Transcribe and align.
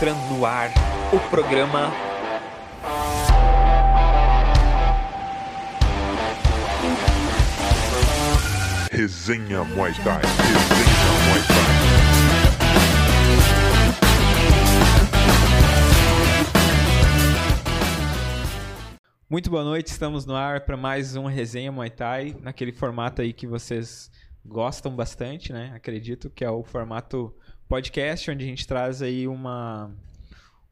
entrando 0.00 0.34
no 0.34 0.46
ar 0.46 0.70
o 1.12 1.20
programa 1.28 1.92
Resenha 8.90 9.62
Muay 9.62 9.92
Thai. 10.02 10.22
Resenha 10.22 11.12
Muay 11.28 11.42
Thai. 11.46 11.64
Muito 19.28 19.50
boa 19.50 19.64
noite, 19.64 19.88
estamos 19.88 20.24
no 20.24 20.34
ar 20.34 20.62
para 20.62 20.78
mais 20.78 21.14
um 21.14 21.26
Resenha 21.26 21.70
Muay 21.70 21.90
Thai, 21.90 22.34
naquele 22.40 22.72
formato 22.72 23.20
aí 23.20 23.34
que 23.34 23.46
vocês 23.46 24.10
gostam 24.42 24.96
bastante, 24.96 25.52
né? 25.52 25.70
Acredito 25.76 26.30
que 26.30 26.42
é 26.42 26.50
o 26.50 26.62
formato 26.62 27.36
podcast, 27.70 28.28
onde 28.28 28.44
a 28.44 28.48
gente 28.48 28.66
traz 28.66 29.00
aí 29.00 29.28
uma, 29.28 29.94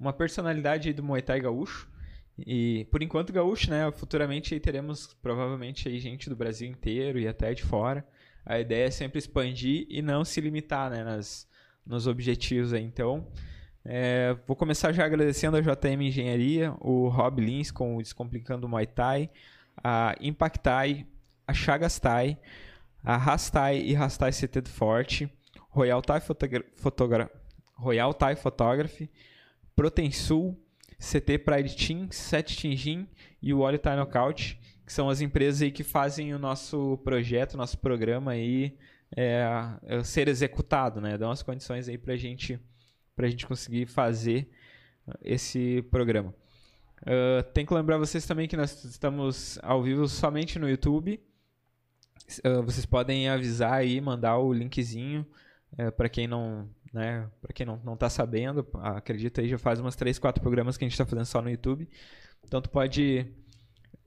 uma 0.00 0.12
personalidade 0.12 0.92
do 0.92 1.00
Muay 1.00 1.22
Thai 1.22 1.40
gaúcho. 1.40 1.88
E 2.36 2.88
por 2.90 3.00
enquanto 3.04 3.32
gaúcho, 3.32 3.70
né? 3.70 3.88
Futuramente 3.92 4.58
teremos 4.58 5.16
provavelmente 5.22 5.88
aí 5.88 6.00
gente 6.00 6.28
do 6.28 6.34
Brasil 6.34 6.68
inteiro 6.68 7.20
e 7.20 7.28
até 7.28 7.54
de 7.54 7.62
fora. 7.62 8.04
A 8.44 8.58
ideia 8.58 8.88
é 8.88 8.90
sempre 8.90 9.20
expandir 9.20 9.86
e 9.88 10.02
não 10.02 10.24
se 10.24 10.40
limitar, 10.40 10.90
né? 10.90 11.04
Nas, 11.04 11.48
nos 11.86 12.08
objetivos 12.08 12.72
aí. 12.72 12.82
Então, 12.82 13.28
é, 13.84 14.36
vou 14.44 14.56
começar 14.56 14.90
já 14.90 15.04
agradecendo 15.04 15.56
a 15.56 15.60
JM 15.60 16.02
Engenharia, 16.02 16.74
o 16.80 17.06
Rob 17.06 17.40
Lins 17.40 17.70
com 17.70 17.96
o 17.96 18.02
Descomplicando 18.02 18.68
Muay 18.68 18.86
Thai, 18.88 19.30
a 19.84 20.16
Impactai, 20.20 21.06
a 21.46 21.54
Chagas 21.54 22.00
Thai, 22.00 22.36
a 23.04 23.16
Rastai 23.16 23.78
e 23.78 23.94
Rastai 23.94 24.32
CT 24.32 24.62
do 24.62 24.68
Forte, 24.68 25.30
Royal 25.78 26.02
Thai, 26.02 26.20
Fotogra 26.20 26.64
Fotogra 26.76 27.30
Royal 27.74 28.12
Thai 28.12 28.34
Photography, 28.34 29.08
Protensul, 29.76 30.58
CT 30.98 31.38
Pride 31.38 31.76
Team, 31.76 32.08
Set 32.10 32.56
Tingin 32.56 33.06
e 33.40 33.54
o 33.54 33.60
Olho 33.60 33.78
Thai 33.78 33.96
Knockout, 33.96 34.58
que 34.84 34.92
são 34.92 35.08
as 35.08 35.20
empresas 35.20 35.62
aí 35.62 35.70
que 35.70 35.84
fazem 35.84 36.34
o 36.34 36.38
nosso 36.38 36.98
projeto, 37.04 37.56
nosso 37.56 37.78
programa 37.78 38.32
aí 38.32 38.76
é, 39.16 40.02
ser 40.02 40.26
executado, 40.26 41.00
né? 41.00 41.16
Dão 41.16 41.30
as 41.30 41.42
condições 41.42 41.88
aí 41.88 41.96
pra 41.96 42.16
gente 42.16 42.58
para 43.14 43.26
a 43.26 43.30
gente 43.30 43.46
conseguir 43.46 43.86
fazer 43.86 44.48
esse 45.22 45.82
programa. 45.90 46.34
Uh, 47.02 47.42
tem 47.52 47.66
que 47.66 47.74
lembrar 47.74 47.98
vocês 47.98 48.26
também 48.26 48.46
que 48.46 48.56
nós 48.56 48.84
estamos 48.84 49.58
ao 49.62 49.82
vivo 49.82 50.06
somente 50.08 50.58
no 50.58 50.68
YouTube. 50.68 51.20
Uh, 52.44 52.62
vocês 52.62 52.86
podem 52.86 53.28
avisar 53.28 53.72
aí, 53.72 54.00
mandar 54.00 54.38
o 54.38 54.52
linkzinho 54.52 55.26
uh, 55.72 55.92
para 55.92 56.08
quem 56.08 56.26
não, 56.26 56.68
né, 56.92 57.28
para 57.40 57.52
quem 57.52 57.66
não, 57.66 57.80
não 57.84 57.96
tá 57.96 58.08
sabendo. 58.08 58.66
Acredito 58.74 59.40
aí 59.40 59.48
já 59.48 59.58
faz 59.58 59.80
umas 59.80 59.96
3, 59.96 60.18
4 60.18 60.42
programas 60.42 60.76
que 60.76 60.84
a 60.84 60.86
gente 60.86 60.94
está 60.94 61.06
fazendo 61.06 61.26
só 61.26 61.42
no 61.42 61.50
YouTube. 61.50 61.88
Então 62.44 62.60
tu 62.60 62.70
pode 62.70 63.26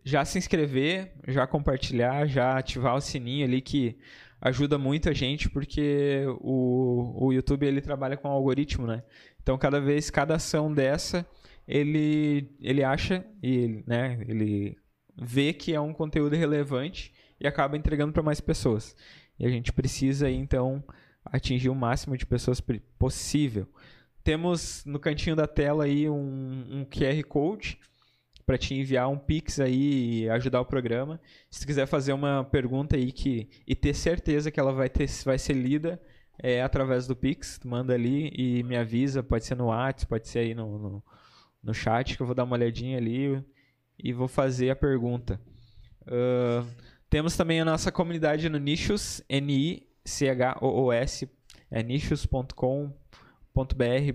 já 0.04 0.26
se 0.26 0.38
inscrever, 0.38 1.14
já 1.28 1.46
compartilhar, 1.46 2.26
já 2.28 2.58
ativar 2.58 2.96
o 2.96 3.02
sininho 3.02 3.46
ali 3.46 3.62
que 3.62 4.00
ajuda 4.40 4.78
muito 4.78 5.08
a 5.08 5.14
gente 5.14 5.48
porque 5.50 6.24
o, 6.40 7.28
o 7.28 7.32
YouTube 7.32 7.66
ele 7.66 7.82
trabalha 7.82 8.18
com 8.18 8.28
algoritmo, 8.28 8.88
né? 8.88 9.04
Então 9.42 9.58
cada 9.58 9.80
vez, 9.80 10.10
cada 10.10 10.36
ação 10.36 10.74
dessa, 10.74 11.26
ele, 11.68 12.50
ele 12.60 12.84
acha 12.84 13.26
e 13.42 13.84
né, 13.86 14.24
ele 14.28 14.76
vê 15.16 15.54
que 15.54 15.74
é 15.74 15.80
um 15.80 15.94
conteúdo 15.94 16.36
relevante 16.36 17.14
e 17.40 17.48
acaba 17.48 17.78
entregando 17.78 18.14
para 18.14 18.24
mais 18.24 18.42
pessoas. 18.42 18.96
E 19.40 19.46
a 19.46 19.50
gente 19.50 19.72
precisa 19.72 20.30
então 20.30 20.84
atingir 21.26 21.70
o 21.70 21.76
máximo 21.76 22.18
de 22.18 22.26
pessoas 22.26 22.62
possível. 22.98 23.68
Temos 24.24 24.84
no 24.86 25.00
cantinho 25.00 25.36
da 25.36 25.48
tela 25.48 25.86
aí 25.86 26.10
um, 26.10 26.66
um 26.70 26.86
QR 26.86 27.24
Code 27.28 27.80
para 28.46 28.58
te 28.58 28.74
enviar 28.74 29.10
um 29.10 29.18
pix 29.18 29.60
aí 29.60 30.24
e 30.24 30.30
ajudar 30.30 30.62
o 30.62 30.66
programa. 30.66 31.20
Se 31.50 31.62
tu 31.62 31.68
quiser 31.68 31.86
fazer 31.86 32.14
uma 32.14 32.44
pergunta 32.44 32.96
aí 32.96 33.12
que 33.12 33.50
e 33.66 33.76
ter 33.76 33.94
certeza 33.94 34.52
que 34.52 34.60
ela 34.60 34.74
vai 34.74 34.90
ter 34.90 35.08
vai 35.26 35.38
ser 35.38 35.54
lida 35.54 36.02
é 36.44 36.62
através 36.62 37.06
do 37.06 37.16
pix, 37.16 37.60
manda 37.64 37.94
ali 37.94 38.32
e 38.36 38.64
me 38.64 38.76
avisa, 38.76 39.22
pode 39.22 39.46
ser 39.46 39.56
no 39.56 39.68
WhatsApp, 39.68 40.10
pode 40.10 40.28
ser 40.28 40.40
aí 40.40 40.56
no, 40.56 40.78
no, 40.78 41.04
no 41.64 41.74
chat 41.74 42.16
que 42.16 42.22
eu 42.22 42.26
vou 42.26 42.34
dar 42.34 42.44
uma 42.44 42.56
olhadinha 42.56 42.98
ali 42.98 43.44
e 43.98 44.12
vou 44.12 44.28
fazer 44.28 44.72
a 44.72 44.76
pergunta. 44.76 45.40
Uh, 46.04 46.68
temos 47.10 47.38
também 47.38 47.62
a 47.62 47.66
nossa 47.66 47.92
comunidade 47.92 48.50
no 48.50 48.58
Nichos, 48.58 49.22
N-I-C-H-O-O-S, 50.06 51.30
é 51.70 51.84
nichos.com.br 51.84 52.94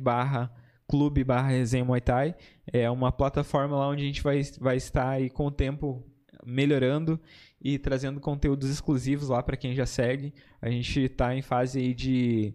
barra 0.00 0.52
clube 0.88 1.24
barra 1.24 1.48
resenha 1.48 1.84
Muay 1.84 2.00
Thai. 2.00 2.34
É 2.72 2.90
uma 2.90 3.10
plataforma 3.10 3.76
lá 3.76 3.88
onde 3.88 4.02
a 4.02 4.06
gente 4.06 4.22
vai, 4.22 4.40
vai 4.60 4.76
estar 4.76 5.08
aí 5.10 5.28
com 5.30 5.46
o 5.46 5.50
tempo 5.50 6.04
melhorando 6.44 7.20
e 7.60 7.78
trazendo 7.78 8.20
conteúdos 8.20 8.70
exclusivos 8.70 9.28
lá 9.28 9.42
para 9.42 9.56
quem 9.56 9.74
já 9.74 9.86
segue. 9.86 10.32
A 10.60 10.70
gente 10.70 11.00
está 11.00 11.34
em 11.34 11.42
fase 11.42 11.80
aí 11.80 11.94
de, 11.94 12.54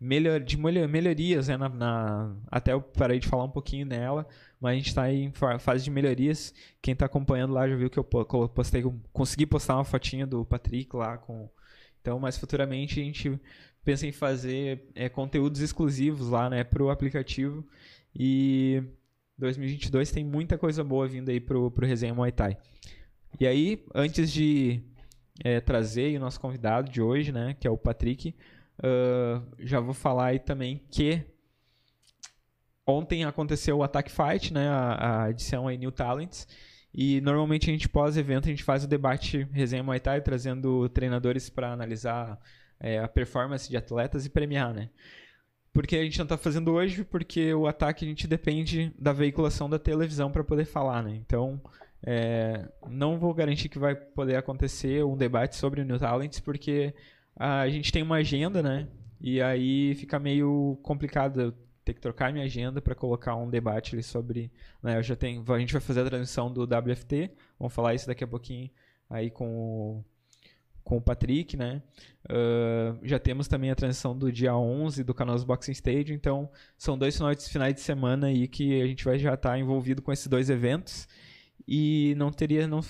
melhor, 0.00 0.40
de 0.40 0.56
melhorias, 0.56 1.48
né, 1.48 1.56
na, 1.56 1.68
na, 1.68 2.36
até 2.48 2.72
eu 2.72 2.80
parei 2.80 3.18
de 3.18 3.26
falar 3.26 3.44
um 3.44 3.50
pouquinho 3.50 3.86
nela, 3.86 4.26
mas 4.60 4.72
a 4.72 4.76
gente 4.76 4.88
está 4.88 5.12
em 5.12 5.32
fase 5.58 5.82
de 5.82 5.90
melhorias. 5.90 6.54
Quem 6.80 6.92
está 6.92 7.06
acompanhando 7.06 7.52
lá 7.52 7.68
já 7.68 7.74
viu 7.74 7.90
que 7.90 7.98
eu 7.98 8.04
postei, 8.04 8.84
consegui 9.12 9.46
postar 9.46 9.74
uma 9.74 9.84
fotinha 9.84 10.26
do 10.26 10.44
Patrick 10.44 10.94
lá 10.94 11.18
com... 11.18 11.48
Então, 12.02 12.18
mas 12.18 12.36
futuramente 12.36 13.00
a 13.00 13.04
gente 13.04 13.40
pensa 13.84 14.06
em 14.06 14.12
fazer 14.12 14.90
é, 14.94 15.08
conteúdos 15.08 15.60
exclusivos 15.60 16.28
lá, 16.28 16.50
né, 16.50 16.64
pro 16.64 16.90
aplicativo. 16.90 17.64
E 18.14 18.82
2022 19.38 20.10
tem 20.10 20.24
muita 20.24 20.58
coisa 20.58 20.84
boa 20.84 21.06
vindo 21.06 21.30
aí 21.30 21.40
pro, 21.40 21.70
pro 21.70 21.86
Resenha 21.86 22.12
Muay 22.12 22.32
Thai. 22.32 22.58
E 23.40 23.46
aí, 23.46 23.84
antes 23.94 24.30
de 24.30 24.82
é, 25.42 25.60
trazer 25.60 26.16
o 26.16 26.20
nosso 26.20 26.40
convidado 26.40 26.90
de 26.90 27.00
hoje, 27.00 27.32
né, 27.32 27.56
que 27.58 27.66
é 27.66 27.70
o 27.70 27.78
Patrick, 27.78 28.34
uh, 28.78 29.42
já 29.60 29.80
vou 29.80 29.94
falar 29.94 30.26
aí 30.26 30.38
também 30.38 30.82
que 30.90 31.24
ontem 32.86 33.24
aconteceu 33.24 33.78
o 33.78 33.82
Attack 33.82 34.10
Fight, 34.10 34.52
né, 34.52 34.68
a, 34.68 35.22
a 35.24 35.30
edição 35.30 35.66
aí 35.66 35.78
New 35.78 35.92
Talents, 35.92 36.46
e 36.94 37.20
normalmente 37.20 37.70
a 37.70 37.72
gente 37.72 37.88
pós-evento 37.88 38.46
a 38.46 38.50
gente 38.50 38.64
faz 38.64 38.84
o 38.84 38.88
debate 38.88 39.48
Resenha 39.52 39.82
Muay 39.82 40.00
Thai, 40.00 40.20
trazendo 40.20 40.88
treinadores 40.90 41.48
para 41.48 41.72
analisar 41.72 42.38
é, 42.78 42.98
a 42.98 43.08
performance 43.08 43.68
de 43.68 43.76
atletas 43.76 44.26
e 44.26 44.30
premiar, 44.30 44.74
né? 44.74 44.90
Porque 45.72 45.96
a 45.96 46.02
gente 46.02 46.18
não 46.18 46.24
está 46.24 46.36
fazendo 46.36 46.72
hoje, 46.72 47.02
porque 47.02 47.54
o 47.54 47.66
ataque 47.66 48.04
a 48.04 48.08
gente 48.08 48.26
depende 48.26 48.92
da 48.98 49.12
veiculação 49.12 49.70
da 49.70 49.78
televisão 49.78 50.30
para 50.30 50.44
poder 50.44 50.66
falar, 50.66 51.02
né? 51.02 51.16
Então, 51.16 51.58
é, 52.04 52.68
não 52.88 53.18
vou 53.18 53.32
garantir 53.32 53.70
que 53.70 53.78
vai 53.78 53.94
poder 53.94 54.36
acontecer 54.36 55.02
um 55.02 55.16
debate 55.16 55.56
sobre 55.56 55.80
o 55.80 55.84
New 55.84 55.98
Talents, 55.98 56.40
porque 56.40 56.94
a 57.34 57.66
gente 57.70 57.90
tem 57.90 58.02
uma 58.02 58.16
agenda, 58.16 58.62
né? 58.62 58.86
E 59.18 59.40
aí 59.40 59.94
fica 59.94 60.18
meio 60.18 60.78
complicado 60.82 61.54
ter 61.84 61.94
que 61.94 62.00
trocar 62.00 62.32
minha 62.32 62.44
agenda 62.44 62.80
para 62.80 62.94
colocar 62.94 63.36
um 63.36 63.48
debate 63.48 63.94
ali 63.94 64.02
sobre. 64.02 64.50
Né, 64.82 64.98
eu 64.98 65.02
já 65.02 65.16
tenho, 65.16 65.44
a 65.52 65.58
gente 65.58 65.72
vai 65.72 65.80
fazer 65.80 66.00
a 66.00 66.06
transmissão 66.06 66.52
do 66.52 66.64
WFT, 66.64 67.30
vamos 67.58 67.74
falar 67.74 67.94
isso 67.94 68.06
daqui 68.06 68.24
a 68.24 68.28
pouquinho 68.28 68.70
aí 69.10 69.30
com 69.30 69.48
o 69.48 70.04
com 70.84 70.96
o 70.96 71.00
Patrick, 71.00 71.56
né? 71.56 71.82
Uh, 72.26 72.98
já 73.02 73.18
temos 73.18 73.48
também 73.48 73.70
a 73.70 73.74
transição 73.74 74.16
do 74.16 74.30
dia 74.32 74.56
11 74.56 75.04
do 75.04 75.14
Canoas 75.14 75.44
Boxing 75.44 75.72
Stage, 75.72 76.12
então 76.12 76.50
são 76.76 76.98
dois 76.98 77.16
finais 77.16 77.74
de 77.74 77.80
semana 77.80 78.28
aí 78.28 78.48
que 78.48 78.80
a 78.80 78.86
gente 78.86 79.04
vai 79.04 79.18
já 79.18 79.34
estar 79.34 79.50
tá 79.50 79.58
envolvido 79.58 80.02
com 80.02 80.12
esses 80.12 80.26
dois 80.26 80.50
eventos 80.50 81.08
e 81.66 82.14
não 82.16 82.32
teria 82.32 82.66
não 82.66 82.80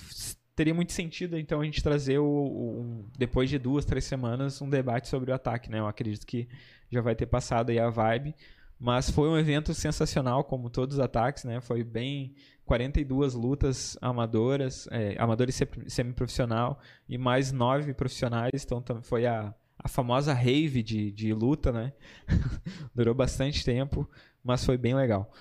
teria 0.55 0.73
muito 0.73 0.91
sentido 0.91 1.37
então 1.37 1.61
a 1.61 1.65
gente 1.65 1.81
trazer 1.81 2.19
o, 2.19 2.25
o, 2.25 3.05
depois 3.17 3.49
de 3.49 3.57
duas 3.57 3.85
três 3.85 4.05
semanas 4.05 4.61
um 4.61 4.69
debate 4.69 5.07
sobre 5.07 5.31
o 5.31 5.33
ataque, 5.33 5.69
né? 5.69 5.79
Eu 5.79 5.87
acredito 5.87 6.25
que 6.25 6.47
já 6.91 7.01
vai 7.01 7.15
ter 7.15 7.25
passado 7.25 7.69
aí 7.69 7.79
a 7.79 7.89
vibe, 7.89 8.35
mas 8.83 9.09
foi 9.09 9.29
um 9.29 9.37
evento 9.37 9.73
sensacional 9.73 10.43
como 10.43 10.69
todos 10.69 10.97
os 10.97 10.99
ataques, 10.99 11.45
né? 11.45 11.61
Foi 11.61 11.85
bem 11.85 12.35
42 12.65 13.33
lutas 13.33 13.97
amadoras, 14.01 14.89
é, 14.91 15.15
amadores 15.17 15.57
semiprofissional 15.87 16.77
e 17.07 17.17
mais 17.17 17.53
nove 17.53 17.93
profissionais, 17.93 18.65
então 18.65 18.83
foi 19.01 19.25
a, 19.25 19.55
a 19.79 19.87
famosa 19.87 20.33
rave 20.33 20.83
de, 20.83 21.13
de 21.13 21.33
luta, 21.33 21.71
né? 21.71 21.93
Durou 22.93 23.15
bastante 23.15 23.63
tempo, 23.63 24.05
mas 24.43 24.65
foi 24.65 24.77
bem 24.77 24.93
legal. 24.93 25.31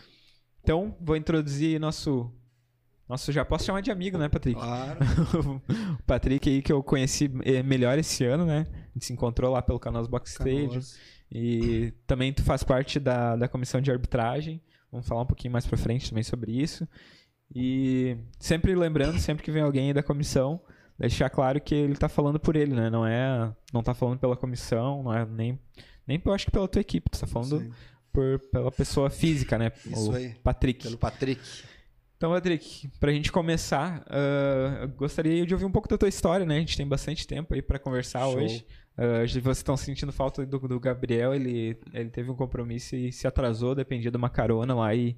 Então, 0.62 0.96
vou 1.00 1.16
introduzir 1.16 1.80
nosso 1.80 2.32
nosso 3.08 3.32
já 3.32 3.44
posso 3.44 3.64
chamar 3.64 3.80
de 3.80 3.90
amigo, 3.90 4.16
né, 4.16 4.28
Patrick? 4.28 4.58
Claro. 4.58 5.00
o 5.98 6.02
Patrick 6.04 6.48
aí 6.48 6.62
que 6.62 6.72
eu 6.72 6.80
conheci 6.80 7.28
melhor 7.64 7.98
esse 7.98 8.24
ano, 8.24 8.46
né? 8.46 8.68
A 8.70 8.92
gente 8.94 9.06
se 9.06 9.12
encontrou 9.12 9.50
lá 9.50 9.60
pelo 9.60 9.80
Canoas 9.80 10.06
Box 10.06 10.30
Stage. 10.30 10.96
E 11.34 11.92
também 12.06 12.32
tu 12.32 12.42
faz 12.42 12.62
parte 12.62 13.00
da, 13.00 13.36
da 13.36 13.48
comissão 13.48 13.80
de 13.80 13.90
arbitragem. 13.90 14.60
Vamos 14.90 15.08
falar 15.08 15.22
um 15.22 15.26
pouquinho 15.26 15.52
mais 15.52 15.66
pra 15.66 15.78
frente 15.78 16.10
também 16.10 16.22
sobre 16.22 16.52
isso. 16.52 16.86
E 17.54 18.16
sempre 18.38 18.74
lembrando, 18.74 19.18
sempre 19.18 19.42
que 19.42 19.50
vem 19.50 19.62
alguém 19.62 19.88
aí 19.88 19.94
da 19.94 20.02
comissão, 20.02 20.60
deixar 20.98 21.30
claro 21.30 21.60
que 21.60 21.74
ele 21.74 21.96
tá 21.96 22.08
falando 22.08 22.38
por 22.38 22.54
ele, 22.54 22.74
né? 22.74 22.90
Não 22.90 23.06
é, 23.06 23.50
não 23.72 23.82
tá 23.82 23.94
falando 23.94 24.18
pela 24.18 24.36
comissão, 24.36 25.02
não 25.02 25.14
é 25.14 25.24
nem 25.24 25.58
nem 26.06 26.20
eu 26.24 26.32
acho 26.32 26.46
que 26.46 26.50
pela 26.50 26.68
tua 26.68 26.80
equipe, 26.80 27.10
tu 27.10 27.20
tá 27.20 27.26
falando 27.26 27.60
Sim. 27.60 27.72
por, 28.12 28.38
pela 28.50 28.70
pessoa 28.70 29.08
física, 29.08 29.56
né? 29.56 29.72
Isso 29.86 30.10
o 30.10 30.14
aí. 30.14 30.34
Patrick. 30.42 30.82
Pelo 30.82 30.98
Patrick. 30.98 31.40
Então, 32.16 32.30
Patrick, 32.30 32.88
pra 33.00 33.12
gente 33.12 33.32
começar, 33.32 34.04
ah, 34.08 34.80
eu 34.82 34.88
gostaria 34.88 35.44
de 35.46 35.54
ouvir 35.54 35.64
um 35.64 35.72
pouco 35.72 35.88
da 35.88 35.98
tua 35.98 36.08
história, 36.08 36.46
né? 36.46 36.56
A 36.56 36.60
gente 36.60 36.76
tem 36.76 36.86
bastante 36.86 37.26
tempo 37.26 37.54
aí 37.54 37.62
pra 37.62 37.78
conversar 37.78 38.20
Show. 38.20 38.36
hoje. 38.36 38.64
Ah, 38.96 39.26
vocês 39.26 39.58
estão 39.58 39.76
sentindo 39.76 40.12
falta 40.12 40.44
do, 40.44 40.58
do 40.58 40.80
Gabriel, 40.80 41.34
ele, 41.34 41.78
ele 41.92 42.10
teve 42.10 42.30
um 42.30 42.34
compromisso 42.34 42.94
e 42.94 43.10
se 43.10 43.26
atrasou, 43.26 43.74
dependia 43.74 44.10
de 44.10 44.16
uma 44.16 44.30
carona 44.30 44.74
lá 44.74 44.94
e 44.94 45.16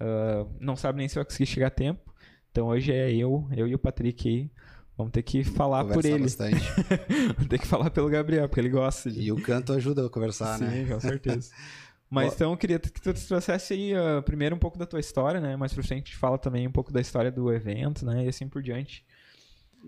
ah, 0.00 0.46
não 0.60 0.76
sabe 0.76 0.98
nem 0.98 1.08
se 1.08 1.16
vai 1.16 1.24
conseguir 1.24 1.46
chegar 1.46 1.68
a 1.68 1.70
tempo. 1.70 2.14
Então 2.50 2.68
hoje 2.68 2.92
é 2.92 3.12
eu, 3.12 3.46
eu 3.56 3.66
e 3.66 3.74
o 3.74 3.78
Patrick 3.78 4.28
aí. 4.28 4.50
Vamos 4.96 5.12
ter 5.12 5.22
que 5.22 5.44
falar 5.44 5.84
por 5.84 5.94
Conversar 5.94 6.14
ele. 6.14 6.24
bastante. 6.24 6.60
Vamos 7.36 7.48
ter 7.48 7.58
que 7.60 7.66
falar 7.68 7.88
pelo 7.88 8.08
Gabriel, 8.08 8.48
porque 8.48 8.60
ele 8.60 8.68
gosta 8.68 9.08
de. 9.08 9.20
E 9.20 9.30
o 9.30 9.40
canto 9.40 9.72
ajuda 9.72 10.04
a 10.04 10.10
conversar, 10.10 10.58
Sim, 10.58 10.64
né? 10.64 10.86
com 10.86 10.98
certeza. 10.98 11.52
Mas 12.10 12.32
Ó. 12.32 12.34
então 12.34 12.50
eu 12.50 12.56
queria 12.56 12.80
que 12.80 13.00
tu 13.00 13.12
trouxesse 13.14 13.74
aí 13.74 13.94
ah, 13.94 14.22
primeiro 14.22 14.56
um 14.56 14.58
pouco 14.58 14.76
da 14.76 14.86
tua 14.86 14.98
história, 14.98 15.40
né? 15.40 15.56
Mais 15.56 15.72
pra 15.72 15.84
frente 15.84 16.02
a 16.02 16.04
gente 16.06 16.16
fala 16.16 16.36
também 16.36 16.66
um 16.66 16.72
pouco 16.72 16.92
da 16.92 17.00
história 17.00 17.30
do 17.30 17.52
evento, 17.52 18.04
né? 18.04 18.24
E 18.24 18.28
assim 18.28 18.48
por 18.48 18.60
diante. 18.60 19.04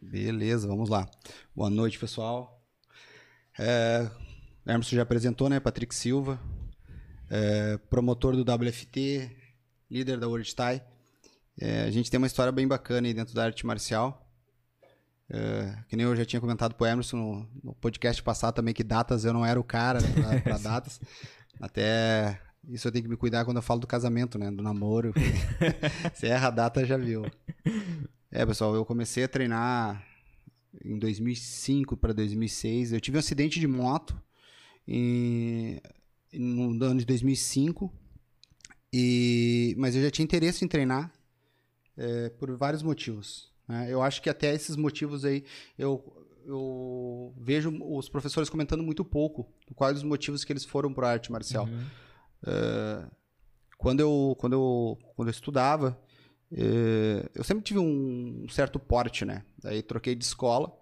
Beleza, 0.00 0.68
vamos 0.68 0.88
lá. 0.88 1.08
Boa 1.56 1.70
noite, 1.70 1.98
pessoal. 1.98 2.59
É, 3.58 4.10
Emerson 4.66 4.96
já 4.96 5.02
apresentou, 5.02 5.48
né? 5.48 5.60
Patrick 5.60 5.94
Silva, 5.94 6.40
é, 7.28 7.78
promotor 7.88 8.36
do 8.36 8.42
WFT, 8.42 9.30
líder 9.90 10.18
da 10.18 10.28
World 10.28 10.54
Thai. 10.54 10.82
É, 11.60 11.82
a 11.82 11.90
gente 11.90 12.10
tem 12.10 12.18
uma 12.18 12.26
história 12.26 12.52
bem 12.52 12.66
bacana 12.66 13.06
aí 13.06 13.14
dentro 13.14 13.34
da 13.34 13.44
arte 13.44 13.66
marcial. 13.66 14.26
É, 15.32 15.76
que 15.88 15.94
nem 15.94 16.06
eu 16.06 16.16
já 16.16 16.24
tinha 16.24 16.40
comentado 16.40 16.74
pro 16.74 16.86
Emerson 16.86 17.16
no, 17.16 17.48
no 17.62 17.74
podcast 17.74 18.20
passado 18.22 18.54
também, 18.54 18.74
que 18.74 18.82
datas 18.82 19.24
eu 19.24 19.32
não 19.32 19.46
era 19.46 19.60
o 19.60 19.64
cara 19.64 20.00
para 20.42 20.58
datas. 20.58 21.00
Até 21.60 22.40
isso 22.68 22.88
eu 22.88 22.92
tenho 22.92 23.04
que 23.04 23.10
me 23.10 23.16
cuidar 23.16 23.44
quando 23.44 23.58
eu 23.58 23.62
falo 23.62 23.80
do 23.80 23.86
casamento, 23.86 24.38
né? 24.38 24.50
Do 24.50 24.62
namoro. 24.62 25.12
Se 26.14 26.26
erra 26.26 26.48
a 26.48 26.50
data, 26.50 26.84
já 26.84 26.96
viu. 26.96 27.24
É, 28.30 28.44
pessoal, 28.44 28.74
eu 28.74 28.84
comecei 28.84 29.24
a 29.24 29.28
treinar 29.28 30.04
em 30.84 30.98
2005 30.98 31.96
para 31.96 32.12
2006. 32.12 32.92
Eu 32.92 33.00
tive 33.00 33.16
um 33.16 33.20
acidente 33.20 33.58
de 33.58 33.66
moto 33.66 34.20
em, 34.86 35.80
no 36.32 36.84
ano 36.84 37.00
de 37.00 37.06
2005, 37.06 37.92
e, 38.92 39.74
mas 39.78 39.94
eu 39.94 40.02
já 40.02 40.10
tinha 40.10 40.24
interesse 40.24 40.64
em 40.64 40.68
treinar 40.68 41.12
é, 41.96 42.28
por 42.30 42.54
vários 42.56 42.82
motivos. 42.82 43.52
né? 43.68 43.86
Eu 43.88 44.02
acho 44.02 44.20
que 44.22 44.30
até 44.30 44.54
esses 44.54 44.76
motivos 44.76 45.24
aí 45.24 45.44
eu, 45.78 46.02
eu 46.44 47.34
vejo 47.38 47.70
os 47.82 48.08
professores 48.08 48.48
comentando 48.48 48.82
muito 48.82 49.04
pouco 49.04 49.48
quais 49.74 49.98
os 49.98 50.02
motivos 50.02 50.44
que 50.44 50.52
eles 50.52 50.64
foram 50.64 50.92
para 50.92 51.10
arte 51.10 51.30
marcial. 51.30 51.66
Uhum. 51.66 51.86
É, 52.46 53.06
quando 53.78 54.00
eu 54.00 54.36
quando 54.38 54.52
eu 54.54 54.98
quando 55.14 55.28
eu 55.28 55.32
estudava 55.32 55.98
eu 56.52 57.44
sempre 57.44 57.62
tive 57.64 57.78
um 57.78 58.46
certo 58.48 58.78
porte 58.78 59.24
né 59.24 59.44
daí 59.62 59.82
troquei 59.82 60.14
de 60.14 60.24
escola 60.24 60.76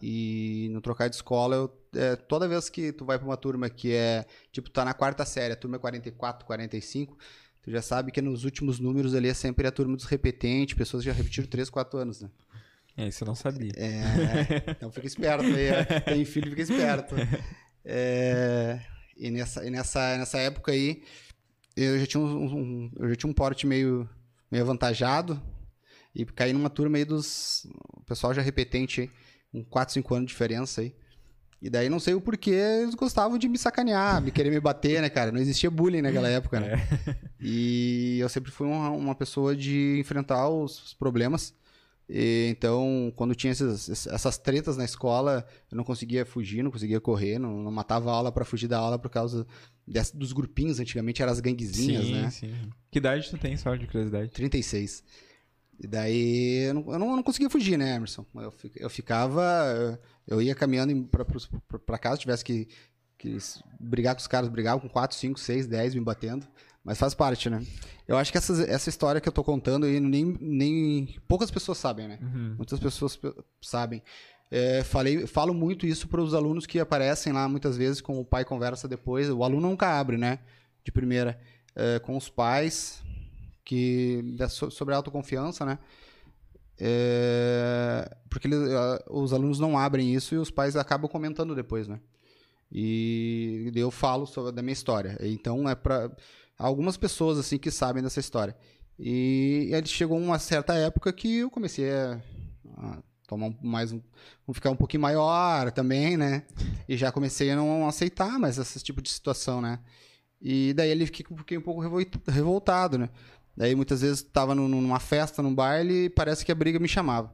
e 0.00 0.68
no 0.70 0.80
trocar 0.80 1.08
de 1.08 1.16
escola 1.16 1.56
eu 1.56 1.78
é, 1.94 2.14
toda 2.16 2.46
vez 2.46 2.68
que 2.68 2.92
tu 2.92 3.04
vai 3.04 3.18
para 3.18 3.26
uma 3.26 3.36
turma 3.36 3.68
que 3.68 3.92
é 3.92 4.24
tipo 4.52 4.70
tá 4.70 4.84
na 4.84 4.94
quarta 4.94 5.24
série 5.24 5.54
a 5.54 5.56
turma 5.56 5.76
é 5.76 5.78
44 5.80 6.46
45 6.46 7.18
tu 7.62 7.70
já 7.70 7.82
sabe 7.82 8.12
que 8.12 8.20
nos 8.22 8.44
últimos 8.44 8.78
números 8.78 9.14
ali 9.14 9.28
é 9.28 9.34
sempre 9.34 9.66
a 9.66 9.72
turma 9.72 9.96
dos 9.96 10.04
repetentes 10.04 10.74
pessoas 10.76 11.02
que 11.02 11.10
já 11.10 11.14
repetiram 11.16 11.48
3, 11.48 11.68
4 11.70 11.98
anos 11.98 12.20
né 12.20 12.30
É, 12.96 13.08
isso 13.08 13.24
eu 13.24 13.26
não 13.26 13.34
sabia. 13.34 13.72
é, 13.76 14.70
então 14.70 14.90
fica 14.92 15.06
esperto 15.06 15.44
aí. 15.46 15.66
é, 15.66 15.84
Tem 16.00 16.24
filho, 16.24 16.50
fica 16.50 16.62
esperto. 16.62 17.14
É, 17.84 18.80
e 19.16 19.30
nessa, 19.30 19.64
e 19.64 19.70
nessa, 19.70 20.18
nessa 20.18 20.38
época 20.38 20.72
aí, 20.72 21.02
eu 21.76 21.96
já 22.00 22.06
tinha 22.06 22.20
um, 22.20 22.44
um- 22.44 22.92
eu 22.98 23.08
já 23.10 23.14
tinha 23.16 23.30
um 23.30 23.32
porte 23.32 23.66
meio, 23.68 24.08
meio 24.50 24.64
avantajado. 24.64 25.40
E 26.14 26.24
caí 26.24 26.52
numa 26.52 26.70
turma 26.70 26.96
aí 26.96 27.04
dos. 27.04 27.66
O 27.96 28.02
pessoal 28.04 28.32
já 28.34 28.42
repetente 28.42 29.10
com 29.52 29.64
4, 29.64 29.94
5 29.94 30.14
anos 30.14 30.26
de 30.26 30.32
diferença 30.32 30.80
aí. 30.80 30.94
E 31.60 31.68
daí 31.68 31.88
não 31.88 31.98
sei 31.98 32.14
o 32.14 32.20
porquê, 32.20 32.50
eles 32.52 32.94
gostavam 32.94 33.36
de 33.36 33.48
me 33.48 33.58
sacanear, 33.58 34.22
me 34.22 34.30
querer 34.30 34.48
me 34.50 34.60
bater, 34.60 35.02
né, 35.02 35.08
cara? 35.10 35.32
Não 35.32 35.40
existia 35.40 35.68
bullying 35.68 36.02
naquela 36.02 36.28
época, 36.28 36.60
né? 36.60 36.86
E 37.40 38.18
eu 38.20 38.28
sempre 38.28 38.50
fui 38.52 38.66
uma, 38.66 38.90
uma 38.90 39.14
pessoa 39.14 39.56
de 39.56 39.98
enfrentar 39.98 40.48
os, 40.48 40.94
problemas. 40.94 41.52
E, 42.08 42.46
então, 42.50 43.12
quando 43.16 43.34
tinha 43.34 43.50
esses- 43.52 44.06
essas 44.06 44.38
tretas 44.38 44.76
na 44.76 44.84
escola, 44.84 45.44
eu 45.70 45.76
não 45.76 45.82
conseguia 45.84 46.24
fugir, 46.24 46.62
não 46.62 46.70
conseguia 46.70 47.00
correr, 47.00 47.38
não, 47.40 47.62
não 47.62 47.72
matava 47.72 48.10
a 48.10 48.14
aula 48.14 48.30
pra 48.32 48.44
fugir 48.44 48.68
da 48.68 48.78
aula 48.78 48.98
por 48.98 49.10
causa 49.10 49.44
dos 50.14 50.32
grupinhos. 50.32 50.78
Antigamente 50.80 51.22
eram 51.22 51.32
as 51.32 51.40
ganguezinhas, 51.40 52.04
sim, 52.06 52.12
né? 52.12 52.30
sim. 52.30 52.54
Que 52.90 52.98
idade 52.98 53.28
tu 53.30 53.38
tem, 53.38 53.56
só 53.56 53.74
de 53.74 53.86
curiosidade? 53.86 54.30
36. 54.30 55.02
E 55.80 55.86
daí 55.86 56.64
eu 56.68 56.74
não, 56.74 56.92
eu 56.92 56.98
não, 56.98 57.10
eu 57.10 57.16
não 57.16 57.22
conseguia 57.22 57.48
fugir, 57.48 57.76
né, 57.78 57.94
Emerson? 57.96 58.26
Eu, 58.34 58.52
eu 58.76 58.90
ficava. 58.90 59.98
Eu 60.26 60.42
ia 60.42 60.54
caminhando 60.54 61.04
pra, 61.06 61.24
pros- 61.24 61.48
pra, 61.68 61.78
pra 61.78 61.98
casa, 61.98 62.18
tivesse 62.18 62.44
que, 62.44 62.66
que 63.16 63.38
brigar 63.78 64.14
com 64.14 64.20
os 64.20 64.26
caras, 64.26 64.48
brigava 64.48 64.80
com 64.80 64.88
4, 64.88 65.16
5, 65.16 65.38
6, 65.38 65.66
10 65.66 65.94
me 65.94 66.00
batendo. 66.00 66.46
Mas 66.84 66.98
faz 66.98 67.14
parte, 67.14 67.48
né? 67.50 67.64
Eu 68.06 68.16
acho 68.16 68.32
que 68.32 68.38
essas- 68.38 68.60
essa 68.60 68.88
história 68.88 69.20
que 69.20 69.28
eu 69.28 69.32
tô 69.32 69.44
contando 69.44 69.86
nem, 69.86 70.24
nem 70.40 71.16
poucas 71.28 71.50
pessoas 71.50 71.78
sabem, 71.78 72.08
né? 72.08 72.18
Uhum. 72.22 72.54
Muitas 72.56 72.80
pessoas 72.80 73.14
pe- 73.16 73.34
sabem. 73.60 74.02
É, 74.50 74.82
falei, 74.82 75.26
falo 75.26 75.52
muito 75.52 75.86
isso 75.86 76.08
para 76.08 76.22
os 76.22 76.32
alunos 76.32 76.66
que 76.66 76.78
aparecem 76.80 77.32
lá 77.32 77.46
muitas 77.48 77.76
vezes 77.76 78.00
com 78.00 78.18
o 78.18 78.24
pai 78.24 78.44
conversa 78.44 78.88
depois. 78.88 79.28
O 79.28 79.44
aluno 79.44 79.68
nunca 79.68 79.98
abre, 79.98 80.16
né? 80.16 80.38
De 80.84 80.90
primeira. 80.90 81.38
É, 81.76 81.98
com 81.98 82.16
os 82.16 82.28
pais, 82.28 83.02
que 83.64 84.24
so- 84.48 84.70
sobre 84.70 84.94
a 84.94 84.96
autoconfiança, 84.96 85.64
né? 85.66 85.78
É, 86.80 88.16
porque 88.30 88.46
eles- 88.46 88.58
os 89.10 89.32
alunos 89.32 89.58
não 89.58 89.76
abrem 89.78 90.14
isso 90.14 90.34
e 90.34 90.38
os 90.38 90.50
pais 90.50 90.76
acabam 90.76 91.10
comentando 91.10 91.54
depois, 91.54 91.88
né? 91.88 92.00
E 92.70 93.70
eu 93.74 93.90
falo 93.90 94.26
sobre 94.26 94.52
da 94.52 94.62
minha 94.62 94.72
história. 94.72 95.16
Então 95.20 95.68
é 95.68 95.74
para 95.74 96.10
algumas 96.58 96.96
pessoas 96.96 97.38
assim 97.38 97.58
que 97.58 97.70
sabem 97.70 98.02
dessa 98.02 98.20
história. 98.20 98.56
E 98.98 99.70
ele 99.72 99.86
chegou 99.86 100.18
uma 100.18 100.38
certa 100.38 100.74
época 100.74 101.12
que 101.12 101.38
eu 101.38 101.50
comecei 101.50 101.90
a, 101.90 102.20
a 102.76 103.02
tomar 103.28 103.52
mais 103.62 103.92
um, 103.92 104.00
ficar 104.52 104.70
um 104.70 104.76
pouquinho 104.76 105.02
maior 105.02 105.70
também, 105.70 106.16
né? 106.16 106.44
E 106.88 106.96
já 106.96 107.12
comecei 107.12 107.50
a 107.50 107.56
não 107.56 107.86
aceitar 107.86 108.38
mais 108.38 108.58
esse 108.58 108.82
tipo 108.82 109.00
de 109.02 109.10
situação, 109.10 109.60
né? 109.60 109.78
E 110.40 110.72
daí 110.72 110.88
ele 110.90 111.04
fiquei, 111.06 111.58
um 111.58 111.60
pouco 111.60 111.80
revol- 111.80 112.04
revoltado, 112.26 112.96
né? 112.98 113.10
Daí 113.56 113.74
muitas 113.74 114.00
vezes 114.00 114.22
tava 114.22 114.54
num- 114.54 114.66
numa 114.68 114.98
festa, 114.98 115.42
num 115.42 115.54
baile, 115.54 116.04
e 116.06 116.10
parece 116.10 116.44
que 116.44 116.50
a 116.50 116.54
briga 116.54 116.78
me 116.78 116.88
chamava. 116.88 117.32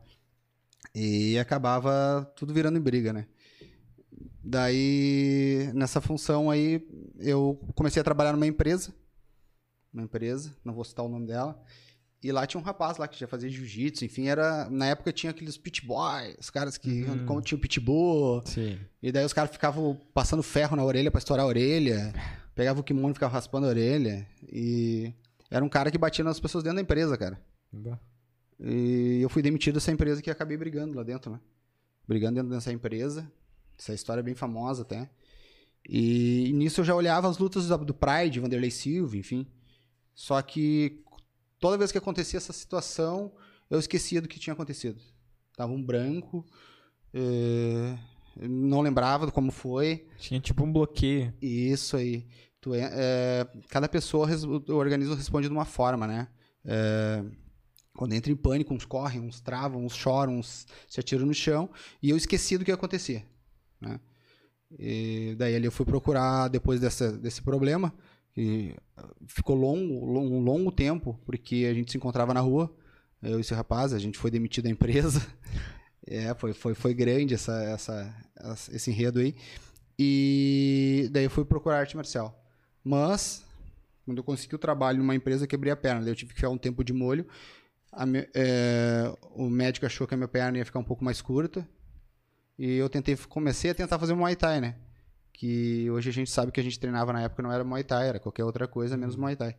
E 0.94 1.38
acabava 1.38 2.30
tudo 2.34 2.52
virando 2.52 2.76
em 2.76 2.82
briga, 2.82 3.12
né? 3.12 3.26
Daí, 4.42 5.70
nessa 5.74 6.00
função 6.00 6.50
aí, 6.50 6.86
eu 7.18 7.58
comecei 7.74 8.00
a 8.00 8.04
trabalhar 8.04 8.32
numa 8.32 8.46
empresa. 8.46 8.92
Uma 9.92 10.02
empresa, 10.02 10.54
não 10.64 10.74
vou 10.74 10.84
citar 10.84 11.04
o 11.04 11.08
nome 11.08 11.26
dela. 11.26 11.62
E 12.24 12.32
lá 12.32 12.46
tinha 12.46 12.58
um 12.60 12.64
rapaz 12.64 12.96
lá 12.96 13.06
que 13.06 13.20
já 13.20 13.26
fazia 13.26 13.50
jiu-jitsu, 13.50 14.04
enfim, 14.04 14.28
era. 14.28 14.68
Na 14.70 14.86
época 14.86 15.12
tinha 15.12 15.30
aqueles 15.30 15.56
pit 15.58 15.84
boys, 15.86 16.34
os 16.40 16.48
caras 16.48 16.78
que 16.78 17.02
Uhum. 17.04 17.26
como 17.26 17.42
tinha 17.42 17.58
o 17.58 17.60
pitbull. 17.60 18.42
Sim. 18.46 18.78
E 19.02 19.12
daí 19.12 19.24
os 19.26 19.32
caras 19.34 19.50
ficavam 19.50 20.00
passando 20.14 20.42
ferro 20.42 20.74
na 20.74 20.82
orelha 20.84 21.10
pra 21.10 21.18
estourar 21.18 21.44
a 21.44 21.48
orelha. 21.48 22.14
Pegava 22.54 22.80
o 22.80 22.84
kimono 22.84 23.10
e 23.10 23.14
ficava 23.14 23.32
raspando 23.32 23.66
a 23.66 23.68
orelha. 23.68 24.26
E 24.50 25.12
era 25.50 25.64
um 25.64 25.68
cara 25.68 25.90
que 25.90 25.98
batia 25.98 26.24
nas 26.24 26.40
pessoas 26.40 26.64
dentro 26.64 26.76
da 26.76 26.82
empresa, 26.82 27.16
cara. 27.18 27.38
E 28.58 29.18
eu 29.20 29.28
fui 29.28 29.42
demitido 29.42 29.74
dessa 29.74 29.92
empresa 29.92 30.22
que 30.22 30.30
acabei 30.30 30.56
brigando 30.56 30.96
lá 30.96 31.02
dentro, 31.02 31.30
né? 31.30 31.40
Brigando 32.08 32.36
dentro 32.36 32.50
dessa 32.50 32.72
empresa. 32.72 33.30
Essa 33.78 33.92
história 33.92 34.20
é 34.20 34.24
bem 34.24 34.34
famosa 34.34 34.82
até. 34.82 35.10
E 35.86 36.50
nisso 36.54 36.80
eu 36.80 36.84
já 36.84 36.94
olhava 36.94 37.28
as 37.28 37.36
lutas 37.36 37.66
do 37.68 37.76
do 37.84 37.92
Pride, 37.92 38.40
Vanderlei 38.40 38.70
Silva, 38.70 39.16
enfim. 39.16 39.46
Só 40.14 40.40
que 40.40 41.02
toda 41.64 41.78
vez 41.78 41.90
que 41.90 41.96
acontecia 41.96 42.36
essa 42.36 42.52
situação, 42.52 43.32
eu 43.70 43.78
esquecia 43.78 44.20
do 44.20 44.28
que 44.28 44.38
tinha 44.38 44.52
acontecido. 44.52 45.00
Tava 45.56 45.72
um 45.72 45.82
branco, 45.82 46.44
eh, 47.14 47.96
não 48.36 48.82
lembrava 48.82 49.30
como 49.30 49.50
foi. 49.50 50.06
Tinha 50.18 50.38
tipo 50.38 50.62
um 50.62 50.70
bloqueio. 50.70 51.32
Isso 51.40 51.96
aí. 51.96 52.26
Tu 52.60 52.74
é, 52.74 52.90
é, 52.92 53.48
cada 53.70 53.88
pessoa, 53.88 54.28
o 54.68 54.74
organismo 54.74 55.14
responde 55.14 55.48
de 55.48 55.54
uma 55.54 55.64
forma, 55.64 56.06
né? 56.06 56.28
É, 56.66 57.24
quando 57.96 58.12
entra 58.12 58.30
em 58.30 58.36
pânico, 58.36 58.74
uns 58.74 58.84
correm, 58.84 59.22
uns 59.22 59.40
travam, 59.40 59.86
uns 59.86 59.96
choram, 59.96 60.38
uns 60.38 60.66
se 60.86 61.00
atiram 61.00 61.24
no 61.24 61.32
chão. 61.32 61.70
E 62.02 62.10
eu 62.10 62.16
esqueci 62.18 62.58
do 62.58 62.64
que 62.66 62.72
acontecia. 62.72 63.24
Né? 63.80 63.98
E 64.78 65.34
daí 65.38 65.56
ali 65.56 65.64
eu 65.64 65.72
fui 65.72 65.86
procurar, 65.86 66.48
depois 66.48 66.78
dessa, 66.78 67.10
desse 67.10 67.40
problema, 67.40 67.90
e 68.36 68.74
ficou 69.26 69.54
longo, 69.56 70.04
lon- 70.06 70.26
um 70.26 70.40
longo 70.40 70.70
tempo, 70.72 71.18
porque 71.24 71.66
a 71.70 71.74
gente 71.74 71.90
se 71.92 71.96
encontrava 71.98 72.34
na 72.34 72.40
rua, 72.40 72.74
eu 73.22 73.38
e 73.38 73.40
esse 73.40 73.54
rapaz, 73.54 73.92
a 73.92 73.98
gente 73.98 74.18
foi 74.18 74.30
demitido 74.30 74.64
da 74.64 74.70
empresa. 74.70 75.20
É, 76.06 76.34
foi, 76.34 76.52
foi, 76.52 76.74
foi 76.74 76.92
grande 76.92 77.32
essa, 77.32 77.62
essa, 77.64 78.14
essa- 78.36 78.76
esse 78.76 78.90
enredo 78.90 79.20
aí. 79.20 79.34
E 79.98 81.08
daí 81.10 81.24
eu 81.24 81.30
fui 81.30 81.46
procurar 81.46 81.78
arte 81.78 81.96
marcial. 81.96 82.44
Mas, 82.84 83.42
quando 84.04 84.18
eu 84.18 84.24
consegui 84.24 84.54
o 84.54 84.58
trabalho 84.58 84.98
numa 84.98 85.14
empresa, 85.14 85.44
eu 85.44 85.48
quebrei 85.48 85.72
a 85.72 85.76
perna. 85.76 86.02
Daí 86.02 86.10
eu 86.10 86.14
tive 86.14 86.30
que 86.32 86.36
ficar 86.36 86.50
um 86.50 86.58
tempo 86.58 86.84
de 86.84 86.92
molho. 86.92 87.26
Me- 88.06 88.28
é, 88.34 89.10
o 89.34 89.48
médico 89.48 89.86
achou 89.86 90.06
que 90.06 90.12
a 90.12 90.16
minha 90.18 90.28
perna 90.28 90.58
ia 90.58 90.64
ficar 90.66 90.78
um 90.78 90.84
pouco 90.84 91.02
mais 91.02 91.22
curta. 91.22 91.66
E 92.58 92.74
eu 92.74 92.88
tentei, 92.90 93.16
comecei 93.28 93.70
a 93.70 93.74
tentar 93.74 93.98
fazer 93.98 94.12
Muay 94.14 94.36
Thai, 94.36 94.60
né? 94.60 94.76
Que 95.34 95.90
hoje 95.90 96.08
a 96.08 96.12
gente 96.12 96.30
sabe 96.30 96.52
que 96.52 96.60
a 96.60 96.62
gente 96.62 96.78
treinava 96.78 97.12
na 97.12 97.22
época 97.22 97.42
não 97.42 97.52
era 97.52 97.64
Muay 97.64 97.84
Thai, 97.84 98.08
era 98.08 98.20
qualquer 98.20 98.44
outra 98.44 98.66
coisa 98.66 98.96
menos 98.96 99.16
Muay 99.16 99.36
Thai. 99.36 99.54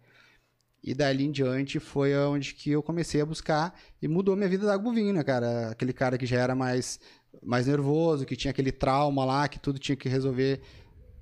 E 0.81 0.93
dali 0.93 1.25
em 1.25 1.31
diante 1.31 1.79
foi 1.79 2.15
onde 2.15 2.53
que 2.53 2.71
eu 2.71 2.81
comecei 2.81 3.19
a 3.19 3.25
buscar 3.25 3.77
e 4.01 4.07
mudou 4.07 4.35
minha 4.35 4.47
vida 4.47 4.65
da 4.65 4.77
vinho, 4.77 5.13
né, 5.13 5.23
cara? 5.23 5.71
Aquele 5.71 5.91
cara 5.91 6.17
que 6.17 6.25
já 6.25 6.39
era 6.39 6.55
mais, 6.55 6.99
mais 7.43 7.67
nervoso, 7.67 8.25
que 8.25 8.35
tinha 8.35 8.51
aquele 8.51 8.71
trauma 8.71 9.25
lá, 9.25 9.47
que 9.47 9.59
tudo 9.59 9.77
tinha 9.79 9.95
que 9.95 10.07
resolver 10.07 10.61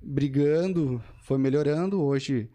brigando, 0.02 1.02
foi 1.22 1.38
melhorando. 1.38 2.02
Hoje, 2.02 2.50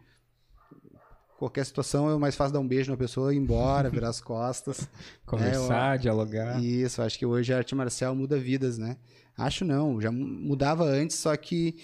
qualquer 1.38 1.66
situação, 1.66 2.12
é 2.12 2.18
mais 2.18 2.36
fácil 2.36 2.54
dar 2.54 2.60
um 2.60 2.68
beijo 2.68 2.92
na 2.92 2.98
pessoa, 2.98 3.34
ir 3.34 3.38
embora, 3.38 3.90
virar 3.92 4.10
as 4.10 4.22
costas. 4.22 4.88
Conversar, 5.26 5.98
dialogar. 5.98 6.64
Isso, 6.64 7.02
acho 7.02 7.18
que 7.18 7.26
hoje 7.26 7.54
a 7.54 7.58
arte 7.58 7.74
marcial 7.74 8.14
muda 8.14 8.38
vidas, 8.38 8.78
né? 8.78 8.98
Acho 9.40 9.64
não, 9.66 10.00
já 10.02 10.12
mu- 10.12 10.26
mudava 10.26 10.84
antes, 10.86 11.16
só 11.18 11.36
que 11.38 11.78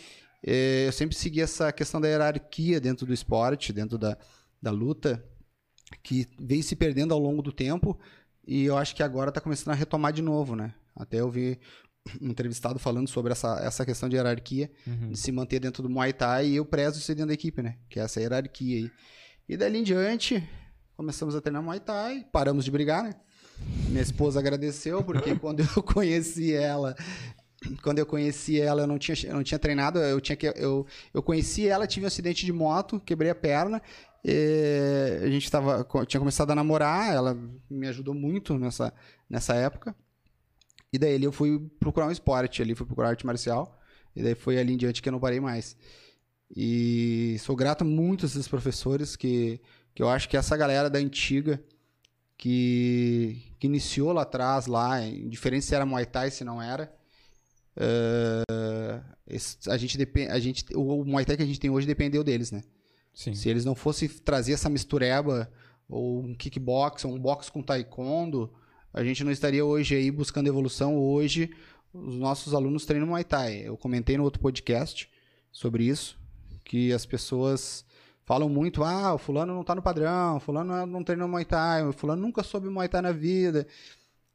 eh, 0.46 0.86
eu 0.88 0.92
sempre 0.92 1.16
segui 1.16 1.42
essa 1.42 1.72
questão 1.72 2.00
da 2.02 2.08
hierarquia 2.08 2.80
dentro 2.80 3.06
do 3.06 3.14
esporte, 3.14 3.72
dentro 3.74 3.98
da, 3.98 4.18
da 4.62 4.72
luta, 4.72 5.24
que 6.04 6.28
veio 6.40 6.64
se 6.64 6.76
perdendo 6.76 7.14
ao 7.14 7.20
longo 7.20 7.42
do 7.42 7.52
tempo 7.52 7.98
e 8.48 8.64
eu 8.66 8.78
acho 8.78 8.96
que 8.96 9.02
agora 9.04 9.30
está 9.30 9.40
começando 9.42 9.74
a 9.74 9.78
retomar 9.78 10.12
de 10.14 10.22
novo, 10.22 10.56
né? 10.56 10.74
Até 10.96 11.20
eu 11.20 11.30
vi 11.30 11.60
um 12.22 12.30
entrevistado 12.30 12.78
falando 12.78 13.08
sobre 13.08 13.32
essa, 13.32 13.60
essa 13.64 13.86
questão 13.86 14.08
de 14.08 14.16
hierarquia, 14.16 14.70
Uhum. 14.86 15.10
de 15.12 15.18
se 15.18 15.32
manter 15.32 15.60
dentro 15.60 15.82
do 15.82 15.90
Muay 15.90 16.14
Thai 16.14 16.48
e 16.50 16.56
eu 16.58 16.66
prezo 16.66 17.00
isso 17.00 17.08
dentro 17.14 17.28
da 17.28 17.34
equipe, 17.34 17.62
né? 17.62 17.78
Que 17.90 18.00
é 18.00 18.04
essa 18.04 18.20
hierarquia 18.22 18.78
aí. 18.78 18.92
E 19.50 19.58
dali 19.58 19.80
em 19.80 19.84
diante, 19.84 20.48
começamos 20.96 21.36
a 21.36 21.42
treinar 21.42 21.64
Muay 21.64 21.80
Thai, 21.80 22.26
paramos 22.32 22.64
de 22.66 22.72
brigar, 22.72 23.04
né? 23.04 23.16
Minha 23.90 24.02
esposa 24.02 24.40
agradeceu, 24.40 25.04
porque 25.04 25.34
quando 25.40 25.62
eu 25.62 25.82
conheci 25.84 26.54
ela, 26.54 26.96
quando 27.82 28.00
eu 28.00 28.06
conheci 28.06 28.60
ela, 28.60 28.82
eu 28.84 28.88
não 28.88 28.98
tinha, 28.98 29.16
eu 29.26 29.36
não 29.36 29.44
tinha 29.44 29.60
treinado, 29.60 30.00
eu 30.00 30.20
tinha 30.22 30.36
que 30.36 30.48
eu, 30.56 30.86
eu 31.14 31.24
conheci 31.24 31.68
ela, 31.68 31.88
tive 31.88 32.06
um 32.06 32.08
acidente 32.08 32.46
de 32.46 32.54
moto, 32.54 33.00
quebrei 33.00 33.32
a 33.32 33.36
perna. 33.36 33.82
a 35.24 35.30
gente 35.30 35.50
tava, 35.50 35.86
tinha 36.06 36.20
começado 36.20 36.52
a 36.52 36.56
namorar, 36.56 37.14
ela 37.14 37.38
me 37.70 37.88
ajudou 37.88 38.14
muito 38.14 38.58
nessa, 38.58 38.94
nessa 39.30 39.54
época. 39.56 39.96
E 40.92 40.98
daí 40.98 41.22
eu 41.22 41.32
fui 41.32 41.60
procurar 41.80 42.08
um 42.08 42.12
esporte, 42.12 42.62
ali 42.62 42.74
fui 42.74 42.86
procurar 42.86 43.10
arte 43.10 43.26
marcial. 43.26 43.80
E 44.16 44.24
daí 44.24 44.34
foi 44.34 44.58
ali 44.58 44.74
em 44.74 44.78
diante 44.78 45.02
que 45.02 45.10
eu 45.10 45.12
não 45.12 45.20
parei 45.20 45.40
mais. 45.40 45.76
E 46.56 47.38
sou 47.40 47.56
grato 47.56 47.84
muito 47.84 48.26
a 48.26 48.28
esses 48.28 48.48
professores 48.48 49.16
que, 49.16 49.60
que 49.94 50.02
eu 50.02 50.10
acho 50.10 50.30
que 50.30 50.38
essa 50.38 50.56
galera 50.56 50.90
da 50.90 51.00
antiga 51.00 51.62
que, 52.38 53.54
que 53.60 53.68
iniciou 53.68 54.14
lá 54.14 54.22
atrás, 54.22 54.68
lá, 54.68 55.02
indiferente 55.06 55.66
se 55.66 55.76
era 55.76 55.86
Muay 55.86 56.06
Thai, 56.06 56.32
se 56.32 56.44
não 56.44 56.62
era. 56.62 56.94
Eh, 57.78 59.02
esse- 59.28 59.58
a 59.70 59.78
gente 59.78 59.98
depende, 59.98 60.32
a 60.32 60.40
gente, 60.40 60.66
o, 60.76 61.02
o 61.02 61.06
Muay 61.06 61.26
Thai 61.26 61.38
que 61.38 61.44
a 61.44 61.46
gente 61.46 61.60
tem 61.60 61.70
hoje 61.70 61.88
dependeu 61.88 62.24
deles, 62.24 62.52
né? 62.52 62.62
Sim. 63.14 63.34
Se 63.34 63.50
eles 63.50 63.64
não 63.66 63.76
fossem 63.76 64.08
trazer 64.10 64.54
essa 64.54 64.70
mistureba, 64.70 65.50
ou 65.88 66.22
um 66.24 66.34
kickbox, 66.36 67.06
ou 67.06 67.14
um 67.14 67.20
box 67.20 67.50
com 67.50 67.62
taekwondo, 67.62 68.52
a 68.94 69.04
gente 69.04 69.24
não 69.24 69.32
estaria 69.32 69.64
hoje 69.64 69.96
aí 69.96 70.10
buscando 70.12 70.48
evolução. 70.48 70.98
Hoje, 70.98 71.52
os 71.94 72.16
nossos 72.16 72.54
alunos 72.54 72.86
treinam 72.86 73.08
Muay 73.08 73.24
Thai. 73.24 73.62
Eu 73.68 73.78
comentei 73.78 74.18
no 74.18 74.24
outro 74.24 74.42
podcast 74.42 75.10
sobre 75.52 75.86
isso, 75.86 76.18
que 76.64 76.92
as 76.92 77.06
pessoas 77.06 77.86
falam 78.26 78.50
muito, 78.50 78.84
ah, 78.84 79.14
o 79.14 79.18
fulano 79.18 79.54
não 79.54 79.64
tá 79.64 79.76
no 79.76 79.82
padrão, 79.82 80.38
o 80.38 80.40
fulano 80.40 80.86
não 80.86 81.04
treinou 81.04 81.28
Muay 81.28 81.46
Thai, 81.46 81.86
o 81.86 81.94
fulano 81.94 82.22
nunca 82.22 82.42
soube 82.44 82.68
Muay 82.70 82.90
Thai 82.90 83.02
na 83.02 83.12
vida. 83.12 83.68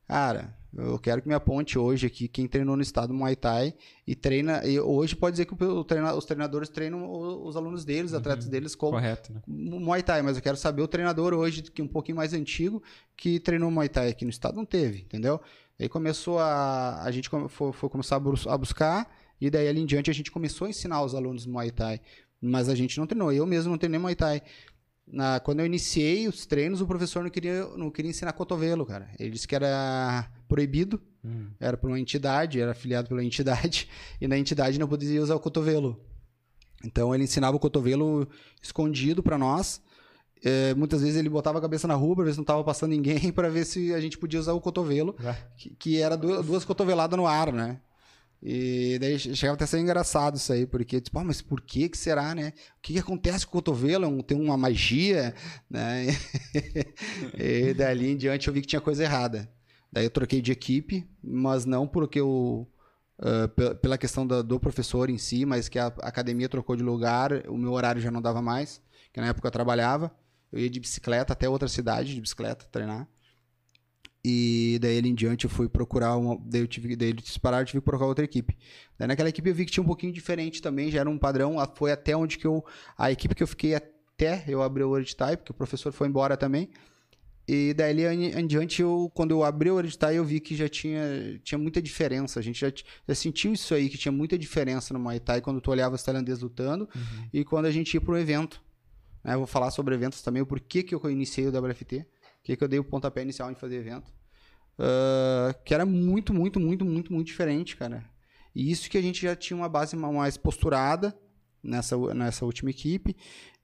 Cara, 0.06 0.56
eu 0.76 0.98
quero 0.98 1.20
que 1.22 1.28
me 1.28 1.34
aponte 1.34 1.78
hoje 1.78 2.06
aqui 2.06 2.28
quem 2.28 2.46
treinou 2.46 2.76
no 2.76 2.82
estado 2.82 3.12
Muay 3.12 3.34
Thai 3.36 3.74
e 4.06 4.14
treina. 4.14 4.64
E 4.66 4.78
hoje 4.78 5.16
pode 5.16 5.34
dizer 5.34 5.44
que 5.46 5.54
treina- 5.86 6.14
os 6.14 6.24
treinadores 6.24 6.68
treinam 6.68 7.10
os 7.44 7.56
alunos 7.56 7.84
deles, 7.84 8.12
os 8.12 8.16
atletas 8.16 8.46
deles, 8.46 8.74
como 8.74 8.92
Correto, 8.92 9.32
né? 9.32 9.40
Muay 9.46 10.02
Thai, 10.02 10.22
mas 10.22 10.36
eu 10.36 10.42
quero 10.42 10.56
saber 10.56 10.82
o 10.82 10.88
treinador 10.88 11.34
hoje, 11.34 11.62
que 11.62 11.80
é 11.82 11.84
um 11.84 11.88
pouquinho 11.88 12.16
mais 12.16 12.32
antigo, 12.32 12.82
que 13.16 13.40
treinou 13.40 13.70
Muay 13.70 13.88
Thai 13.88 14.08
aqui 14.08 14.24
no 14.24 14.30
estado, 14.30 14.54
não 14.56 14.64
teve, 14.64 15.00
entendeu? 15.00 15.40
Aí 15.78 15.88
começou 15.88 16.38
a. 16.38 17.02
A 17.02 17.10
gente 17.10 17.28
foi, 17.48 17.72
foi 17.72 17.88
começar 17.88 18.16
a 18.16 18.58
buscar, 18.58 19.10
e 19.40 19.48
daí 19.50 19.66
ali 19.66 19.80
em 19.80 19.86
diante 19.86 20.10
a 20.10 20.14
gente 20.14 20.30
começou 20.30 20.66
a 20.66 20.70
ensinar 20.70 21.02
os 21.02 21.14
alunos 21.14 21.46
Muay 21.46 21.70
Thai. 21.70 22.00
Mas 22.42 22.70
a 22.70 22.74
gente 22.74 22.98
não 22.98 23.06
treinou, 23.06 23.30
eu 23.32 23.44
mesmo 23.46 23.70
não 23.70 23.76
treinei 23.78 23.98
Muay 24.00 24.14
Thai. 24.14 24.42
Na, 25.12 25.40
quando 25.40 25.60
eu 25.60 25.66
iniciei 25.66 26.28
os 26.28 26.46
treinos, 26.46 26.80
o 26.80 26.86
professor 26.86 27.22
não 27.22 27.30
queria, 27.30 27.66
não 27.76 27.90
queria 27.90 28.10
ensinar 28.10 28.32
cotovelo, 28.32 28.86
cara. 28.86 29.10
Ele 29.18 29.30
disse 29.30 29.46
que 29.48 29.54
era 29.54 30.30
proibido, 30.48 31.00
Hum. 31.24 31.48
era 31.60 31.76
por 31.76 31.88
uma 31.90 32.00
entidade, 32.00 32.58
era 32.60 32.70
afiliado 32.72 33.08
pela 33.08 33.22
entidade, 33.22 33.88
e 34.20 34.26
na 34.26 34.38
entidade 34.38 34.78
não 34.78 34.88
podia 34.88 35.20
usar 35.22 35.34
o 35.34 35.40
cotovelo. 35.40 36.00
Então 36.84 37.14
ele 37.14 37.24
ensinava 37.24 37.56
o 37.56 37.60
cotovelo 37.60 38.26
escondido 38.62 39.22
para 39.22 39.36
nós. 39.36 39.82
É, 40.42 40.72
muitas 40.74 41.02
vezes 41.02 41.16
ele 41.16 41.28
botava 41.28 41.58
a 41.58 41.60
cabeça 41.60 41.86
na 41.86 41.94
rua 41.94 42.16
para 42.16 42.24
ver 42.24 42.30
se 42.32 42.38
não 42.38 42.42
estava 42.44 42.64
passando 42.64 42.92
ninguém, 42.92 43.30
para 43.32 43.50
ver 43.50 43.66
se 43.66 43.92
a 43.92 44.00
gente 44.00 44.16
podia 44.16 44.40
usar 44.40 44.54
o 44.54 44.60
cotovelo, 44.62 45.14
Vai. 45.18 45.36
que, 45.58 45.70
que 45.78 46.00
era 46.00 46.16
du- 46.16 46.42
duas 46.42 46.64
cotoveladas 46.64 47.18
no 47.18 47.26
ar, 47.26 47.52
né? 47.52 47.78
E 48.42 48.98
daí 48.98 49.18
che- 49.18 49.34
chegava 49.36 49.54
até 49.54 49.64
a 49.64 49.66
ser 49.66 49.78
engraçado 49.80 50.36
isso 50.36 50.52
aí, 50.52 50.66
porque, 50.66 51.00
tipo, 51.00 51.18
ah, 51.18 51.24
mas 51.24 51.42
por 51.42 51.60
que 51.60 51.88
que 51.88 51.98
será, 51.98 52.34
né? 52.34 52.52
O 52.78 52.80
que 52.82 52.94
que 52.94 52.98
acontece 52.98 53.44
com 53.46 53.50
o 53.50 53.60
cotovelo? 53.60 54.06
É 54.20 54.22
Tem 54.22 54.38
uma 54.40 54.56
magia, 54.56 55.34
né? 55.68 56.06
e 57.38 57.74
dali 57.74 58.10
em 58.12 58.16
diante 58.16 58.48
eu 58.48 58.54
vi 58.54 58.60
que 58.62 58.66
tinha 58.68 58.80
coisa 58.80 59.02
errada. 59.04 59.50
Daí 59.92 60.04
eu 60.04 60.10
troquei 60.10 60.40
de 60.40 60.52
equipe, 60.52 61.08
mas 61.22 61.64
não 61.66 61.86
porque 61.86 62.20
eu... 62.20 62.66
pe- 63.54 63.74
pela 63.76 63.98
questão 63.98 64.26
da- 64.26 64.42
do 64.42 64.58
professor 64.58 65.10
em 65.10 65.18
si, 65.18 65.44
mas 65.44 65.68
que 65.68 65.78
a 65.78 65.86
academia 66.02 66.48
trocou 66.48 66.76
de 66.76 66.82
lugar, 66.82 67.32
o 67.48 67.56
meu 67.56 67.72
horário 67.72 68.00
já 68.00 68.10
não 68.10 68.22
dava 68.22 68.40
mais, 68.40 68.80
que 69.12 69.20
na 69.20 69.28
época 69.28 69.48
eu 69.48 69.52
trabalhava, 69.52 70.10
eu 70.52 70.58
ia 70.60 70.70
de 70.70 70.80
bicicleta 70.80 71.32
até 71.32 71.48
outra 71.48 71.68
cidade 71.68 72.14
de 72.14 72.20
bicicleta 72.20 72.64
treinar. 72.70 73.06
E 74.24 74.78
daí 74.82 74.96
ele 74.96 75.08
em 75.08 75.14
diante 75.14 75.44
eu 75.44 75.50
fui 75.50 75.68
procurar 75.68 76.16
uma. 76.16 76.38
Daí 76.44 76.60
eu 76.60 76.68
tive 76.68 76.94
daí 76.94 77.08
eles 77.10 77.38
pararam, 77.38 77.62
eu 77.62 77.66
tive 77.66 77.80
que 77.80 77.84
procurar 77.84 78.08
outra 78.08 78.24
equipe. 78.24 78.56
Daí 78.98 79.08
naquela 79.08 79.28
equipe 79.30 79.48
eu 79.48 79.54
vi 79.54 79.64
que 79.64 79.72
tinha 79.72 79.82
um 79.82 79.86
pouquinho 79.86 80.12
diferente 80.12 80.60
também, 80.60 80.90
já 80.90 81.00
era 81.00 81.08
um 81.08 81.18
padrão. 81.18 81.56
Foi 81.74 81.90
até 81.90 82.14
onde 82.16 82.36
que 82.36 82.46
eu. 82.46 82.64
A 82.98 83.10
equipe 83.10 83.34
que 83.34 83.42
eu 83.42 83.46
fiquei 83.46 83.74
até 83.74 84.44
eu 84.46 84.62
abri 84.62 84.82
o 84.82 84.94
Hereditário, 84.94 85.38
porque 85.38 85.52
o 85.52 85.54
professor 85.54 85.92
foi 85.92 86.08
embora 86.08 86.36
também. 86.36 86.68
E 87.48 87.74
daí 87.74 88.04
em 88.06 88.46
diante, 88.46 88.80
eu, 88.80 89.10
quando 89.12 89.32
eu 89.32 89.42
abri 89.42 89.70
o 89.70 89.78
Hereditário, 89.78 90.18
eu 90.18 90.24
vi 90.24 90.38
que 90.38 90.54
já 90.54 90.68
tinha, 90.68 91.40
tinha 91.42 91.58
muita 91.58 91.82
diferença. 91.82 92.38
A 92.38 92.42
gente 92.42 92.60
já, 92.60 92.70
já 93.08 93.14
sentiu 93.14 93.52
isso 93.52 93.74
aí, 93.74 93.88
que 93.88 93.98
tinha 93.98 94.12
muita 94.12 94.38
diferença 94.38 94.94
no 94.94 95.00
Muay 95.00 95.18
Thai 95.18 95.40
quando 95.40 95.60
tu 95.60 95.70
olhava 95.70 95.96
os 95.96 96.02
tailandeses 96.02 96.42
lutando 96.42 96.88
e 97.32 97.44
quando 97.44 97.64
a 97.64 97.70
gente 97.72 97.94
ia 97.94 98.00
para 98.00 98.14
um 98.14 98.18
evento. 98.18 98.62
né? 99.24 99.34
Eu 99.34 99.38
vou 99.38 99.46
falar 99.48 99.70
sobre 99.72 99.94
eventos 99.94 100.22
também, 100.22 100.42
o 100.42 100.46
porquê 100.46 100.82
que 100.82 100.94
eu 100.94 101.10
iniciei 101.10 101.48
o 101.48 101.50
WFT, 101.50 102.06
que 102.42 102.56
que 102.56 102.64
eu 102.64 102.68
dei 102.68 102.78
o 102.78 102.84
pontapé 102.84 103.22
inicial 103.22 103.50
em 103.50 103.54
fazer 103.54 103.76
evento. 103.76 104.12
Ah, 104.78 105.54
que 105.64 105.74
era 105.74 105.84
muito, 105.84 106.32
muito, 106.32 106.58
muito, 106.58 106.84
muito, 106.84 107.12
muito 107.12 107.26
diferente, 107.26 107.76
cara. 107.76 108.04
E 108.54 108.70
isso 108.70 108.88
que 108.90 108.98
a 108.98 109.02
gente 109.02 109.22
já 109.22 109.36
tinha 109.36 109.56
uma 109.56 109.68
base 109.68 109.94
ma- 109.94 110.10
mais 110.10 110.36
posturada 110.36 111.16
nessa, 111.62 111.96
nessa 112.14 112.44
última 112.44 112.70
equipe. 112.70 113.14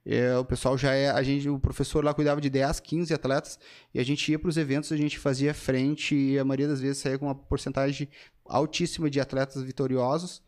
É, 0.05 0.37
o 0.37 0.45
pessoal 0.45 0.77
já 0.77 0.93
é. 0.93 1.09
A 1.09 1.21
gente, 1.23 1.49
o 1.49 1.59
professor 1.59 2.03
lá 2.05 2.13
cuidava 2.13 2.39
de 2.39 2.49
10, 2.49 2.79
15 2.79 3.13
atletas 3.13 3.59
e 3.93 3.99
a 3.99 4.03
gente 4.03 4.31
ia 4.31 4.39
para 4.39 4.47
os 4.47 4.55
eventos, 4.55 4.91
a 4.93 4.95
gente 4.97 5.19
fazia 5.19 5.53
frente 5.53 6.15
e 6.15 6.39
a 6.39 6.45
maioria 6.45 6.67
das 6.67 6.79
vezes 6.79 6.99
saía 6.99 7.17
com 7.19 7.25
uma 7.25 7.35
porcentagem 7.35 8.07
altíssima 8.45 9.09
de 9.09 9.19
atletas 9.19 9.61
vitoriosos. 9.63 10.41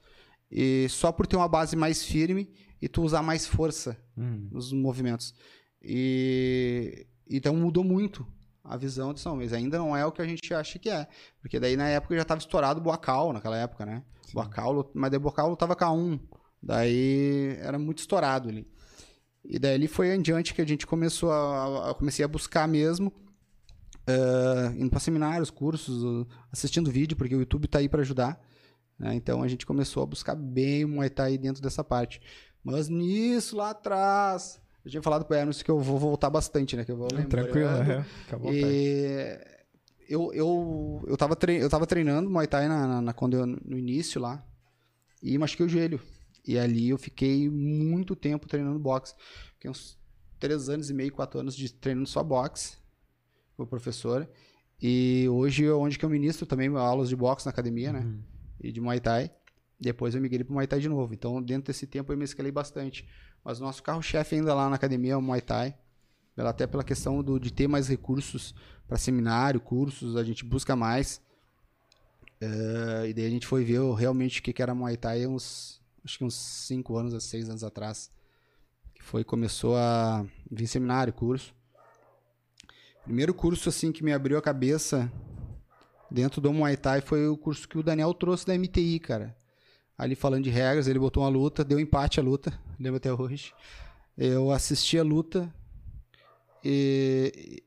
E 0.51 0.87
só 0.89 1.11
por 1.11 1.27
ter 1.27 1.35
uma 1.35 1.47
base 1.49 1.75
mais 1.75 2.03
firme 2.03 2.49
e 2.81 2.87
tu 2.87 3.01
usar 3.03 3.21
mais 3.21 3.45
força 3.45 3.97
Hum. 4.17 4.47
nos 4.51 4.71
movimentos. 4.71 5.33
E 5.81 7.05
então 7.37 7.55
mudou 7.55 7.83
muito 7.83 8.25
a 8.63 8.75
visão 8.77 9.13
de 9.13 9.19
São 9.19 9.35
mas 9.37 9.53
ainda 9.53 9.77
não 9.77 9.95
é 9.95 10.05
o 10.05 10.11
que 10.11 10.21
a 10.21 10.27
gente 10.27 10.53
acha 10.53 10.77
que 10.79 10.89
é. 10.89 11.07
Porque 11.41 11.59
daí 11.59 11.75
na 11.75 11.87
época 11.87 12.15
já 12.15 12.21
estava 12.23 12.39
estourado 12.39 12.79
o 12.79 12.83
Boacal, 12.83 13.33
naquela 13.33 13.57
época, 13.57 13.85
né? 13.85 14.03
Boacal, 14.33 14.71
lut- 14.71 14.91
mas 14.93 15.09
daí 15.11 15.19
Boacal 15.19 15.49
lutava 15.49 15.75
K1. 15.75 16.19
Daí 16.61 17.55
era 17.61 17.79
muito 17.79 17.99
estourado 17.99 18.49
ali. 18.49 18.67
E 19.43 19.57
daí 19.57 19.75
ali 19.75 19.87
foi 19.87 20.13
em 20.13 20.21
diante 20.21 20.53
que 20.53 20.61
a 20.61 20.67
gente 20.67 20.85
começou 20.85 21.31
a, 21.31 21.91
a 21.91 21.93
comecei 21.95 22.23
a 22.23 22.27
buscar 22.27 22.67
mesmo 22.67 23.11
eh, 24.05 24.73
indo 24.77 24.89
para 24.89 24.99
seminários, 24.99 25.49
cursos, 25.49 26.03
uh, 26.03 26.27
assistindo 26.51 26.91
vídeo, 26.91 27.15
porque 27.17 27.35
o 27.35 27.39
YouTube 27.39 27.67
tá 27.67 27.79
aí 27.79 27.87
para 27.89 28.01
ajudar. 28.01 28.39
né? 28.97 29.15
Então 29.15 29.41
a 29.41 29.47
gente 29.47 29.65
começou 29.65 30.03
a 30.03 30.05
buscar 30.05 30.35
bem 30.35 30.83
o 30.85 30.89
Muay 30.89 31.09
Thai 31.09 31.37
dentro 31.37 31.61
dessa 31.61 31.83
parte. 31.83 32.21
Mas 32.63 32.89
nisso 32.89 33.55
lá 33.55 33.69
atrás, 33.71 34.59
eu 34.89 34.91
tinha 34.91 35.01
falado 35.03 35.25
para 35.25 35.41
Emerson 35.41 35.63
que 35.63 35.71
eu 35.71 35.79
vou 35.79 35.97
voltar 35.97 36.29
bastante, 36.29 36.75
né? 36.75 36.83
Que 36.85 36.91
eu 36.91 36.97
vou 36.97 37.07
lembrando. 37.11 37.45
Tranquilo, 37.51 37.69
é. 37.69 38.05
Vontade. 38.31 38.57
E 38.57 39.39
eu, 40.09 40.33
eu, 40.33 41.05
eu, 41.07 41.17
tava 41.17 41.37
eu 41.49 41.69
tava 41.69 41.85
treinando 41.87 42.29
Muay 42.29 42.47
Thai 42.47 42.67
na, 42.67 42.87
na- 42.87 43.01
na- 43.01 43.13
quando 43.13 43.35
eu- 43.37 43.45
no 43.45 43.77
início 43.77 44.19
lá 44.19 44.43
e 45.21 45.37
machuquei 45.37 45.65
o 45.65 45.69
joelho. 45.69 45.99
E 46.45 46.57
ali 46.57 46.89
eu 46.89 46.97
fiquei 46.97 47.49
muito 47.49 48.15
tempo 48.15 48.47
treinando 48.47 48.79
boxe. 48.79 49.13
Fiquei 49.53 49.69
uns 49.69 49.97
três 50.39 50.67
anos 50.69 50.89
e 50.89 50.93
meio, 50.93 51.11
quatro 51.11 51.39
anos 51.39 51.55
de 51.55 51.71
treinando 51.71 52.07
só 52.07 52.23
boxe 52.23 52.77
com 53.55 53.63
o 53.63 53.67
professor. 53.67 54.27
E 54.81 55.27
hoje 55.29 55.65
é 55.65 55.71
onde 55.73 55.99
que 55.99 56.05
eu 56.05 56.09
ministro 56.09 56.45
também 56.45 56.69
aulas 56.69 57.09
de 57.09 57.15
boxe 57.15 57.45
na 57.45 57.51
academia, 57.51 57.91
né? 57.93 57.99
Uhum. 57.99 58.23
E 58.63 58.71
de 58.71 58.79
Muay 58.81 58.99
Thai. 58.99 59.29
Depois 59.79 60.15
eu 60.15 60.21
migrei 60.21 60.43
pro 60.43 60.53
Muay 60.53 60.65
Thai 60.65 60.79
de 60.79 60.89
novo. 60.89 61.13
Então, 61.13 61.41
dentro 61.41 61.67
desse 61.71 61.85
tempo 61.85 62.11
eu 62.11 62.17
me 62.17 62.23
escalei 62.23 62.51
bastante. 62.51 63.07
Mas 63.43 63.59
o 63.59 63.63
nosso 63.63 63.81
carro-chefe 63.81 64.35
ainda 64.35 64.53
lá 64.53 64.69
na 64.69 64.75
academia 64.75 65.13
é 65.13 65.17
o 65.17 65.21
Muay 65.21 65.41
Thai. 65.41 65.75
Até 66.37 66.65
pela 66.65 66.83
questão 66.83 67.21
do, 67.21 67.39
de 67.39 67.51
ter 67.51 67.67
mais 67.67 67.87
recursos 67.87 68.55
para 68.87 68.97
seminário, 68.97 69.59
cursos, 69.59 70.15
a 70.15 70.23
gente 70.23 70.45
busca 70.45 70.75
mais. 70.75 71.21
Eh, 72.39 73.07
e 73.09 73.13
daí 73.13 73.25
a 73.25 73.29
gente 73.29 73.45
foi 73.45 73.63
ver 73.63 73.81
realmente 73.93 74.39
o 74.39 74.43
que, 74.43 74.53
que 74.53 74.61
era 74.61 74.73
Muay 74.73 74.95
Thai 74.95 75.27
uns, 75.27 75.81
acho 76.03 76.17
que 76.17 76.23
uns 76.23 76.35
5 76.35 76.97
anos, 76.97 77.23
6 77.23 77.49
anos 77.49 77.63
atrás. 77.63 78.09
Que 78.93 79.03
foi, 79.03 79.23
começou 79.23 79.75
a 79.75 80.25
vir 80.49 80.67
seminário, 80.67 81.11
curso. 81.11 81.53
Primeiro 83.03 83.33
curso 83.33 83.69
assim 83.69 83.91
que 83.91 84.03
me 84.03 84.13
abriu 84.13 84.37
a 84.37 84.41
cabeça 84.41 85.11
dentro 86.11 86.41
do 86.41 86.53
Muay 86.53 86.77
Thai 86.77 87.01
foi 87.01 87.27
o 87.27 87.37
curso 87.37 87.67
que 87.67 87.77
o 87.77 87.83
Daniel 87.83 88.13
trouxe 88.13 88.45
da 88.45 88.57
MTI, 88.57 88.99
cara. 88.99 89.35
Ali 89.99 90.15
falando 90.15 90.45
de 90.45 90.49
regras, 90.49 90.87
ele 90.87 90.97
botou 90.97 91.23
uma 91.23 91.29
luta, 91.29 91.61
deu 91.61 91.77
empate 91.77 92.21
a 92.21 92.23
luta, 92.23 92.57
lembro 92.79 92.95
até 92.95 93.11
hoje. 93.11 93.53
Eu 94.17 94.49
assisti 94.49 94.97
a 94.97 95.03
luta 95.03 95.53
e 96.63 97.61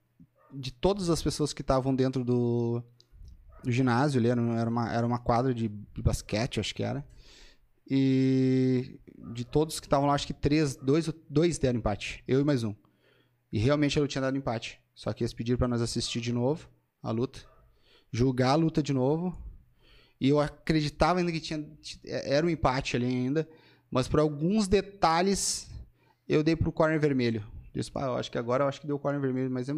de 0.51 0.73
todas 0.73 1.11
as 1.11 1.23
pessoas 1.23 1.53
que 1.53 1.61
estavam 1.61 1.95
dentro 1.95 2.25
do, 2.25 2.83
do 3.63 3.71
ginásio, 3.71 4.19
ali, 4.19 4.29
era, 4.29 4.41
uma, 4.71 4.91
era 4.91 5.07
uma 5.07 5.19
quadra 5.19 5.53
de, 5.53 5.69
de 5.69 6.03
basquete, 6.03 6.59
acho 6.59 6.75
que 6.75 6.83
era. 6.83 7.07
E 7.87 8.99
de 9.35 9.45
todos 9.45 9.79
que 9.79 9.87
estavam 9.87 10.07
lá, 10.07 10.15
acho 10.15 10.27
que 10.27 10.33
três, 10.33 10.75
dois, 10.75 11.13
dois 11.29 11.59
deram 11.59 11.81
empate, 11.81 12.25
eu 12.27 12.41
e 12.41 12.45
mais 12.45 12.65
um. 12.65 12.75
E 13.53 13.59
realmente 13.59 13.99
luta 13.99 14.09
tinha 14.09 14.23
dado 14.23 14.39
empate. 14.39 14.81
Só 14.95 15.13
que 15.13 15.23
eles 15.23 15.35
pediram 15.35 15.59
para 15.59 15.69
nós 15.69 15.83
assistir 15.83 16.23
de 16.23 16.33
novo 16.33 16.67
a 17.03 17.11
luta, 17.11 17.41
julgar 18.11 18.53
a 18.53 18.55
luta 18.55 18.83
de 18.83 18.95
novo. 18.95 19.37
E 20.23 20.29
eu 20.29 20.39
acreditava 20.39 21.19
ainda 21.19 21.33
que 21.33 21.41
tinha 21.41 21.67
era 22.05 22.47
um 22.47 22.49
empate 22.49 22.95
ali 22.97 23.07
ainda, 23.07 23.49
mas 23.91 24.07
por 24.07 24.21
alguns 24.21 24.69
detalhes 24.69 25.69
eu 26.29 26.45
dei 26.45 26.55
pro 26.55 26.71
corner 26.71 27.01
vermelho. 27.01 27.45
Disse, 27.75 27.91
pá, 27.91 28.03
eu 28.05 28.15
acho 28.15 28.31
que 28.31 28.39
agora 28.39 28.63
eu 28.63 28.69
acho 28.69 28.81
que 28.81 28.87
deu 28.87 28.95
o 28.95 28.99
corner 29.01 29.21
vermelho, 29.21 29.51
mas 29.51 29.69
é 29.69 29.73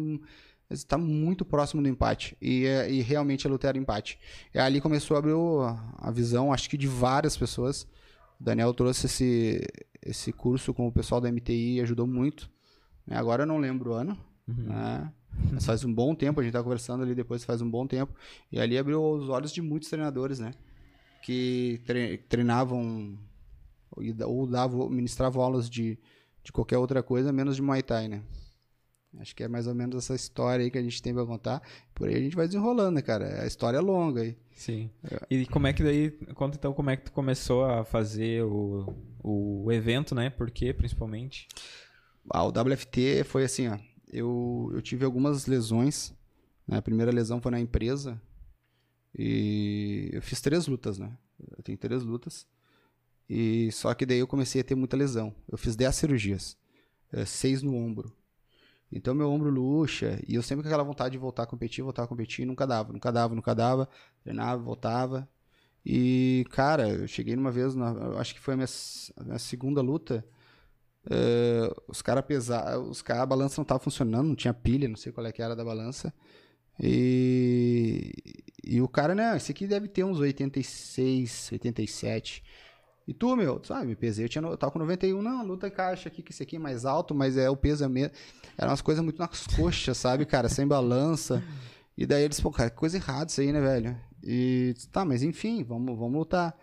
está 0.69 0.97
muito 0.99 1.43
próximo 1.45 1.81
do 1.81 1.87
empate. 1.89 2.37
E, 2.39 2.65
é- 2.65 2.91
e 2.91 3.01
realmente 3.01 3.47
a 3.47 3.49
luta 3.49 3.67
era 3.67 3.77
empate. 3.77 4.19
E 4.53 4.59
ali 4.59 4.79
começou 4.81 5.15
a 5.15 5.19
abrir 5.19 5.33
o- 5.33 5.61
a 5.97 6.11
visão, 6.11 6.53
acho 6.53 6.69
que 6.69 6.77
de 6.77 6.87
várias 6.87 7.35
pessoas. 7.37 7.83
O 8.39 8.43
Daniel 8.43 8.73
trouxe 8.73 9.05
esse, 9.07 9.61
esse 10.03 10.31
curso 10.31 10.73
com 10.75 10.87
o 10.87 10.91
pessoal 10.91 11.19
da 11.21 11.29
MTI 11.31 11.77
e 11.77 11.81
ajudou 11.81 12.05
muito. 12.05 12.49
né? 13.07 13.15
Agora 13.17 13.43
eu 13.43 13.47
não 13.47 13.57
lembro 13.59 13.91
o 13.91 13.93
ano, 13.93 14.17
né? 14.47 15.11
Mas 15.51 15.65
faz 15.65 15.83
um 15.83 15.93
bom 15.93 16.15
tempo, 16.15 16.39
a 16.39 16.43
gente 16.43 16.53
tá 16.53 16.63
conversando 16.63 17.03
ali 17.03 17.13
depois, 17.15 17.43
faz 17.43 17.61
um 17.61 17.69
bom 17.69 17.85
tempo. 17.85 18.13
E 18.51 18.59
ali 18.59 18.77
abriu 18.77 19.01
os 19.03 19.29
olhos 19.29 19.51
de 19.51 19.61
muitos 19.61 19.89
treinadores, 19.89 20.39
né? 20.39 20.53
Que 21.21 21.81
tre- 21.85 22.17
treinavam 22.29 23.17
ou 24.25 24.45
davam, 24.47 24.89
ministravam 24.89 25.41
aulas 25.41 25.69
de, 25.69 25.97
de 26.43 26.51
qualquer 26.51 26.77
outra 26.77 27.01
coisa, 27.01 27.31
menos 27.31 27.55
de 27.55 27.61
Muay 27.61 27.81
Thai, 27.81 28.07
né? 28.07 28.21
Acho 29.17 29.33
que 29.33 29.43
é 29.43 29.47
mais 29.47 29.65
ou 29.65 29.73
menos 29.73 29.95
essa 29.95 30.13
história 30.13 30.63
aí 30.63 30.69
que 30.69 30.77
a 30.77 30.81
gente 30.83 31.01
tem 31.01 31.13
pra 31.13 31.25
contar. 31.25 31.61
Por 31.93 32.09
aí 32.09 32.15
a 32.15 32.19
gente 32.19 32.35
vai 32.35 32.47
desenrolando, 32.47 32.91
né, 32.95 33.01
cara? 33.01 33.43
A 33.43 33.47
história 33.47 33.77
é 33.77 33.81
longa 33.81 34.21
aí. 34.21 34.37
Sim. 34.51 34.89
E 35.29 35.45
como 35.45 35.67
é 35.67 35.73
que 35.73 35.83
daí, 35.83 36.11
conta 36.33 36.57
então 36.57 36.73
como 36.73 36.89
é 36.89 36.97
que 36.97 37.05
tu 37.05 37.11
começou 37.13 37.63
a 37.63 37.85
fazer 37.85 38.43
o, 38.43 38.93
o 39.23 39.71
evento, 39.71 40.13
né? 40.13 40.29
Por 40.29 40.51
quê, 40.51 40.73
principalmente? 40.73 41.47
Ah, 42.29 42.43
o 42.43 42.49
WFT 42.49 43.23
foi 43.23 43.45
assim, 43.45 43.69
ó. 43.69 43.77
Eu, 44.15 44.71
eu 44.73 44.81
tive 44.81 45.05
algumas 45.05 45.45
lesões. 45.45 46.13
Né? 46.67 46.77
A 46.77 46.81
primeira 46.81 47.11
lesão 47.11 47.41
foi 47.41 47.51
na 47.51 47.59
empresa. 47.59 48.21
E 49.17 50.09
eu 50.13 50.21
fiz 50.21 50.41
três 50.41 50.67
lutas, 50.67 50.97
né? 50.99 51.17
Eu 51.57 51.63
tenho 51.63 51.77
três 51.77 52.03
lutas. 52.03 52.47
E 53.29 53.71
só 53.71 53.93
que 53.93 54.05
daí 54.05 54.19
eu 54.19 54.27
comecei 54.27 54.61
a 54.61 54.63
ter 54.63 54.75
muita 54.75 54.97
lesão. 54.97 55.33
Eu 55.49 55.57
fiz 55.57 55.75
10 55.75 55.95
cirurgias. 55.95 56.57
eh, 57.13 57.25
seis 57.25 57.61
no 57.61 57.75
ombro. 57.75 58.13
Então 58.91 59.15
meu 59.15 59.29
ombro 59.31 59.49
luxa. 59.49 60.19
E 60.27 60.35
eu 60.35 60.43
sempre 60.43 60.63
com 60.63 60.69
aquela 60.69 60.83
vontade 60.83 61.13
de 61.13 61.17
voltar 61.17 61.43
a 61.43 61.47
competir, 61.47 61.83
voltar 61.83 62.03
a 62.03 62.07
competir. 62.07 62.45
Nunca 62.45 62.65
dava, 62.67 62.93
nunca 62.93 63.11
dava, 63.11 63.35
nunca 63.35 63.53
dava. 63.55 63.89
Treinava, 64.23 64.61
voltava. 64.61 65.27
E, 65.85 66.45
cara, 66.51 66.89
eu 66.89 67.07
cheguei 67.07 67.35
numa 67.35 67.51
vez, 67.51 67.75
na, 67.75 67.91
acho 68.19 68.33
que 68.33 68.39
foi 68.41 68.55
a 68.55 68.57
minha, 68.57 68.67
a 69.17 69.23
minha 69.23 69.39
segunda 69.39 69.81
luta. 69.81 70.25
Eh, 71.09 71.73
os 71.87 72.01
caras 72.01 72.25
pesaram, 72.25 72.89
os 72.89 73.01
caras, 73.01 73.23
a 73.23 73.25
balança 73.25 73.59
não 73.59 73.65
tava 73.65 73.79
funcionando, 73.79 74.27
não 74.27 74.35
tinha 74.35 74.53
pilha, 74.53 74.87
não 74.87 74.95
sei 74.95 75.11
qual 75.11 75.25
é 75.25 75.31
que 75.31 75.41
era 75.41 75.55
da 75.55 75.63
balança. 75.63 76.13
E, 76.79 78.11
e 78.63 78.81
o 78.81 78.87
cara, 78.87 79.15
né, 79.15 79.35
esse 79.37 79.51
aqui 79.51 79.67
deve 79.67 79.87
ter 79.87 80.03
uns 80.03 80.19
86, 80.19 81.49
87. 81.53 82.43
E 83.07 83.13
tu, 83.13 83.35
meu, 83.35 83.61
sabe, 83.63 83.85
me 83.85 83.95
pesei, 83.95 84.25
eu, 84.25 84.29
tinha, 84.29 84.43
eu 84.43 84.57
tava 84.57 84.71
com 84.71 84.79
91, 84.79 85.21
não, 85.21 85.45
luta 85.45 85.67
encaixa 85.67 86.09
aqui, 86.09 86.23
que 86.23 86.31
esse 86.31 86.41
aqui 86.41 86.55
é 86.55 86.59
mais 86.59 86.85
alto, 86.85 87.13
mas 87.13 87.37
é 87.37 87.49
o 87.49 87.55
peso 87.55 87.83
é 87.83 87.87
mesmo. 87.87 88.11
Eram 88.57 88.71
umas 88.71 88.81
coisas 88.81 89.03
muito 89.03 89.19
nas 89.19 89.45
coxas, 89.47 89.97
sabe, 89.97 90.25
cara, 90.25 90.49
sem 90.49 90.67
balança. 90.67 91.43
E 91.95 92.05
daí 92.05 92.23
eles, 92.23 92.39
pô, 92.41 92.51
cara, 92.51 92.69
que 92.69 92.75
coisa 92.75 92.97
errada 92.97 93.29
isso 93.29 93.41
aí, 93.41 93.53
né, 93.53 93.61
velho? 93.61 93.95
E, 94.23 94.73
tá, 94.91 95.05
mas 95.05 95.21
enfim, 95.21 95.63
vamos, 95.63 95.97
vamos 95.97 96.17
lutar. 96.17 96.57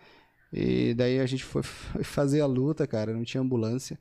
E 0.51 0.93
daí 0.93 1.19
a 1.19 1.25
gente 1.25 1.43
foi 1.43 1.63
fazer 1.63 2.41
a 2.41 2.45
luta, 2.45 2.85
cara, 2.85 3.13
não 3.13 3.23
tinha 3.23 3.41
ambulância. 3.41 3.97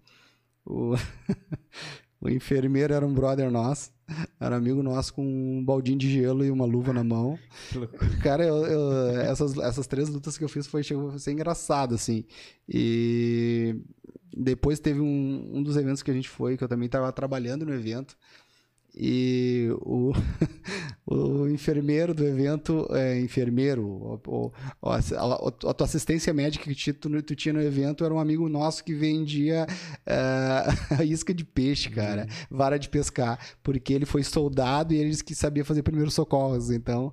O, 0.65 0.95
o 2.21 2.29
enfermeiro 2.29 2.93
era 2.95 3.07
um 3.07 3.13
brother 3.13 3.51
nosso, 3.51 3.91
era 4.41 4.57
amigo 4.57 4.83
nosso 4.83 5.13
com 5.15 5.25
um 5.25 5.65
baldinho 5.65 5.99
de 5.99 6.11
gelo 6.11 6.45
e 6.45 6.51
uma 6.51 6.65
luva 6.65 6.93
na 6.93 7.03
mão. 7.03 7.39
Cara, 8.23 8.45
eu, 8.45 8.57
eu- 8.67 9.21
essas, 9.21 9.57
essas 9.59 9.87
três 9.87 10.09
lutas 10.09 10.39
que 10.39 10.45
eu 10.45 10.49
fiz 10.49 10.67
foi, 10.67 10.83
chegou 10.83 11.11
a 11.11 11.19
ser 11.19 11.33
engraçado, 11.33 11.95
assim. 11.95 12.25
E 12.69 13.77
depois 14.35 14.79
teve 14.81 15.01
um, 15.01 15.51
um 15.59 15.63
dos 15.63 15.77
eventos 15.77 16.03
que 16.03 16.11
a 16.11 16.15
gente 16.15 16.29
foi, 16.29 16.57
que 16.57 16.65
eu 16.65 16.69
também 16.69 16.87
estava 16.87 17.13
trabalhando 17.13 17.67
no 17.67 17.75
evento. 17.75 18.17
E 18.95 19.69
o, 19.81 20.13
o 21.07 21.49
enfermeiro 21.49 22.13
do 22.13 22.25
evento, 22.27 22.87
é, 22.91 23.19
enfermeiro, 23.21 23.83
o, 23.87 24.21
o- 24.27 24.53
a, 24.83 24.97
a- 25.71 25.75
tua 25.75 25.87
assistência 25.87 26.33
médica 26.35 26.65
que 26.73 26.93
tu, 26.93 27.23
tu 27.23 27.35
tinha 27.35 27.55
no 27.55 27.63
evento 27.63 28.05
era 28.05 28.13
um 28.13 28.19
amigo 28.19 28.47
nosso 28.51 28.85
que 28.85 28.93
vendia 28.95 29.67
é, 30.05 31.03
isca 31.05 31.33
de 31.33 31.43
peixe, 31.43 31.89
cara, 31.89 32.27
vara 32.51 32.79
de 32.79 32.91
pescar, 32.91 33.39
porque 33.63 33.95
ele 33.95 34.05
foi 34.05 34.23
soldado 34.23 34.93
e 34.93 34.99
ele 34.99 35.09
disse 35.09 35.25
que 35.25 35.35
sabia 35.35 35.65
fazer 35.65 35.83
primeiros 35.83 36.13
socorros, 36.13 36.71
então 36.71 37.13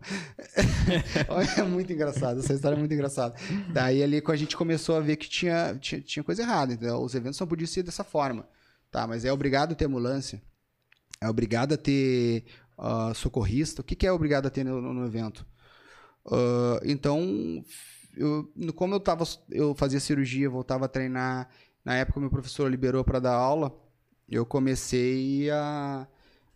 é 1.58 1.63
muito 1.63 1.94
engraçado, 1.94 2.39
essa 2.39 2.54
história 2.54 2.76
é 2.76 2.80
muito 2.80 2.94
engraçada. 2.94 3.36
Daí 3.72 4.04
ali 4.04 4.22
a 4.26 4.36
gente 4.36 4.58
começou 4.58 4.98
a 4.98 5.00
ver 5.00 5.15
que 5.15 5.30
tinha, 5.30 5.78
tinha, 5.80 6.02
tinha 6.02 6.24
coisa 6.24 6.42
errada, 6.42 6.74
então 6.74 7.02
os 7.04 7.15
eventos 7.15 7.39
não 7.39 7.48
podiam 7.48 7.68
ser 7.68 7.84
dessa 7.84 8.04
forma, 8.04 8.46
tá? 8.92 9.08
Mas 9.08 9.24
é 9.24 9.32
obrigado 9.32 9.72
a 9.72 9.76
ter 9.76 9.86
ambulância, 9.86 10.42
é 11.21 11.29
obrigado 11.29 11.73
a 11.73 11.77
ter 11.77 12.45
ah, 12.77 13.13
socorrista. 13.13 13.82
O 13.82 13.84
que, 13.84 13.95
que 13.95 14.08
é 14.08 14.12
obrigado 14.12 14.45
a 14.47 14.49
ter 14.49 14.63
no, 14.63 14.82
no- 14.82 15.05
evento? 15.05 15.45
Ah, 16.32 16.79
então, 16.84 17.63
eu, 18.15 18.51
como 18.75 18.95
eu, 18.95 18.99
tava, 18.99 19.23
eu 19.49 19.73
fazia 19.75 19.99
cirurgia, 19.99 20.49
voltava 20.49 20.86
a 20.86 20.89
treinar, 20.89 21.49
na 21.84 21.95
época 21.95 22.19
meu 22.19 22.29
professor 22.29 22.69
liberou 22.69 23.03
para 23.03 23.19
dar 23.19 23.34
aula, 23.34 23.73
eu 24.27 24.45
comecei 24.45 25.49
a 25.51 26.08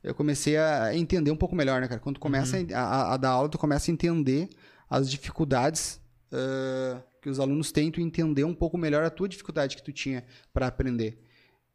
eu 0.03 0.13
comecei 0.13 0.57
a 0.57 0.93
entender 0.93 1.31
um 1.31 1.35
pouco 1.37 1.55
melhor, 1.55 1.79
né, 1.79 1.87
cara? 1.87 1.99
Quando 2.01 2.15
tu 2.15 2.19
começa 2.19 2.57
a, 2.73 2.79
a- 2.79 3.13
a 3.13 3.17
dar 3.17 3.29
aula, 3.29 3.47
tu 3.49 3.57
começa 3.57 3.89
a 3.89 3.93
entender 3.93 4.49
as 4.89 5.09
dificuldades 5.09 6.01
ah, 6.31 7.01
que 7.21 7.29
os 7.29 7.39
alunos 7.39 7.71
têm, 7.71 7.89
tu 7.89 8.01
entender 8.01 8.43
um 8.43 8.53
pouco 8.53 8.77
melhor 8.77 9.03
a 9.05 9.09
tua 9.09 9.29
dificuldade 9.29 9.77
que 9.77 9.83
tu 9.83 9.93
tinha 9.93 10.25
para 10.53 10.67
aprender. 10.67 11.23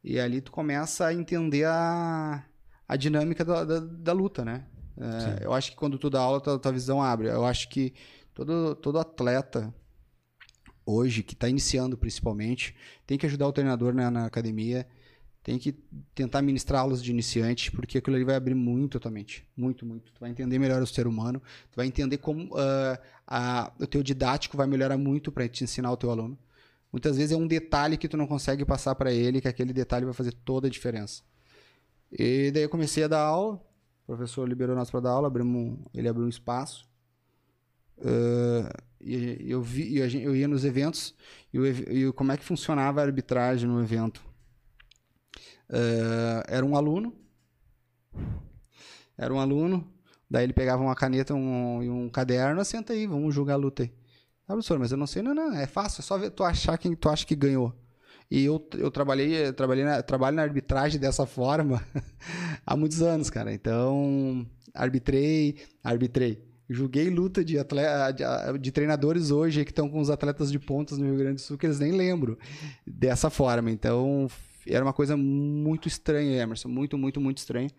E 0.04 0.20
ali 0.20 0.40
tu 0.42 0.52
começa 0.52 1.06
a 1.06 1.14
entender 1.14 1.64
a, 1.64 2.44
a 2.88 2.96
dinâmica 2.96 3.44
da, 3.44 3.64
da, 3.64 3.80
da 3.80 4.12
luta, 4.12 4.44
né? 4.44 4.64
É, 4.96 5.44
eu 5.44 5.52
acho 5.52 5.70
que 5.70 5.76
quando 5.76 5.98
tu 5.98 6.10
dá 6.10 6.20
aula, 6.20 6.40
tua, 6.40 6.58
tua 6.58 6.72
visão 6.72 7.00
abre. 7.02 7.28
Eu 7.28 7.44
acho 7.44 7.68
que 7.68 7.92
todo, 8.34 8.74
todo 8.74 8.98
atleta 8.98 9.72
hoje, 10.84 11.22
que 11.22 11.34
está 11.34 11.48
iniciando 11.48 11.96
principalmente, 11.96 12.74
tem 13.06 13.18
que 13.18 13.26
ajudar 13.26 13.46
o 13.46 13.52
treinador 13.52 13.92
né, 13.94 14.08
na 14.10 14.24
academia, 14.24 14.86
tem 15.42 15.58
que 15.58 15.72
tentar 16.14 16.42
ministrar 16.42 16.80
aulas 16.82 17.02
de 17.02 17.10
iniciante, 17.10 17.70
porque 17.70 17.98
aquilo 17.98 18.16
ali 18.16 18.24
vai 18.24 18.34
abrir 18.34 18.54
muito 18.54 18.96
a 18.96 19.00
tua 19.00 19.10
mente. 19.10 19.46
Muito, 19.56 19.86
muito. 19.86 20.12
Tu 20.12 20.20
vai 20.20 20.30
entender 20.30 20.58
melhor 20.58 20.82
o 20.82 20.86
ser 20.86 21.06
humano, 21.06 21.40
tu 21.70 21.76
vai 21.76 21.86
entender 21.86 22.18
como 22.18 22.50
ah, 22.56 22.98
a- 23.26 23.72
o 23.78 23.86
teu 23.86 24.02
didático 24.02 24.56
vai 24.56 24.66
melhorar 24.66 24.98
muito 24.98 25.30
para 25.30 25.48
te 25.48 25.64
ensinar 25.64 25.92
o 25.92 25.96
teu 25.96 26.10
aluno. 26.10 26.38
Muitas 26.92 27.16
vezes 27.18 27.32
é 27.32 27.36
um 27.36 27.46
detalhe 27.46 27.96
que 27.98 28.08
tu 28.08 28.16
não 28.16 28.26
consegue 28.26 28.64
passar 28.64 28.94
para 28.94 29.12
ele, 29.12 29.40
que 29.40 29.48
aquele 29.48 29.72
detalhe 29.72 30.04
vai 30.06 30.14
fazer 30.14 30.32
toda 30.32 30.66
a 30.68 30.70
diferença. 30.70 31.22
E 32.12 32.50
daí 32.52 32.62
eu 32.64 32.68
comecei 32.68 33.04
a 33.04 33.08
dar 33.08 33.20
aula, 33.22 33.56
o 34.04 34.06
professor 34.16 34.48
liberou 34.48 34.74
nós 34.76 34.90
para 34.90 35.00
dar 35.00 35.10
aula, 35.10 35.28
abrimos 35.28 35.78
ele 35.94 36.08
abriu 36.08 36.26
um 36.26 36.28
espaço. 36.28 36.88
Ah, 38.04 38.72
e 39.00 39.50
eu, 39.50 39.62
vi, 39.62 39.98
e 39.98 40.08
gente- 40.08 40.24
eu 40.24 40.34
ia 40.34 40.48
nos 40.48 40.64
eventos 40.64 41.14
e, 41.52 41.58
o 41.58 41.66
e 41.66 42.12
como 42.12 42.32
é 42.32 42.36
que 42.36 42.44
funcionava 42.44 43.00
a 43.00 43.04
arbitragem 43.04 43.68
no 43.68 43.80
evento. 43.80 44.22
Eh, 45.68 46.42
era 46.48 46.64
um 46.64 46.76
aluno, 46.76 47.12
era 49.16 49.32
um 49.32 49.40
aluno, 49.40 49.86
daí 50.30 50.44
ele 50.44 50.52
pegava 50.52 50.82
uma 50.82 50.94
caneta 50.94 51.34
um- 51.34 51.82
e 51.82 51.88
um 51.90 52.08
caderno, 52.08 52.64
senta 52.64 52.92
aí, 52.92 53.06
vamos 53.06 53.34
julgar 53.34 53.54
a 53.54 53.56
luta 53.56 53.82
aí. 53.82 53.92
Ah, 54.46 54.54
professor, 54.54 54.78
mas 54.78 54.92
eu 54.92 54.98
não 54.98 55.06
sei, 55.06 55.22
não, 55.22 55.34
não, 55.34 55.54
é 55.54 55.66
fácil, 55.66 56.00
é 56.00 56.04
só 56.04 56.16
ver, 56.18 56.30
tu 56.30 56.44
achar 56.44 56.78
quem 56.78 56.94
tu 56.96 57.08
acha 57.08 57.26
que 57.26 57.36
ganhou. 57.36 57.74
E 58.30 58.44
eu, 58.44 58.66
eu 58.76 58.90
trabalhei, 58.90 59.52
trabalhei 59.52 59.84
na, 59.84 60.02
trabalho 60.02 60.36
na 60.36 60.42
arbitragem 60.42 61.00
dessa 61.00 61.24
forma 61.24 61.82
há 62.66 62.76
muitos 62.76 63.00
anos, 63.00 63.30
cara. 63.30 63.52
Então, 63.52 64.46
arbitrei, 64.74 65.56
arbitrei. 65.82 66.46
Julguei 66.68 67.08
luta 67.08 67.42
de, 67.42 67.58
atleta, 67.58 68.12
de, 68.12 68.58
de 68.58 68.70
treinadores 68.70 69.30
hoje 69.30 69.64
que 69.64 69.70
estão 69.70 69.88
com 69.88 70.00
os 70.00 70.10
atletas 70.10 70.52
de 70.52 70.58
pontas 70.58 70.98
no 70.98 71.06
Rio 71.06 71.16
Grande 71.16 71.36
do 71.36 71.40
Sul, 71.40 71.56
que 71.56 71.64
eles 71.64 71.78
nem 71.78 71.92
lembram 71.92 72.36
dessa 72.86 73.30
forma. 73.30 73.70
Então, 73.70 74.28
era 74.66 74.84
uma 74.84 74.92
coisa 74.92 75.16
muito 75.16 75.88
estranha, 75.88 76.42
Emerson. 76.42 76.68
Muito, 76.68 76.98
muito, 76.98 77.18
muito 77.18 77.38
estranha. 77.38 77.70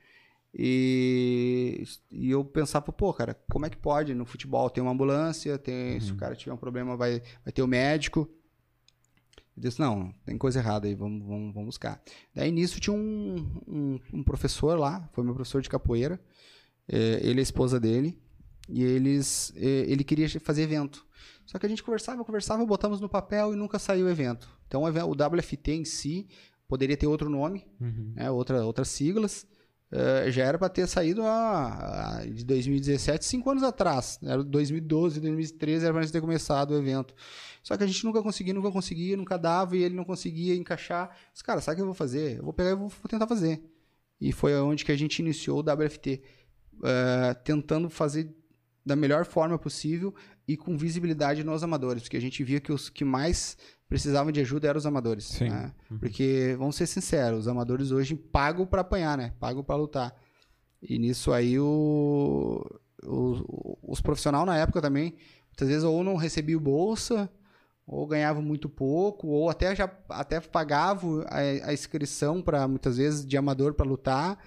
E, 0.51 1.83
e 2.11 2.31
eu 2.31 2.43
pensava, 2.43 2.91
pô, 2.91 3.13
cara, 3.13 3.39
como 3.51 3.67
é 3.67 3.69
que 3.69 3.77
pode? 3.77 4.15
No 4.15 4.25
futebol 4.25 4.67
tem 4.71 4.81
uma 4.81 4.91
ambulância, 4.91 5.59
tem, 5.59 5.99
se 5.99 6.11
o 6.11 6.15
cara 6.15 6.35
tiver 6.35 6.53
um 6.53 6.57
problema, 6.57 6.97
vai, 6.97 7.21
vai 7.43 7.53
ter 7.53 7.61
o 7.61 7.67
médico. 7.67 8.27
Eu 9.61 9.69
disse, 9.69 9.79
não, 9.79 10.13
tem 10.25 10.37
coisa 10.37 10.59
errada 10.59 10.87
aí, 10.87 10.95
vamos, 10.95 11.25
vamos, 11.25 11.53
vamos 11.53 11.65
buscar. 11.67 12.01
Daí 12.33 12.49
nisso 12.51 12.79
tinha 12.79 12.95
um, 12.95 13.35
um, 13.67 13.99
um 14.13 14.23
professor 14.23 14.79
lá, 14.79 15.09
foi 15.13 15.23
meu 15.23 15.33
professor 15.33 15.61
de 15.61 15.69
capoeira, 15.69 16.19
eh, 16.87 17.19
ele 17.21 17.39
e 17.39 17.41
a 17.41 17.43
esposa 17.43 17.77
dele, 17.79 18.17
e 18.69 18.81
eles, 18.83 19.51
eh, 19.57 19.85
ele 19.87 20.03
queria 20.03 20.29
fazer 20.39 20.61
evento. 20.63 21.05
Só 21.45 21.59
que 21.59 21.65
a 21.65 21.69
gente 21.69 21.83
conversava, 21.83 22.23
conversava, 22.23 22.65
botamos 22.65 23.01
no 23.01 23.09
papel 23.09 23.53
e 23.53 23.55
nunca 23.57 23.77
saiu 23.79 24.05
o 24.05 24.09
evento. 24.09 24.47
Então 24.67 24.83
o 24.83 25.11
WFT 25.11 25.71
em 25.73 25.83
si 25.85 26.27
poderia 26.67 26.95
ter 26.95 27.07
outro 27.07 27.29
nome, 27.29 27.65
Uhum. 27.81 28.13
né, 28.15 28.31
outra, 28.31 28.63
outras 28.63 28.87
siglas. 28.87 29.45
Eh, 29.91 30.31
já 30.31 30.43
era 30.45 30.57
para 30.57 30.69
ter 30.69 30.87
saído 30.87 31.23
a, 31.23 32.19
a- 32.19 32.25
de 32.25 32.43
2017, 32.45 33.25
cinco 33.25 33.49
anos 33.49 33.63
atrás. 33.63 34.19
Era 34.23 34.43
2012, 34.43 35.19
2013, 35.19 35.85
era 35.85 35.93
para 35.93 36.07
ter 36.07 36.21
começado 36.21 36.71
o 36.71 36.77
evento. 36.77 37.15
Só 37.63 37.75
que 37.75 37.83
a 37.83 37.87
gente 37.87 38.03
nunca 38.05 38.21
conseguia, 38.21 38.53
nunca 38.53 38.71
conseguia, 38.71 39.17
nunca 39.17 39.37
dava 39.37 39.75
e 39.75 39.83
ele 39.83 39.95
não 39.95 40.03
conseguia 40.05 40.55
encaixar. 40.55 41.15
Os 41.33 41.41
cara, 41.41 41.59
sabe 41.61 41.73
o 41.73 41.77
que 41.77 41.81
eu 41.81 41.85
vou 41.87 41.95
fazer? 41.95 42.37
Eu 42.37 42.43
vou 42.43 42.53
pegar 42.53 42.71
e 42.71 42.75
vou, 42.75 42.87
vou 42.89 43.09
tentar 43.09 43.27
fazer. 43.27 43.61
E 44.21 44.31
foi 44.31 44.53
onde 44.59 44.85
que 44.85 44.91
a 44.91 44.97
gente 44.97 45.19
iniciou 45.19 45.59
o 45.59 45.63
WFT, 45.63 46.21
eh, 46.83 47.33
tentando 47.43 47.89
fazer 47.89 48.33
da 48.85 48.95
melhor 48.95 49.25
forma 49.25 49.57
possível 49.57 50.13
e 50.47 50.57
com 50.57 50.77
visibilidade 50.77 51.43
nos 51.43 51.63
amadores, 51.63 52.03
porque 52.03 52.17
a 52.17 52.21
gente 52.21 52.43
via 52.43 52.59
que 52.59 52.71
os 52.71 52.89
que 52.89 53.05
mais 53.05 53.57
precisavam 53.89 54.31
de 54.31 54.39
ajuda 54.39 54.67
eram 54.69 54.77
os 54.77 54.85
amadores. 54.85 55.25
Sim. 55.25 55.49
né? 55.49 55.73
Porque, 55.99 56.55
vamos 56.57 56.75
ser 56.75 56.85
sinceros, 56.87 57.39
os 57.41 57.47
amadores 57.47 57.91
hoje 57.91 58.15
pagam 58.15 58.65
para 58.65 58.81
apanhar, 58.81 59.17
né? 59.17 59.33
Pagam 59.39 59.63
para 59.63 59.75
lutar. 59.75 60.15
E 60.81 60.97
nisso 60.99 61.33
aí 61.33 61.59
o, 61.59 62.63
o- 63.03 63.77
os 63.91 63.99
profissionais 63.99 64.45
na 64.45 64.55
época 64.57 64.81
também, 64.81 65.15
muitas 65.49 65.67
vezes 65.67 65.83
ou 65.83 66.03
não 66.03 66.15
recebiam 66.15 66.61
bolsa, 66.61 67.29
ou 67.85 68.05
ganhavam 68.05 68.41
muito 68.43 68.69
pouco, 68.69 69.27
ou 69.27 69.49
até 69.49 69.75
já 69.75 69.91
até 70.09 70.39
pagavam 70.39 71.23
a, 71.27 71.69
a 71.69 71.73
inscrição 71.73 72.41
para 72.41 72.67
muitas 72.67 72.97
vezes 72.97 73.25
de 73.25 73.35
amador 73.35 73.73
para 73.73 73.85
lutar. 73.87 74.37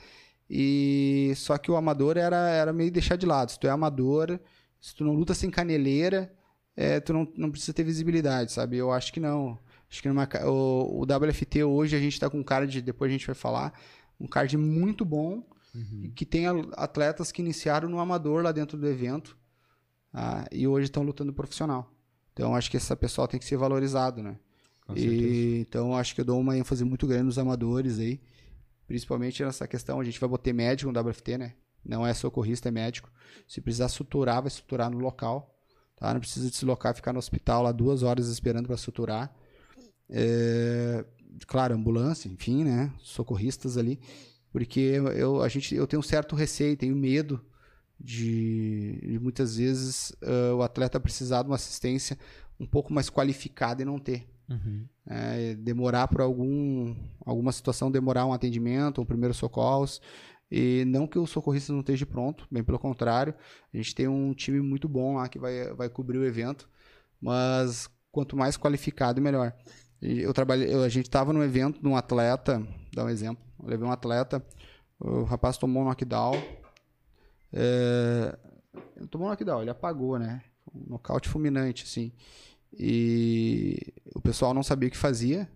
E 0.49 1.33
só 1.37 1.59
que 1.59 1.71
o 1.71 1.77
amador 1.77 2.17
era, 2.17 2.49
era 2.51 2.73
meio 2.73 2.91
deixar 2.93 3.17
de 3.17 3.27
lado. 3.27 3.51
Se 3.51 3.59
tu 3.59 3.67
é 3.67 3.71
amador, 3.71 4.39
se 4.81 4.95
tu 4.95 5.03
não 5.05 5.13
luta 5.15 5.35
sem 5.35 5.51
caneleira, 5.51 6.33
é, 6.77 7.01
tu 7.01 7.13
não, 7.13 7.31
não 7.37 7.51
precisa 7.51 7.73
ter 7.73 7.85
visibilidade, 7.85 8.53
sabe? 8.53 8.77
Eu 8.77 8.91
acho 8.91 9.13
que 9.13 9.21
não. 9.21 9.59
Acho 9.91 10.01
que 10.01 10.09
numa, 10.09 10.29
o, 10.47 11.01
o 11.01 11.03
WFT 11.03 11.65
hoje 11.65 11.95
a 11.95 12.01
gente 12.01 12.19
tá 12.19 12.31
com 12.31 12.39
um 12.39 12.43
card, 12.43 12.81
depois 12.81 13.11
a 13.11 13.13
gente 13.13 13.27
vai 13.27 13.35
falar, 13.35 13.79
um 14.19 14.27
card 14.27 14.57
muito 14.57 15.05
bom, 15.05 15.45
e 16.03 16.09
que 16.11 16.27
tem 16.27 16.45
atletas 16.73 17.33
que 17.33 17.41
iniciaram 17.41 17.89
no 17.89 17.99
amador 17.99 18.43
lá 18.43 18.53
dentro 18.53 18.77
do 18.77 18.87
evento 18.87 19.37
ah, 20.13 20.47
e 20.53 20.67
hoje 20.67 20.85
estão 20.85 21.03
lutando 21.03 21.33
profissional. 21.33 21.91
Então 22.33 22.55
acho 22.55 22.71
que 22.71 22.77
essa 22.77 22.95
pessoa 22.95 23.27
tem 23.27 23.41
que 23.41 23.47
ser 23.47 23.57
valorizado, 23.57 24.23
né? 24.23 24.39
E, 24.95 25.61
então 25.61 25.97
acho 25.97 26.15
que 26.15 26.21
eu 26.21 26.25
dou 26.25 26.39
uma 26.39 26.57
ênfase 26.57 26.85
muito 26.85 27.07
grande 27.07 27.25
nos 27.25 27.39
amadores 27.39 27.99
aí, 27.99 28.21
principalmente 28.87 29.43
nessa 29.43 29.67
questão. 29.67 29.99
A 29.99 30.05
gente 30.05 30.21
vai 30.21 30.29
botar 30.29 30.53
médico 30.53 30.93
no 30.93 31.01
WFT, 31.01 31.39
né? 31.39 31.55
Não 31.85 32.07
é 32.07 32.13
socorrista, 32.13 32.69
é 32.69 32.73
médico. 32.73 33.11
Se 33.49 33.61
precisar 33.61 33.89
suturar, 33.89 34.43
vai 34.43 34.51
suturar 34.51 34.91
no 34.91 34.99
local. 34.99 35.52
Tá? 36.03 36.13
Não 36.13 36.19
precisa 36.19 36.51
deslocar, 36.51 36.97
ficar 36.97 37.13
no 37.13 37.21
hospital 37.21 37.63
lá 37.63 37.71
duas 37.71 38.03
horas 38.03 38.27
esperando 38.27 38.67
para 38.67 38.77
suturar. 38.77 39.33
É, 40.11 41.05
claro, 41.47 41.77
ambulância, 41.77 42.29
enfim, 42.29 42.65
né? 42.65 42.93
Socorristas 42.99 43.79
ali. 43.79 44.01
Porque 44.51 44.81
eu, 45.15 45.41
a 45.41 45.49
gente, 45.49 45.77
eu 45.77 45.87
tenho 45.87 46.01
um 46.01 46.03
certo 46.03 46.35
receio, 46.35 46.77
tenho 46.77 46.97
medo 46.97 47.41
de, 48.01 48.99
de 49.01 49.19
muitas 49.21 49.57
vezes 49.59 50.13
ah, 50.23 50.57
o 50.57 50.63
atleta 50.63 50.99
precisar 50.99 51.43
de 51.43 51.49
uma 51.51 51.55
assistência 51.55 52.19
um 52.59 52.67
pouco 52.67 52.93
mais 52.93 53.09
qualificada 53.09 53.83
e 53.83 53.85
não 53.85 54.01
ter. 54.01 54.27
Uhum. 54.51 54.85
É, 55.07 55.55
demorar 55.55 56.09
por 56.09 56.21
algum, 56.21 56.97
alguma 57.25 57.53
situação, 57.53 57.93
demorar 57.93 58.27
um 58.27 58.33
atendimento, 58.33 59.01
um 59.01 59.07
primeiro 59.07 59.35
socorros. 59.35 60.01
E 60.55 60.85
não 60.85 61.07
que 61.07 61.19
o 61.19 61.27
socorrista 61.27 61.73
não 61.73 61.81
esteja 61.81 62.05
pronto, 62.05 62.47
bem 62.51 62.63
pelo 62.63 62.79
contrário. 62.79 63.35
A 63.73 63.77
gente 63.79 63.95
tem 63.95 64.07
um 64.07 64.35
time 64.35 64.61
muito 64.61 64.87
bom 64.87 65.15
lá 65.15 65.27
que 65.27 65.39
vai, 65.39 65.73
vai 65.73 65.89
cobrir 65.89 66.19
o 66.19 66.25
evento. 66.27 66.69
Mas 67.19 67.89
quanto 68.11 68.37
mais 68.37 68.55
qualificado, 68.59 69.19
melhor. 69.19 69.55
Eu 70.03 70.35
trabalhei, 70.35 70.69
eu- 70.75 70.83
a 70.83 70.91
gente 70.91 71.07
estava 71.07 71.33
num 71.33 71.43
evento 71.43 71.81
de 71.81 71.89
um 71.89 71.97
atleta, 71.97 72.63
dar 72.93 73.07
um 73.07 73.09
exemplo. 73.09 73.43
Eu 73.63 73.67
levei 73.71 73.89
um 73.89 73.93
atleta, 73.93 74.45
o 75.01 75.23
rapaz 75.23 75.57
tomou 75.57 75.85
um 75.85 75.87
knockdown. 75.87 76.35
É, 77.51 78.37
tomou 79.11 79.29
um 79.29 79.31
knockdown, 79.31 79.63
ele 79.63 79.71
apagou, 79.71 80.19
né? 80.19 80.43
Um 80.75 80.91
nocaute 80.91 81.31
fulminante, 81.31 81.85
assim. 81.85 82.13
E 82.75 83.79
o 84.15 84.21
pessoal 84.21 84.53
não 84.53 84.63
sabia 84.63 84.89
o 84.89 84.93
que 84.93 84.99
fazia, 84.99 85.49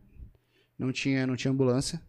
não 0.79 0.91
tinha, 0.91 1.27
não 1.27 1.37
tinha 1.37 1.53
ambulância. 1.53 2.01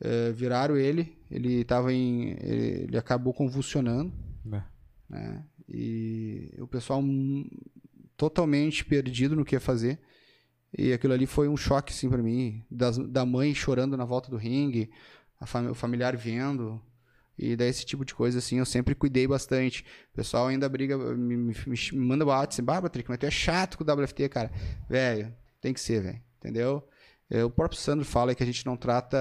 É, 0.00 0.30
viraram 0.32 0.76
ele, 0.76 1.16
ele 1.30 1.64
tava 1.64 1.92
em. 1.92 2.30
Ele, 2.40 2.84
ele 2.84 2.98
acabou 2.98 3.32
convulsionando, 3.34 4.12
É. 4.52 4.62
né? 5.10 5.44
E 5.68 6.54
o 6.58 6.66
pessoal 6.66 7.02
totalmente 8.16 8.84
perdido 8.84 9.36
no 9.36 9.44
que 9.44 9.54
ia 9.54 9.60
fazer. 9.60 9.98
E 10.76 10.92
aquilo 10.92 11.12
ali 11.14 11.26
foi 11.26 11.48
um 11.48 11.56
choque, 11.56 11.92
assim, 11.92 12.08
pra 12.08 12.22
mim. 12.22 12.62
Das, 12.70 12.98
da 12.98 13.24
mãe 13.24 13.54
chorando 13.54 13.96
na 13.96 14.04
volta 14.04 14.30
do 14.30 14.36
ringue, 14.36 14.90
a 15.40 15.46
fami- 15.46 15.70
o 15.70 15.74
familiar 15.74 16.16
vendo. 16.16 16.80
E 17.38 17.54
daí 17.56 17.68
esse 17.68 17.86
tipo 17.86 18.04
de 18.04 18.14
coisa, 18.14 18.38
assim, 18.38 18.58
eu 18.58 18.66
sempre 18.66 18.94
cuidei 18.94 19.26
bastante. 19.26 19.84
O 20.12 20.16
pessoal 20.16 20.48
ainda 20.48 20.68
briga, 20.68 20.98
me, 21.16 21.36
me, 21.36 21.54
me 21.66 21.98
manda 21.98 22.24
o 22.26 22.30
assim, 22.32 22.62
bah, 22.62 22.82
Patrick, 22.82 23.08
mas 23.08 23.18
tu 23.18 23.26
é 23.26 23.30
chato 23.30 23.78
com 23.78 23.84
o 23.84 23.86
WFT, 24.02 24.28
cara. 24.28 24.50
Velho, 24.88 25.32
tem 25.60 25.72
que 25.72 25.80
ser, 25.80 26.02
velho. 26.02 26.20
Entendeu? 26.38 26.86
É, 27.30 27.44
o 27.44 27.50
próprio 27.50 27.78
Sandro 27.78 28.04
fala 28.04 28.34
que 28.34 28.42
a 28.42 28.46
gente 28.46 28.64
não 28.64 28.76
trata 28.76 29.18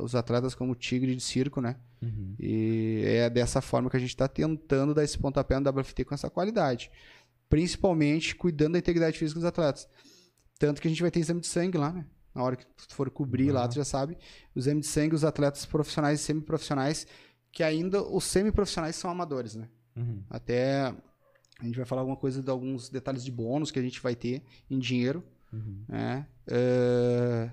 os 0.00 0.14
atletas 0.14 0.54
como 0.54 0.74
tigre 0.74 1.14
de 1.14 1.22
circo, 1.22 1.60
né? 1.60 1.76
Uhum. 2.00 2.36
E 2.38 3.02
é 3.04 3.28
dessa 3.28 3.60
forma 3.60 3.90
que 3.90 3.96
a 3.96 4.00
gente 4.00 4.10
está 4.10 4.28
tentando 4.28 4.94
dar 4.94 5.02
esse 5.02 5.18
pontapé 5.18 5.58
no 5.58 5.68
WFT 5.68 6.04
com 6.04 6.14
essa 6.14 6.30
qualidade. 6.30 6.90
Principalmente 7.48 8.34
cuidando 8.36 8.74
da 8.74 8.78
integridade 8.78 9.18
física 9.18 9.40
dos 9.40 9.46
atletas. 9.46 9.88
Tanto 10.58 10.80
que 10.80 10.86
a 10.86 10.90
gente 10.90 11.02
vai 11.02 11.10
ter 11.10 11.18
exame 11.18 11.40
de 11.40 11.48
sangue 11.48 11.76
lá, 11.76 11.92
né? 11.92 12.06
Na 12.32 12.42
hora 12.42 12.56
que 12.56 12.64
tu 12.64 12.94
for 12.94 13.10
cobrir 13.10 13.50
lá, 13.50 13.66
tu 13.66 13.74
já 13.74 13.84
sabe. 13.84 14.16
O 14.54 14.58
exame 14.58 14.80
de 14.80 14.86
sangue, 14.86 15.14
os 15.14 15.24
atletas 15.24 15.66
profissionais 15.66 16.20
e 16.20 16.22
semiprofissionais, 16.22 17.06
que 17.50 17.62
ainda 17.62 18.02
os 18.02 18.24
semiprofissionais 18.24 18.96
são 18.96 19.10
amadores, 19.10 19.56
né? 19.56 19.68
Uhum. 19.96 20.22
Até 20.30 20.94
a 21.58 21.64
gente 21.64 21.76
vai 21.76 21.84
falar 21.84 22.02
alguma 22.02 22.16
coisa 22.16 22.42
de 22.42 22.50
alguns 22.50 22.88
detalhes 22.88 23.24
de 23.24 23.30
bônus 23.30 23.70
que 23.70 23.78
a 23.78 23.82
gente 23.82 24.00
vai 24.00 24.14
ter 24.14 24.42
em 24.70 24.78
dinheiro, 24.78 25.22
Uhum. 25.52 25.84
né? 25.88 26.26
É, 26.46 27.50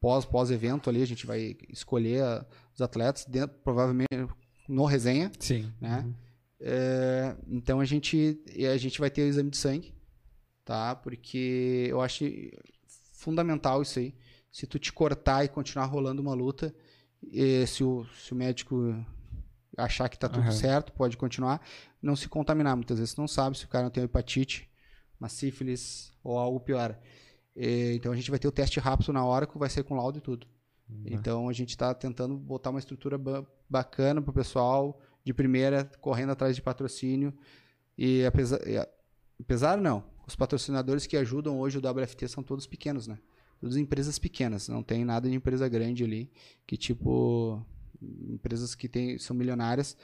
pós 0.00 0.24
pós 0.24 0.50
evento 0.50 0.88
ali 0.90 1.02
a 1.02 1.06
gente 1.06 1.26
vai 1.26 1.56
escolher 1.68 2.22
a- 2.22 2.46
os 2.74 2.80
atletas 2.80 3.24
dentro 3.26 3.56
provavelmente 3.62 4.08
no 4.68 4.84
resenha, 4.84 5.30
Sim. 5.38 5.72
né? 5.80 6.00
Uhum. 6.04 6.14
É, 6.60 7.36
então 7.48 7.80
a 7.80 7.84
gente 7.84 8.42
a 8.72 8.76
gente 8.76 8.98
vai 8.98 9.10
ter 9.10 9.22
o 9.22 9.26
exame 9.28 9.50
de 9.50 9.56
sangue, 9.58 9.94
tá? 10.64 10.94
Porque 10.94 11.86
eu 11.90 12.00
acho 12.00 12.24
fundamental 13.14 13.82
isso 13.82 13.98
aí. 13.98 14.14
Se 14.50 14.66
tu 14.66 14.78
te 14.78 14.92
cortar 14.92 15.44
e 15.44 15.48
continuar 15.48 15.86
rolando 15.86 16.22
uma 16.22 16.32
luta, 16.34 16.74
se 17.66 17.82
o, 17.84 18.06
se 18.22 18.32
o 18.32 18.36
médico 18.36 18.94
achar 19.76 20.08
que 20.08 20.18
tá 20.18 20.28
tudo 20.28 20.42
Aham. 20.42 20.52
certo, 20.52 20.92
pode 20.92 21.16
continuar, 21.16 21.60
não 22.00 22.14
se 22.14 22.28
contaminar. 22.28 22.76
Muitas 22.76 22.98
vezes 22.98 23.16
não 23.16 23.26
sabe 23.26 23.58
se 23.58 23.64
o 23.64 23.68
cara 23.68 23.84
não 23.84 23.90
tem 23.90 24.04
hepatite, 24.04 24.70
uma 25.18 25.28
sífilis 25.28 26.12
ou 26.22 26.38
algo 26.38 26.60
pior. 26.60 26.96
E, 27.56 27.94
então 27.94 28.12
a 28.12 28.16
gente 28.16 28.30
vai 28.30 28.38
ter 28.38 28.48
o 28.48 28.52
teste 28.52 28.80
rápido 28.80 29.12
na 29.12 29.24
hora 29.24 29.46
que 29.46 29.56
vai 29.58 29.68
ser 29.70 29.84
com 29.84 29.94
laudo 29.94 30.18
e 30.18 30.20
tudo. 30.20 30.46
Então 31.06 31.48
a 31.48 31.52
gente 31.52 31.70
está 31.70 31.94
tentando 31.94 32.36
botar 32.36 32.70
uma 32.70 32.78
estrutura 32.78 33.16
ba- 33.16 33.46
bacana 33.68 34.20
pro 34.20 34.32
pessoal 34.32 35.00
de 35.24 35.32
primeira, 35.32 35.90
correndo 36.00 36.30
atrás 36.30 36.54
de 36.54 36.62
patrocínio. 36.62 37.32
E 37.96 38.24
apesar, 38.24 38.58
Apesar 39.40 39.76
não, 39.76 40.04
os 40.26 40.36
patrocinadores 40.36 41.06
que 41.06 41.16
ajudam 41.16 41.58
hoje 41.58 41.78
o 41.78 41.80
WFT 41.80 42.28
são 42.28 42.42
todos 42.42 42.66
pequenos, 42.66 43.06
né? 43.08 43.18
Todas 43.60 43.76
empresas 43.76 44.18
pequenas, 44.18 44.68
não 44.68 44.82
tem 44.82 45.04
nada 45.04 45.28
de 45.28 45.34
empresa 45.34 45.68
grande 45.68 46.04
ali, 46.04 46.30
que 46.66 46.76
tipo 46.76 47.64
empresas 48.28 48.74
que 48.74 48.88
tem, 48.88 49.18
são 49.18 49.34
milionárias. 49.34 49.96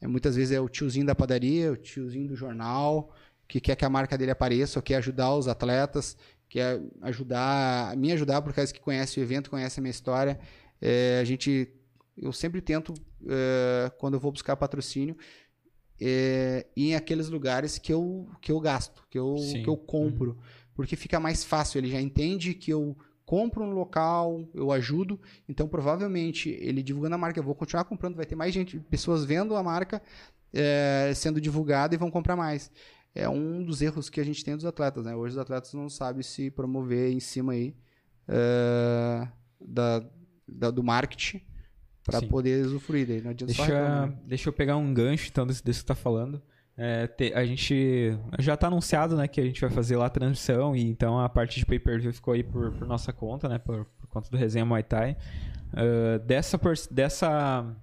É, 0.00 0.06
muitas 0.06 0.34
vezes 0.34 0.52
é 0.52 0.60
o 0.60 0.68
tiozinho 0.68 1.06
da 1.06 1.14
padaria, 1.14 1.72
o 1.72 1.76
tiozinho 1.76 2.26
do 2.26 2.34
jornal, 2.34 3.14
que 3.46 3.60
quer 3.60 3.76
que 3.76 3.84
a 3.84 3.90
marca 3.90 4.16
dele 4.18 4.30
apareça, 4.30 4.78
ou 4.78 4.82
quer 4.82 4.96
ajudar 4.96 5.34
os 5.34 5.46
atletas, 5.46 6.16
quer 6.52 6.82
ajudar, 7.00 7.96
me 7.96 8.12
ajudar 8.12 8.42
por 8.42 8.52
causa 8.52 8.74
que 8.74 8.78
conhece 8.78 9.18
o 9.18 9.22
evento, 9.22 9.48
conhece 9.48 9.80
a 9.80 9.82
minha 9.82 9.90
história. 9.90 10.38
É, 10.82 11.18
a 11.18 11.24
gente, 11.24 11.66
eu 12.14 12.30
sempre 12.30 12.60
tento, 12.60 12.92
é, 13.26 13.90
quando 13.98 14.14
eu 14.14 14.20
vou 14.20 14.30
buscar 14.30 14.54
patrocínio, 14.54 15.16
é, 15.98 16.66
ir 16.76 16.90
em 16.90 16.94
aqueles 16.94 17.30
lugares 17.30 17.78
que 17.78 17.90
eu, 17.90 18.28
que 18.38 18.52
eu 18.52 18.60
gasto, 18.60 19.02
que 19.08 19.18
eu, 19.18 19.38
Sim. 19.38 19.62
que 19.62 19.68
eu 19.70 19.78
compro. 19.78 20.32
Uhum. 20.32 20.42
Porque 20.74 20.94
fica 20.94 21.18
mais 21.18 21.42
fácil, 21.42 21.78
ele 21.78 21.88
já 21.90 22.02
entende 22.02 22.52
que 22.52 22.70
eu 22.70 22.94
compro 23.24 23.64
um 23.64 23.70
local, 23.70 24.46
eu 24.52 24.70
ajudo, 24.70 25.18
então 25.48 25.66
provavelmente 25.66 26.50
ele 26.60 26.82
divulgando 26.82 27.14
a 27.14 27.18
marca, 27.18 27.40
eu 27.40 27.44
vou 27.44 27.54
continuar 27.54 27.84
comprando, 27.84 28.14
vai 28.14 28.26
ter 28.26 28.36
mais 28.36 28.52
gente, 28.52 28.78
pessoas 28.90 29.24
vendo 29.24 29.56
a 29.56 29.62
marca 29.62 30.02
é, 30.52 31.12
sendo 31.14 31.40
divulgada 31.40 31.94
e 31.94 31.98
vão 31.98 32.10
comprar 32.10 32.36
mais. 32.36 32.70
É 33.14 33.28
um 33.28 33.62
dos 33.62 33.82
erros 33.82 34.08
que 34.08 34.20
a 34.20 34.24
gente 34.24 34.44
tem 34.44 34.54
dos 34.56 34.64
atletas, 34.64 35.04
né? 35.04 35.14
Hoje 35.14 35.32
os 35.34 35.38
atletas 35.38 35.72
não 35.74 35.88
sabem 35.88 36.22
se 36.22 36.50
promover 36.50 37.12
em 37.12 37.20
cima 37.20 37.52
aí 37.52 37.74
é, 38.28 39.28
da, 39.60 40.02
da- 40.48 40.70
do 40.70 40.82
marketing 40.82 41.42
para 42.04 42.20
poder 42.22 42.64
usufruir. 42.66 43.06
Daí 43.06 43.20
não 43.20 43.30
adianta 43.30 43.52
só 43.52 43.64
Deixa, 43.66 44.06
né? 44.06 44.18
deixa 44.26 44.48
eu 44.48 44.52
pegar 44.52 44.76
um 44.76 44.92
gancho, 44.94 45.28
então, 45.30 45.46
desse, 45.46 45.62
desse 45.64 45.80
que 45.80 45.86
tá 45.86 45.94
falando. 45.94 46.40
É, 46.76 47.06
te- 47.06 47.34
a 47.34 47.44
gente 47.44 48.16
já 48.38 48.56
tá 48.56 48.66
anunciado, 48.68 49.14
né, 49.14 49.28
que 49.28 49.40
a 49.40 49.44
gente 49.44 49.60
vai 49.60 49.68
fazer 49.68 49.96
lá 49.96 50.06
a 50.06 50.10
transmissão 50.10 50.74
e 50.74 50.80
então 50.82 51.20
a 51.20 51.28
parte 51.28 51.58
de 51.60 51.66
pay-per-view 51.66 52.12
ficou 52.14 52.32
aí 52.32 52.42
por, 52.42 52.72
por 52.72 52.86
nossa 52.88 53.12
conta, 53.12 53.46
né, 53.46 53.58
por, 53.58 53.84
por 53.84 54.06
conta 54.08 54.30
do 54.30 54.38
Resenha 54.38 54.64
Muay 54.64 54.82
Thai. 54.82 55.16
Ah, 55.74 56.18
dessa, 56.24 56.58
dessa 56.90 57.76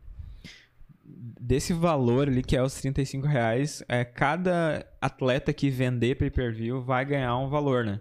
desse 1.39 1.73
valor 1.73 2.27
ali 2.27 2.43
que 2.43 2.55
é 2.55 2.61
os 2.61 2.73
35 2.75 3.27
reais, 3.27 3.83
é, 3.87 4.03
cada 4.03 4.85
atleta 5.01 5.53
que 5.53 5.69
vender 5.69 6.15
pay-per-view 6.15 6.81
vai 6.81 7.05
ganhar 7.05 7.37
um 7.37 7.49
valor, 7.49 7.83
né? 7.85 7.99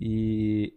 E 0.00 0.74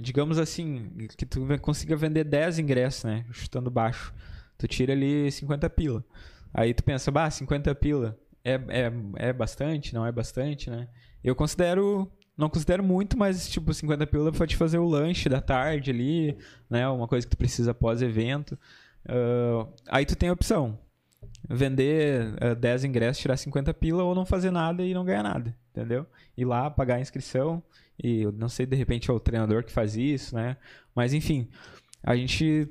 digamos 0.00 0.38
assim, 0.38 0.90
que 1.16 1.24
tu 1.24 1.46
consiga 1.60 1.96
vender 1.96 2.24
10 2.24 2.58
ingressos, 2.58 3.04
né? 3.04 3.24
Chutando 3.30 3.70
baixo. 3.70 4.12
Tu 4.58 4.66
tira 4.66 4.92
ali 4.92 5.30
50 5.30 5.68
pila. 5.70 6.04
Aí 6.52 6.72
tu 6.72 6.82
pensa, 6.82 7.10
bah, 7.10 7.30
50 7.30 7.74
pila 7.74 8.18
é, 8.44 8.54
é, 8.68 8.92
é 9.28 9.32
bastante? 9.32 9.94
Não 9.94 10.06
é 10.06 10.12
bastante, 10.12 10.70
né? 10.70 10.88
Eu 11.22 11.34
considero. 11.34 12.10
Não 12.36 12.48
considero 12.48 12.82
muito, 12.82 13.16
mas 13.16 13.48
tipo, 13.48 13.72
50 13.72 14.06
pila 14.08 14.32
te 14.32 14.56
fazer 14.56 14.78
o 14.78 14.88
lanche 14.88 15.28
da 15.28 15.40
tarde 15.40 15.92
ali, 15.92 16.36
né? 16.68 16.88
Uma 16.88 17.06
coisa 17.06 17.24
que 17.24 17.30
tu 17.30 17.38
precisa 17.38 17.72
pós-evento. 17.72 18.58
Ah, 19.08 19.66
aí 19.88 20.06
tu 20.06 20.16
tem 20.16 20.28
a 20.28 20.32
opção. 20.32 20.78
Vender 21.48 22.34
ah, 22.40 22.54
10 22.54 22.84
ingressos, 22.84 23.20
tirar 23.20 23.36
50 23.36 23.72
pila 23.74 24.02
ou 24.02 24.14
não 24.14 24.24
fazer 24.24 24.50
nada 24.50 24.82
e 24.82 24.94
não 24.94 25.04
ganhar 25.04 25.22
nada, 25.22 25.54
entendeu? 25.70 26.06
Ir 26.36 26.44
lá, 26.44 26.70
pagar 26.70 26.96
a 26.96 27.00
inscrição 27.00 27.62
e 28.02 28.22
eu 28.22 28.32
não 28.32 28.48
sei, 28.48 28.66
de 28.66 28.76
repente 28.76 29.10
é 29.10 29.12
o 29.12 29.20
treinador 29.20 29.62
que 29.62 29.70
faz 29.70 29.96
isso, 29.96 30.34
né? 30.34 30.56
Mas 30.94 31.12
enfim, 31.14 31.48
a 32.02 32.16
gente 32.16 32.68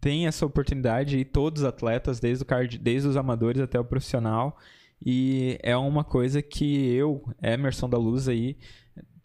tem 0.00 0.26
essa 0.26 0.44
oportunidade 0.44 1.18
e 1.18 1.24
todos 1.24 1.62
os 1.62 1.68
atletas, 1.68 2.20
desde, 2.20 2.42
o 2.42 2.46
card, 2.46 2.78
desde 2.78 3.08
os 3.08 3.16
amadores 3.16 3.62
até 3.62 3.80
o 3.80 3.84
profissional. 3.84 4.58
E 5.04 5.58
é 5.62 5.76
uma 5.76 6.04
coisa 6.04 6.40
que 6.42 6.86
eu, 6.94 7.22
Emerson 7.42 7.88
da 7.88 7.98
Luz 7.98 8.28
aí, 8.28 8.56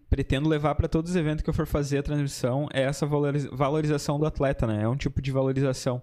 pretendo 0.10 0.50
levar 0.50 0.76
para 0.76 0.88
todos 0.88 1.12
os 1.12 1.16
eventos 1.18 1.44
que 1.44 1.50
eu 1.50 1.54
for 1.54 1.66
fazer 1.68 2.00
a 2.00 2.04
transmissão, 2.04 2.68
é 2.74 2.82
essa 2.82 3.06
valoriz- 3.06 3.46
valorização 3.52 4.20
do 4.20 4.26
atleta, 4.26 4.66
né? 4.66 4.84
É 4.84 4.88
um 4.88 4.96
tipo 4.96 5.22
de 5.22 5.32
valorização. 5.32 6.02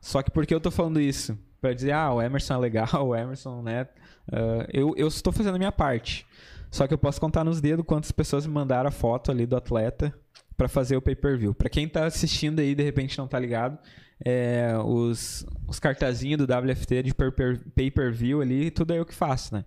Só 0.00 0.22
que 0.22 0.30
por 0.30 0.46
que 0.46 0.54
eu 0.54 0.60
tô 0.60 0.70
falando 0.70 1.00
isso? 1.00 1.36
Pra 1.60 1.72
dizer, 1.74 1.92
ah, 1.92 2.12
o 2.12 2.22
Emerson 2.22 2.54
é 2.54 2.58
legal, 2.58 2.88
o 3.08 3.14
Emerson, 3.14 3.62
né? 3.62 3.86
Ah, 4.32 4.66
eu, 4.72 4.94
eu 4.96 5.08
estou 5.08 5.32
fazendo 5.32 5.56
a 5.56 5.58
minha 5.58 5.72
parte. 5.72 6.26
Só 6.70 6.86
que 6.86 6.94
eu 6.94 6.98
posso 6.98 7.20
contar 7.20 7.44
nos 7.44 7.60
dedos 7.60 7.84
quantas 7.86 8.12
pessoas 8.12 8.46
me 8.46 8.52
mandaram 8.52 8.88
a 8.88 8.92
foto 8.92 9.30
ali 9.30 9.46
do 9.46 9.56
atleta 9.56 10.14
para 10.56 10.68
fazer 10.68 10.96
o 10.96 11.02
pay-per-view. 11.02 11.54
Pra 11.54 11.68
quem 11.70 11.88
tá 11.88 12.04
assistindo 12.04 12.60
aí, 12.60 12.74
de 12.74 12.82
repente 12.82 13.16
não 13.16 13.26
tá 13.26 13.38
ligado, 13.38 13.78
é, 14.24 14.72
os, 14.84 15.46
os 15.66 15.78
cartazinhos 15.78 16.38
do 16.38 16.44
WFT 16.52 17.02
de 17.04 17.14
pay-per- 17.14 17.60
pay-per-view 17.74 18.40
ali, 18.42 18.70
tudo 18.70 18.92
é 18.92 18.98
eu 18.98 19.06
que 19.06 19.14
faço, 19.14 19.54
né? 19.54 19.64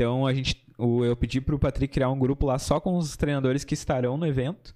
Então 0.00 0.26
a 0.26 0.32
gente, 0.32 0.64
o, 0.78 1.04
eu 1.04 1.14
pedi 1.14 1.42
pro 1.42 1.58
Patrick 1.58 1.92
criar 1.92 2.08
um 2.08 2.18
grupo 2.18 2.46
lá 2.46 2.58
só 2.58 2.80
com 2.80 2.96
os 2.96 3.18
treinadores 3.18 3.64
que 3.64 3.74
estarão 3.74 4.16
no 4.16 4.26
evento 4.26 4.74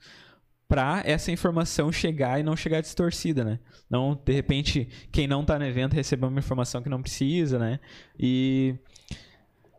pra 0.68 1.00
essa 1.02 1.32
informação 1.32 1.90
chegar 1.90 2.38
e 2.38 2.42
não 2.42 2.54
chegar 2.54 2.82
distorcida, 2.82 3.42
né? 3.42 3.58
Não, 3.88 4.20
de 4.22 4.34
repente, 4.34 4.86
quem 5.10 5.26
não 5.26 5.42
tá 5.42 5.58
no 5.58 5.64
evento 5.64 5.94
receber 5.94 6.26
uma 6.26 6.38
informação 6.38 6.82
que 6.82 6.90
não 6.90 7.00
precisa, 7.00 7.58
né? 7.58 7.80
E 8.20 8.74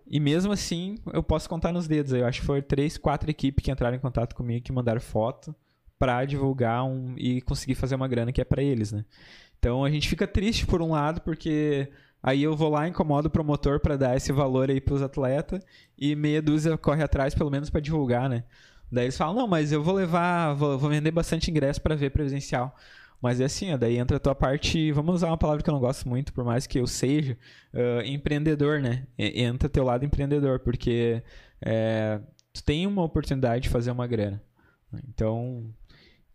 e 0.07 0.19
mesmo 0.19 0.51
assim, 0.51 0.97
eu 1.13 1.21
posso 1.21 1.47
contar 1.47 1.71
nos 1.71 1.87
dedos. 1.87 2.11
Eu 2.11 2.25
acho 2.25 2.39
que 2.39 2.45
foi 2.47 2.63
três, 2.63 2.97
quatro 2.97 3.29
equipes 3.29 3.63
que 3.63 3.69
entraram 3.69 3.95
em 3.95 3.99
contato 3.99 4.33
comigo 4.33 4.65
que 4.65 4.71
mandaram 4.71 4.99
foto 4.99 5.55
pra 5.99 6.25
divulgar 6.25 6.83
um 6.85 7.13
e 7.19 7.39
conseguir 7.41 7.75
fazer 7.75 7.93
uma 7.93 8.07
grana 8.07 8.31
que 8.31 8.41
é 8.41 8.45
pra 8.45 8.63
eles, 8.63 8.91
né? 8.91 9.05
Então 9.59 9.85
a 9.85 9.91
gente 9.91 10.09
fica 10.09 10.25
triste 10.25 10.65
por 10.65 10.81
um 10.81 10.89
lado 10.89 11.21
porque 11.21 11.91
aí 12.25 12.41
eu 12.41 12.55
vou 12.55 12.69
lá 12.69 12.87
incomodo 12.87 13.27
o 13.27 13.31
promotor 13.31 13.79
pra 13.79 13.95
dar 13.95 14.17
esse 14.17 14.31
valor 14.31 14.71
aí 14.71 14.81
pros 14.81 15.01
atletas 15.03 15.63
e 15.97 16.15
meia 16.15 16.41
dúzia 16.41 16.75
corre 16.77 17.03
atrás 17.03 17.35
pelo 17.35 17.51
menos 17.51 17.69
pra 17.69 17.79
divulgar, 17.79 18.27
né? 18.27 18.43
Daí 18.91 19.05
eles 19.05 19.17
falam: 19.17 19.35
"Não, 19.35 19.47
mas 19.47 19.71
eu 19.71 19.83
vou 19.83 19.93
levar, 19.93 20.53
vou, 20.55 20.77
vou 20.77 20.89
vender 20.89 21.11
bastante 21.11 21.51
ingresso 21.51 21.81
pra 21.81 21.95
ver 21.95 22.09
presencial". 22.09 22.75
Mas 23.21 23.39
é 23.39 23.45
assim, 23.45 23.73
ó, 23.73 23.77
daí 23.77 23.97
entra 23.97 24.17
a 24.17 24.19
tua 24.19 24.35
parte, 24.35 24.91
vamos 24.91 25.15
usar 25.15 25.27
uma 25.27 25.37
palavra 25.37 25.63
que 25.63 25.69
eu 25.69 25.73
não 25.73 25.79
gosto 25.79 26.07
muito, 26.07 26.33
por 26.33 26.43
mais 26.43 26.67
que 26.67 26.79
eu 26.79 26.85
seja, 26.85 27.37
ah, 27.73 28.05
empreendedor, 28.05 28.81
né? 28.81 29.07
Entra 29.17 29.69
teu 29.69 29.83
lado 29.83 30.05
empreendedor, 30.05 30.59
porque 30.59 31.23
é, 31.61 32.19
tu 32.53 32.63
tem 32.63 32.85
uma 32.85 33.03
oportunidade 33.03 33.63
de 33.63 33.69
fazer 33.69 33.91
uma 33.91 34.07
grana. 34.07 34.41
Então, 35.09 35.73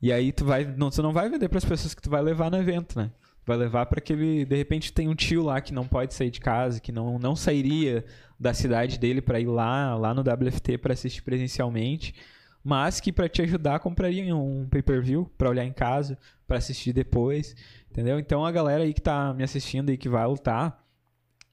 e 0.03 0.13
aí 0.13 0.33
tu 0.33 0.45
vai, 0.45 0.65
não, 0.65 0.91
tu 0.91 1.03
não 1.03 1.13
vai 1.13 1.29
vender 1.29 1.49
para 1.49 1.59
as 1.59 1.65
pessoas 1.65 1.95
que 1.95 2.03
tu 2.03 2.11
vai 2.11 2.23
levar 2.23 2.51
no 2.51 2.57
evento, 2.57 2.99
né? 2.99 3.11
Vai 3.51 3.57
levar 3.57 3.87
para 3.87 3.99
aquele, 3.99 4.45
de 4.45 4.55
repente 4.55 4.93
tem 4.93 5.09
um 5.09 5.15
tio 5.17 5.43
lá 5.43 5.61
que 5.61 5.75
não 5.75 5.85
pode 5.85 6.15
sair 6.15 6.31
de 6.31 6.39
casa, 6.39 6.79
que 6.79 6.93
não, 6.93 7.19
não 7.19 7.35
sairia 7.35 8.05
da 8.39 8.55
cidade 8.55 8.97
dele 8.97 9.21
para 9.21 9.41
ir 9.41 9.49
lá, 9.49 9.97
lá 9.97 10.15
no 10.15 10.21
WFT 10.21 10.79
para 10.79 10.93
assistir 10.93 11.21
presencialmente, 11.23 12.15
mas 12.63 13.01
que 13.01 13.13
para 13.13 13.29
te 13.29 13.43
ajudar 13.43 13.81
compraria 13.81 14.37
um 14.37 14.69
pay-per-view 14.71 15.29
para 15.37 15.51
olhar 15.51 15.65
em 15.65 15.73
casa, 15.73 16.17
para 16.47 16.59
assistir 16.59 16.93
depois, 16.93 17.57
entendeu? 17.91 18.21
Então 18.21 18.47
a 18.47 18.53
galera 18.53 18.85
aí 18.85 18.95
que 18.95 19.03
tá 19.03 19.35
me 19.35 19.43
assistindo 19.43 19.91
e 19.91 19.99
que 19.99 20.09
vai 20.09 20.25
lutar, 20.29 20.87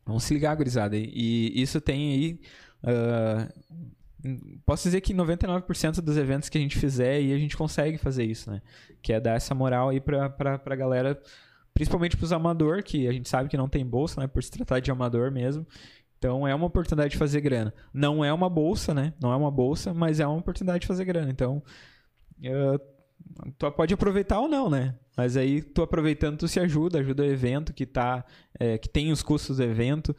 vamos 0.05 0.23
se 0.23 0.35
ligar, 0.35 0.55
gurizada. 0.55 0.95
E 0.95 1.59
isso 1.59 1.81
tem 1.81 2.11
aí 2.13 2.39
ah, 2.83 3.51
posso 4.65 4.83
dizer 4.83 5.01
que 5.01 5.15
99% 5.15 6.01
dos 6.01 6.15
eventos 6.15 6.47
que 6.47 6.57
a 6.57 6.61
gente 6.61 6.77
fizer 6.77 7.15
aí 7.15 7.33
a 7.33 7.37
gente 7.37 7.57
consegue 7.57 7.97
fazer 7.97 8.23
isso, 8.23 8.51
né? 8.51 8.61
Que 9.01 9.13
é 9.13 9.19
dar 9.19 9.35
essa 9.35 9.55
moral 9.55 9.89
aí 9.89 9.99
pra, 9.99 10.29
pra, 10.29 10.59
pra 10.59 10.75
galera, 10.75 11.19
principalmente 11.77 12.17
pros 12.17 12.31
amador, 12.31 12.81
que 12.81 13.07
a 13.07 13.11
gente 13.11 13.29
sabe 13.29 13.47
que 13.47 13.55
não 13.55 13.69
tem 13.69 13.85
bolsa, 13.85 14.19
né? 14.19 14.25
Por 14.25 14.43
se 14.43 14.49
tratar 14.49 14.79
de 14.79 14.89
amador 14.89 15.31
mesmo. 15.31 15.63
Então 16.17 16.47
é 16.47 16.55
uma 16.55 16.65
oportunidade 16.65 17.11
de 17.11 17.17
fazer 17.17 17.39
grana. 17.39 17.71
Não 17.93 18.25
é 18.25 18.33
uma 18.33 18.49
bolsa, 18.49 18.95
né? 18.95 19.13
Não 19.21 19.31
é 19.31 19.35
uma 19.35 19.51
bolsa, 19.51 19.93
mas 19.93 20.19
é 20.19 20.25
uma 20.25 20.37
oportunidade 20.37 20.81
de 20.81 20.87
fazer 20.87 21.05
grana. 21.05 21.29
Então, 21.29 21.61
eh, 22.43 22.79
tu 23.59 23.71
pode 23.73 23.93
aproveitar 23.93 24.39
ou 24.39 24.47
não, 24.47 24.71
né? 24.71 24.95
Mas 25.15 25.37
aí 25.37 25.61
tu 25.61 25.83
aproveitando, 25.83 26.39
tu 26.39 26.47
se 26.47 26.59
ajuda, 26.59 26.97
ajuda 26.97 27.21
o 27.21 27.27
evento 27.27 27.71
que 27.75 27.85
tá, 27.85 28.25
eh, 28.59 28.79
que 28.79 28.89
tem 28.89 29.11
os 29.11 29.21
custos 29.21 29.57
do 29.57 29.63
evento, 29.63 30.15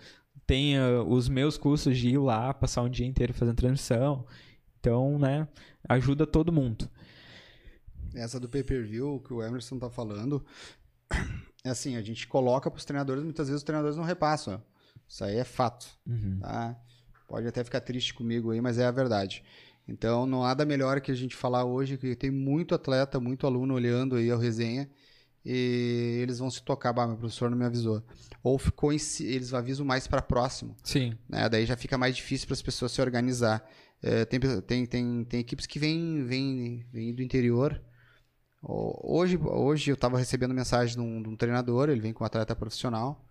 tem 0.47 0.79
ah, 0.79 1.03
os 1.03 1.29
meus 1.29 1.59
custos 1.59 1.99
de 1.99 2.11
ir 2.11 2.19
lá, 2.19 2.55
passar 2.55 2.83
um 2.83 2.89
dia 2.89 3.07
inteiro 3.07 3.35
fazendo 3.35 3.57
transmissão. 3.57 4.25
Então, 4.79 5.19
né, 5.19 5.49
ajuda 5.89 6.25
todo 6.25 6.53
mundo. 6.53 6.89
Essa 8.15 8.41
do 8.41 8.49
pay-per-view 8.49 9.21
que 9.27 9.33
o 9.35 9.43
Emerson 9.43 9.79
tá 9.79 9.91
falando, 9.91 10.45
é 10.78 10.78
assim, 11.65 11.97
a 11.97 12.03
gente 12.03 12.27
coloca 12.27 12.71
pros 12.71 12.85
treinadores, 12.85 13.23
muitas 13.23 13.49
vezes 13.49 13.61
os 13.61 13.65
treinadores 13.65 13.97
não 13.97 14.05
repassam. 14.05 14.63
Isso 15.07 15.25
aí 15.25 15.37
é 15.37 15.45
fato, 15.45 15.87
tá? 16.41 16.77
Pode 17.27 17.47
até 17.47 17.63
ficar 17.63 17.81
triste 17.81 18.15
comigo 18.15 18.51
aí, 18.51 18.61
mas 18.61 18.79
é 18.79 18.87
a 18.87 18.91
verdade. 18.91 19.43
Então, 19.87 20.27
não 20.27 20.45
há 20.45 20.49
nada 20.49 20.67
melhor 20.67 21.01
que 21.01 21.11
a 21.11 21.15
gente 21.15 21.35
falar 21.35 21.65
hoje 21.65 21.97
que 21.97 22.15
tem 22.15 22.31
muito 22.31 22.75
atleta, 22.75 23.19
muito 23.19 23.47
aluno 23.47 23.75
olhando 23.75 24.17
aí 24.17 24.31
a 24.31 24.37
resenha 24.37 24.89
e 25.45 26.19
eles 26.23 26.39
vão 26.39 26.51
se 26.51 26.63
tocar, 26.63 26.93
bah, 26.93 27.07
meu 27.07 27.17
professor 27.17 27.51
não 27.51 27.57
me 27.57 27.65
avisou. 27.65 28.03
Ou 28.43 28.59
ficou 28.59 28.93
em 28.93 28.99
si, 28.99 29.27
eles 29.27 29.55
avisam 29.55 29.87
mais 29.87 30.07
para 30.07 30.21
próximo 30.21 30.77
Sim. 30.85 31.17
né? 31.27 31.49
Daí 31.49 31.65
já 31.65 31.77
fica 31.77 31.97
mais 31.97 32.15
difícil 32.17 32.47
para 32.47 32.55
as 32.55 32.63
pessoas 32.63 32.93
se 32.93 33.01
organizar. 33.01 33.67
É, 34.03 34.27
tem, 34.27 34.39
tem, 34.41 34.87
tem, 34.87 35.25
tem 35.25 35.41
equipes 35.41 35.67
que 35.67 35.79
vêm 35.79 36.23
vêm 36.25 36.85
vêm 36.93 37.15
do 37.15 37.23
interior. 37.23 37.81
Ho- 38.63 38.99
Hoje, 39.19 39.37
hoje 39.37 39.91
eu 39.91 39.95
estava 39.95 40.19
recebendo 40.19 40.55
mensagem 40.55 40.95
de 40.97 41.01
um, 41.01 41.23
de 41.23 41.29
um 41.29 41.37
treinador, 41.37 41.89
ele 41.89 42.01
vem 42.01 42.13
com 42.13 42.25
um 42.25 42.27
atleta 42.27 42.55
profissional 42.57 43.25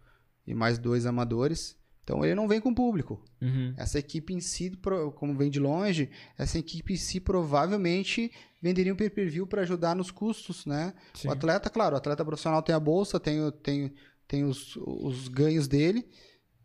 e 0.45 0.53
mais 0.53 0.77
dois 0.77 1.05
amadores. 1.05 1.75
Então 2.03 2.23
ele 2.23 2.35
não 2.35 2.47
vem 2.47 2.61
com 2.61 2.73
público. 2.73 3.21
Uhum. 3.41 3.73
Essa 3.77 3.99
equipe 3.99 4.33
em 4.33 4.39
si, 4.39 4.71
como 5.15 5.35
vem 5.35 5.49
de 5.49 5.59
longe, 5.59 6.09
essa 6.37 6.57
equipe 6.57 6.93
em 6.93 6.97
si 6.97 7.19
provavelmente 7.19 8.31
venderia 8.61 8.93
um 8.93 8.97
pay-per-view 8.97 9.45
para 9.45 9.63
ajudar 9.63 9.93
nos 9.95 10.09
custos, 10.09 10.65
né? 10.65 10.93
Sim. 11.13 11.27
O 11.27 11.31
atleta, 11.31 11.69
claro, 11.69 11.95
o 11.95 11.97
atleta 11.97 12.23
profissional 12.23 12.61
tem 12.61 12.73
a 12.73 12.79
bolsa, 12.79 13.19
tem, 13.19 13.51
tem, 13.61 13.93
tem 14.25 14.45
os, 14.45 14.77
os 14.77 15.27
ganhos 15.27 15.67
dele, 15.67 16.07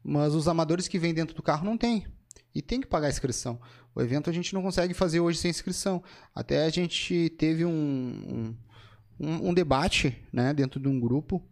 mas 0.02 0.32
os 0.32 0.46
amadores 0.46 0.86
que 0.86 0.98
vêm 0.98 1.12
dentro 1.12 1.34
do 1.34 1.42
carro 1.42 1.64
não 1.64 1.76
tem. 1.76 2.06
E 2.54 2.62
tem 2.62 2.80
que 2.80 2.86
pagar 2.86 3.08
a 3.08 3.10
inscrição. 3.10 3.60
O 3.94 4.00
evento 4.00 4.30
a 4.30 4.32
gente 4.32 4.54
não 4.54 4.62
consegue 4.62 4.94
fazer 4.94 5.20
hoje 5.20 5.38
sem 5.38 5.50
inscrição. 5.50 6.02
Até 6.34 6.64
a 6.64 6.70
gente 6.70 7.30
teve 7.38 7.64
um, 7.64 8.54
um, 9.20 9.48
um- 9.48 9.54
debate 9.54 10.16
né, 10.32 10.54
dentro 10.54 10.80
de 10.80 10.88
um 10.88 10.98
grupo 10.98 11.42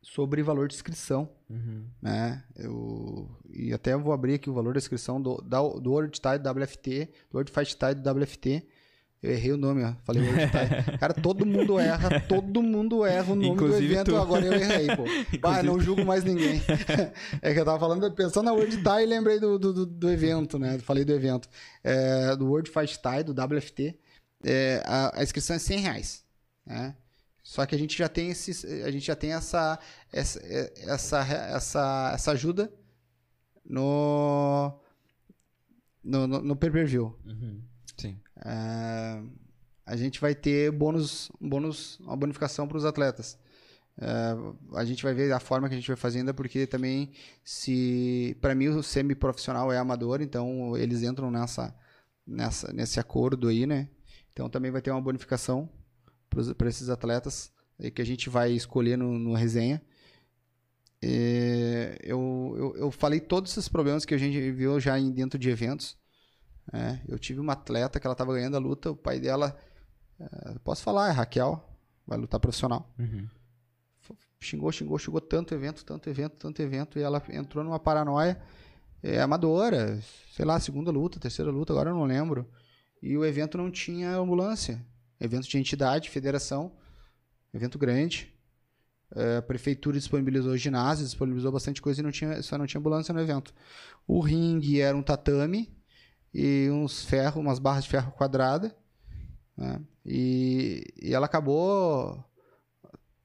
sobre 0.00 0.42
valor 0.42 0.68
de 0.68 0.74
inscrição 0.74 1.28
Uhum. 1.48 1.84
né? 2.00 2.42
Eu, 2.56 3.28
e 3.50 3.74
até 3.74 3.94
vou 3.94 4.12
abrir 4.14 4.34
aqui 4.34 4.48
o 4.48 4.54
valor 4.54 4.72
da 4.72 4.78
inscrição 4.78 5.20
do, 5.20 5.36
da, 5.42 5.60
do 5.60 5.90
World 5.90 6.18
Tide 6.18 6.48
WFT, 6.48 7.10
do 7.30 7.34
World 7.36 7.52
Fight 7.52 7.76
Tide 7.76 8.00
WFT. 8.08 8.66
Eu 9.22 9.30
errei 9.30 9.52
o 9.52 9.56
nome, 9.56 9.84
ó. 9.84 9.94
Falei 10.02 10.20
World 10.22 10.40
Tide. 10.46 10.98
Cara, 10.98 11.14
todo 11.14 11.46
mundo 11.46 11.78
erra, 11.78 12.20
todo 12.22 12.60
mundo 12.60 13.06
erra 13.06 13.32
o 13.32 13.36
nome 13.36 13.50
Inclusive 13.50 13.86
do 13.86 13.92
evento, 13.94 14.10
tu. 14.10 14.16
agora 14.16 14.44
eu 14.44 14.52
errei, 14.52 14.88
pô. 14.96 15.04
Bah, 15.38 15.62
não 15.62 15.78
julgo 15.78 16.04
mais 16.04 16.24
ninguém. 16.24 16.60
é 17.40 17.54
que 17.54 17.60
eu 17.60 17.64
tava 17.64 17.78
falando, 17.78 18.10
pensando 18.12 18.46
na 18.46 18.52
World 18.52 18.76
Tide 18.78 19.02
e 19.02 19.06
lembrei 19.06 19.38
do, 19.38 19.58
do, 19.60 19.86
do- 19.86 20.10
evento, 20.10 20.58
né? 20.58 20.76
Falei 20.80 21.04
do 21.04 21.12
evento. 21.12 21.48
É, 21.84 22.34
do 22.34 22.46
World 22.46 22.68
Fight 22.68 22.98
Tide, 23.00 23.32
do 23.32 23.56
WFT. 23.56 23.96
É, 24.44 24.82
a, 24.84 25.20
a 25.20 25.22
inscrição 25.22 25.54
é 25.54 25.58
100 25.60 25.78
reais, 25.78 26.24
né? 26.66 26.96
Só 27.44 27.64
que 27.64 27.76
a 27.76 27.78
gente 27.78 27.96
já 27.96 28.08
tem 28.08 28.30
esse, 28.30 28.50
a 28.82 28.90
gente 28.90 29.06
já 29.06 29.14
tem 29.16 29.32
essa 29.34 29.78
essa 30.12 30.40
essa 30.84 31.18
essa, 31.24 32.10
essa 32.14 32.30
ajuda 32.32 32.72
no 33.64 34.72
no, 36.02 36.26
no, 36.26 36.40
no 36.42 36.56
pay-per-view. 36.56 37.16
Uhum. 37.24 37.60
Sim. 37.96 38.18
É, 38.44 39.22
a 39.86 39.96
gente 39.96 40.20
vai 40.20 40.34
ter 40.34 40.70
bônus, 40.70 41.30
bônus, 41.40 41.98
uma 42.00 42.16
bonificação 42.16 42.66
para 42.66 42.78
os 42.78 42.84
atletas. 42.84 43.38
É, 43.98 44.34
a 44.74 44.84
gente 44.84 45.02
vai 45.02 45.12
ver 45.12 45.32
a 45.32 45.40
forma 45.40 45.68
que 45.68 45.74
a 45.74 45.78
gente 45.78 45.88
vai 45.88 45.96
fazer 45.96 46.20
ainda, 46.20 46.32
porque 46.32 46.66
também 46.66 47.12
se 47.44 48.36
para 48.40 48.54
mim 48.54 48.68
o 48.68 48.82
semi-profissional 48.82 49.70
é 49.70 49.78
amador, 49.78 50.22
então 50.22 50.76
eles 50.76 51.02
entram 51.02 51.30
nessa, 51.30 51.74
nessa 52.26 52.72
nesse 52.72 52.98
acordo 52.98 53.48
aí, 53.48 53.66
né? 53.66 53.88
Então 54.32 54.48
também 54.48 54.70
vai 54.70 54.80
ter 54.80 54.90
uma 54.90 55.00
bonificação 55.00 55.68
para 56.56 56.68
esses 56.68 56.88
atletas 56.88 57.52
que 57.94 58.00
a 58.00 58.06
gente 58.06 58.30
vai 58.30 58.52
escolher 58.52 58.96
no, 58.96 59.18
no 59.18 59.34
resenha. 59.34 59.82
É, 61.04 61.98
eu, 62.02 62.54
eu, 62.56 62.76
eu 62.76 62.90
falei 62.90 63.18
todos 63.20 63.50
esses 63.52 63.68
problemas 63.68 64.04
que 64.04 64.14
a 64.14 64.18
gente 64.18 64.52
viu 64.52 64.78
já 64.78 64.98
em, 64.98 65.10
dentro 65.10 65.38
de 65.38 65.50
eventos. 65.50 65.98
É, 66.70 67.00
eu 67.08 67.18
tive 67.18 67.40
uma 67.40 67.54
atleta 67.54 67.98
que 67.98 68.06
ela 68.06 68.12
estava 68.12 68.34
ganhando 68.34 68.56
a 68.56 68.60
luta, 68.60 68.90
o 68.90 68.96
pai 68.96 69.18
dela, 69.18 69.56
é, 70.20 70.58
posso 70.62 70.82
falar, 70.82 71.08
é 71.08 71.12
Raquel, 71.12 71.62
vai 72.06 72.18
lutar 72.18 72.38
profissional. 72.38 72.92
Uhum. 72.98 73.26
Xingou, 74.40 74.72
xingou, 74.72 74.98
xingou 74.98 75.20
tanto 75.20 75.54
evento, 75.54 75.84
tanto 75.84 76.10
evento, 76.10 76.36
tanto 76.36 76.60
evento, 76.60 76.98
e 76.98 77.02
ela 77.02 77.22
entrou 77.30 77.64
numa 77.64 77.78
paranoia 77.78 78.40
é, 79.02 79.20
amadora, 79.20 80.00
sei 80.32 80.44
lá, 80.44 80.58
segunda 80.60 80.90
luta, 80.90 81.18
terceira 81.18 81.50
luta, 81.50 81.72
agora 81.72 81.90
eu 81.90 81.94
não 81.94 82.04
lembro. 82.04 82.48
E 83.02 83.16
o 83.16 83.24
evento 83.24 83.58
não 83.58 83.70
tinha 83.70 84.16
ambulância. 84.16 84.84
Evento 85.20 85.48
de 85.48 85.58
entidade, 85.58 86.10
federação, 86.10 86.72
evento 87.52 87.78
grande. 87.78 88.32
É, 89.14 89.38
a 89.38 89.42
prefeitura 89.42 89.98
disponibilizou 89.98 90.56
ginásio, 90.56 91.04
disponibilizou 91.04 91.52
bastante 91.52 91.82
coisa 91.82 92.00
e 92.00 92.02
não 92.02 92.10
tinha, 92.10 92.42
só 92.42 92.56
não 92.56 92.66
tinha 92.66 92.78
ambulância 92.78 93.12
no 93.12 93.20
evento. 93.20 93.52
O 94.06 94.20
ringue 94.20 94.80
era 94.80 94.96
um 94.96 95.02
tatame 95.02 95.68
e 96.34 96.68
uns 96.70 97.04
ferros, 97.04 97.40
umas 97.40 97.58
barras 97.58 97.84
de 97.84 97.90
ferro 97.90 98.12
quadrada. 98.12 98.74
né? 99.56 99.80
E, 100.04 100.84
e 101.00 101.14
ela 101.14 101.26
acabou 101.26 102.24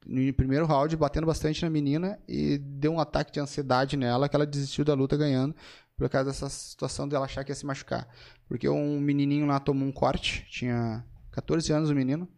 no 0.06 0.34
primeiro 0.34 0.66
round 0.66 0.96
batendo 0.96 1.28
bastante 1.28 1.64
na 1.64 1.70
menina 1.70 2.20
e 2.28 2.58
deu 2.58 2.94
um 2.94 3.00
ataque 3.00 3.32
de 3.32 3.40
ansiedade 3.40 3.98
nela 3.98 4.30
que 4.30 4.36
ela 4.36 4.46
desistiu 4.46 4.86
da 4.86 4.94
luta 4.94 5.18
ganhando 5.18 5.56
por 5.98 6.08
causa 6.10 6.30
dessa 6.30 6.48
situação 6.48 7.08
dela 7.08 7.26
achar 7.26 7.44
que 7.44 7.52
ia 7.52 7.56
se 7.56 7.66
machucar. 7.66 8.08
Porque 8.48 8.70
um 8.70 9.00
menininho 9.00 9.48
lá 9.48 9.60
tomou 9.60 9.88
um 9.88 9.92
corte, 9.92 10.46
tinha 10.50 11.04
14 11.32 11.74
anos 11.74 11.90
o 11.90 11.96
menino, 11.96 12.30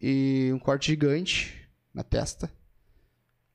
e 0.00 0.50
um 0.52 0.58
corte 0.58 0.88
gigante 0.88 1.68
na 1.92 2.04
testa. 2.04 2.52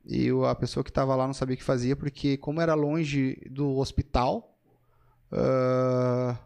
E 0.03 0.29
a 0.49 0.55
pessoa 0.55 0.83
que 0.83 0.89
estava 0.89 1.15
lá 1.15 1.27
não 1.27 1.33
sabia 1.33 1.53
o 1.53 1.57
que 1.57 1.63
fazia, 1.63 1.95
porque 1.95 2.35
como 2.37 2.61
era 2.61 2.73
longe 2.73 3.39
do 3.49 3.77
hospital, 3.77 4.54
ah, 5.31 6.37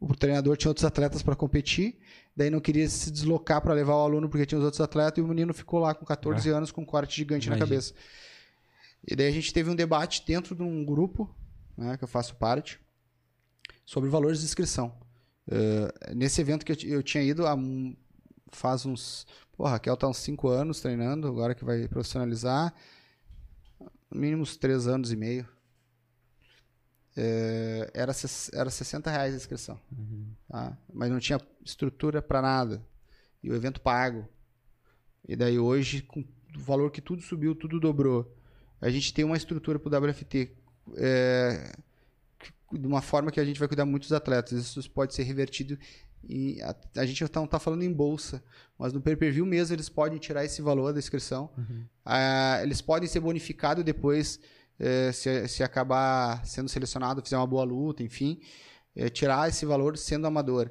o 0.00 0.14
treinador 0.14 0.56
tinha 0.56 0.70
outros 0.70 0.84
atletas 0.84 1.22
para 1.22 1.36
competir, 1.36 1.98
daí 2.36 2.48
não 2.50 2.60
queria 2.60 2.88
se 2.88 3.10
deslocar 3.10 3.60
para 3.60 3.74
levar 3.74 3.94
o 3.96 4.00
aluno 4.02 4.28
porque 4.28 4.46
tinha 4.46 4.58
os 4.58 4.64
outros 4.64 4.80
atletas, 4.80 5.18
e 5.18 5.20
o 5.20 5.28
menino 5.28 5.52
ficou 5.52 5.78
lá 5.80 5.94
com 5.94 6.04
14 6.04 6.48
anos 6.50 6.72
com 6.72 6.82
um 6.82 6.86
corte 6.86 7.16
gigante 7.16 7.48
na 7.48 7.56
Imagina. 7.56 7.66
cabeça. 7.76 7.94
E 9.06 9.14
daí 9.16 9.28
a 9.28 9.32
gente 9.32 9.52
teve 9.52 9.70
um 9.70 9.74
debate 9.74 10.24
dentro 10.26 10.54
de 10.54 10.62
um 10.62 10.84
grupo, 10.84 11.28
né, 11.76 11.96
que 11.96 12.04
eu 12.04 12.08
faço 12.08 12.34
parte, 12.36 12.78
sobre 13.84 14.08
valores 14.10 14.40
de 14.40 14.44
inscrição. 14.44 14.94
Eh, 15.50 16.14
nesse 16.14 16.40
evento 16.40 16.64
que 16.64 16.72
eu, 16.72 16.76
ti- 16.76 16.88
eu 16.88 17.02
tinha 17.02 17.22
ido 17.24 17.46
há 17.46 17.56
faz 18.52 18.84
uns. 18.86 19.26
Pô, 19.56 19.64
Raquel 19.64 19.96
tá 19.96 20.06
uns 20.08 20.18
5 20.18 20.48
anos 20.48 20.80
treinando, 20.80 21.26
agora 21.28 21.54
que 21.54 21.64
vai 21.64 21.88
profissionalizar. 21.88 22.72
Mínimo 24.12 24.42
uns 24.42 24.56
3 24.56 24.86
anos 24.86 25.12
e 25.12 25.16
meio. 25.16 25.46
Eh, 27.16 27.90
era, 27.92 28.12
era 28.52 28.70
60 28.70 29.10
reais 29.10 29.34
a 29.34 29.36
inscrição. 29.36 29.78
tá? 30.48 30.76
Mas 30.92 31.10
não 31.10 31.18
tinha 31.18 31.40
estrutura 31.64 32.22
para 32.22 32.40
nada. 32.40 32.82
E 33.42 33.50
o 33.50 33.54
evento 33.54 33.80
pago. 33.80 34.28
E 35.28 35.34
daí 35.36 35.58
hoje, 35.58 36.02
com 36.02 36.20
o 36.20 36.24
valor 36.60 36.90
que 36.90 37.00
tudo 37.00 37.22
subiu, 37.22 37.54
tudo 37.54 37.78
dobrou. 37.80 38.36
A 38.80 38.88
gente 38.90 39.12
tem 39.12 39.24
uma 39.24 39.36
estrutura 39.36 39.78
para 39.78 39.88
o 39.88 40.06
WFT. 40.08 40.56
é, 40.96 41.72
que- 42.38 42.78
de 42.78 42.86
uma 42.86 43.00
forma 43.02 43.30
que 43.30 43.38
a 43.38 43.44
gente 43.44 43.58
vai 43.60 43.68
cuidar 43.68 43.84
muito 43.84 44.02
dos 44.04 44.12
atletas. 44.12 44.52
Isso 44.76 44.90
pode 44.90 45.14
ser 45.14 45.22
revertido. 45.24 45.78
Em, 46.28 46.60
a, 46.62 46.74
a 46.96 47.06
gente 47.06 47.22
não 47.34 47.44
está 47.44 47.58
falando 47.58 47.82
em 47.82 47.92
bolsa, 47.92 48.42
mas 48.78 48.92
no 48.92 49.00
pay-per-view 49.00 49.46
mesmo 49.46 49.74
eles 49.76 49.88
podem 49.88 50.18
tirar 50.18 50.44
esse 50.44 50.60
valor 50.62 50.92
da 50.92 50.98
inscrição. 50.98 51.50
Ah, 52.04 52.58
eles 52.62 52.80
podem 52.80 53.08
ser 53.08 53.20
bonificados 53.20 53.84
depois 53.84 54.40
eh, 54.80 55.12
se, 55.12 55.46
se 55.46 55.62
acabar 55.62 56.44
sendo 56.44 56.68
selecionado, 56.68 57.22
fizer 57.22 57.36
uma 57.36 57.46
boa 57.46 57.62
luta, 57.62 58.02
enfim, 58.02 58.40
eh, 58.96 59.08
tirar 59.10 59.48
esse 59.48 59.64
valor 59.66 59.96
sendo 59.96 60.26
amador. 60.26 60.70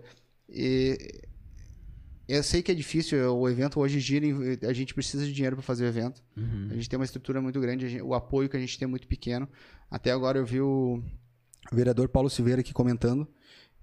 E 0.50 0.98
eu 2.28 2.44
sei 2.44 2.62
que 2.62 2.72
é 2.72 2.76
difícil, 2.76 3.18
o 3.38 3.48
evento 3.48 3.80
hoje 3.80 4.00
gira, 4.00 4.26
a 4.68 4.74
gente 4.74 4.94
precisa 4.94 5.26
de 5.26 5.32
dinheiro 5.34 5.56
para 5.56 5.64
fazer 5.64 5.86
o 5.86 5.88
evento. 5.88 6.22
Uhum. 6.36 6.70
A 6.72 6.74
gente 6.76 6.90
tem 6.90 6.98
uma 7.00 7.06
estrutura 7.06 7.42
muito 7.42 7.60
grande, 7.62 7.88
gente- 7.88 8.02
o 8.04 8.14
apoio 8.14 8.50
que 8.50 8.58
a 8.58 8.60
gente 8.60 8.78
tem 8.78 8.86
é 8.86 8.90
muito 8.90 9.08
pequeno. 9.08 9.48
Até 9.90 10.12
agora 10.12 10.38
eu 10.38 10.46
vi 10.46 10.60
o 10.62 11.02
vereador 11.72 12.10
Paulo 12.10 12.30
Silveira 12.30 12.62
aqui 12.62 12.74
comentando. 12.74 13.28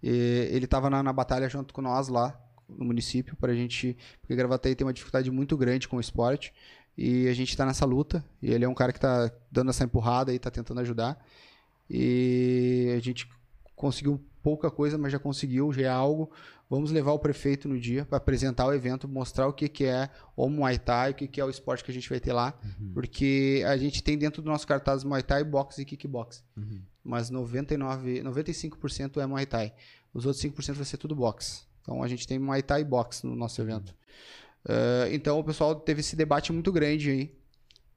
Ele 0.03 0.65
estava 0.67 0.89
na, 0.91 1.03
na 1.03 1.13
batalha 1.13 1.49
junto 1.49 1.73
com 1.75 1.81
nós 1.83 2.07
lá 2.09 2.39
no 2.69 2.85
município 2.85 3.35
para 3.37 3.53
a 3.53 3.55
gente, 3.55 3.97
porque 4.21 4.37
Gravataí 4.37 4.75
tem 4.75 4.87
uma 4.87 4.93
dificuldade 4.93 5.31
muito 5.31 5.57
grande 5.57 5.89
com 5.89 5.97
o 5.97 6.01
esporte 6.01 6.53
e 6.97 7.29
a 7.29 7.35
gente 7.35 7.51
está 7.51 7.67
nessa 7.67 7.85
luta. 7.85 8.25
E 8.41 8.51
ele 8.51 8.65
é 8.65 8.69
um 8.69 8.75
cara 8.75 8.93
que 8.93 8.99
está 8.99 9.31
dando 9.51 9.71
essa 9.71 9.85
empurrada 9.85 10.33
e 10.33 10.37
está 10.37 10.51
tentando 10.51 10.81
ajudar. 10.81 11.23
E 11.89 12.95
a 12.97 13.01
gente 13.01 13.29
conseguiu 13.75 14.21
pouca 14.43 14.71
coisa, 14.71 14.97
mas 14.97 15.13
já 15.13 15.19
conseguiu, 15.19 15.73
já 15.73 15.83
é 15.83 15.89
algo. 15.89 16.31
Vamos 16.69 16.91
levar 16.91 17.13
o 17.13 17.19
prefeito 17.19 17.69
no 17.69 17.79
dia 17.79 18.05
para 18.05 18.17
apresentar 18.17 18.67
o 18.67 18.73
evento, 18.73 19.07
mostrar 19.07 19.47
o 19.47 19.53
que, 19.53 19.69
que 19.69 19.85
é 19.85 20.11
o 20.35 20.49
Muay 20.49 20.79
Thai, 20.79 21.11
o 21.13 21.15
que, 21.15 21.29
que 21.29 21.41
é 21.41 21.45
o 21.45 21.51
esporte 21.51 21.85
que 21.85 21.91
a 21.91 21.95
gente 21.95 22.09
vai 22.09 22.19
ter 22.19 22.33
lá. 22.33 22.59
Porque 22.93 23.63
a 23.67 23.77
gente 23.77 24.03
tem 24.03 24.17
dentro 24.19 24.43
do 24.43 24.51
nosso 24.51 24.67
cartaz 24.67 25.05
Muay 25.05 25.23
Thai, 25.23 25.45
boxe 25.45 25.83
e 25.83 25.85
kickbox. 25.85 26.43
Mas 27.05 27.31
99, 27.31 28.23
95% 28.23 29.21
é 29.21 29.27
Muay 29.27 29.47
Thai. 29.47 29.73
Os 30.13 30.27
outros 30.27 30.43
5% 30.43 30.73
vai 30.75 30.85
ser 30.85 30.97
tudo 30.97 31.15
boxe. 31.15 31.63
Então 31.83 32.03
a 32.03 32.09
gente 32.09 32.27
tem 32.27 32.39
Muay 32.39 32.63
Thai 32.63 32.81
e 32.81 32.85
boxe 32.85 33.25
no 33.25 33.37
nosso 33.37 33.61
evento. 33.61 33.95
Eh, 34.69 35.11
então 35.13 35.39
o 35.39 35.45
pessoal 35.45 35.75
teve 35.75 36.01
esse 36.01 36.17
debate 36.17 36.53
muito 36.53 36.73
grande 36.73 37.11
aí 37.11 37.39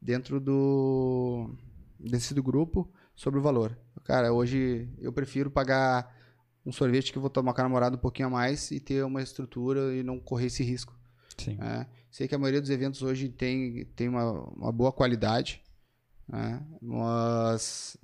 dentro 0.02 0.40
do 0.40 1.50
desse 2.00 2.34
do 2.34 2.44
grupo 2.44 2.90
sobre 3.16 3.40
o 3.40 3.44
valor. 3.44 3.78
Cara, 4.04 4.32
hoje 4.32 4.88
eu 5.00 5.12
prefiro 5.12 5.52
pagar 5.52 6.16
um 6.66 6.72
sorvete 6.72 7.12
que 7.12 7.18
eu 7.18 7.22
vou 7.22 7.30
tomar 7.30 7.54
com 7.54 7.62
a 7.62 7.64
namorada 7.64 7.96
um 7.96 8.00
pouquinho 8.00 8.28
a 8.28 8.32
mais 8.32 8.72
e 8.72 8.80
ter 8.80 9.04
uma 9.04 9.22
estrutura 9.22 9.94
e 9.96 10.04
não 10.04 10.20
correr 10.20 10.46
esse 10.48 10.64
risco. 10.64 10.98
Sim. 11.38 11.56
né? 11.56 11.88
Sei 12.12 12.28
que 12.28 12.36
a 12.36 12.40
maioria 12.40 12.62
dos 12.62 12.70
eventos 12.70 13.02
hoje 13.02 13.30
tem, 13.30 13.86
tem 13.96 14.08
uma, 14.08 14.32
uma 14.50 14.72
boa 14.72 14.92
qualidade, 14.92 15.62
né? 16.28 16.62
mas 16.82 17.98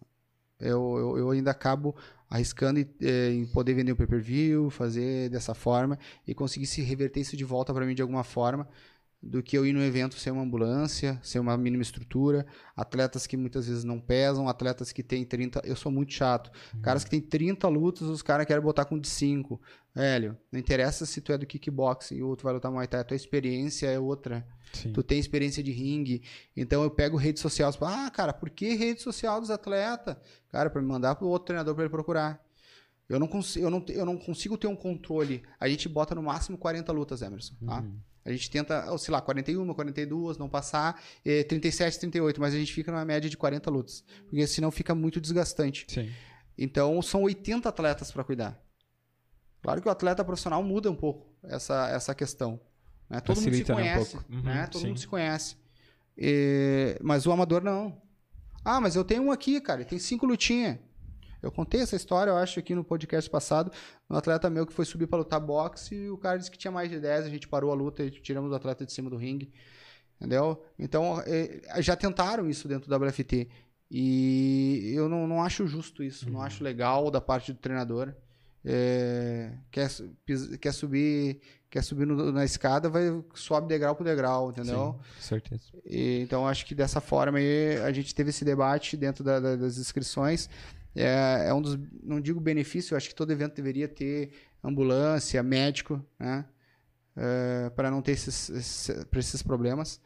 eu, 0.59 0.97
eu, 0.97 1.17
eu 1.17 1.31
ainda 1.31 1.51
acabo 1.51 1.95
arriscando 2.29 2.79
em, 2.79 2.87
eh, 3.01 3.31
em 3.31 3.45
poder 3.45 3.73
vender 3.73 3.91
o 3.91 3.95
pay-per-view, 3.95 4.69
fazer 4.69 5.29
dessa 5.29 5.53
forma 5.53 5.97
e 6.27 6.33
conseguir 6.33 6.65
se 6.65 6.81
reverter 6.81 7.21
isso 7.21 7.37
de 7.37 7.43
volta 7.43 7.73
para 7.73 7.85
mim 7.85 7.95
de 7.95 8.01
alguma 8.01 8.23
forma. 8.23 8.67
Do 9.25 9.41
que 9.41 9.57
eu 9.57 9.65
ir 9.65 9.73
no 9.73 9.81
evento 9.81 10.15
ser 10.15 10.29
uma 10.29 10.43
ambulância, 10.43 11.19
ser 11.23 11.39
uma 11.39 11.57
mínima 11.57 11.81
estrutura, 11.81 12.45
atletas 12.75 13.25
que 13.25 13.35
muitas 13.35 13.67
vezes 13.67 13.83
não 13.83 13.99
pesam, 13.99 14.47
atletas 14.47 14.91
que 14.91 15.01
têm 15.01 15.25
30, 15.25 15.61
eu 15.65 15.75
sou 15.75 15.91
muito 15.91 16.13
chato. 16.13 16.51
Caras 16.83 17.03
que 17.03 17.09
têm 17.09 17.19
30 17.19 17.67
lutas, 17.67 18.07
os 18.07 18.21
caras 18.21 18.45
querem 18.45 18.61
botar 18.61 18.85
com 18.85 18.99
de 18.99 19.07
5. 19.07 19.59
Velho, 19.95 20.37
não 20.51 20.59
interessa 20.59 21.07
se 21.07 21.21
tu 21.21 21.31
é 21.33 21.37
do 21.37 21.45
kickboxing 21.47 22.21
ou 22.21 22.35
tu 22.35 22.43
vai 22.43 22.53
lutar 22.53 22.71
Muay 22.71 22.87
Thai, 22.87 23.01
a 23.01 23.03
tua 23.03 23.15
experiência 23.15 23.87
é 23.87 23.99
outra. 23.99 24.45
Sim. 24.71 24.93
Tu 24.93 25.01
tem 25.01 25.17
experiência 25.17 25.63
de 25.63 25.71
ringue. 25.71 26.21
Então 26.55 26.83
eu 26.83 26.91
pego 26.91 27.17
rede 27.17 27.39
social, 27.39 27.71
e 27.71 27.73
falo, 27.73 27.95
ah, 27.95 28.11
cara, 28.11 28.31
por 28.31 28.51
que 28.51 28.75
rede 28.75 29.01
social 29.01 29.41
dos 29.41 29.49
atletas? 29.49 30.17
Cara, 30.49 30.69
para 30.69 30.81
me 30.81 30.87
mandar 30.87 31.15
pro 31.15 31.27
outro 31.27 31.47
treinador 31.47 31.73
para 31.73 31.85
ele 31.85 31.91
procurar. 31.91 32.45
Eu 33.09 33.19
não, 33.19 33.27
consigo, 33.27 33.65
eu, 33.65 33.69
não, 33.71 33.85
eu 33.89 34.05
não 34.05 34.17
consigo 34.17 34.57
ter 34.57 34.67
um 34.67 34.75
controle. 34.75 35.43
A 35.59 35.67
gente 35.67 35.89
bota 35.89 36.13
no 36.13 36.21
máximo 36.21 36.57
40 36.57 36.91
lutas, 36.91 37.21
Emerson. 37.21 37.55
Tá? 37.65 37.79
Uhum. 37.79 37.99
A 38.25 38.31
gente 38.31 38.49
tenta, 38.49 38.85
lá, 39.09 39.21
41, 39.21 39.71
42, 39.73 40.37
não 40.39 40.49
passar, 40.49 40.99
eh, 41.23 41.43
37, 41.43 41.99
38, 41.99 42.41
mas 42.41 42.55
a 42.55 42.57
gente 42.57 42.73
fica 42.73 42.91
numa 42.91 43.05
média 43.05 43.29
de 43.29 43.37
40 43.37 43.69
lutas. 43.69 44.03
Porque 44.27 44.47
senão 44.47 44.71
fica 44.71 44.95
muito 44.95 45.21
desgastante. 45.21 45.85
Sim. 45.87 46.11
Então 46.57 46.99
são 47.03 47.21
80 47.23 47.69
atletas 47.69 48.11
para 48.11 48.23
cuidar. 48.23 48.59
Claro 49.61 49.81
que 49.81 49.87
o 49.87 49.91
atleta 49.91 50.23
profissional 50.25 50.63
muda 50.63 50.89
um 50.89 50.95
pouco 50.95 51.27
essa, 51.43 51.89
essa 51.89 52.15
questão. 52.15 52.59
né? 53.09 53.19
Todo 53.19 53.35
Facilita, 53.35 53.73
mundo 53.73 53.83
né, 53.83 53.85
se 53.85 53.91
um 53.91 53.95
conhece. 53.95 54.11
pouco. 54.15 54.33
Uhum, 54.33 54.41
né? 54.43 54.67
Todo 54.67 54.81
sim. 54.81 54.87
mundo 54.87 54.99
se 54.99 55.07
conhece. 55.07 55.57
E- 56.17 56.97
mas 57.03 57.25
o 57.27 57.31
amador 57.31 57.63
não. 57.63 58.01
Ah, 58.63 58.81
mas 58.81 58.95
eu 58.95 59.03
tenho 59.03 59.21
um 59.23 59.31
aqui, 59.31 59.61
cara, 59.61 59.85
tem 59.85 59.99
cinco 59.99 60.25
lutinhas. 60.25 60.79
Eu 61.45 61.51
contei 61.51 61.81
essa 61.81 61.95
história, 61.95 62.31
eu 62.31 62.37
acho, 62.37 62.59
aqui 62.59 62.73
no 62.73 62.83
podcast 62.83 63.29
passado. 63.29 63.71
Um 64.09 64.15
atleta 64.15 64.49
meu 64.49 64.65
que 64.65 64.73
foi 64.73 64.83
subir 64.85 65.07
para 65.07 65.19
lutar 65.19 65.39
boxe 65.39 65.95
e 65.95 66.09
o 66.09 66.17
cara 66.17 66.37
disse 66.37 66.49
que 66.51 66.57
tinha 66.57 66.71
mais 66.71 66.89
de 66.89 66.99
10, 66.99 67.25
a 67.25 67.29
gente 67.29 67.47
parou 67.47 67.71
a 67.71 67.75
luta 67.75 68.03
e 68.03 68.11
tiramos 68.11 68.51
o 68.51 68.55
atleta 68.55 68.85
de 68.85 68.91
cima 68.91 69.09
do 69.09 69.15
ringue. 69.17 69.51
Entendeu? 70.17 70.63
Então, 70.79 71.21
eh, 71.25 71.61
já 71.79 71.95
tentaram 71.95 72.49
isso 72.49 72.67
dentro 72.67 72.89
do 72.89 72.95
WFT. 73.05 73.47
E 73.91 74.91
eu 74.95 75.07
não, 75.07 75.27
não 75.27 75.43
acho 75.43 75.67
justo 75.67 76.01
isso, 76.03 76.29
não 76.29 76.41
acho 76.41 76.63
legal 76.63 77.11
da 77.11 77.21
parte 77.21 77.53
do 77.53 77.59
treinador. 77.59 78.13
É, 78.67 79.51
quer, 79.69 79.87
quer 80.59 80.71
subir, 80.71 81.39
quer 81.69 81.83
subir 81.83 82.07
no- 82.07 82.31
na 82.31 82.43
escada, 82.43 82.89
vai 82.89 83.03
sobe 83.35 83.67
degrau 83.67 83.95
por 83.95 84.03
degrau, 84.03 84.49
entendeu? 84.49 84.95
Sim, 85.19 85.21
certeza. 85.21 85.63
E, 85.85 86.21
então 86.21 86.47
acho 86.47 86.65
que 86.65 86.73
dessa 86.73 86.99
forma 86.99 87.37
aí 87.37 87.77
a 87.77 87.91
gente 87.91 88.15
teve 88.15 88.31
esse 88.31 88.43
debate 88.43 88.97
dentro 88.97 89.23
da- 89.23 89.39
da- 89.39 89.55
das 89.55 89.77
inscrições. 89.77 90.49
É, 90.95 91.47
é 91.49 91.53
um 91.53 91.61
dos, 91.61 91.77
não 92.03 92.21
digo 92.21 92.39
benefício, 92.39 92.93
eu 92.93 92.97
acho 92.97 93.09
que 93.09 93.15
todo 93.15 93.31
evento 93.31 93.55
deveria 93.55 93.87
ter 93.87 94.31
ambulância, 94.63 95.43
médico, 95.43 96.03
né? 96.17 96.45
para 97.75 97.89
não 97.91 98.01
ter 98.01 98.11
esses, 98.13 98.49
esses, 98.49 99.05
esses 99.15 99.41
problemas. 99.43 100.01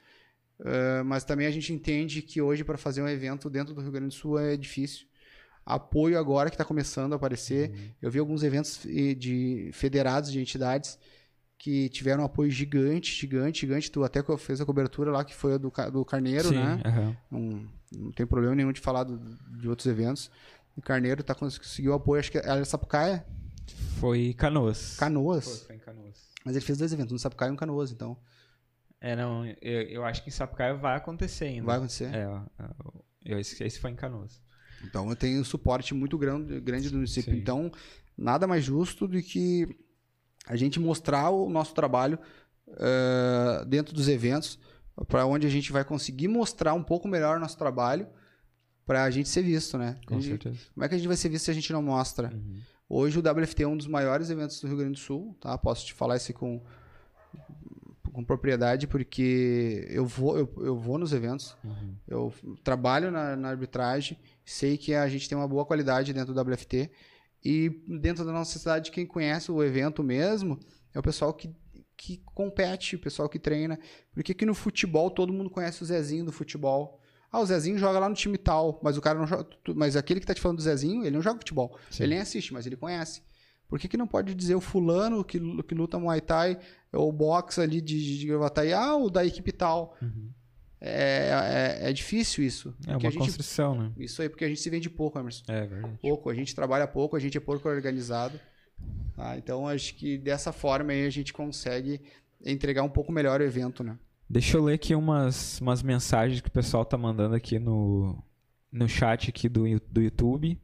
É, 0.63 1.03
mas 1.03 1.23
também 1.23 1.47
a 1.47 1.51
gente 1.51 1.71
entende 1.73 2.21
que 2.21 2.41
hoje 2.41 2.63
para 2.63 2.77
fazer 2.77 3.01
um 3.01 3.07
evento 3.07 3.49
dentro 3.49 3.73
do 3.73 3.81
Rio 3.81 3.91
Grande 3.91 4.09
do 4.09 4.13
Sul 4.13 4.37
é 4.37 4.57
difícil. 4.57 5.07
Apoio 5.65 6.17
agora 6.19 6.49
que 6.49 6.55
está 6.55 6.65
começando 6.65 7.13
a 7.13 7.15
aparecer. 7.15 7.93
Eu 8.01 8.09
vi 8.09 8.19
alguns 8.19 8.43
eventos 8.43 8.79
de 8.83 9.69
federados 9.73 10.31
de 10.31 10.39
entidades 10.39 10.97
que 11.57 11.89
tiveram 11.89 12.23
um 12.23 12.25
apoio 12.25 12.49
gigante, 12.49 13.13
gigante, 13.13 13.61
gigante. 13.61 13.91
Tu 13.91 14.03
até 14.03 14.23
fez 14.37 14.59
a 14.61 14.65
cobertura 14.65 15.11
lá, 15.11 15.23
que 15.23 15.35
foi 15.35 15.53
a 15.53 15.57
do, 15.57 15.71
do 15.91 16.05
Carneiro, 16.05 16.49
Sim, 16.49 16.55
né? 16.55 16.81
aham. 16.85 17.17
Não, 17.29 17.69
não 17.91 18.11
tem 18.11 18.25
problema 18.25 18.55
nenhum 18.55 18.71
de 18.71 18.79
falar 18.81 19.03
do- 19.03 19.19
de 19.59 19.69
outros 19.69 19.85
eventos. 19.85 20.31
O 20.79 20.81
Carneiro 20.81 21.21
tá, 21.23 21.35
cons- 21.35 21.57
conseguiu 21.57 21.93
apoio, 21.93 22.19
acho 22.19 22.31
que 22.31 22.37
era 22.37 22.63
Sapucaia, 22.65 23.25
Foi 23.99 24.33
Canoas. 24.33 24.95
Canoas. 24.97 25.45
Foi, 25.45 25.67
foi 25.67 25.75
em 25.75 25.79
Canoas. 25.79 26.29
Mas 26.45 26.55
ele 26.55 26.65
fez 26.65 26.77
dois 26.77 26.91
eventos, 26.93 27.13
um 27.13 27.17
Sapucaia 27.17 27.49
e 27.49 27.51
um 27.51 27.55
Canoas, 27.57 27.91
então 27.91 28.17
É, 29.01 29.15
não, 29.15 29.45
eu, 29.61 29.81
eu 29.83 30.05
acho 30.05 30.23
que 30.23 30.29
em 30.29 30.31
Sapucaia 30.31 30.73
vai 30.73 30.95
acontecer 30.97 31.45
ainda. 31.45 31.65
vai 31.65 31.77
acontecer. 31.77 32.13
É, 32.15 32.27
ó, 32.27 32.41
eu, 33.25 33.39
esse, 33.39 33.61
esse 33.63 33.79
foi 33.79 33.91
em 33.91 33.95
Canoas. 33.95 34.41
Então 34.83 35.09
eu 35.09 35.15
tenho 35.15 35.41
um 35.41 35.43
suporte 35.43 35.93
muito 35.93 36.17
grande, 36.17 36.59
grande 36.61 36.89
do 36.89 36.95
município. 36.95 37.33
Sim. 37.33 37.39
Então, 37.39 37.69
nada 38.17 38.47
mais 38.47 38.63
justo 38.63 39.07
do 39.07 39.21
que 39.21 39.67
a 40.47 40.55
gente 40.55 40.79
mostrar 40.79 41.29
o 41.29 41.49
nosso 41.49 41.73
trabalho 41.75 42.17
eh, 42.77 43.65
dentro 43.67 43.93
dos 43.93 44.07
eventos, 44.07 44.57
para 45.07 45.25
onde 45.25 45.45
a 45.45 45.49
gente 45.49 45.71
vai 45.71 45.83
conseguir 45.83 46.27
mostrar 46.29 46.73
um 46.73 46.83
pouco 46.83 47.07
melhor 47.07 47.37
o 47.37 47.39
nosso 47.39 47.57
trabalho 47.57 48.07
para 48.89 49.03
a 49.03 49.11
gente 49.11 49.29
ser 49.29 49.43
visto, 49.43 49.77
né? 49.77 49.97
Com 50.07 50.19
gente- 50.19 50.43
certeza. 50.43 50.57
como 50.73 50.83
é 50.83 50.89
que 50.89 50.95
a 50.95 50.97
gente 50.97 51.07
vai 51.07 51.15
ser 51.15 51.29
visto 51.29 51.45
se 51.45 51.51
a 51.51 51.53
gente 51.53 51.71
não 51.71 51.83
mostra? 51.83 52.31
Uhum. 52.33 52.57
Hoje 52.89 53.19
o 53.19 53.21
WFT 53.21 53.61
é 53.61 53.67
um 53.67 53.77
dos 53.77 53.85
maiores 53.85 54.31
eventos 54.31 54.59
do 54.59 54.65
Rio 54.67 54.77
Grande 54.77 54.93
do 54.93 54.97
Sul, 54.99 55.37
tá? 55.39 55.55
Posso 55.59 55.85
te 55.85 55.93
falar 55.93 56.17
isso 56.17 56.33
com, 56.33 56.59
com 58.11 58.23
propriedade, 58.23 58.87
porque 58.87 59.85
eu 59.91 60.07
vou, 60.07 60.39
eu, 60.39 60.51
eu 60.57 60.75
vou 60.75 60.97
nos 60.97 61.13
eventos, 61.13 61.55
Uhum. 61.63 61.93
eu 62.07 62.33
trabalho 62.63 63.11
na, 63.11 63.35
na 63.35 63.49
arbitragem, 63.49 64.17
sei 64.43 64.75
que 64.75 64.95
a 64.95 65.07
gente 65.07 65.29
tem 65.29 65.37
uma 65.37 65.47
boa 65.47 65.65
qualidade 65.65 66.11
dentro 66.11 66.33
do 66.33 66.41
WFT, 66.41 66.89
e 67.45 67.69
dentro 67.87 68.25
da 68.25 68.31
nossa 68.31 68.57
cidade, 68.57 68.89
quem 68.89 69.05
conhece 69.05 69.51
o 69.51 69.63
evento 69.63 70.03
mesmo 70.03 70.59
é 70.93 70.97
o 70.99 71.03
pessoal 71.03 71.31
que, 71.31 71.49
que 71.95 72.23
compete, 72.25 72.95
o 72.95 72.99
pessoal 72.99 73.29
que 73.29 73.37
treina. 73.39 73.79
Porque 74.11 74.31
aqui 74.33 74.45
no 74.47 74.55
futebol 74.55 75.09
todo 75.11 75.31
mundo 75.31 75.49
conhece 75.49 75.81
o 75.83 75.85
Zezinho 75.85 76.25
do 76.25 76.31
futebol. 76.33 76.98
Ah, 77.31 77.39
o 77.39 77.45
Zezinho 77.45 77.77
joga 77.77 77.99
lá 77.99 78.09
no 78.09 78.15
time 78.15 78.37
tal, 78.37 78.79
mas 78.83 78.97
o 78.97 79.01
cara 79.01 79.19
não 79.19 79.27
joga. 79.27 79.47
Mas 79.75 79.95
aquele 79.95 80.19
que 80.19 80.25
tá 80.25 80.33
te 80.33 80.41
falando 80.41 80.57
do 80.57 80.63
Zezinho, 80.63 81.03
ele 81.03 81.15
não 81.15 81.21
joga 81.21 81.37
futebol. 81.37 81.77
Sim. 81.91 82.03
Ele 82.03 82.13
nem 82.13 82.21
assiste, 82.21 82.53
mas 82.53 82.65
ele 82.65 82.75
conhece. 82.75 83.21
Por 83.67 83.77
que, 83.79 83.87
que 83.87 83.97
não 83.97 84.07
pode 84.07 84.33
dizer 84.33 84.55
o 84.55 84.61
fulano 84.61 85.23
que, 85.23 85.39
que 85.63 85.75
luta 85.75 85.99
Muay 85.99 86.21
Thai 86.21 86.57
ou 86.91 87.11
boxe 87.11 87.61
ali 87.61 87.79
de, 87.79 88.17
de 88.17 88.25
Gravataí, 88.25 88.73
ah, 88.73 88.95
o 88.95 89.11
da 89.11 89.23
equipe 89.23 89.51
tal? 89.51 89.95
Uhum. 90.01 90.31
É, 90.81 91.77
é, 91.81 91.89
é 91.89 91.93
difícil 91.93 92.43
isso. 92.43 92.73
É 92.87 92.91
uma 92.91 92.99
gente, 92.99 93.17
construção, 93.17 93.75
né? 93.75 93.91
isso 93.97 94.21
aí, 94.21 94.29
porque 94.29 94.45
a 94.45 94.47
gente 94.47 94.61
se 94.61 94.69
vende 94.69 94.89
pouco, 94.89 95.19
Emerson. 95.19 95.43
É 95.47 95.67
verdade. 95.67 95.99
Pouco, 96.01 96.29
a 96.29 96.33
gente 96.33 96.55
trabalha 96.55 96.87
pouco, 96.87 97.15
a 97.15 97.19
gente 97.19 97.37
é 97.37 97.39
pouco 97.39 97.69
organizado. 97.69 98.39
tá? 99.15 99.37
Então 99.37 99.67
acho 99.67 99.93
que 99.95 100.17
dessa 100.17 100.51
forma 100.51 100.91
aí 100.91 101.05
a 101.05 101.09
gente 101.09 101.31
consegue 101.31 102.01
entregar 102.43 102.81
um 102.81 102.89
pouco 102.89 103.11
melhor 103.11 103.41
o 103.41 103.43
evento, 103.43 103.83
né? 103.83 103.99
Deixa 104.29 104.57
eu 104.57 104.63
ler 104.63 104.75
aqui 104.75 104.93
umas, 104.93 105.59
umas 105.59 105.81
mensagens 105.81 106.39
que 106.39 106.49
o 106.49 106.51
pessoal 106.51 106.85
tá 106.85 106.95
mandando 106.95 107.33
aqui 107.33 107.57
no, 107.57 108.21
no 108.71 108.87
chat 108.87 109.27
aqui 109.27 109.49
do, 109.49 109.63
do 109.89 110.01
YouTube. 110.01 110.55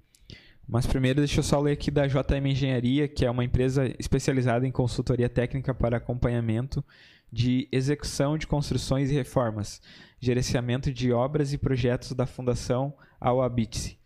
Mas 0.67 0.85
primeiro 0.85 1.19
deixa 1.19 1.39
eu 1.39 1.43
só 1.43 1.59
ler 1.59 1.71
aqui 1.71 1.89
da 1.89 2.05
JM 2.05 2.45
Engenharia, 2.45 3.07
que 3.07 3.25
é 3.25 3.31
uma 3.31 3.43
empresa 3.43 3.91
especializada 3.97 4.67
em 4.67 4.71
consultoria 4.71 5.27
técnica 5.27 5.73
para 5.73 5.97
acompanhamento 5.97 6.85
de 7.31 7.67
execução 7.71 8.37
de 8.37 8.45
construções 8.45 9.09
e 9.09 9.15
reformas, 9.15 9.81
gerenciamento 10.19 10.93
de 10.93 11.11
obras 11.11 11.51
e 11.51 11.57
projetos 11.57 12.11
da 12.11 12.27
Fundação 12.27 12.93
Awabitse. 13.19 13.97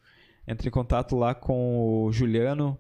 Entre 0.48 0.70
em 0.70 0.72
contato 0.72 1.18
lá 1.18 1.36
com 1.36 2.06
o 2.06 2.12
Juliano 2.14 2.80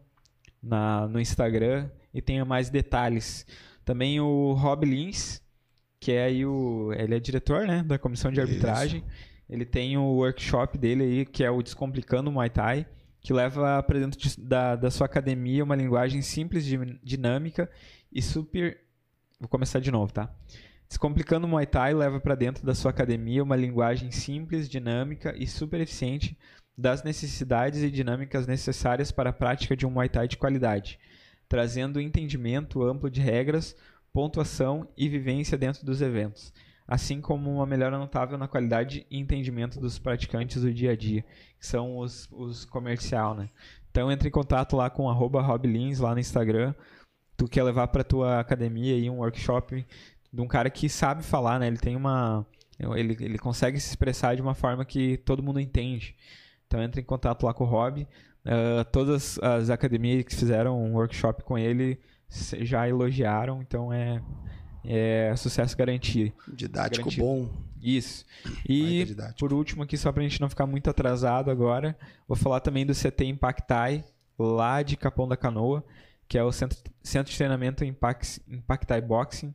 na, 0.64 1.08
no 1.10 1.20
Instagram 1.20 1.90
e 2.14 2.22
tenha 2.22 2.46
mais 2.46 2.70
detalhes. 2.70 3.46
Também 3.84 4.20
o 4.22 4.54
Rob 4.54 4.86
Lins, 4.86 5.42
que 6.00 6.12
é 6.12 6.24
aí 6.26 6.46
o. 6.46 6.92
Ele 6.94 7.16
é 7.16 7.20
diretor, 7.20 7.68
né? 7.68 7.84
Da 7.84 7.98
comissão 7.98 8.32
de 8.32 8.40
Isso. 8.40 8.50
arbitragem. 8.50 9.04
Ele 9.50 9.66
tem 9.66 9.98
o 9.98 10.04
workshop 10.04 10.78
dele 10.78 11.04
aí, 11.04 11.26
que 11.26 11.44
é 11.44 11.50
o 11.50 11.62
Descomplicando 11.64 12.30
o 12.30 12.34
Muay 12.34 12.50
Thai, 12.50 12.86
que 13.20 13.34
leva 13.34 13.82
para 13.84 14.00
dentro 14.00 14.20
de- 14.20 14.40
da, 14.40 14.76
da 14.76 14.92
sua 14.92 15.06
academia 15.06 15.64
uma 15.64 15.76
linguagem 15.76 16.22
simples, 16.22 16.64
di- 16.64 17.00
dinâmica 17.04 17.70
e 18.12 18.22
super. 18.22 18.80
Vou 19.40 19.50
começar 19.50 19.80
de 19.80 19.90
novo, 19.92 20.14
tá? 20.14 20.30
Descomplicando 20.88 21.46
o 21.46 21.50
Muay 21.50 21.66
Thai 21.66 21.94
leva 21.94 22.20
para 22.20 22.36
dentro 22.36 22.66
da 22.66 22.74
sua 22.76 22.92
academia 22.92 23.44
uma 23.44 23.56
linguagem 23.56 24.12
simples, 24.12 24.70
dinâmica 24.70 25.34
e 25.38 25.46
super 25.48 25.80
eficiente 25.82 26.38
das 26.78 27.04
necessidades 27.04 27.82
e 27.84 27.92
dinâmicas 27.92 28.48
necessárias 28.48 29.12
para 29.12 29.32
a 29.32 29.34
prática 29.34 29.76
de 29.76 29.86
um 29.86 29.92
Muay 29.92 30.10
Thai 30.10 30.28
de 30.28 30.38
qualidade, 30.38 30.98
trazendo 31.48 32.00
entendimento 32.00 32.84
amplo 32.84 33.10
de 33.10 33.20
regras, 33.22 33.76
pontuação 34.14 34.88
e 34.98 35.08
vivência 35.08 35.58
dentro 35.58 35.86
dos 35.86 36.02
eventos, 36.02 36.54
assim 36.88 37.22
como 37.22 37.54
uma 37.54 37.66
melhora 37.66 37.98
notável 37.98 38.38
na 38.38 38.48
qualidade 38.48 39.06
e 39.10 39.20
entendimento 39.20 39.80
dos 39.80 40.00
praticantes 40.00 40.62
do 40.62 40.74
dia 40.74 40.92
a 40.92 40.96
dia, 40.96 41.24
que 41.60 41.66
são 41.66 41.98
os, 41.98 42.28
os 42.32 42.66
comercial, 42.66 43.36
né? 43.36 43.50
Então 43.92 44.12
entre 44.12 44.28
em 44.28 44.32
contato 44.32 44.76
lá 44.76 44.90
com 44.90 45.12
roblins 45.12 46.00
lá 46.00 46.14
no 46.14 46.20
Instagram, 46.20 46.74
tu 47.38 47.48
quer 47.48 47.64
levar 47.64 47.88
para 47.88 48.04
tua 48.04 48.40
academia 48.40 48.96
aí 48.96 49.10
um 49.10 49.20
workshop 49.20 49.86
de 50.32 50.42
um 50.42 50.48
cara 50.48 50.70
que 50.70 50.88
sabe 50.90 51.24
falar, 51.24 51.60
né? 51.60 51.68
Ele 51.68 51.78
tem 51.78 51.96
uma 51.96 52.46
ele, 52.96 53.18
ele 53.20 53.38
consegue 53.38 53.80
se 53.80 53.90
expressar 53.90 54.36
de 54.36 54.42
uma 54.42 54.56
forma 54.56 54.86
que 54.86 55.18
todo 55.18 55.44
mundo 55.44 55.60
entende. 55.60 56.16
Então 56.68 56.82
entre 56.82 57.02
em 57.02 57.04
contato 57.04 57.46
lá 57.46 57.54
com 57.54 57.64
o 57.64 57.68
Rob. 57.68 58.08
Ah, 58.46 58.86
todas 58.86 59.38
as 59.40 59.70
academias 59.70 60.24
que 60.24 60.36
fizeram 60.36 60.82
um 60.82 60.94
workshop 60.94 61.44
com 61.44 61.58
ele 61.58 62.00
já 62.30 62.88
elogiaram, 62.88 63.62
então 63.62 63.92
é, 63.92 64.22
é 64.84 65.36
sucesso 65.36 65.76
garantido. 65.76 66.32
Didático 66.54 67.10
Garantido. 67.10 67.26
bom. 67.26 67.50
Isso. 67.82 68.26
E 68.68 69.16
por 69.40 69.54
último 69.54 69.84
aqui, 69.84 69.98
só 69.98 70.12
pra 70.12 70.24
gente 70.24 70.42
não 70.42 70.50
ficar 70.50 70.66
muito 70.66 70.90
atrasado 70.90 71.50
agora, 71.50 71.98
vou 72.28 72.36
falar 72.36 72.60
também 72.60 72.86
do 72.86 72.94
CT 72.94 73.26
Impactai, 73.26 74.04
lá 74.38 74.82
de 74.82 74.98
Capão 74.98 75.28
da 75.28 75.38
Canoa, 75.38 75.84
que 76.28 76.38
é 76.38 76.44
o 76.44 76.52
centro, 76.52 76.78
centro 77.02 77.32
de 77.32 77.38
treinamento 77.38 77.84
Impact, 77.86 78.42
Impactai 78.48 79.02
Boxing. 79.02 79.54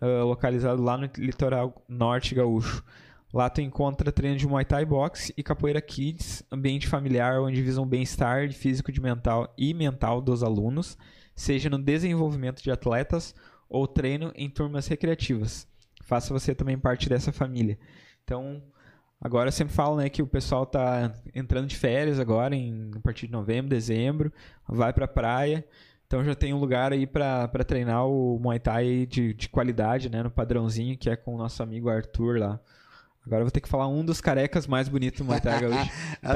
ah, 0.00 0.22
localizado 0.24 0.82
lá 0.82 0.96
no 0.96 1.08
litoral 1.16 1.82
norte 1.88 2.34
gaúcho. 2.34 2.84
Lá 3.32 3.50
tu 3.50 3.60
encontra 3.60 4.12
treino 4.12 4.36
de 4.36 4.46
Muay 4.46 4.64
Thai 4.64 4.84
Boxe 4.84 5.34
e 5.36 5.42
Capoeira 5.42 5.80
Kids, 5.80 6.42
ambiente 6.50 6.86
familiar 6.86 7.40
onde 7.40 7.60
visam 7.60 7.84
o 7.84 7.86
bem-estar 7.86 8.50
físico 8.52 8.92
de 8.92 9.00
mental 9.00 9.52
e 9.58 9.74
mental 9.74 10.22
dos 10.22 10.42
alunos, 10.42 10.96
seja 11.36 11.70
no 11.70 11.78
desenvolvimento 11.78 12.62
de 12.62 12.70
atletas 12.70 13.34
ou 13.68 13.86
treino 13.86 14.32
em 14.34 14.48
turmas 14.48 14.88
recreativas. 14.88 15.68
Faça 16.02 16.32
você 16.32 16.54
também 16.54 16.78
parte 16.78 17.08
dessa 17.08 17.30
família. 17.30 17.78
Então, 18.24 18.62
agora 19.20 19.48
eu 19.48 19.52
sempre 19.52 19.74
falo 19.74 19.96
né, 19.96 20.08
que 20.08 20.22
o 20.22 20.26
pessoal 20.26 20.64
tá 20.64 21.12
entrando 21.34 21.66
de 21.66 21.76
férias 21.76 22.18
agora, 22.18 22.56
em, 22.56 22.90
a 22.96 23.00
partir 23.00 23.26
de 23.26 23.32
novembro, 23.32 23.68
dezembro, 23.68 24.32
vai 24.66 24.92
pra 24.92 25.06
praia. 25.06 25.64
Então 26.06 26.24
já 26.24 26.34
tem 26.34 26.54
um 26.54 26.60
lugar 26.60 26.92
aí 26.92 27.06
pra 27.06 27.48
treinar 27.66 28.06
o 28.06 28.38
Muay 28.38 28.60
Thai 28.60 29.06
de, 29.06 29.34
de 29.34 29.48
qualidade, 29.48 30.08
né? 30.08 30.22
No 30.22 30.30
padrãozinho, 30.30 30.96
que 30.96 31.10
é 31.10 31.16
com 31.16 31.34
o 31.34 31.38
nosso 31.38 31.62
amigo 31.62 31.90
Arthur 31.90 32.38
lá. 32.38 32.60
Agora 33.26 33.40
eu 33.40 33.46
vou 33.46 33.50
ter 33.50 33.60
que 33.60 33.68
falar 33.68 33.88
um 33.88 34.04
dos 34.04 34.20
carecas 34.20 34.68
mais 34.68 34.88
bonitos 34.88 35.18
do 35.18 35.24
Muay 35.24 35.40
Thai 35.40 35.60
gaúcho. 35.60 35.90
Tá. 36.22 36.30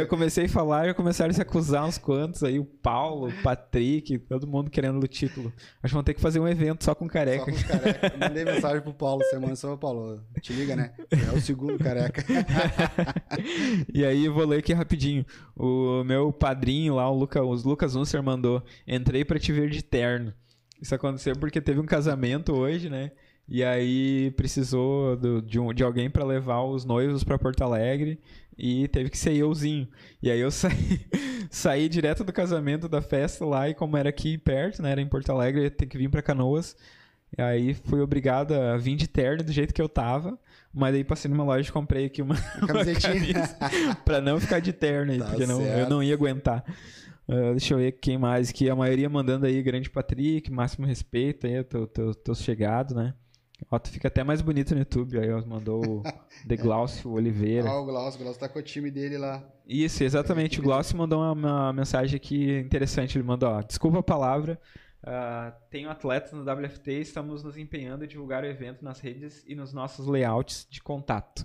Eu 0.00 0.08
comecei 0.08 0.46
a 0.46 0.48
falar 0.48 0.84
e 0.84 0.88
já 0.88 0.94
começaram 0.94 1.30
a 1.30 1.34
se 1.34 1.42
acusar 1.42 1.84
uns 1.84 1.98
quantos 1.98 2.42
aí, 2.42 2.58
o 2.58 2.64
Paulo, 2.64 3.28
o 3.28 3.42
Patrick, 3.42 4.18
todo 4.20 4.46
mundo 4.46 4.70
querendo 4.70 5.02
o 5.02 5.06
título. 5.06 5.52
Acho 5.82 5.92
que 5.92 5.94
vão 5.94 6.02
ter 6.02 6.14
que 6.14 6.20
fazer 6.20 6.40
um 6.40 6.48
evento 6.48 6.84
só 6.84 6.94
com 6.94 7.04
Só 7.04 7.12
careca. 7.12 7.44
com 7.44 7.50
os 7.50 7.62
careca. 7.62 8.12
Mandei 8.18 8.44
mensagem 8.46 8.80
pro 8.80 8.94
Paulo 8.94 9.22
semana 9.24 9.54
só, 9.54 9.76
Paulo, 9.76 10.22
te 10.40 10.54
liga, 10.54 10.74
né? 10.74 10.94
É 11.10 11.36
o 11.36 11.40
segundo 11.40 11.78
careca. 11.78 12.24
E 13.92 14.04
aí 14.04 14.24
eu 14.24 14.34
vou 14.34 14.46
ler 14.46 14.58
aqui 14.58 14.72
rapidinho. 14.72 15.24
O 15.56 16.02
meu 16.04 16.32
padrinho 16.32 16.94
lá, 16.94 17.10
o 17.10 17.14
Luca, 17.14 17.42
os 17.42 17.64
Lucas 17.64 17.94
Unser 17.94 18.22
mandou: 18.22 18.62
"Entrei 18.86 19.24
pra 19.24 19.38
te 19.38 19.52
ver 19.52 19.70
de 19.70 19.82
terno". 19.82 20.32
Isso 20.80 20.94
aconteceu 20.94 21.36
porque 21.36 21.60
teve 21.60 21.78
um 21.80 21.86
casamento 21.86 22.54
hoje, 22.54 22.88
né? 22.88 23.12
E 23.50 23.64
aí 23.64 24.30
precisou 24.36 25.16
do- 25.16 25.42
de, 25.42 25.58
um- 25.58 25.74
de 25.74 25.82
alguém 25.82 26.08
pra 26.08 26.24
levar 26.24 26.62
os 26.62 26.84
noivos 26.84 27.24
pra 27.24 27.36
Porto 27.38 27.62
Alegre 27.62 28.20
e 28.56 28.86
teve 28.88 29.10
que 29.10 29.18
ser 29.18 29.32
euzinho. 29.34 29.88
E 30.22 30.30
aí 30.30 30.38
eu 30.38 30.50
saí, 30.52 31.00
saí 31.50 31.88
direto 31.88 32.22
do 32.22 32.32
casamento 32.32 32.88
da 32.88 33.02
festa 33.02 33.44
lá 33.44 33.68
e 33.68 33.74
como 33.74 33.96
era 33.96 34.08
aqui 34.08 34.38
perto, 34.38 34.80
né, 34.82 34.92
era 34.92 35.00
em 35.00 35.06
Porto 35.08 35.30
Alegre, 35.30 35.60
eu 35.60 35.64
ia 35.64 35.70
ter 35.70 35.86
que 35.86 35.98
vir 35.98 36.08
pra 36.08 36.22
Canoas. 36.22 36.76
E 37.36 37.42
aí 37.42 37.74
fui 37.74 38.00
obrigado 38.00 38.52
a 38.54 38.76
vir 38.76 38.96
de 38.96 39.08
terno 39.08 39.42
do 39.44 39.52
jeito 39.52 39.72
que 39.74 39.80
eu 39.82 39.88
tava, 39.88 40.38
mas 40.72 40.94
aí 40.94 41.02
passei 41.04 41.28
numa 41.30 41.44
loja 41.44 41.68
e 41.68 41.72
comprei 41.72 42.04
aqui 42.06 42.22
uma, 42.22 42.34
uma 42.58 42.66
Camisetinha. 42.68 43.48
pra 44.04 44.20
não 44.20 44.38
ficar 44.40 44.60
de 44.60 44.72
terno 44.72 45.12
aí, 45.12 45.18
Tá 45.18 45.26
porque 45.26 45.46
não, 45.46 45.60
eu 45.62 45.88
não 45.90 46.02
ia 46.02 46.14
aguentar. 46.14 46.64
Ah, 47.28 47.50
deixa 47.52 47.74
eu 47.74 47.78
ver 47.78 47.92
quem 47.92 48.18
mais 48.18 48.50
aqui. 48.50 48.68
A 48.70 48.74
maioria 48.76 49.08
mandando 49.08 49.46
aí 49.46 49.60
grande 49.62 49.88
Patrick, 49.90 50.50
máximo 50.52 50.86
respeito 50.86 51.46
aí, 51.46 51.62
teu, 51.64 51.86
teu, 51.86 52.12
teu 52.14 52.34
chegado, 52.34 52.94
né? 52.94 53.14
Ó, 53.70 53.78
tu 53.78 53.90
fica 53.90 54.08
até 54.08 54.22
mais 54.22 54.40
bonito 54.40 54.74
no 54.74 54.80
YouTube. 54.80 55.18
Aí 55.18 55.28
mandou 55.46 55.84
o 55.84 56.02
The 56.46 56.56
Glaucio 56.56 57.10
Oliveira. 57.10 57.68
Ó, 57.68 57.82
o 57.82 57.86
Glaucio, 57.86 58.20
o 58.20 58.22
Glaucio 58.22 58.40
tá 58.40 58.48
com 58.48 58.58
o 58.58 58.62
time 58.62 58.90
dele 58.90 59.18
lá. 59.18 59.42
Isso, 59.66 60.04
exatamente. 60.04 60.60
O 60.60 60.62
Glaucio 60.62 60.96
mandou 60.96 61.20
uma, 61.20 61.32
uma 61.32 61.72
mensagem 61.72 62.16
aqui 62.16 62.58
interessante. 62.58 63.18
Ele 63.18 63.26
mandou, 63.26 63.48
ó, 63.48 63.62
desculpa 63.62 63.98
a 63.98 64.02
palavra. 64.02 64.60
ah, 65.02 65.52
tenho 65.70 65.90
atletas 65.90 66.32
no 66.32 66.42
WFT 66.42 66.92
e 66.92 67.00
estamos 67.00 67.42
nos 67.42 67.56
empenhando 67.56 68.04
em 68.04 68.08
divulgar 68.08 68.42
o 68.44 68.46
evento 68.46 68.84
nas 68.84 69.00
redes 69.00 69.44
e 69.46 69.54
nos 69.54 69.72
nossos 69.72 70.06
layouts 70.06 70.66
de 70.70 70.82
contato. 70.82 71.44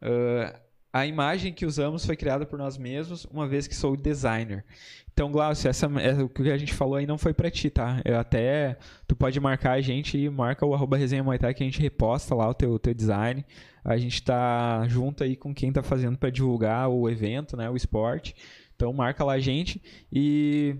Ah, 0.00 0.60
a 0.96 1.06
imagem 1.06 1.52
que 1.52 1.66
usamos 1.66 2.06
foi 2.06 2.16
criada 2.16 2.46
por 2.46 2.58
nós 2.58 2.78
mesmos, 2.78 3.26
uma 3.26 3.46
vez 3.46 3.66
que 3.66 3.74
sou 3.74 3.94
designer. 3.96 4.64
Então, 5.12 5.30
Glaucio, 5.30 5.68
essa, 5.68 5.86
é, 6.00 6.22
o 6.22 6.28
que 6.28 6.50
a 6.50 6.56
gente 6.56 6.72
falou 6.72 6.96
aí 6.96 7.06
não 7.06 7.18
foi 7.18 7.34
pra 7.34 7.50
ti, 7.50 7.68
tá? 7.68 8.00
Eu 8.02 8.18
até, 8.18 8.78
tu 9.06 9.14
pode 9.14 9.38
marcar 9.38 9.72
a 9.72 9.80
gente 9.80 10.16
e 10.16 10.28
marca 10.30 10.64
o 10.64 10.74
arroba 10.74 10.96
resenha 10.96 11.22
Muay 11.22 11.38
Thai 11.38 11.52
que 11.52 11.62
a 11.62 11.66
gente 11.66 11.80
reposta 11.80 12.34
lá 12.34 12.48
o 12.48 12.54
teu, 12.54 12.78
teu 12.78 12.94
design. 12.94 13.44
A 13.84 13.96
gente 13.98 14.22
tá 14.22 14.86
junto 14.88 15.22
aí 15.22 15.36
com 15.36 15.54
quem 15.54 15.70
tá 15.70 15.82
fazendo 15.82 16.16
pra 16.16 16.30
divulgar 16.30 16.88
o 16.88 17.08
evento, 17.10 17.56
né? 17.56 17.68
O 17.68 17.76
esporte. 17.76 18.34
Então 18.74 18.92
marca 18.92 19.24
lá 19.24 19.34
a 19.34 19.38
gente 19.38 19.80
e 20.12 20.76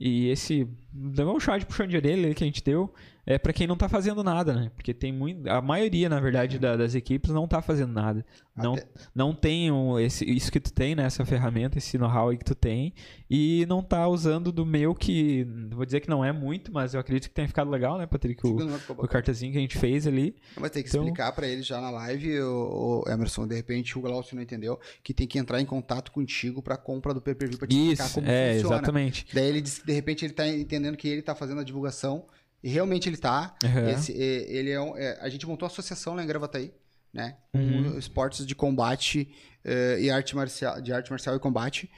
e 0.00 0.28
esse 0.28 0.66
um 0.94 1.40
chá 1.40 1.56
de 1.58 1.66
puxão 1.66 1.86
de 1.86 1.96
orelha 1.96 2.34
que 2.34 2.42
a 2.42 2.46
gente 2.46 2.64
deu 2.64 2.92
é 3.24 3.38
pra 3.38 3.52
quem 3.52 3.66
não 3.66 3.76
tá 3.76 3.88
fazendo 3.88 4.22
nada, 4.24 4.52
né? 4.54 4.70
Porque 4.74 4.92
tem 4.92 5.12
muito 5.12 5.48
a 5.48 5.62
maioria, 5.62 6.08
na 6.08 6.18
verdade, 6.20 6.58
da- 6.58 6.76
das 6.76 6.94
equipes 6.94 7.30
não 7.30 7.46
tá 7.46 7.62
fazendo 7.62 7.92
nada. 7.92 8.24
Não, 8.54 8.74
Até- 8.74 8.86
não 9.14 9.34
tem 9.34 9.70
um- 9.70 9.98
esse, 9.98 10.24
isso 10.28 10.50
que 10.52 10.60
tu 10.60 10.72
tem, 10.72 10.94
né? 10.94 11.04
Essa 11.04 11.24
ferramenta, 11.24 11.78
esse 11.78 11.96
know-how 11.96 12.28
aí 12.30 12.36
que 12.36 12.44
tu 12.44 12.54
tem. 12.54 12.92
E 13.30 13.64
não 13.66 13.82
tá 13.82 14.06
usando 14.08 14.52
do 14.52 14.66
meu 14.66 14.94
que. 14.94 15.46
Vou 15.70 15.86
dizer 15.86 16.00
que 16.00 16.08
não 16.10 16.22
é 16.24 16.32
muito, 16.32 16.70
mas 16.72 16.92
eu 16.94 17.00
acredito 17.00 17.28
que 17.28 17.34
tenha 17.34 17.48
ficado 17.48 17.70
legal, 17.70 17.96
né, 17.96 18.06
Patrick? 18.06 18.46
O, 18.46 18.56
o 18.98 19.08
cartazinho 19.08 19.52
que 19.52 19.58
a 19.58 19.60
gente 19.60 19.78
fez 19.78 20.06
ali. 20.06 20.36
Mas 20.60 20.70
tem 20.70 20.82
que 20.82 20.88
Então- 20.90 21.02
explicar 21.04 21.32
pra 21.32 21.46
ele 21.46 21.62
já 21.62 21.80
na 21.80 21.90
live, 21.90 22.40
o, 22.42 23.04
Emerson, 23.08 23.46
de 23.46 23.54
repente 23.54 23.96
o 23.96 24.02
Glaucio 24.02 24.34
não 24.36 24.42
entendeu, 24.42 24.78
que 25.02 25.14
tem 25.14 25.26
que 25.26 25.38
entrar 25.38 25.60
em 25.60 25.64
contato 25.64 26.12
contigo 26.12 26.60
pra 26.60 26.76
compra 26.76 27.14
do 27.14 27.22
pay-per-view 27.22 27.58
pra 27.58 27.66
te 27.68 27.74
explicar 27.74 28.04
Isso, 28.04 28.14
como 28.14 28.26
é, 28.28 28.54
funciona. 28.54 28.74
exatamente. 28.76 29.26
Daí 29.32 29.46
ele 29.46 29.60
disse 29.62 29.80
que 29.80 29.86
de 29.86 29.92
repente 29.92 30.24
ele 30.26 30.34
tá 30.34 30.46
entendendo 30.46 30.96
que 30.96 31.08
ele 31.08 31.22
tá 31.22 31.34
fazendo 31.34 31.60
a 31.60 31.64
divulgação, 31.64 32.26
e 32.62 32.68
realmente 32.68 33.08
ele 33.08 33.16
tá. 33.16 33.54
Aham. 33.64 33.90
Esse, 33.90 34.12
é, 34.12 34.52
ele 34.52 34.70
é, 34.70 34.80
um- 34.80 34.96
é, 34.96 35.18
a 35.20 35.28
gente 35.28 35.46
montou 35.46 35.66
uma 35.66 35.72
associação 35.72 36.14
lá 36.14 36.22
em 36.22 36.26
Gravataí, 36.26 36.72
né? 37.12 37.36
Com 37.52 37.58
Uhum. 37.58 37.98
esportes 37.98 38.46
de 38.46 38.54
combate 38.54 39.28
eh, 39.64 39.98
e 40.00 40.10
arte 40.10 40.34
marcial, 40.34 40.80
de 40.80 40.92
arte 40.92 41.10
marcial 41.10 41.36
e 41.36 41.38
combate, 41.38 41.88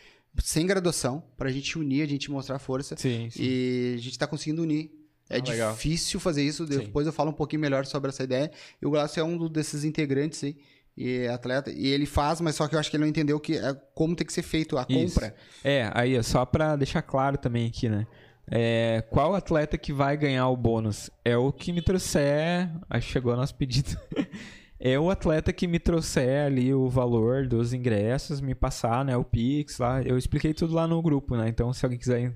sem 0.43 0.67
graduação, 0.67 1.23
pra 1.37 1.51
gente 1.51 1.79
unir, 1.79 2.03
a 2.03 2.07
gente 2.07 2.31
mostrar 2.31 2.59
força. 2.59 2.97
Sim, 2.97 3.29
sim. 3.31 3.43
E 3.43 3.95
a 3.97 4.01
gente 4.01 4.19
tá 4.19 4.27
conseguindo 4.27 4.63
unir. 4.63 4.91
É 5.31 5.39
Ah, 5.39 5.43
legal. 5.51 5.73
difícil 5.73 6.21
fazer 6.21 6.43
isso, 6.43 6.67
Sim. 6.67 6.81
depois 6.81 7.07
eu 7.07 7.13
falo 7.13 7.31
um 7.31 7.35
pouquinho 7.35 7.61
melhor 7.63 7.87
sobre 7.87 8.11
essa 8.11 8.23
ideia. 8.25 8.51
E 8.83 8.85
o 8.87 8.91
Glaucio 8.91 9.21
é 9.21 9.25
um 9.25 9.49
desses 9.49 9.83
integrantes 9.85 10.45
aí, 10.45 10.57
e 10.97 11.09
é 11.21 11.29
atleta, 11.29 11.71
e 11.73 11.87
ele 11.87 12.05
faz, 12.05 12.41
mas 12.43 12.55
só 12.57 12.69
que 12.69 12.75
eu 12.75 12.79
acho 12.79 12.91
que 12.91 12.97
ele 12.97 13.03
não 13.05 13.09
entendeu 13.09 13.41
que 13.41 13.57
é, 13.57 13.73
como 13.95 14.15
tem 14.15 14.27
que 14.27 14.33
ser 14.33 14.43
feito 14.43 14.77
a 14.77 14.85
Isso. 14.87 15.15
compra. 15.15 15.35
É, 15.65 15.91
aí, 15.95 16.19
ó, 16.19 16.23
só 16.23 16.45
pra 16.45 16.77
deixar 16.77 17.01
claro 17.01 17.39
também 17.39 17.67
aqui, 17.67 17.89
né? 17.89 18.07
É, 18.51 19.03
qual 19.11 19.35
atleta 19.35 19.79
que 19.79 19.93
vai 19.93 20.17
ganhar 20.17 20.49
o 20.49 20.57
bônus? 20.57 21.11
É 21.25 21.37
o 21.37 21.53
que 21.53 21.73
me 21.73 21.83
trouxer. 21.83 22.71
Que 22.91 23.01
chegou 23.01 23.33
o 23.33 23.37
nosso 23.37 23.55
pedido. 23.55 23.97
É 24.87 24.99
o 24.99 25.09
atleta 25.09 25.51
que 25.51 25.67
me 25.67 25.79
trouxer 25.79 26.45
ali 26.45 26.75
o 26.75 26.91
valor 26.91 27.47
dos 27.47 27.73
ingressos, 27.73 28.39
me 28.41 28.55
passar, 28.55 29.03
né, 29.03 29.17
o 29.17 29.25
Pix 29.25 29.79
lá. 29.79 30.03
Eu 30.03 30.19
expliquei 30.19 30.53
tudo 30.53 30.75
lá 30.75 30.87
no 30.87 31.01
grupo, 31.01 31.37
né? 31.37 31.49
Então, 31.49 31.73
se 31.73 31.87
alguém 31.87 31.99
quiser 31.99 32.35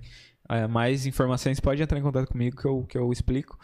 é, 0.48 0.66
mais 0.66 1.04
informações, 1.04 1.60
pode 1.60 1.82
entrar 1.82 1.98
em 1.98 2.02
contato 2.02 2.28
comigo 2.28 2.56
que 2.56 2.64
eu, 2.64 2.84
que 2.84 2.96
eu 2.96 3.12
explico. 3.12 3.58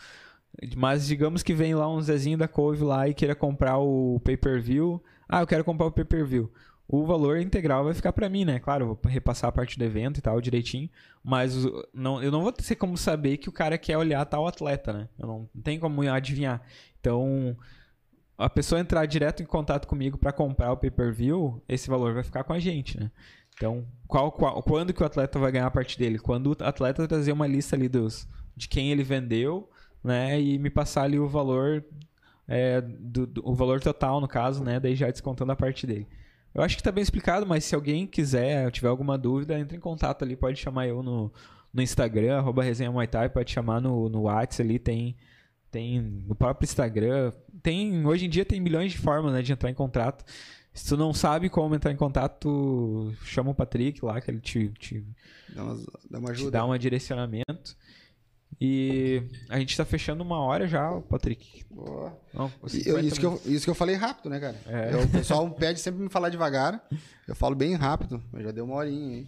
Mas 0.77 1.07
digamos 1.07 1.43
que 1.43 1.55
vem 1.55 1.75
lá 1.75 1.89
um 1.89 2.01
Zezinho 2.01 2.37
da 2.37 2.47
Couve 2.47 2.85
lá 2.85 3.09
e 3.09 3.15
queira 3.15 3.35
comprar 3.35 3.79
o 3.79 4.21
pay-per-view. 4.21 5.03
Ah, 5.29 5.41
eu 5.41 5.47
quero 5.47 5.65
comprar 5.65 5.87
o 5.87 5.93
pay-per-view. 5.93 6.53
O 6.87 7.07
valor 7.07 7.39
integral 7.39 7.83
vai 7.85 7.95
ficar 7.95 8.13
pra 8.13 8.29
mim, 8.29 8.45
né? 8.45 8.59
Claro, 8.59 8.87
vou 8.87 8.99
repassar 9.07 9.49
a 9.49 9.53
parte 9.53 9.79
do 9.79 9.85
evento 9.85 10.19
e 10.19 10.21
tal 10.21 10.39
direitinho, 10.41 10.89
mas 11.23 11.55
não, 11.95 12.23
eu 12.23 12.31
não 12.31 12.43
vou 12.43 12.53
ter 12.53 12.75
como 12.77 12.97
saber 12.99 13.39
que 13.39 13.49
o 13.49 13.53
cara 13.53 13.79
quer 13.79 13.97
olhar 13.97 14.25
tal 14.27 14.47
atleta, 14.47 14.93
né? 14.93 15.09
Eu 15.19 15.27
não, 15.27 15.49
não 15.55 15.63
tem 15.63 15.79
como 15.81 16.03
adivinhar. 16.03 16.61
Então, 17.01 17.57
a 18.37 18.51
pessoa 18.51 18.81
entrar 18.81 19.07
direto 19.07 19.43
em 19.43 19.47
contato 19.47 19.87
comigo 19.89 20.19
pra 20.19 20.31
comprar 20.33 20.73
o 20.73 20.77
pay-per-view, 20.77 21.63
esse 21.69 21.89
valor 21.89 22.13
vai 22.13 22.23
ficar 22.23 22.45
com 22.45 22.53
a 22.53 22.59
gente, 22.61 23.01
né? 23.01 23.11
Então, 23.57 23.87
qual, 24.07 24.31
qual- 24.33 24.63
quando 24.63 24.93
que 24.93 25.03
o 25.03 25.07
atleta 25.07 25.39
vai 25.39 25.53
ganhar 25.53 25.67
a 25.67 25.71
parte 25.71 25.99
dele? 25.99 26.19
Quando 26.19 26.49
o 26.49 26.65
atleta 26.65 27.09
trazer 27.09 27.33
uma 27.33 27.47
lista 27.47 27.77
ali 27.77 27.89
dos, 27.89 28.29
de 28.57 28.69
quem 28.69 28.91
ele 28.91 29.03
vendeu, 29.05 29.71
né? 30.03 30.39
E 30.41 30.59
me 30.59 30.69
passar 30.69 31.05
ali 31.05 31.19
o 31.19 31.29
valor, 31.29 31.83
é, 32.47 32.81
do, 32.83 33.27
do- 33.27 33.49
o 33.49 33.55
valor 33.55 33.81
total, 33.81 34.21
no 34.21 34.29
caso, 34.29 34.63
né? 34.63 34.79
Daí 34.79 34.95
já 34.95 35.11
descontando 35.11 35.53
a 35.53 35.57
parte 35.57 35.87
dele. 35.87 36.07
Eu 36.55 36.63
acho 36.63 36.77
que 36.77 36.83
tá 36.83 36.93
bem 36.93 37.03
explicado, 37.03 37.45
mas 37.45 37.65
se 37.65 37.75
alguém 37.75 38.07
quiser, 38.07 38.71
tiver 38.71 38.89
alguma 38.89 39.19
dúvida, 39.19 39.59
entre 39.59 39.77
em 39.77 39.81
contato 39.81 40.23
ali, 40.23 40.37
pode 40.37 40.59
chamar 40.61 40.87
eu 40.87 41.03
no, 41.03 41.33
no 41.73 41.83
Instagram, 41.83 42.39
arroba 42.39 42.63
resenha 42.63 42.93
Muay 42.93 43.07
Thai, 43.09 43.29
pode 43.29 43.51
chamar 43.51 43.81
no, 43.81 44.09
no 44.09 44.23
WhatsApp 44.23 44.63
ali, 44.63 44.79
tem, 44.79 45.17
tem 45.71 46.01
no 46.01 46.35
próprio 46.35 46.65
Instagram. 46.65 47.33
Tem, 47.63 48.07
hoje 48.07 48.27
em 48.27 48.29
dia 48.29 48.45
tem 48.45 48.61
milhões 48.61 48.93
de 48.93 48.99
formas 48.99 49.33
né, 49.33 49.43
de 49.43 49.53
entrar 49.53 49.69
em 49.69 49.75
contato. 49.75 50.25
Se 50.73 50.89
tu 50.89 50.97
não 50.97 51.13
sabe 51.15 51.49
como 51.49 51.75
entrar 51.75 51.91
em 51.93 51.97
contato, 51.97 53.13
chama 53.25 53.51
o 53.51 53.55
Patrick 53.55 54.05
lá, 54.05 54.21
que 54.21 54.31
ele 54.31 54.41
te, 54.41 54.69
te, 54.79 55.05
Dá, 55.55 55.63
umas- 55.65 55.87
dá 56.11 56.19
uma 56.19 56.29
te 56.29 56.33
ajuda. 56.33 56.51
dá 56.51 56.67
um 56.67 56.79
direcionamento. 56.79 57.77
E 58.61 59.23
a 59.49 59.59
gente 59.59 59.77
tá 59.77 59.85
fechando 59.85 60.23
uma 60.23 60.39
hora 60.41 60.67
já, 60.67 60.91
Patrick. 61.03 61.65
Boa. 61.71 62.17
Não, 62.33 62.51
eu- 62.63 62.69
50 62.69 63.01
isso, 63.07 63.21
que 63.21 63.27
eu, 63.27 63.41
isso 63.47 63.65
que 63.65 63.71
eu 63.71 63.75
falei 63.75 63.97
rápido, 63.97 64.31
né, 64.31 64.41
cara? 64.41 64.57
É. 64.67 64.95
Eu- 64.95 65.03
o 65.03 65.09
pessoal 65.09 65.49
pede 65.51 65.81
sempre 65.81 66.03
me 66.03 66.09
falar 66.09 66.29
devagar. 66.29 66.83
Eu 67.27 67.35
falo 67.35 67.55
bem 67.55 67.75
rápido. 67.75 68.23
mas 68.33 68.45
Já 68.45 68.51
deu 68.53 68.65
uma 68.65 68.77
horinha 68.77 69.19
aí. 69.19 69.27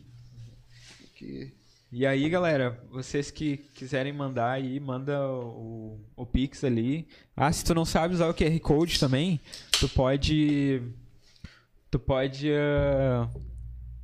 E 1.92 2.04
aí, 2.04 2.28
galera, 2.28 2.78
vocês 2.90 3.30
que 3.30 3.56
quiserem 3.74 4.12
mandar 4.12 4.50
aí, 4.50 4.78
manda 4.78 5.18
o, 5.28 5.98
o 6.16 6.26
Pix 6.26 6.62
ali. 6.64 7.06
Ah, 7.36 7.50
se 7.52 7.64
tu 7.64 7.74
não 7.74 7.84
sabe 7.84 8.14
usar 8.14 8.28
o 8.28 8.34
QR 8.34 8.58
Code 8.60 8.98
também, 9.00 9.40
tu 9.80 9.88
pode. 9.88 10.82
Tu 11.90 11.98
pode 11.98 12.50
ah, 12.52 13.28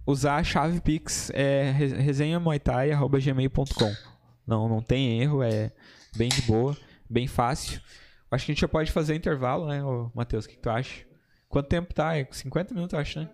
usar 0.06 0.36
a 0.36 0.44
chave 0.44 0.80
Pix, 0.80 1.30
é 1.34 1.70
resenhamuaitai.gmail.com. 1.70 4.11
Não, 4.46 4.68
não 4.68 4.82
tem 4.82 5.20
erro, 5.20 5.42
é 5.42 5.72
bem 6.16 6.28
de 6.28 6.42
boa. 6.42 6.76
bem 7.08 7.26
fácil. 7.26 7.80
Acho 8.30 8.46
que 8.46 8.52
a 8.52 8.54
gente 8.54 8.60
já 8.62 8.68
pode 8.68 8.90
fazer 8.90 9.14
intervalo, 9.14 9.66
né, 9.68 9.82
Matheus? 10.14 10.46
O 10.46 10.48
que, 10.48 10.56
tu 10.56 10.70
acha? 10.70 11.04
Quanto 11.48 11.68
tempo 11.68 11.92
tá? 11.92 12.16
É 12.16 12.26
50 12.30 12.74
minutos, 12.74 12.94
acho, 12.94 13.20
né? 13.20 13.30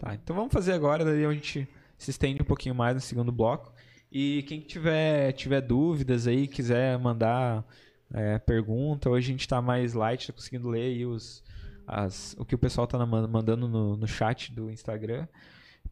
Tá, 0.00 0.14
então 0.14 0.36
vamos 0.36 0.52
fazer 0.52 0.72
agora, 0.72 1.04
daí 1.04 1.24
a 1.24 1.32
gente 1.32 1.68
se 1.96 2.10
estende 2.10 2.42
um 2.42 2.44
pouquinho 2.44 2.74
mais 2.74 2.94
no 2.94 3.00
segundo 3.00 3.32
bloco. 3.32 3.72
E 4.10 4.42
quem 4.42 4.60
tiver, 4.60 5.32
tiver 5.32 5.62
dúvidas 5.62 6.26
aí, 6.26 6.46
quiser 6.46 6.98
mandar 6.98 7.64
é, 8.12 8.38
pergunta, 8.38 9.08
hoje 9.08 9.28
a 9.28 9.32
gente 9.32 9.48
tá 9.48 9.62
mais 9.62 9.94
light, 9.94 10.26
tá 10.26 10.32
conseguindo 10.32 10.68
ler 10.68 10.82
aí 10.82 11.06
os, 11.06 11.42
as, 11.86 12.36
o 12.38 12.44
que 12.44 12.54
o 12.54 12.58
pessoal 12.58 12.86
tá 12.86 13.04
mandando 13.06 13.66
no, 13.66 13.96
no 13.96 14.06
chat 14.06 14.52
do 14.52 14.70
Instagram. 14.70 15.26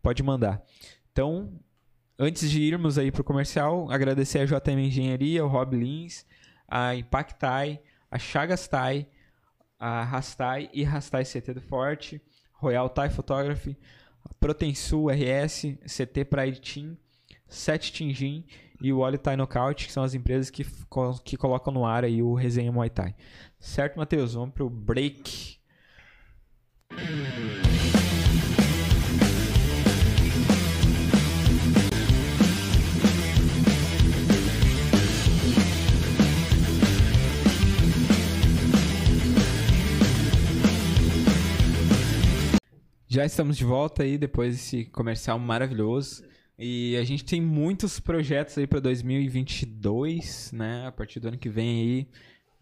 Pode 0.02 0.22
mandar. 0.22 0.62
Então, 1.12 1.58
antes 2.20 2.50
de 2.50 2.60
irmos 2.60 2.98
aí 2.98 3.10
pro 3.10 3.24
comercial, 3.24 3.90
agradecer 3.90 4.40
a 4.40 4.44
JM 4.44 4.78
Engenharia, 4.78 5.42
o 5.42 5.48
Rob 5.48 5.74
Lins, 5.74 6.26
a 6.68 6.94
Impactai, 6.94 7.80
a 8.10 8.18
Chagastai, 8.18 9.08
a 9.78 10.04
Rastai 10.04 10.68
e 10.74 10.84
Rastai 10.84 11.24
CT 11.24 11.54
do 11.54 11.62
Forte, 11.62 12.20
Royal 12.52 12.90
Thai 12.90 13.08
Photography, 13.08 13.74
Protensul 14.38 15.08
RS, 15.10 15.78
CT 15.86 16.26
Pride 16.26 16.60
Team, 16.60 16.98
7 17.48 17.90
Tingin 17.90 18.44
e 18.82 18.92
o 18.92 18.98
Oli 18.98 19.16
Thai 19.16 19.36
Knockout, 19.36 19.86
que 19.86 19.92
são 19.92 20.02
as 20.02 20.12
empresas 20.12 20.50
que, 20.50 20.64
que 21.24 21.36
colocam 21.38 21.72
no 21.72 21.86
ar 21.86 22.04
aí 22.04 22.22
o 22.22 22.34
Resenha 22.34 22.70
Muay 22.70 22.90
Thai. 22.90 23.14
Certo, 23.58 23.96
Matheus? 23.96 24.34
Vamos 24.34 24.54
pro 24.54 24.68
break. 24.68 25.58
Já 43.12 43.24
estamos 43.24 43.56
de 43.56 43.64
volta 43.64 44.04
aí 44.04 44.16
depois 44.16 44.54
desse 44.54 44.84
comercial 44.84 45.36
maravilhoso. 45.36 46.22
E 46.56 46.96
a 46.96 47.02
gente 47.02 47.24
tem 47.24 47.40
muitos 47.40 47.98
projetos 47.98 48.56
aí 48.56 48.68
para 48.68 48.78
2022, 48.78 50.52
né? 50.52 50.86
A 50.86 50.92
partir 50.92 51.18
do 51.18 51.26
ano 51.26 51.36
que 51.36 51.48
vem 51.48 51.80
aí. 51.80 52.08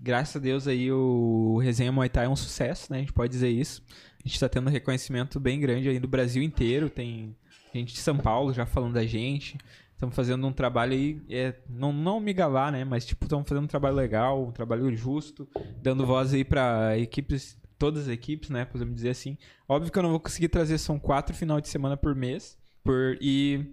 Graças 0.01 0.37
a 0.37 0.39
Deus 0.39 0.67
aí 0.67 0.91
o 0.91 1.59
Resenha 1.59 1.93
Muay 1.93 2.09
Thai 2.09 2.25
é 2.25 2.29
um 2.31 2.35
sucesso, 2.35 2.91
né? 2.91 2.97
A 2.97 3.01
gente 3.01 3.13
pode 3.13 3.31
dizer 3.31 3.51
isso. 3.51 3.83
A 3.91 4.27
gente 4.27 4.37
está 4.37 4.49
tendo 4.49 4.69
um 4.69 4.73
reconhecimento 4.73 5.39
bem 5.39 5.61
grande 5.61 5.91
aí 5.91 5.99
do 5.99 6.09
Brasil 6.09 6.43
inteiro. 6.43 6.89
Tem 6.89 7.37
gente 7.75 7.93
de 7.93 8.01
São 8.01 8.17
Paulo 8.17 8.51
já 8.55 8.65
falando 8.65 8.95
da 8.95 9.05
gente. 9.05 9.59
Estamos 9.93 10.17
fazendo 10.17 10.47
um 10.47 10.53
trabalho 10.53 10.95
aí, 10.95 11.21
é, 11.29 11.57
não, 11.69 11.93
não 11.93 12.21
me 12.21 12.33
gabar, 12.33 12.73
né? 12.73 12.87
Mas, 12.87 13.05
tipo, 13.05 13.27
estamos 13.27 13.47
fazendo 13.47 13.65
um 13.65 13.69
trabalho 13.69 13.97
legal, 13.97 14.43
um 14.43 14.51
trabalho 14.51 14.97
justo, 14.97 15.47
dando 15.83 16.07
voz 16.07 16.33
aí 16.33 16.43
para 16.43 16.97
equipes, 16.97 17.59
todas 17.79 18.05
as 18.05 18.09
equipes, 18.09 18.51
né? 18.51 18.65
Podemos 18.65 18.95
dizer 18.95 19.11
assim. 19.11 19.37
Óbvio 19.69 19.91
que 19.93 19.99
eu 19.99 20.03
não 20.03 20.11
vou 20.11 20.21
conseguir 20.21 20.49
trazer, 20.49 20.79
são 20.79 20.99
quatro 20.99 21.35
final 21.35 21.61
de 21.61 21.69
semana 21.69 21.97
por 21.97 22.15
mês. 22.15 22.57
Por, 22.85 23.17
e. 23.21 23.65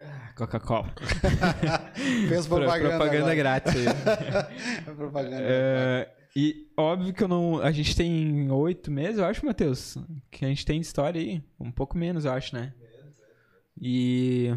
Ah, 0.00 0.32
Coca-Cola. 0.36 0.92
Fez 2.28 2.46
Pro- 2.48 2.56
propaganda. 2.58 2.96
propaganda 2.96 3.34
grátis 3.34 3.74
propaganda. 4.96 5.36
É, 5.40 6.10
e 6.36 6.68
óbvio 6.76 7.12
que 7.14 7.22
eu 7.22 7.28
não. 7.28 7.60
A 7.62 7.70
gente 7.72 7.94
tem 7.96 8.50
oito 8.50 8.90
meses, 8.90 9.18
eu 9.18 9.24
acho, 9.24 9.44
Matheus. 9.46 9.96
Que 10.30 10.44
a 10.44 10.48
gente 10.48 10.64
tem 10.66 10.80
de 10.80 10.86
história 10.86 11.20
aí. 11.20 11.42
Um 11.58 11.70
pouco 11.70 11.96
menos, 11.96 12.24
eu 12.24 12.32
acho, 12.32 12.54
né? 12.54 12.72
E. 13.80 14.54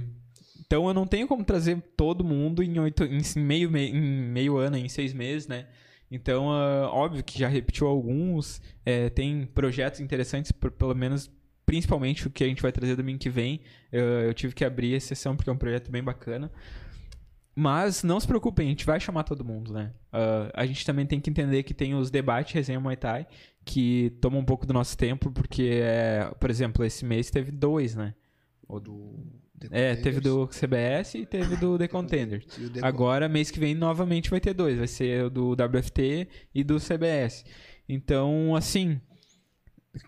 Então 0.65 0.85
eu 0.87 0.93
não 0.93 1.07
tenho 1.07 1.27
como 1.29 1.45
trazer 1.45 1.81
todo 1.95 2.25
mundo 2.25 2.61
em, 2.61 2.77
oito, 2.77 3.05
em 3.05 3.21
meio, 3.39 3.71
me- 3.71 3.89
em 3.89 4.01
meio 4.01 4.57
ano, 4.57 4.75
em 4.75 4.89
seis 4.89 5.13
meses, 5.13 5.47
né? 5.47 5.65
Então, 6.09 6.49
ah, 6.51 6.89
óbvio 6.91 7.23
que 7.23 7.37
já 7.37 7.47
repetiu 7.47 7.87
alguns. 7.87 8.61
é, 8.85 9.09
tem 9.09 9.45
projetos 9.45 9.99
interessantes, 9.99 10.51
por- 10.51 10.71
pelo 10.71 10.95
menos, 10.95 11.29
principalmente 11.65 12.27
o 12.27 12.29
que 12.31 12.43
a 12.43 12.47
gente 12.47 12.61
vai 12.61 12.71
trazer 12.71 12.95
domingo 12.95 13.19
que 13.19 13.29
vem. 13.29 13.59
Eu, 13.91 14.03
eu 14.05 14.33
tive 14.33 14.53
que 14.55 14.63
abrir 14.65 14.95
a 14.95 14.99
sessão 14.99 15.35
porque 15.35 15.49
é 15.49 15.53
um 15.53 15.57
projeto 15.57 15.91
bem 15.91 16.03
bacana. 16.03 16.51
Mas 17.59 18.03
não 18.03 18.19
se 18.19 18.27
preocupem, 18.27 18.67
a 18.67 18.69
gente 18.69 18.85
vai 18.85 18.99
chamar 18.99 19.23
todo 19.23 19.43
mundo, 19.43 19.73
né? 19.73 19.91
Ah, 20.13 20.49
a 20.53 20.65
gente 20.65 20.85
também 20.85 21.05
tem 21.07 21.19
que 21.19 21.29
entender 21.29 21.63
que 21.63 21.73
tem 21.73 21.95
os 21.95 22.11
debates 22.11 22.53
resenha 22.53 22.79
Muay 22.79 22.95
Thai, 22.95 23.25
que 23.65 24.11
tomam 24.21 24.39
um 24.41 24.45
pouco 24.45 24.65
do 24.65 24.73
nosso 24.73 24.95
tempo, 24.95 25.31
porque, 25.31 25.81
é, 25.83 26.31
por 26.39 26.49
exemplo, 26.51 26.85
esse 26.85 27.03
mês 27.03 27.31
teve 27.31 27.51
dois, 27.51 27.95
né? 27.95 28.13
Do... 28.81 29.15
É, 29.71 29.95
teve 29.95 30.19
do 30.19 30.47
CBS 30.47 31.15
e 31.15 31.25
teve 31.25 31.55
do 31.55 31.77
The 31.77 31.87
Contenders. 31.89 32.45
The 32.45 32.79
Agora, 32.81 33.27
mês 33.27 33.49
que 33.49 33.59
vem, 33.59 33.73
novamente 33.73 34.29
vai 34.29 34.39
ter 34.39 34.53
dois. 34.53 34.77
Vai 34.77 34.87
ser 34.87 35.25
o 35.25 35.29
do 35.29 35.51
WFT 35.53 36.27
e 36.53 36.63
do 36.63 36.79
CBS. 36.79 37.43
Então, 37.89 38.55
assim, 38.55 39.01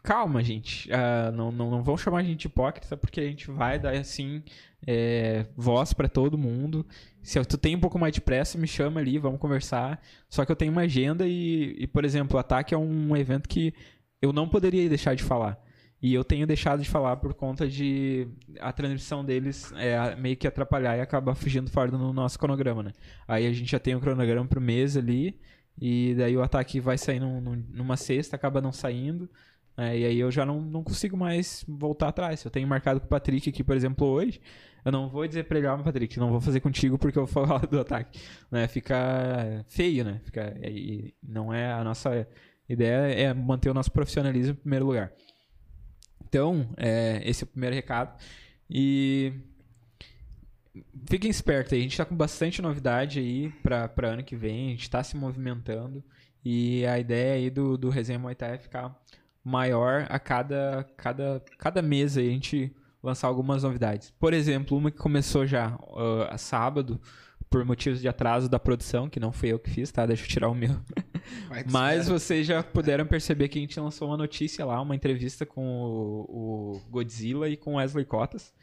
calma, 0.04 0.44
gente. 0.44 0.92
Ah, 0.94 1.32
não, 1.32 1.52
não, 1.52 1.72
não 1.72 1.84
vão 1.84 1.98
chamar 1.98 2.20
a 2.20 2.24
gente 2.24 2.42
de 2.42 2.48
hipócrita, 2.48 2.96
porque 2.96 3.20
a 3.20 3.26
gente 3.26 3.50
vai 3.50 3.80
dar, 3.80 3.94
assim, 3.94 4.44
é, 4.86 5.46
voz 5.56 5.94
pra 5.94 6.08
todo 6.08 6.38
mundo. 6.38 6.86
Se 7.22 7.44
tu 7.46 7.58
tem 7.58 7.76
um 7.76 7.80
pouco 7.80 7.98
mais 7.98 8.14
de 8.14 8.22
pressa, 8.22 8.58
me 8.58 8.68
chama 8.68 9.00
ali, 9.00 9.18
vamos 9.18 9.40
conversar. 9.40 10.02
Só 10.30 10.46
que 10.46 10.52
eu 10.52 10.56
tenho 10.56 10.72
uma 10.72 10.82
agenda 10.82 11.28
e, 11.28 11.76
e, 11.80 11.88
por 11.88 12.06
exemplo, 12.06 12.38
o 12.38 12.40
Ataque 12.40 12.74
é 12.74 12.78
um 12.78 13.16
evento 13.16 13.50
que 13.50 13.74
eu 14.22 14.32
não 14.32 14.48
poderia 14.48 14.88
deixar 14.88 15.16
de 15.16 15.24
falar. 15.24 15.60
E 16.02 16.14
eu 16.14 16.24
tenho 16.24 16.48
deixado 16.48 16.82
de 16.82 16.90
falar 16.90 17.18
por 17.18 17.34
conta 17.34 17.68
de 17.68 18.28
a 18.60 18.72
transmissão 18.72 19.24
deles 19.24 19.72
é, 19.76 20.16
meio 20.16 20.38
que 20.38 20.48
atrapalhar 20.48 20.98
e 20.98 21.02
acabar 21.02 21.36
fugindo 21.36 21.70
fora 21.70 21.92
do 21.92 22.14
nosso 22.14 22.40
cronograma, 22.40 22.82
né? 22.84 22.94
Aí 23.28 23.46
a 23.46 23.52
gente 23.52 23.70
já 23.70 23.80
tem 23.80 23.96
o 23.96 24.00
cronograma 24.00 24.48
pro 24.48 24.62
mês 24.62 24.96
ali, 24.96 25.38
e 25.82 26.16
daí 26.18 26.36
o 26.38 26.42
ataque 26.42 26.80
vai 26.80 26.98
sair 26.98 27.20
num- 27.20 27.42
num- 27.42 27.66
numa 27.74 27.98
sexta, 27.98 28.36
acaba 28.36 28.62
não 28.62 28.72
saindo, 28.72 29.30
né? 29.78 29.98
e 29.98 30.06
aí 30.06 30.20
eu 30.20 30.32
já 30.32 30.46
não, 30.46 30.62
não 30.62 30.84
consigo 30.84 31.18
mais 31.18 31.66
voltar 31.68 32.08
atrás. 32.10 32.44
Eu 32.46 32.52
tenho 32.52 32.68
marcado 32.68 33.00
com 33.02 33.06
o 33.06 33.10
Patrick 33.10 33.50
aqui, 33.50 33.64
por 33.64 33.76
exemplo, 33.76 34.08
hoje, 34.08 34.40
eu 34.86 34.92
não 34.94 35.10
vou 35.10 35.28
dizer 35.28 35.44
pra 35.46 35.58
ele, 35.58 35.68
ó, 35.68 35.78
Patrick, 35.78 36.18
não 36.18 36.30
vou 36.32 36.40
fazer 36.40 36.62
contigo 36.62 36.98
porque 36.98 37.18
eu 37.20 37.26
vou 37.26 37.46
falar 37.46 37.60
do 37.68 37.78
ataque. 37.80 38.20
Né? 38.50 38.68
Fica 38.70 39.66
feio, 39.68 40.06
né? 40.06 40.22
Fica, 40.24 40.56
e 40.64 41.14
não 41.22 41.54
é 41.54 41.72
a 41.74 41.84
nossa 41.84 42.26
ideia 42.70 43.14
é 43.14 43.34
manter 43.34 43.70
o 43.70 43.74
nosso 43.74 43.92
profissionalismo 43.92 44.54
em 44.54 44.56
primeiro 44.56 44.86
lugar. 44.86 45.12
Então, 46.30 46.70
é, 46.78 47.22
esse 47.26 47.44
é 47.44 47.46
o 47.46 47.48
primeiro 47.48 47.76
recado. 47.76 48.16
E 48.70 49.34
fiquem 51.10 51.30
espertos 51.30 51.74
aí, 51.74 51.80
a 51.80 51.82
gente 51.82 51.98
tá 51.98 52.06
com 52.06 52.16
bastante 52.16 52.62
novidade 52.62 53.20
aí 53.20 53.50
pra 53.64 54.10
ano 54.10 54.24
que 54.24 54.36
vem, 54.36 54.68
a 54.68 54.70
gente 54.72 54.90
tá 54.90 55.04
se 55.04 55.18
movimentando. 55.18 56.04
E 56.46 56.86
a 56.86 57.00
ideia 57.00 57.34
aí 57.34 57.50
do, 57.50 57.78
do 57.78 57.90
Resenha 57.90 58.20
Muay 58.20 58.36
Thai 58.36 58.56
é 58.56 58.58
ficar 58.58 58.96
maior 59.44 60.06
a 60.10 60.20
cada, 60.20 60.88
cada, 60.96 61.44
cada 61.58 61.82
mês 61.82 62.16
aí 62.16 62.30
a 62.30 62.32
gente 62.32 62.74
lançar 63.02 63.28
algumas 63.28 63.64
novidades. 63.64 64.12
Por 64.20 64.34
exemplo, 64.34 64.78
uma 64.78 64.92
que 64.92 64.98
começou 64.98 65.46
já 65.48 65.78
ah, 66.30 66.38
sábado, 66.38 67.02
por 67.50 67.66
motivos 67.66 68.00
de 68.00 68.08
atraso 68.08 68.48
da 68.48 68.60
produção, 68.60 69.10
que 69.10 69.20
não 69.20 69.32
fui 69.32 69.50
eu 69.52 69.60
que 69.60 69.70
fiz, 69.70 69.92
tá? 69.92 70.06
Deixa 70.06 70.24
eu 70.24 70.28
tirar 70.28 70.50
o 70.50 70.56
meu. 70.56 70.80
Mas 71.72 72.08
vocês 72.08 72.46
já 72.46 72.64
puderam 72.64 73.06
perceber 73.06 73.48
que 73.48 73.58
a 73.58 73.62
gente 73.62 73.80
lançou 73.80 74.08
uma 74.08 74.18
notícia 74.18 74.66
lá, 74.66 74.82
uma 74.82 74.96
entrevista 74.96 75.46
com 75.46 75.64
o, 75.64 76.76
o 76.78 76.82
Godzilla 76.90 77.50
e 77.50 77.58
com 77.58 77.74
o 77.74 77.78
Wesley 77.78 78.06
Cotas. 78.06 78.54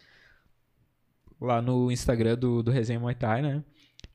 Lá 1.41 1.61
no 1.61 1.91
Instagram 1.91 2.37
do, 2.37 2.63
do 2.63 2.71
Resenha 2.71 2.99
Muay 2.99 3.15
Thai, 3.15 3.43
né? 3.43 3.65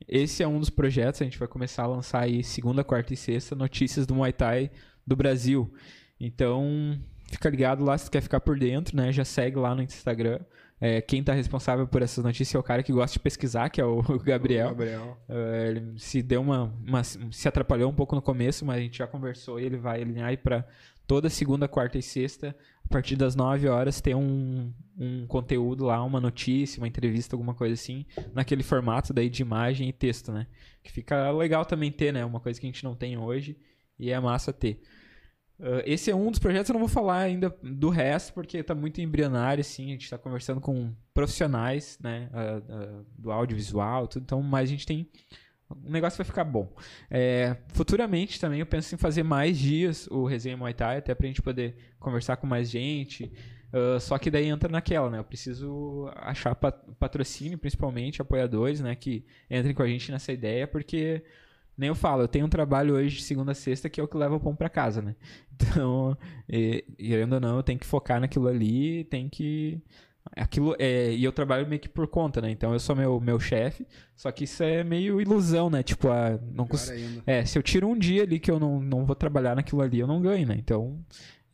Esse 0.08 0.41
é 0.41 0.47
um 0.47 0.60
dos 0.60 0.70
projetos, 0.70 1.22
a 1.22 1.24
gente 1.24 1.38
vai 1.38 1.47
começar 1.47 1.84
a 1.84 1.88
lançar 1.88 2.24
aí 2.24 2.43
segunda, 2.43 2.84
quarta 2.84 3.14
e 3.14 3.18
sexta 3.18 3.56
notícias 3.56 4.06
do 4.08 4.16
Muay 4.16 4.34
Thai 4.34 4.72
do 5.06 5.16
Brasil. 5.16 5.72
Então, 6.20 6.99
fica 7.32 7.49
ligado 7.49 7.84
lá 7.84 7.97
se 7.97 8.06
tu 8.06 8.12
quer 8.12 8.22
ficar 8.22 8.39
por 8.39 8.58
dentro, 8.58 8.95
né? 8.95 9.12
Já 9.12 9.26
segue 9.26 9.58
lá 9.58 9.76
no 9.76 9.82
Instagram. 9.82 10.39
É, 10.84 10.99
quem 10.99 11.23
tá 11.23 11.32
responsável 11.32 11.88
por 11.88 12.01
essas 12.01 12.23
notícias 12.25 12.55
é 12.55 12.57
o 12.59 12.63
cara 12.63 12.82
que 12.82 12.91
gosta 12.91 13.13
de 13.13 13.19
pesquisar, 13.19 13.69
que 13.69 13.79
é 13.79 13.86
o 13.86 14.01
Gabriel. 14.25 14.69
Gabriel. 14.69 15.17
É, 15.29 15.67
ele 15.69 15.93
se 15.99 16.23
deu 16.23 16.41
uma, 16.41 16.73
uma- 16.86 17.03
se 17.03 17.47
atrapalhou 17.47 17.91
um 17.91 17.93
pouco 17.93 18.15
no 18.15 18.21
começo, 18.21 18.65
mas 18.65 18.77
a 18.77 18.82
gente 18.82 18.97
já 18.97 19.05
conversou 19.05 19.59
e 19.59 19.63
ele 19.65 19.77
vai 19.77 20.01
alinhar 20.01 20.29
aí 20.29 20.38
para 20.38 20.65
toda 21.05 21.29
segunda, 21.29 21.67
quarta 21.67 21.99
e 21.99 22.01
sexta, 22.01 22.55
a 22.84 22.88
partir 22.89 23.15
das 23.15 23.36
9 23.36 23.67
horas, 23.67 24.01
ter 24.01 24.15
um, 24.15 24.73
um 24.97 25.27
conteúdo 25.27 25.86
lá, 25.86 26.03
uma 26.03 26.19
notícia, 26.19 26.79
uma 26.82 26.88
entrevista, 26.88 27.36
alguma 27.36 27.53
coisa 27.53 27.75
assim, 27.75 28.05
naquele 28.34 28.63
formato 28.63 29.13
daí 29.13 29.29
de 29.29 29.41
imagem 29.43 29.88
e 29.88 29.93
texto, 29.93 30.32
né? 30.32 30.47
Que 30.82 30.91
fica 30.91 31.29
legal 31.32 31.63
também 31.63 31.91
ter, 31.91 32.11
né? 32.11 32.25
Uma 32.25 32.39
coisa 32.39 32.59
que 32.59 32.65
a 32.65 32.69
gente 32.69 32.84
não 32.84 32.95
tem 32.95 33.17
hoje 33.17 33.55
e 33.99 34.09
é 34.09 34.19
massa 34.19 34.51
ter. 34.51 34.82
Ah, 35.62 35.84
esse 35.86 36.09
é 36.09 36.16
um 36.16 36.30
dos 36.32 36.39
projetos, 36.39 36.70
eu 36.70 36.74
não 36.74 36.80
vou 36.80 36.89
falar 36.89 37.20
ainda 37.20 37.55
do 37.62 37.89
resto, 37.89 38.34
porque 38.34 38.64
tá 38.64 38.74
muito 38.74 38.99
embrionário, 38.99 39.62
assim, 39.62 39.86
a 39.86 39.91
gente 39.91 40.09
tá 40.09 40.18
conversando 40.18 40.59
com 40.59 40.91
profissionais, 41.14 41.99
né, 42.01 42.30
ah, 42.34 42.62
ah, 42.70 43.03
do 43.18 43.32
audiovisual, 43.32 44.07
tudo, 44.07 44.24
então, 44.24 44.41
mas 44.41 44.70
a 44.70 44.72
gente 44.72 44.86
tem, 44.86 45.07
o 45.70 45.89
negócio 45.89 46.18
vai 46.18 46.26
ficar 46.26 46.43
bom. 46.43 46.74
É, 47.09 47.57
futuramente 47.70 48.39
também 48.39 48.59
eu 48.59 48.66
penso 48.66 48.95
em 48.95 48.97
fazer 48.97 49.24
mais 49.24 49.57
dias 49.57 50.07
o 50.07 50.26
Resenha 50.26 50.57
Muay 50.57 50.74
Thai, 50.74 50.97
até 50.97 51.14
pra 51.14 51.28
gente 51.28 51.41
poder 51.41 51.76
conversar 51.99 52.38
com 52.38 52.47
mais 52.47 52.70
gente, 52.70 53.32
Uh, 53.74 53.97
só 54.01 54.18
que 54.18 54.30
daí 54.30 54.47
entra 54.47 54.68
naquela, 54.68 55.09
né? 55.09 55.18
Eu 55.20 55.24
preciso 55.24 56.12
achar 56.18 56.53
pat- 56.53 56.84
patrocínio, 56.99 57.57
principalmente 57.57 58.22
apoiadores, 58.22 58.82
né? 58.82 58.93
Que 58.95 59.26
entrem 59.49 59.74
com 59.74 59.82
a 59.82 59.88
gente 59.88 60.12
nessa 60.12 60.34
ideia, 60.34 60.68
porque 60.68 61.24
nem 61.82 61.88
eu 61.89 61.95
falo, 61.95 62.21
eu 62.21 62.27
tenho 62.27 62.45
um 62.45 62.49
trabalho 62.49 62.93
hoje 62.93 63.17
de 63.17 63.23
segunda 63.23 63.51
a 63.51 63.55
sexta 63.55 63.89
que 63.89 63.99
é 63.99 64.03
o 64.03 64.07
que 64.07 64.15
leva 64.15 64.36
o 64.36 64.39
pão 64.39 64.55
pra 64.55 64.69
casa, 64.69 65.01
né? 65.01 65.15
Então, 65.61 66.17
e, 66.49 66.84
querendo 66.97 67.34
ou 67.34 67.39
não, 67.39 67.57
eu 67.57 67.63
tenho 67.63 67.77
que 67.77 67.86
focar 67.86 68.19
naquilo 68.19 68.47
ali, 68.47 69.03
tem 69.05 69.29
que. 69.29 69.79
Aquilo, 70.36 70.75
é, 70.79 71.11
e 71.13 71.23
eu 71.23 71.32
trabalho 71.32 71.67
meio 71.67 71.79
que 71.82 71.89
por 71.89 72.07
conta, 72.07 72.39
né? 72.41 72.49
Então 72.51 72.73
eu 72.73 72.79
sou 72.79 72.95
meu, 72.95 73.19
meu 73.19 73.39
chefe, 73.39 73.86
só 74.15 74.32
que 74.32 74.43
isso 74.45 74.63
é 74.63 74.84
meio 74.84 75.19
ilusão, 75.21 75.69
né? 75.69 75.84
Tipo, 75.84 76.09
a, 76.09 76.32
não 76.53 76.65
Pior 76.65 76.67
cons- 76.69 76.91
é, 77.27 77.43
se 77.45 77.57
eu 77.59 77.63
tiro 77.63 77.88
um 77.88 77.97
dia 77.97 78.23
ali 78.23 78.39
que 78.39 78.49
eu 78.49 78.59
não, 78.59 78.79
não 78.79 79.05
vou 79.05 79.15
trabalhar 79.15 79.55
naquilo 79.55 79.82
ali, 79.82 79.99
eu 79.99 80.07
não 80.07 80.21
ganho, 80.21 80.47
né? 80.47 80.55
Então 80.57 80.99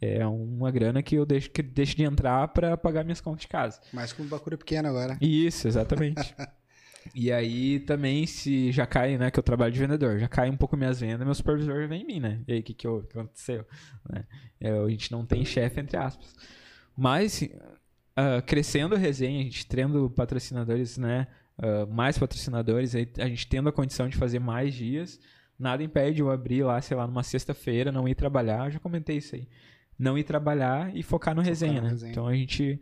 é 0.01 0.25
uma 0.27 0.69
grana 0.71 1.01
que 1.01 1.15
eu 1.15 1.25
deixo, 1.25 1.49
que 1.49 1.61
deixo 1.63 1.95
de 1.95 2.03
entrar 2.03 2.47
pra 2.49 2.77
pagar 2.77 3.03
minhas 3.03 3.19
contas 3.21 3.41
de 3.41 3.47
casa. 3.47 3.79
Mais 3.91 4.13
com 4.13 4.23
o 4.23 4.25
Bacura 4.25 4.57
pequeno 4.57 4.87
agora. 4.89 5.17
Isso, 5.21 5.67
exatamente. 5.67 6.33
e 7.15 7.31
aí 7.31 7.79
também, 7.81 8.25
se 8.25 8.71
já 8.71 8.85
cai, 8.85 9.17
né, 9.17 9.29
que 9.31 9.39
eu 9.39 9.43
trabalho 9.43 9.71
de 9.73 9.79
vendedor, 9.79 10.19
já 10.19 10.27
cai 10.27 10.49
um 10.49 10.57
pouco 10.57 10.75
minhas 10.77 10.99
vendas, 10.99 11.25
meu 11.25 11.33
supervisor 11.35 11.81
já 11.81 11.87
vem 11.87 12.01
em 12.01 12.05
mim, 12.05 12.19
né? 12.19 12.41
E 12.47 12.53
aí, 12.53 12.59
o 12.59 12.63
que, 12.63 12.73
que, 12.73 12.87
eu- 12.87 13.03
que 13.03 13.17
aconteceu? 13.17 13.65
Né? 14.09 14.23
É, 14.59 14.71
a 14.71 14.89
gente 14.89 15.11
não 15.11 15.25
tem 15.25 15.43
chefe, 15.45 15.79
entre 15.79 15.97
aspas. 15.97 16.33
Mas, 16.95 17.47
ah, 18.15 18.41
crescendo 18.41 18.95
a 18.95 18.97
resenha, 18.97 19.39
a 19.39 19.43
gente 19.43 19.65
tendo 19.67 20.09
patrocinadores, 20.09 20.97
né? 20.97 21.27
ah, 21.57 21.85
mais 21.87 22.17
patrocinadores, 22.17 22.95
aí 22.95 23.07
a 23.19 23.27
gente 23.27 23.47
tendo 23.47 23.69
a 23.69 23.71
condição 23.71 24.07
de 24.09 24.17
fazer 24.17 24.39
mais 24.39 24.73
dias, 24.73 25.19
nada 25.59 25.83
impede 25.83 26.21
eu 26.21 26.29
abrir 26.31 26.63
lá, 26.63 26.81
sei 26.81 26.95
lá, 26.97 27.07
numa 27.07 27.23
sexta-feira, 27.23 27.91
não 27.91 28.07
ir 28.07 28.15
trabalhar, 28.15 28.67
eu 28.67 28.71
já 28.71 28.79
comentei 28.79 29.17
isso 29.17 29.35
aí. 29.35 29.47
Não 29.97 30.17
ir 30.17 30.23
trabalhar 30.23 30.95
e 30.95 31.01
focar 31.01 31.33
no 31.33 31.41
resenha, 31.41 31.81
no 31.81 31.83
né? 31.83 31.89
resenha. 31.89 32.11
Então 32.11 32.27
a 32.27 32.33
gente. 32.33 32.79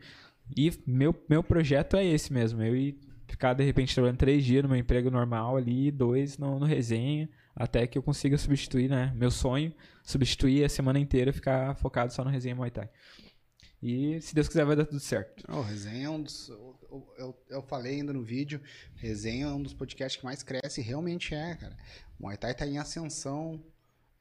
E 0.56 0.72
meu, 0.86 1.16
meu 1.30 1.42
projeto 1.42 1.96
é 1.96 2.06
esse 2.06 2.32
mesmo, 2.32 2.62
eu 2.62 2.76
ir 2.76 3.00
ficar 3.28 3.54
de 3.54 3.64
repente 3.64 3.94
trabalhando 3.94 4.18
três 4.18 4.44
dias 4.44 4.64
no 4.64 4.70
meu 4.70 4.78
emprego 4.78 5.10
normal 5.10 5.58
ali, 5.58 5.92
dois 5.92 6.38
no, 6.38 6.60
no 6.60 6.66
resenha, 6.66 7.30
até 7.56 7.88
que 7.88 7.98
eu 7.98 8.04
consiga 8.04 8.38
substituir, 8.38 8.90
né? 8.90 9.14
Meu 9.16 9.32
sonho, 9.32 9.74
substituir 10.04 10.64
a 10.64 10.70
semana 10.70 11.00
inteira, 11.00 11.34
ficar 11.34 11.76
focado 11.76 12.14
só 12.14 12.24
no 12.24 12.30
resenha 12.30 12.56
Muay 12.56 12.72
Thai. 12.72 12.90
E 13.82 14.20
se 14.22 14.34
Deus 14.34 14.48
quiser 14.48 14.66
vai 14.66 14.76
dar 14.76 14.86
tudo 14.86 15.00
certo. 15.00 15.44
O 15.48 15.62
Resenha 15.62 16.08
é 16.08 16.10
um 16.10 16.22
dos. 16.22 16.50
Eu, 16.50 17.14
eu, 17.20 17.46
eu 17.50 17.62
falei 17.62 17.98
ainda 17.98 18.12
no 18.14 18.24
vídeo, 18.24 18.60
Resenha 18.96 19.46
é 19.46 19.50
um 19.50 19.62
dos 19.62 19.76
podcasts 19.76 20.20
que 20.20 20.26
mais 20.26 20.42
cresce, 20.42 20.82
realmente 20.82 21.36
é, 21.36 21.56
cara. 21.56 21.78
Muay 22.20 22.36
Thai 22.36 22.56
tá 22.56 22.66
em 22.66 22.80
ascensão 22.80 23.64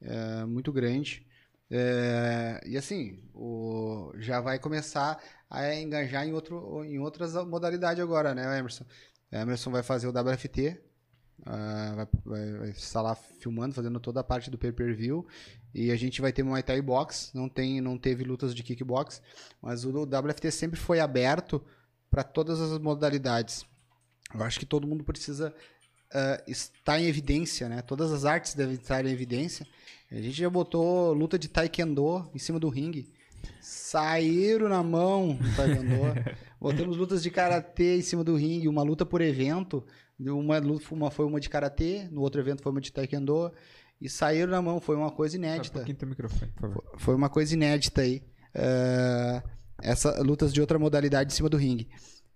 é, 0.01 0.45
muito 0.45 0.71
grande. 0.71 1.24
É, 1.69 2.61
e 2.65 2.77
assim, 2.77 3.23
o, 3.33 4.13
já 4.17 4.39
vai 4.39 4.59
começar 4.59 5.21
a 5.49 5.73
engajar 5.75 6.27
em, 6.27 6.33
outro, 6.33 6.83
em 6.83 6.99
outras 6.99 7.33
modalidades 7.45 8.01
agora, 8.01 8.33
né, 8.35 8.59
Emerson? 8.59 8.85
O 9.31 9.35
Emerson 9.35 9.71
vai 9.71 9.83
fazer 9.83 10.07
o 10.07 10.11
WFT, 10.11 10.79
ah, 11.45 11.93
vai, 11.95 12.07
vai, 12.23 12.57
vai 12.59 12.69
estar 12.69 13.01
lá 13.01 13.15
filmando, 13.15 13.75
fazendo 13.75 13.99
toda 13.99 14.19
a 14.19 14.23
parte 14.23 14.49
do 14.49 14.57
pay-per-view. 14.57 15.25
E 15.73 15.91
a 15.91 15.95
gente 15.95 16.21
vai 16.21 16.31
ter 16.31 16.43
Muay 16.43 16.63
Thai 16.63 16.81
Box, 16.81 17.31
não, 17.33 17.49
tem, 17.49 17.81
não 17.81 17.97
teve 17.97 18.23
lutas 18.23 18.55
de 18.55 18.63
kickbox, 18.63 19.21
mas 19.61 19.83
o 19.83 20.03
WFT 20.03 20.51
sempre 20.51 20.79
foi 20.79 20.99
aberto 20.99 21.63
para 22.09 22.23
todas 22.23 22.61
as 22.61 22.79
modalidades. 22.79 23.65
Eu 24.33 24.43
acho 24.43 24.59
que 24.59 24.65
todo 24.65 24.87
mundo 24.87 25.03
precisa 25.03 25.53
ah, 26.13 26.41
estar 26.47 26.99
em 26.99 27.05
evidência, 27.05 27.67
né? 27.67 27.81
Todas 27.81 28.11
as 28.11 28.25
artes 28.25 28.53
devem 28.53 28.75
estar 28.75 29.05
em 29.05 29.11
evidência. 29.11 29.67
A 30.11 30.15
gente 30.15 30.31
já 30.33 30.49
botou 30.49 31.13
luta 31.13 31.37
de 31.37 31.47
taekwondo 31.47 32.29
em 32.33 32.39
cima 32.39 32.59
do 32.59 32.69
ringue. 32.69 33.11
Saíram 33.61 34.69
na 34.69 34.81
mão 34.83 35.33
no 35.39 35.55
taekwondo. 35.55 36.35
Botamos 36.59 36.97
lutas 36.97 37.21
de 37.21 37.29
karatê 37.29 37.97
em 37.97 38.01
cima 38.01 38.23
do 38.23 38.35
ringue, 38.35 38.67
uma 38.67 38.81
luta 38.83 39.05
por 39.05 39.21
evento. 39.21 39.83
Uma, 40.19 40.57
luta- 40.59 40.85
uma 40.93 41.11
foi 41.11 41.25
uma 41.25 41.39
de 41.39 41.49
karatê, 41.49 42.07
no 42.11 42.21
outro 42.21 42.39
evento 42.39 42.63
foi 42.63 42.71
uma 42.71 42.81
de 42.81 42.91
taekwondo. 42.91 43.51
E 43.99 44.09
saíram 44.09 44.51
na 44.51 44.61
mão, 44.61 44.79
foi 44.79 44.95
uma 44.95 45.09
coisa 45.11 45.35
Um 45.35 45.39
inédita. 45.39 45.83
teu 45.83 46.07
microfone, 46.07 46.51
por 46.51 46.61
favor. 46.61 46.83
Foi 46.97 47.15
uma 47.15 47.29
coisa 47.29 47.53
inédita 47.53 48.01
aí. 48.01 48.23
É, 48.53 49.41
essa 49.81 50.21
lutas 50.21 50.53
de 50.53 50.61
outra 50.61 50.77
modalidade 50.79 51.31
em 51.33 51.35
cima 51.35 51.49
do 51.49 51.57
ringue. 51.57 51.89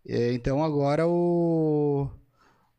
É, 0.08 0.34
então 0.34 0.64
agora 0.64 1.08
o 1.08 2.10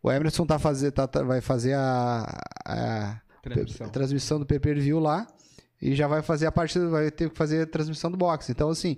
o 0.03 0.11
Emerson 0.11 0.47
tá 0.47 0.59
fazer, 0.59 0.93
tá- 0.93 1.07
tá- 1.07 1.23
vai 1.23 1.41
fazer 1.43 1.75
a, 1.75 2.39
a 2.67 3.21
Transmissão. 3.43 3.89
transmissão 3.89 4.39
do 4.39 4.47
pay-per-view 4.47 4.99
lá 4.99 5.27
e 5.81 5.95
já 5.95 6.07
vai 6.07 6.23
fazer 6.23 6.47
a 6.47 6.53
parte 6.53 6.79
vai 6.79 7.11
ter 7.11 7.31
que 7.31 7.37
fazer 7.37 7.63
a 7.63 7.67
transmissão 7.67 8.11
do 8.11 8.17
boxe. 8.17 8.53
Então 8.53 8.69
assim, 8.69 8.97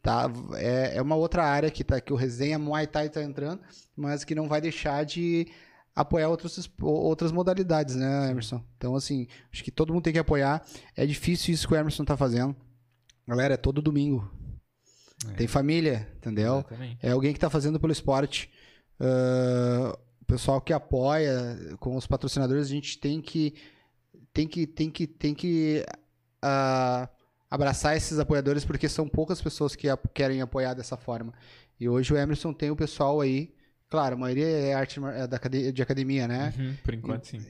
tá 0.00 0.30
é, 0.54 0.96
é 0.96 1.02
uma 1.02 1.14
outra 1.14 1.44
área 1.44 1.70
que 1.70 1.84
tá 1.84 2.00
que 2.00 2.12
o 2.12 2.16
resenha 2.16 2.58
Muay 2.58 2.86
Thai 2.86 3.08
tá 3.08 3.22
entrando, 3.22 3.60
mas 3.96 4.24
que 4.24 4.34
não 4.34 4.48
vai 4.48 4.60
deixar 4.60 5.04
de 5.04 5.46
apoiar 5.94 6.28
outros, 6.28 6.70
outras 6.80 7.30
modalidades, 7.32 7.96
né, 7.96 8.30
Emerson? 8.30 8.64
Então 8.76 8.94
assim, 8.94 9.26
acho 9.52 9.62
que 9.62 9.70
todo 9.70 9.92
mundo 9.92 10.04
tem 10.04 10.12
que 10.12 10.18
apoiar. 10.18 10.64
É 10.96 11.04
difícil 11.04 11.52
isso 11.52 11.68
que 11.68 11.74
o 11.74 11.76
Emerson 11.76 12.04
tá 12.04 12.16
fazendo. 12.16 12.56
Galera, 13.26 13.54
é 13.54 13.58
todo 13.58 13.82
domingo. 13.82 14.30
É. 15.30 15.34
Tem 15.34 15.46
família, 15.46 16.08
entendeu? 16.16 16.58
Exatamente. 16.58 16.98
É 17.00 17.10
alguém 17.10 17.32
que 17.32 17.36
está 17.36 17.50
fazendo 17.50 17.78
pelo 17.78 17.92
esporte. 17.92 18.50
Ah, 19.02 19.98
o 20.20 20.24
pessoal 20.24 20.60
que 20.60 20.72
apoia 20.72 21.76
com 21.78 21.96
os 21.96 22.06
patrocinadores, 22.06 22.66
a 22.66 22.70
gente 22.70 22.98
tem 22.98 23.20
que 23.20 23.54
tem 24.32 24.46
que 24.46 24.66
tem 24.66 24.90
que 24.90 25.06
tem 25.06 25.34
que 25.34 25.84
ah, 26.40 27.08
abraçar 27.50 27.96
esses 27.96 28.18
apoiadores 28.18 28.64
porque 28.64 28.88
são 28.88 29.08
poucas 29.08 29.40
pessoas 29.40 29.76
que 29.76 29.86
querem 30.14 30.40
apoiar 30.40 30.74
dessa 30.74 30.96
forma. 30.96 31.32
E 31.78 31.88
hoje 31.88 32.12
o 32.12 32.16
Emerson 32.16 32.52
tem 32.52 32.70
o 32.70 32.76
pessoal 32.76 33.20
aí, 33.20 33.52
claro, 33.90 34.14
a 34.14 34.18
maioria 34.18 34.46
é 34.46 34.72
arte 34.72 35.00
é 35.04 35.72
de 35.72 35.82
academia, 35.82 36.26
né? 36.26 36.54
Uhum, 36.56 36.74
por 36.82 36.94
enquanto, 36.94 37.26
sim. 37.26 37.40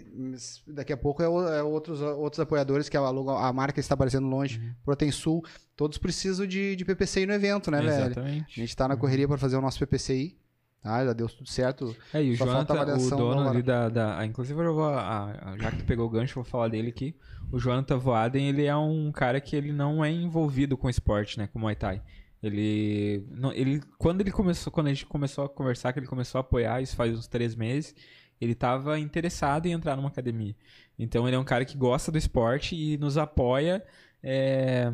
Daqui 0.66 0.92
a 0.92 0.96
pouco 0.96 1.22
é, 1.22 1.26
é 1.26 1.62
outros, 1.62 2.00
outros 2.00 2.40
apoiadores 2.40 2.88
que 2.88 2.96
alugam, 2.96 3.36
a 3.36 3.52
marca 3.52 3.78
está 3.78 3.94
aparecendo 3.94 4.26
longe, 4.26 4.60
Protensul, 4.84 5.44
todos 5.76 5.98
precisam 5.98 6.46
de, 6.46 6.74
de 6.74 6.84
PPCI 6.84 7.26
no 7.26 7.32
evento, 7.32 7.70
né, 7.70 7.80
velho? 7.80 7.92
A 7.92 8.06
Exatamente. 8.06 8.60
gente 8.60 8.76
tá 8.76 8.88
na 8.88 8.96
correria 8.96 9.28
para 9.28 9.38
fazer 9.38 9.56
o 9.56 9.60
nosso 9.60 9.78
PPCI. 9.78 10.36
Tá, 10.82 11.04
já 11.04 11.12
deu 11.12 11.28
tudo 11.28 11.48
certo. 11.48 11.96
É, 12.12 12.22
e 12.22 12.32
o 12.32 12.36
Só 12.36 12.44
Jonathan, 12.44 12.96
o 12.96 13.10
dono 13.10 13.48
ali 13.48 13.62
da, 13.62 13.88
da- 13.88 14.18
ah, 14.18 14.26
Inclusive, 14.26 14.60
eu 14.60 14.74
vou, 14.74 14.84
ah, 14.84 15.32
ah, 15.40 15.56
já 15.56 15.70
que 15.70 15.78
tu 15.78 15.84
pegou 15.84 16.06
o 16.06 16.10
gancho, 16.10 16.38
eu 16.38 16.42
vou 16.42 16.50
falar 16.50 16.68
dele 16.68 16.88
aqui. 16.88 17.14
O 17.52 17.58
Jonathan 17.58 17.98
Voaden, 17.98 18.48
ele 18.48 18.64
é 18.64 18.76
um 18.76 19.12
cara 19.12 19.40
que 19.40 19.54
ele 19.54 19.72
não 19.72 20.04
é 20.04 20.10
envolvido 20.10 20.76
com 20.76 20.90
esporte, 20.90 21.38
né? 21.38 21.46
Com 21.46 21.60
Muay 21.60 21.76
Thai. 21.76 22.02
Ele, 22.42 23.24
não- 23.30 23.52
ele... 23.52 23.80
Quando 23.96 24.20
ele 24.22 24.32
começou... 24.32 24.72
Quando 24.72 24.88
a 24.88 24.90
gente 24.92 25.06
começou 25.06 25.44
a 25.44 25.48
conversar, 25.48 25.92
que 25.92 26.00
ele 26.00 26.06
começou 26.08 26.38
a 26.38 26.40
apoiar, 26.40 26.82
isso 26.82 26.96
faz 26.96 27.16
uns 27.16 27.28
três 27.28 27.54
meses, 27.54 27.94
ele 28.40 28.54
tava 28.54 28.98
interessado 28.98 29.66
em 29.66 29.72
entrar 29.72 29.94
numa 29.94 30.08
academia. 30.08 30.56
Então, 30.98 31.28
ele 31.28 31.36
é 31.36 31.38
um 31.38 31.44
cara 31.44 31.64
que 31.64 31.76
gosta 31.76 32.10
do 32.10 32.18
esporte 32.18 32.74
e 32.74 32.98
nos 32.98 33.16
apoia 33.16 33.84
é, 34.20 34.92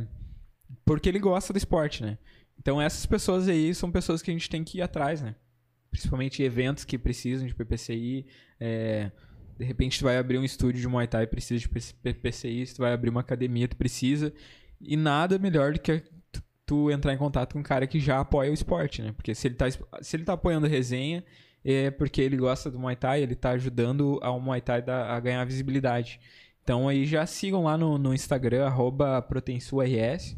porque 0.84 1.08
ele 1.08 1.18
gosta 1.18 1.52
do 1.52 1.56
esporte, 1.56 2.02
né? 2.02 2.18
Então, 2.58 2.78
essas 2.80 3.06
pessoas 3.06 3.48
aí 3.48 3.74
são 3.74 3.90
pessoas 3.90 4.20
que 4.20 4.30
a 4.30 4.34
gente 4.34 4.50
tem 4.50 4.62
que 4.62 4.78
ir 4.78 4.82
atrás, 4.82 5.22
né? 5.22 5.34
Principalmente 5.90 6.42
eventos 6.42 6.84
que 6.84 6.98
precisam 6.98 7.46
de 7.46 7.54
PPCI. 7.54 8.26
é, 8.60 9.10
de 9.58 9.64
repente 9.64 9.98
tu 9.98 10.04
vai 10.04 10.16
abrir 10.16 10.38
um 10.38 10.44
estúdio 10.44 10.80
de 10.80 10.86
Muay 10.86 11.08
Thai 11.08 11.26
precisa 11.26 11.60
de 11.60 11.68
PPCI, 11.68 12.64
se 12.66 12.74
tu 12.76 12.78
vai 12.82 12.92
abrir 12.92 13.10
uma 13.10 13.20
academia 13.20 13.66
tu 13.66 13.76
precisa. 13.76 14.32
E 14.80 14.96
nada 14.96 15.36
melhor 15.38 15.72
do 15.72 15.80
que 15.80 16.02
tu- 16.64 16.90
entrar 16.92 17.12
em 17.12 17.16
contato 17.18 17.54
com 17.54 17.58
um 17.58 17.62
cara 17.62 17.84
que 17.86 17.98
já 17.98 18.20
apoia 18.20 18.50
o 18.50 18.54
esporte, 18.54 19.02
né? 19.02 19.12
Porque 19.16 19.34
se 19.34 19.48
ele 19.48 19.54
tá, 19.56 19.66
se 19.70 20.14
ele 20.16 20.22
tá 20.24 20.34
apoiando 20.34 20.66
resenha, 20.68 21.24
é 21.64 21.90
porque 21.90 22.20
ele 22.20 22.36
gosta 22.36 22.70
do 22.70 22.78
Muay 22.78 22.94
Thai, 22.94 23.22
ele 23.22 23.34
tá 23.34 23.50
ajudando 23.50 24.20
ao 24.22 24.38
Muay 24.40 24.60
Thai 24.60 24.80
da- 24.82 25.12
a 25.16 25.18
ganhar 25.18 25.44
visibilidade. 25.44 26.20
Então 26.62 26.86
aí 26.88 27.04
já 27.06 27.26
sigam 27.26 27.64
lá 27.64 27.76
no, 27.76 27.98
no 27.98 28.14
Instagram, 28.14 28.64
arroba 28.66 29.20
ProtensuRS. 29.22 30.36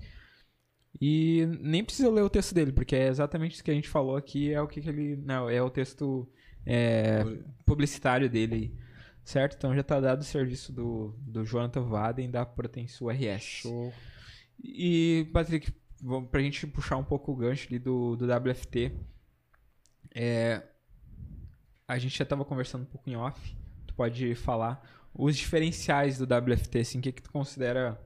E 1.00 1.46
nem 1.60 1.82
precisa 1.82 2.10
ler 2.10 2.22
o 2.22 2.30
texto 2.30 2.54
dele, 2.54 2.72
porque 2.72 2.94
é 2.94 3.08
exatamente 3.08 3.54
isso 3.54 3.64
que 3.64 3.70
a 3.70 3.74
gente 3.74 3.88
falou 3.88 4.16
aqui, 4.16 4.52
é 4.52 4.60
o 4.60 4.68
que, 4.68 4.80
que 4.80 4.88
ele. 4.88 5.16
Não, 5.16 5.48
é 5.48 5.62
o 5.62 5.70
texto 5.70 6.28
é, 6.66 7.24
publicitário 7.64 8.28
dele 8.28 8.54
aí. 8.54 8.90
Certo? 9.24 9.56
Então 9.56 9.74
já 9.74 9.82
tá 9.82 10.00
dado 10.00 10.20
o 10.20 10.24
serviço 10.24 10.72
do, 10.72 11.14
do 11.18 11.44
Jonathan 11.44 11.82
Vaden 11.82 12.30
da 12.30 12.44
Protensu 12.44 13.08
RS. 13.08 13.42
Show. 13.42 13.92
E, 14.62 15.28
Patrick, 15.32 15.72
vamos, 16.02 16.28
pra 16.30 16.40
gente 16.40 16.66
puxar 16.66 16.96
um 16.96 17.04
pouco 17.04 17.32
o 17.32 17.36
gancho 17.36 17.66
ali 17.68 17.78
do, 17.78 18.16
do 18.16 18.26
WFT. 18.26 18.92
É, 20.14 20.62
a 21.86 21.98
gente 21.98 22.18
já 22.18 22.24
tava 22.24 22.44
conversando 22.44 22.82
um 22.82 22.86
pouco 22.86 23.08
em 23.08 23.16
off. 23.16 23.56
Tu 23.86 23.94
pode 23.94 24.34
falar 24.34 24.82
os 25.14 25.36
diferenciais 25.36 26.18
do 26.18 26.24
WFT, 26.24 26.78
assim, 26.78 26.98
o 26.98 27.02
que, 27.02 27.12
que 27.12 27.22
tu 27.22 27.30
considera. 27.30 28.00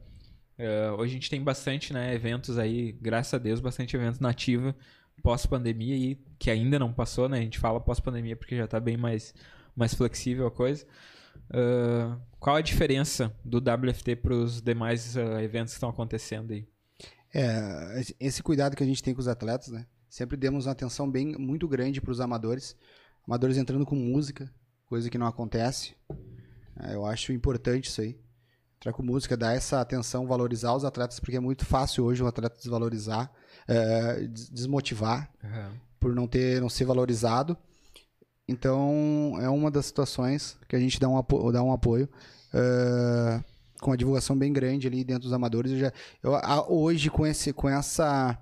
É, 0.59 0.91
hoje 0.93 1.13
a 1.13 1.15
gente 1.15 1.31
tem 1.31 1.43
bastante 1.43 1.93
né, 1.93 2.15
eventos 2.15 2.59
aí, 2.59 2.93
graças 2.93 3.35
a 3.35 3.39
Deus, 3.39 3.61
bastante 3.61 3.97
eventos 3.97 4.21
na 4.21 4.31
ativa 4.31 4.75
pós-pandemia 5.23 5.95
aí, 5.95 6.19
que 6.39 6.51
ainda 6.51 6.79
não 6.79 6.93
passou, 6.93 7.29
né? 7.29 7.39
A 7.39 7.43
gente 7.43 7.59
fala 7.59 7.81
pós-pandemia 7.81 8.37
porque 8.37 8.57
já 8.57 8.67
tá 8.67 8.81
bem 8.81 8.97
mais, 8.97 9.33
mais 9.75 9.95
flexível 9.95 10.47
a 10.47 10.51
coisa. 10.51 10.85
Ah, 11.51 12.19
qual 12.39 12.57
a 12.57 12.61
diferença 12.61 13.33
do 13.45 13.59
WFT 13.59 14.17
para 14.17 14.35
os 14.35 14.61
demais 14.61 15.17
ah, 15.17 15.43
eventos 15.43 15.73
que 15.73 15.77
estão 15.77 15.89
acontecendo 15.89 16.53
aí? 16.53 16.67
É, 17.33 18.03
esse- 18.21 18.43
cuidado 18.43 18.77
que 18.77 18.83
a 18.83 18.87
gente 18.87 19.03
tem 19.03 19.15
com 19.15 19.21
os 19.21 19.29
atletas, 19.29 19.69
né? 19.69 19.87
Sempre 20.09 20.37
demos 20.37 20.67
uma 20.67 20.73
atenção 20.73 21.11
bem 21.11 21.37
muito 21.37 21.67
grande 21.67 22.01
para 22.01 22.13
os 22.13 22.21
amadores. 22.21 22.77
Amadores 23.27 23.57
entrando 23.57 23.85
com 23.87 23.97
música, 23.97 24.53
coisa 24.87 25.11
que 25.11 25.19
não 25.19 25.27
acontece. 25.27 25.95
Eu 26.93 27.05
acho 27.07 27.33
importante 27.33 27.89
isso 27.89 28.01
aí. 28.01 28.19
Com 28.93 29.03
música, 29.03 29.37
dar 29.37 29.55
essa 29.55 29.81
atenção, 29.81 30.27
valorizar 30.27 30.75
os 30.75 30.85
atletas, 30.85 31.19
porque 31.21 31.37
é 31.37 31.41
muito 31.41 31.65
fácil 31.65 32.05
hoje 32.05 32.23
um 32.23 32.27
atleta 32.27 32.57
desvalorizar, 32.57 33.31
é, 33.67 34.27
des- 34.27 34.49
desmotivar 34.51 35.31
por 35.99 36.15
não 36.15 36.27
ter 36.27 36.61
não 36.61 36.69
ser 36.69 36.85
valorizado. 36.85 37.57
Então 38.47 39.37
é 39.41 39.49
uma 39.49 39.71
das 39.71 39.87
situações 39.87 40.57
que 40.69 40.77
a 40.77 40.79
gente 40.79 41.01
dá 41.01 41.09
um 41.09 41.17
apoio, 41.17 41.51
dá 41.53 41.63
um 41.63 41.73
apoio 41.73 42.09
eh, 42.53 43.41
com 43.81 43.91
a 43.93 43.97
divulgação 43.97 44.37
bem 44.37 44.53
grande 44.53 44.87
ali 44.87 45.03
dentro 45.03 45.23
dos 45.25 45.33
amadores. 45.33 45.73
Eu 45.73 45.79
já, 45.79 45.93
eu, 46.23 46.35
a- 46.37 46.67
hoje 46.69 47.09
com 47.11 47.27
esse 47.27 47.53
com 47.53 47.69
essa 47.69 48.39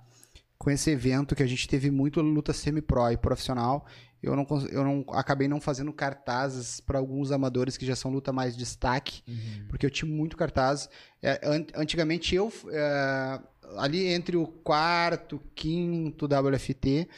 com 0.58 0.70
esse 0.70 0.90
evento 0.90 1.34
que 1.36 1.42
a 1.42 1.46
gente 1.46 1.68
teve 1.68 1.90
muito 1.90 2.20
luta 2.20 2.52
semi-pro 2.52 3.10
e 3.12 3.16
profissional, 3.16 3.84
eu 4.22 4.36
não 4.36 4.46
eu 4.70 4.84
não 4.84 5.04
acabei 5.10 5.48
não 5.48 5.60
fazendo 5.60 5.92
cartazes 5.92 6.78
para 6.80 6.98
alguns 6.98 7.32
amadores 7.32 7.76
que 7.76 7.84
já 7.84 7.96
são 7.96 8.10
luta 8.10 8.32
mais 8.32 8.56
destaque 8.56 9.22
porque 9.68 9.84
eu 9.84 9.90
tinha 9.90 10.10
muito 10.10 10.36
cartaz. 10.36 10.88
É, 11.20 11.40
an- 11.42 11.66
antigamente 11.74 12.34
eu, 12.34 12.52
é, 12.70 13.40
ali 13.78 14.06
entre 14.06 14.36
o 14.36 14.46
quarto, 14.46 15.40
quinto 15.54 16.26
WFT, 16.26 17.08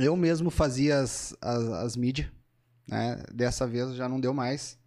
eu 0.00 0.16
mesmo 0.16 0.48
fazia 0.50 1.00
as, 1.00 1.36
as, 1.40 1.62
as 1.64 1.96
mídias. 1.96 2.28
Né? 2.88 3.22
Dessa 3.32 3.66
vez 3.66 3.94
já 3.94 4.08
não 4.08 4.20
deu 4.20 4.32
mais. 4.34 4.78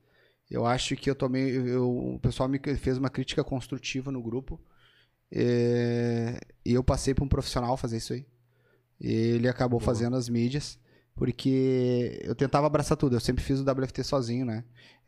Eu 0.50 0.66
acho 0.66 0.96
que 0.96 1.10
eu 1.10 1.16
tomei. 1.16 1.58
eu- 1.58 2.16
o 2.16 2.20
pessoal 2.20 2.48
me 2.48 2.60
fez 2.78 2.98
uma 2.98 3.10
crítica 3.10 3.44
construtiva 3.44 4.12
no 4.12 4.22
grupo. 4.22 4.60
é, 5.32 6.40
e 6.66 6.74
eu 6.74 6.84
passei 6.84 7.14
para 7.14 7.24
um 7.26 7.28
profissional 7.28 7.76
fazer 7.78 7.98
isso 7.98 8.14
aí. 8.14 8.26
Ele 9.00 9.48
acabou 9.48 9.80
Boa. 9.80 9.86
fazendo 9.86 10.16
as 10.16 10.30
mídias. 10.30 10.78
Porque 11.16 12.20
eu 12.24 12.36
tentava 12.36 12.68
abraçar 12.68 12.98
tudo. 12.98 13.16
Eu 13.16 13.20
sempre 13.20 13.44
fiz 13.44 13.60
o 13.60 13.64
WFT 13.64 14.04
sozinho, 14.04 14.46
né? 14.46 14.64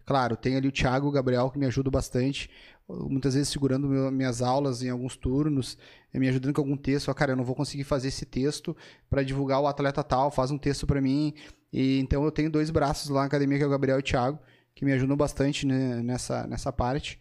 Claro, 0.06 0.38
tem 0.38 0.56
ali 0.56 0.68
o 0.68 0.72
Thiago 0.72 1.08
o 1.08 1.12
Gabriel 1.12 1.50
que 1.52 1.60
me 1.60 1.66
ajudam 1.66 1.92
bastante. 1.92 2.50
Muitas 2.88 3.34
vezes 3.34 3.50
segurando 3.50 3.88
meu- 3.90 4.10
minhas 4.10 4.42
aulas 4.42 4.82
em 4.82 4.90
alguns 4.90 5.18
turnos, 5.18 5.78
eh, 6.14 6.20
me 6.20 6.30
ajudando 6.30 6.54
com 6.54 6.62
algum 6.62 6.78
texto. 6.78 7.12
Ah, 7.12 7.14
Cara, 7.14 7.34
eu 7.34 7.36
não 7.36 7.44
vou 7.44 7.54
conseguir 7.56 7.84
fazer 7.84 8.08
esse 8.08 8.26
texto 8.26 8.76
para 9.10 9.22
divulgar 9.24 9.60
o 9.60 9.68
atleta 9.68 10.02
tal, 10.04 10.32
faz 10.32 10.50
um 10.50 10.58
texto 10.58 10.88
para 10.88 11.02
mim. 11.02 11.34
E 11.74 12.00
então 12.00 12.24
eu 12.24 12.32
tenho 12.32 12.50
dois 12.50 12.70
braços 12.70 13.10
lá 13.10 13.22
na 13.22 13.26
academia, 13.28 13.58
que 13.58 13.64
é 13.66 13.68
o 13.68 13.70
Gabriel 13.70 13.98
e 13.98 14.00
o 14.00 14.04
Thiago, 14.04 14.40
que 14.74 14.86
me 14.86 14.94
ajudam 14.94 15.18
bastante 15.18 15.66
né, 15.68 16.02
nessa, 16.02 16.48
nessa 16.48 16.72
parte. 16.72 17.20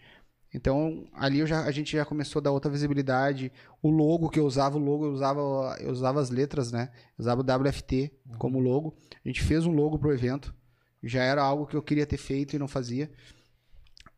Então, 0.56 1.06
ali 1.12 1.46
já, 1.46 1.64
a 1.64 1.70
gente 1.70 1.92
já 1.92 2.02
começou 2.02 2.40
a 2.40 2.44
dar 2.44 2.50
outra 2.50 2.70
visibilidade. 2.70 3.52
O 3.82 3.90
logo 3.90 4.30
que 4.30 4.40
eu 4.40 4.46
usava, 4.46 4.78
o 4.78 4.80
logo 4.80 5.04
eu 5.04 5.12
usava, 5.12 5.76
eu 5.78 5.90
usava 5.90 6.18
as 6.18 6.30
letras, 6.30 6.72
né? 6.72 6.88
Eu 7.18 7.24
usava 7.24 7.42
o 7.42 7.68
WFT 7.68 8.10
como 8.38 8.58
logo. 8.58 8.96
A 9.22 9.28
gente 9.28 9.42
fez 9.42 9.66
um 9.66 9.72
logo 9.72 9.98
pro 9.98 10.14
evento. 10.14 10.54
Já 11.02 11.22
era 11.22 11.42
algo 11.42 11.66
que 11.66 11.76
eu 11.76 11.82
queria 11.82 12.06
ter 12.06 12.16
feito 12.16 12.56
e 12.56 12.58
não 12.58 12.66
fazia. 12.66 13.10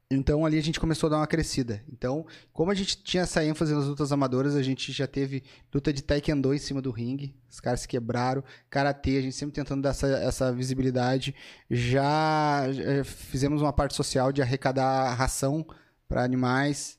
Então 0.08 0.46
ali 0.46 0.56
a 0.56 0.62
gente 0.62 0.78
começou 0.78 1.08
a 1.08 1.10
dar 1.10 1.16
uma 1.16 1.26
crescida. 1.26 1.82
Então, 1.92 2.24
como 2.52 2.70
a 2.70 2.74
gente 2.74 3.02
tinha 3.02 3.24
essa 3.24 3.44
ênfase 3.44 3.74
nas 3.74 3.86
lutas 3.86 4.12
amadoras, 4.12 4.54
a 4.54 4.62
gente 4.62 4.92
já 4.92 5.08
teve 5.08 5.42
luta 5.74 5.92
de 5.92 6.04
taekwondo 6.04 6.54
em 6.54 6.58
cima 6.58 6.80
do 6.80 6.92
ringue. 6.92 7.34
Os 7.50 7.58
caras 7.58 7.80
se 7.80 7.88
quebraram. 7.88 8.44
Karatê, 8.70 9.18
a 9.18 9.22
gente 9.22 9.34
sempre 9.34 9.56
tentando 9.56 9.82
dar 9.82 9.90
essa, 9.90 10.06
essa 10.06 10.52
visibilidade. 10.52 11.34
Já, 11.68 12.70
já 12.70 13.02
fizemos 13.02 13.60
uma 13.60 13.72
parte 13.72 13.96
social 13.96 14.30
de 14.30 14.40
arrecadar 14.40 15.14
ração 15.14 15.66
para 16.08 16.24
animais. 16.24 16.98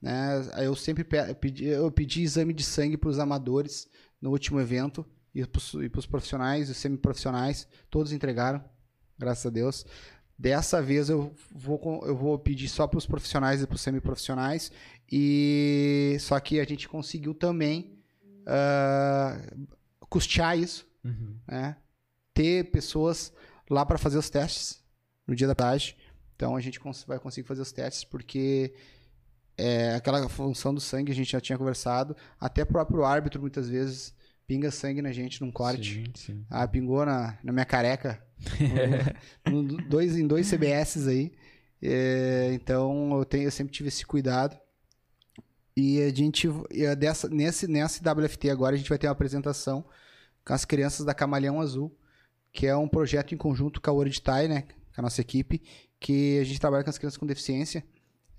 Né? 0.00 0.30
Eu 0.58 0.76
sempre 0.76 1.02
pe- 1.04 1.34
pedi, 1.34 1.64
eu 1.64 1.90
pedi 1.90 2.22
exame 2.22 2.52
de 2.52 2.62
sangue 2.62 2.96
para 2.96 3.10
os 3.10 3.18
amadores 3.18 3.88
no 4.20 4.30
último 4.30 4.60
evento 4.60 5.04
e 5.34 5.44
para 5.46 5.98
os 5.98 6.06
profissionais 6.06 6.68
e 6.68 6.74
semiprofissionais. 6.74 7.66
Todos 7.90 8.12
entregaram, 8.12 8.62
graças 9.18 9.46
a 9.46 9.50
Deus. 9.50 9.84
Dessa 10.38 10.80
vez 10.80 11.10
eu 11.10 11.34
vou, 11.54 12.02
eu 12.06 12.16
vou 12.16 12.38
pedir 12.38 12.68
só 12.68 12.86
para 12.86 12.96
os 12.98 13.06
profissionais 13.06 13.62
e 13.62 13.66
para 13.66 13.74
os 13.76 13.80
semiprofissionais. 13.82 14.72
E 15.10 16.16
só 16.20 16.38
que 16.40 16.58
a 16.60 16.64
gente 16.64 16.88
conseguiu 16.88 17.34
também 17.34 17.98
ah, 18.46 19.38
custear 20.08 20.58
isso, 20.58 20.88
Uhum. 21.04 21.34
né? 21.48 21.76
Ter 22.34 22.70
pessoas 22.70 23.32
lá 23.70 23.86
para 23.86 23.96
fazer 23.98 24.18
os 24.18 24.28
testes 24.28 24.82
no 25.26 25.34
dia 25.34 25.46
da 25.46 25.54
tarde. 25.54 25.96
Então 26.40 26.56
a 26.56 26.60
gente 26.62 26.80
vai 27.06 27.18
conseguir 27.18 27.46
fazer 27.46 27.60
os 27.60 27.70
testes 27.70 28.02
porque 28.02 28.72
é, 29.58 29.94
aquela 29.94 30.26
função 30.26 30.72
do 30.72 30.80
sangue 30.80 31.12
a 31.12 31.14
gente 31.14 31.30
já 31.32 31.38
tinha 31.38 31.58
conversado. 31.58 32.16
Até 32.40 32.62
o 32.62 32.66
próprio 32.66 33.04
árbitro 33.04 33.42
muitas 33.42 33.68
vezes 33.68 34.14
pinga 34.46 34.70
sangue 34.70 35.02
na 35.02 35.12
gente 35.12 35.42
num 35.42 35.50
corte. 35.52 35.96
Sim, 35.96 36.12
sim. 36.14 36.46
Ah, 36.48 36.66
pingou 36.66 37.04
na, 37.04 37.36
na 37.44 37.52
minha 37.52 37.66
careca. 37.66 38.24
No- 39.46 39.62
no- 39.62 39.76
dois, 39.86 40.16
em 40.16 40.26
dois 40.26 40.48
CBS 40.48 41.06
aí. 41.08 41.30
É, 41.82 42.48
então 42.54 43.18
eu, 43.18 43.24
tenho, 43.26 43.44
eu 43.44 43.50
sempre 43.50 43.74
tive 43.74 43.88
esse 43.88 44.06
cuidado. 44.06 44.56
E 45.76 46.00
a 46.00 46.08
gente. 46.08 46.48
dessa, 46.98 47.28
nesse, 47.28 47.66
nesse 47.68 48.00
WFT 48.00 48.48
agora 48.48 48.74
a 48.74 48.78
gente 48.78 48.88
vai 48.88 48.96
ter 48.96 49.08
uma 49.08 49.12
apresentação 49.12 49.84
com 50.42 50.54
as 50.54 50.64
crianças 50.64 51.04
da 51.04 51.12
Camaleão 51.12 51.60
Azul, 51.60 51.94
que 52.50 52.66
é 52.66 52.74
um 52.74 52.88
projeto 52.88 53.34
em 53.34 53.36
conjunto 53.36 53.78
com 53.78 53.90
a 53.90 53.92
Orditai, 53.92 54.48
né? 54.48 54.62
Com 54.94 55.00
a 55.00 55.02
nossa 55.02 55.20
equipe, 55.20 55.60
que 56.00 56.38
a 56.38 56.44
gente 56.44 56.58
trabalha 56.58 56.82
com 56.82 56.90
as 56.90 56.98
crianças 56.98 57.18
com 57.18 57.26
deficiência. 57.26 57.84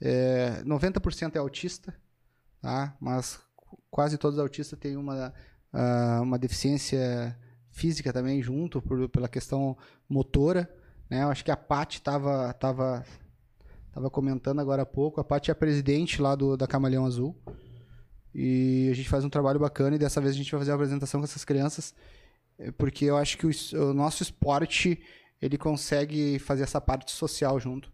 É, 0.02 0.64
90% 0.66 1.36
é 1.36 1.40
autista, 1.40 1.96
tá? 2.60 2.98
Mas 3.00 3.40
quase 3.92 4.18
todos 4.18 4.38
os 4.38 4.42
autistas 4.42 4.78
têm 4.80 4.98
uma, 4.98 5.32
ah, 5.72 6.20
uma 6.24 6.40
deficiência 6.40 7.38
física 7.70 8.12
também 8.12 8.42
junto, 8.42 8.82
por, 8.82 9.08
pela 9.10 9.30
questão 9.30 9.78
motora, 10.10 10.70
né? 11.10 11.24
Eu 11.24 11.30
acho 11.30 11.46
que 11.46 11.52
a 11.52 11.58
Paty 11.58 12.00
estava 12.00 12.52
tava, 12.54 13.06
tava 13.94 14.10
comentando 14.10 14.60
agora 14.60 14.82
há 14.82 14.86
pouco, 14.86 15.22
a 15.22 15.24
Paty 15.24 15.52
é 15.52 15.54
a 15.54 15.56
presidente 15.56 16.22
lá 16.22 16.36
do, 16.36 16.58
da 16.58 16.68
Camaleão 16.68 17.06
Azul, 17.06 17.36
e 18.34 18.90
a 18.92 18.96
gente 18.96 19.08
faz 19.08 19.24
um 19.24 19.30
trabalho 19.30 19.60
bacana, 19.60 19.96
e 19.96 20.00
dessa 20.00 20.20
vez 20.20 20.34
a 20.34 20.38
gente 20.38 20.52
vai 20.52 20.60
fazer 20.62 20.72
uma 20.72 20.76
apresentação 20.76 21.22
com 21.22 21.26
essas 21.26 21.46
crianças, 21.46 21.94
porque 22.78 23.06
eu 23.06 23.18
acho 23.18 23.38
que 23.38 23.46
o, 23.46 23.52
o 23.90 23.94
nosso 23.94 24.24
esporte, 24.24 25.02
ele 25.42 25.58
consegue 25.58 26.38
fazer 26.40 26.64
essa 26.64 26.80
parte 26.80 27.12
social 27.12 27.60
junto. 27.60 27.92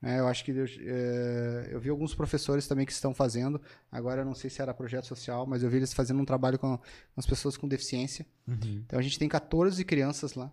né? 0.00 0.18
eu 0.20 0.26
acho 0.26 0.44
que 0.44 0.50
eu, 0.50 0.64
eh, 0.64 1.68
eu 1.70 1.80
vi 1.80 1.88
alguns 1.90 2.14
professores 2.14 2.66
também 2.66 2.84
que 2.84 2.92
estão 2.92 3.14
fazendo. 3.14 3.60
Agora 3.90 4.20
eu 4.22 4.24
não 4.24 4.34
sei 4.34 4.50
se 4.50 4.60
era 4.60 4.74
projeto 4.74 5.06
social, 5.06 5.46
mas 5.46 5.62
eu 5.62 5.70
vi 5.70 5.78
eles 5.78 5.92
fazendo 5.92 6.20
um 6.20 6.24
trabalho 6.24 6.58
com, 6.58 6.78
as 7.16 7.24
pessoas 7.26 7.56
com 7.56 7.66
deficiência. 7.68 8.26
Uhum. 8.46 8.82
Então 8.84 8.98
a 8.98 9.02
gente 9.02 9.18
tem 9.18 9.28
14 9.28 9.84
crianças 9.84 10.34
lá. 10.34 10.52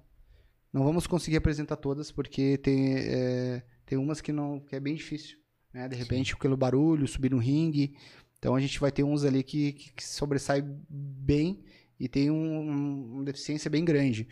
Não 0.72 0.84
vamos 0.84 1.08
conseguir 1.08 1.38
apresentar 1.38 1.78
todas, 1.78 2.12
porque 2.12 2.58
tem, 2.60 2.96
é, 2.96 3.64
tem 3.86 3.98
umas 3.98 4.22
que, 4.22 4.32
não, 4.32 4.60
que 4.60 4.76
é 4.76 4.80
bem 4.80 4.94
difícil. 4.96 5.38
Né? 5.74 5.88
De 5.88 5.96
repente, 5.96 6.38
pelo 6.38 6.56
barulho, 6.56 7.08
subir 7.08 7.32
no 7.32 7.40
ringue. 7.40 7.96
Então 8.38 8.56
a 8.56 8.60
gente 8.60 8.80
vai 8.80 8.92
ter 8.92 9.04
uns 9.04 9.24
ali 9.26 9.42
que, 9.44 9.74
que, 9.74 9.94
que 9.94 10.08
sobressai 10.08 10.62
bem 10.90 11.64
e 12.00 12.08
tem 12.08 12.30
um, 12.32 12.36
um- 12.60 13.12
uma 13.16 13.24
deficiência 13.26 13.70
bem 13.70 13.84
grande. 13.84 14.28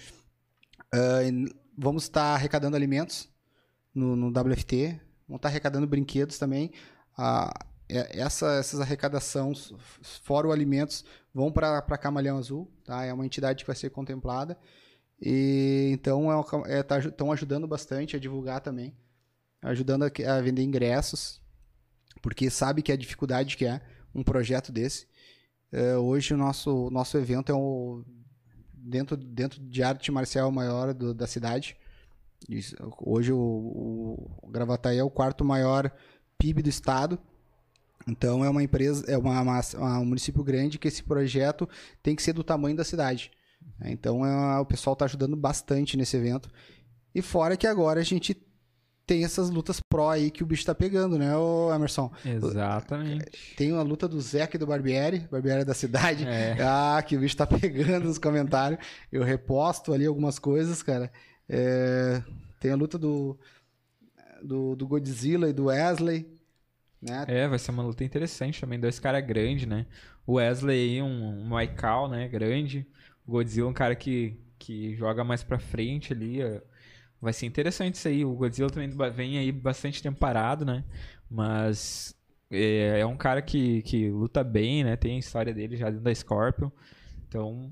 E 0.94 1.32
vamos 1.78 2.04
estar 2.04 2.34
arrecadando 2.34 2.76
alimentos 2.76 3.30
no, 3.94 4.16
no 4.16 4.28
WFT. 4.30 5.00
Vamos 5.28 5.40
estar 5.40 5.50
arrecadando 5.50 5.86
brinquedos 5.88 6.38
também. 6.38 6.72
Ah, 7.18 7.54
é- 7.90 8.20
essa, 8.20 8.54
essas 8.56 8.80
arrecadações, 8.82 9.72
fora 10.24 10.48
o 10.48 10.52
alimentos, 10.52 11.06
vão 11.34 11.52
para 11.52 11.78
a 11.78 11.98
Camaleão 11.98 12.38
Azul. 12.38 12.72
Tá? 12.84 13.06
É 13.06 13.14
uma 13.14 13.26
entidade 13.26 13.64
que 13.64 13.68
vai 13.68 13.76
ser 13.76 13.90
contemplada. 13.90 14.58
E 15.22 15.90
então 15.94 16.30
estão 16.42 16.66
é, 16.66 16.84
tá 16.84 16.96
aju- 16.96 17.12
tão 17.12 17.32
ajudando 17.32 17.68
bastante 17.68 18.16
a 18.16 18.20
divulgar 18.20 18.62
também, 18.62 18.96
ajudando 19.64 20.04
a, 20.04 20.12
a 20.38 20.42
vender 20.42 20.62
ingressos, 20.62 21.42
porque 22.22 22.50
sabe 22.52 22.84
que 22.84 22.92
a 22.92 22.96
dificuldade 22.96 23.58
que 23.58 23.66
é 23.66 23.82
um 24.14 24.22
projeto 24.24 24.72
desse. 24.72 25.08
É, 25.72 25.98
hoje 25.98 26.36
o 26.36 26.38
nosso, 26.38 26.90
nosso 26.92 27.18
evento 27.18 27.52
é 27.52 27.56
o 27.56 28.04
dentro, 28.88 29.16
dentro 29.18 29.60
de 29.62 29.84
arte 29.84 30.12
marcial 30.12 30.52
maior 30.52 30.94
do- 30.94 31.14
da 31.14 31.28
cidade. 31.28 31.76
Hoje 33.00 33.32
o, 33.32 33.38
o, 34.44 34.48
Gravataí 34.50 34.98
é 34.98 35.04
o 35.04 35.10
quarto 35.10 35.44
maior 35.44 35.92
PIB 36.38 36.62
do 36.62 36.70
estado. 36.70 37.18
Então 38.08 38.44
é 38.46 38.50
uma 38.50 38.64
empresa, 38.64 39.04
é 39.12 39.18
uma, 39.18 39.42
uma- 39.42 39.62
uma- 39.76 40.00
um 40.00 40.06
município 40.06 40.44
grande 40.44 40.78
que 40.80 40.88
esse 40.88 41.04
projeto 41.04 41.68
tem 42.02 42.16
que 42.16 42.24
ser 42.24 42.34
do 42.34 42.44
tamanho 42.44 42.76
da 42.76 42.84
cidade. 42.84 43.32
Então 43.84 44.26
é, 44.26 44.60
o 44.60 44.66
pessoal 44.66 44.94
está 44.94 45.06
ajudando 45.06 45.36
bastante 45.36 45.98
nesse 45.98 46.16
evento. 46.16 46.50
E 47.14 47.22
fora 47.22 47.58
que 47.58 47.68
agora 47.68 48.00
a 48.00 48.04
gente 48.04 48.34
tem 49.08 49.24
essas 49.24 49.50
lutas 49.50 49.80
pró 49.80 50.10
aí 50.10 50.30
que 50.30 50.44
o 50.44 50.46
bicho 50.46 50.66
tá 50.66 50.76
pegando, 50.76 51.18
né, 51.18 51.36
ô 51.36 51.74
Emerson? 51.74 52.12
Exatamente. 52.26 53.56
Tem 53.56 53.72
a 53.72 53.82
luta 53.82 54.06
do 54.06 54.20
Zeca 54.20 54.58
e 54.58 54.60
do 54.60 54.68
Barbieri, 54.68 55.20
Barbieri 55.32 55.64
da 55.64 55.74
cidade. 55.74 56.26
É. 56.28 56.58
Ah, 56.62 57.02
que 57.02 57.16
o 57.16 57.20
bicho 57.22 57.38
tá 57.38 57.48
pegando 57.48 58.06
nos 58.06 58.18
comentários. 58.18 58.86
Eu 59.10 59.24
reposto 59.24 59.94
ali 59.94 60.06
algumas 60.06 60.38
coisas, 60.38 60.84
cara. 60.84 61.10
É, 61.48 62.22
tem 62.60 62.72
a 62.72 62.76
luta 62.76 62.98
do, 62.98 63.40
do, 64.44 64.76
do 64.76 64.86
Godzilla 64.86 65.50
e 65.50 65.54
do 65.54 65.66
Wesley. 65.66 66.28
né? 67.02 67.24
É, 67.30 67.48
vai 67.48 67.58
ser 67.58 67.72
uma 67.72 67.84
luta 67.84 68.04
interessante 68.04 68.60
também. 68.60 68.78
Dois 68.78 69.00
caras 69.00 69.26
grandes, 69.26 69.66
né? 69.66 69.86
O 70.26 70.34
Wesley 70.34 70.98
aí, 70.98 71.02
um, 71.02 71.50
um 71.50 72.10
né? 72.10 72.28
Grande. 72.28 72.86
O 73.26 73.32
Godzilla, 73.32 73.70
um 73.70 73.74
cara 73.74 73.96
que, 73.96 74.38
que 74.60 74.94
joga 74.98 75.24
mais 75.24 75.44
pra 75.44 75.58
frente 75.58 76.12
ali. 76.12 76.44
ó. 76.44 76.60
Vai 77.22 77.34
ser 77.34 77.46
interessante 77.46 77.96
isso 77.96 78.08
aí. 78.08 78.24
O 78.24 78.34
Godzilla 78.34 78.70
também 78.70 78.90
vem 79.12 79.38
aí 79.38 79.52
bastante 79.52 80.02
tempo 80.04 80.20
parado, 80.20 80.64
né? 80.66 80.84
Mas 81.30 82.16
é, 82.52 83.00
é 83.00 83.06
um 83.06 83.18
cara 83.18 83.42
que, 83.42 83.82
que 83.84 84.10
luta 84.10 84.44
bem, 84.44 84.84
né? 84.84 84.96
Tem 84.96 85.16
a 85.16 85.20
história 85.20 85.54
dele 85.54 85.76
já 85.76 85.90
dentro 85.90 86.04
da 86.04 86.14
Scorpion. 86.14 86.70
Então, 87.28 87.72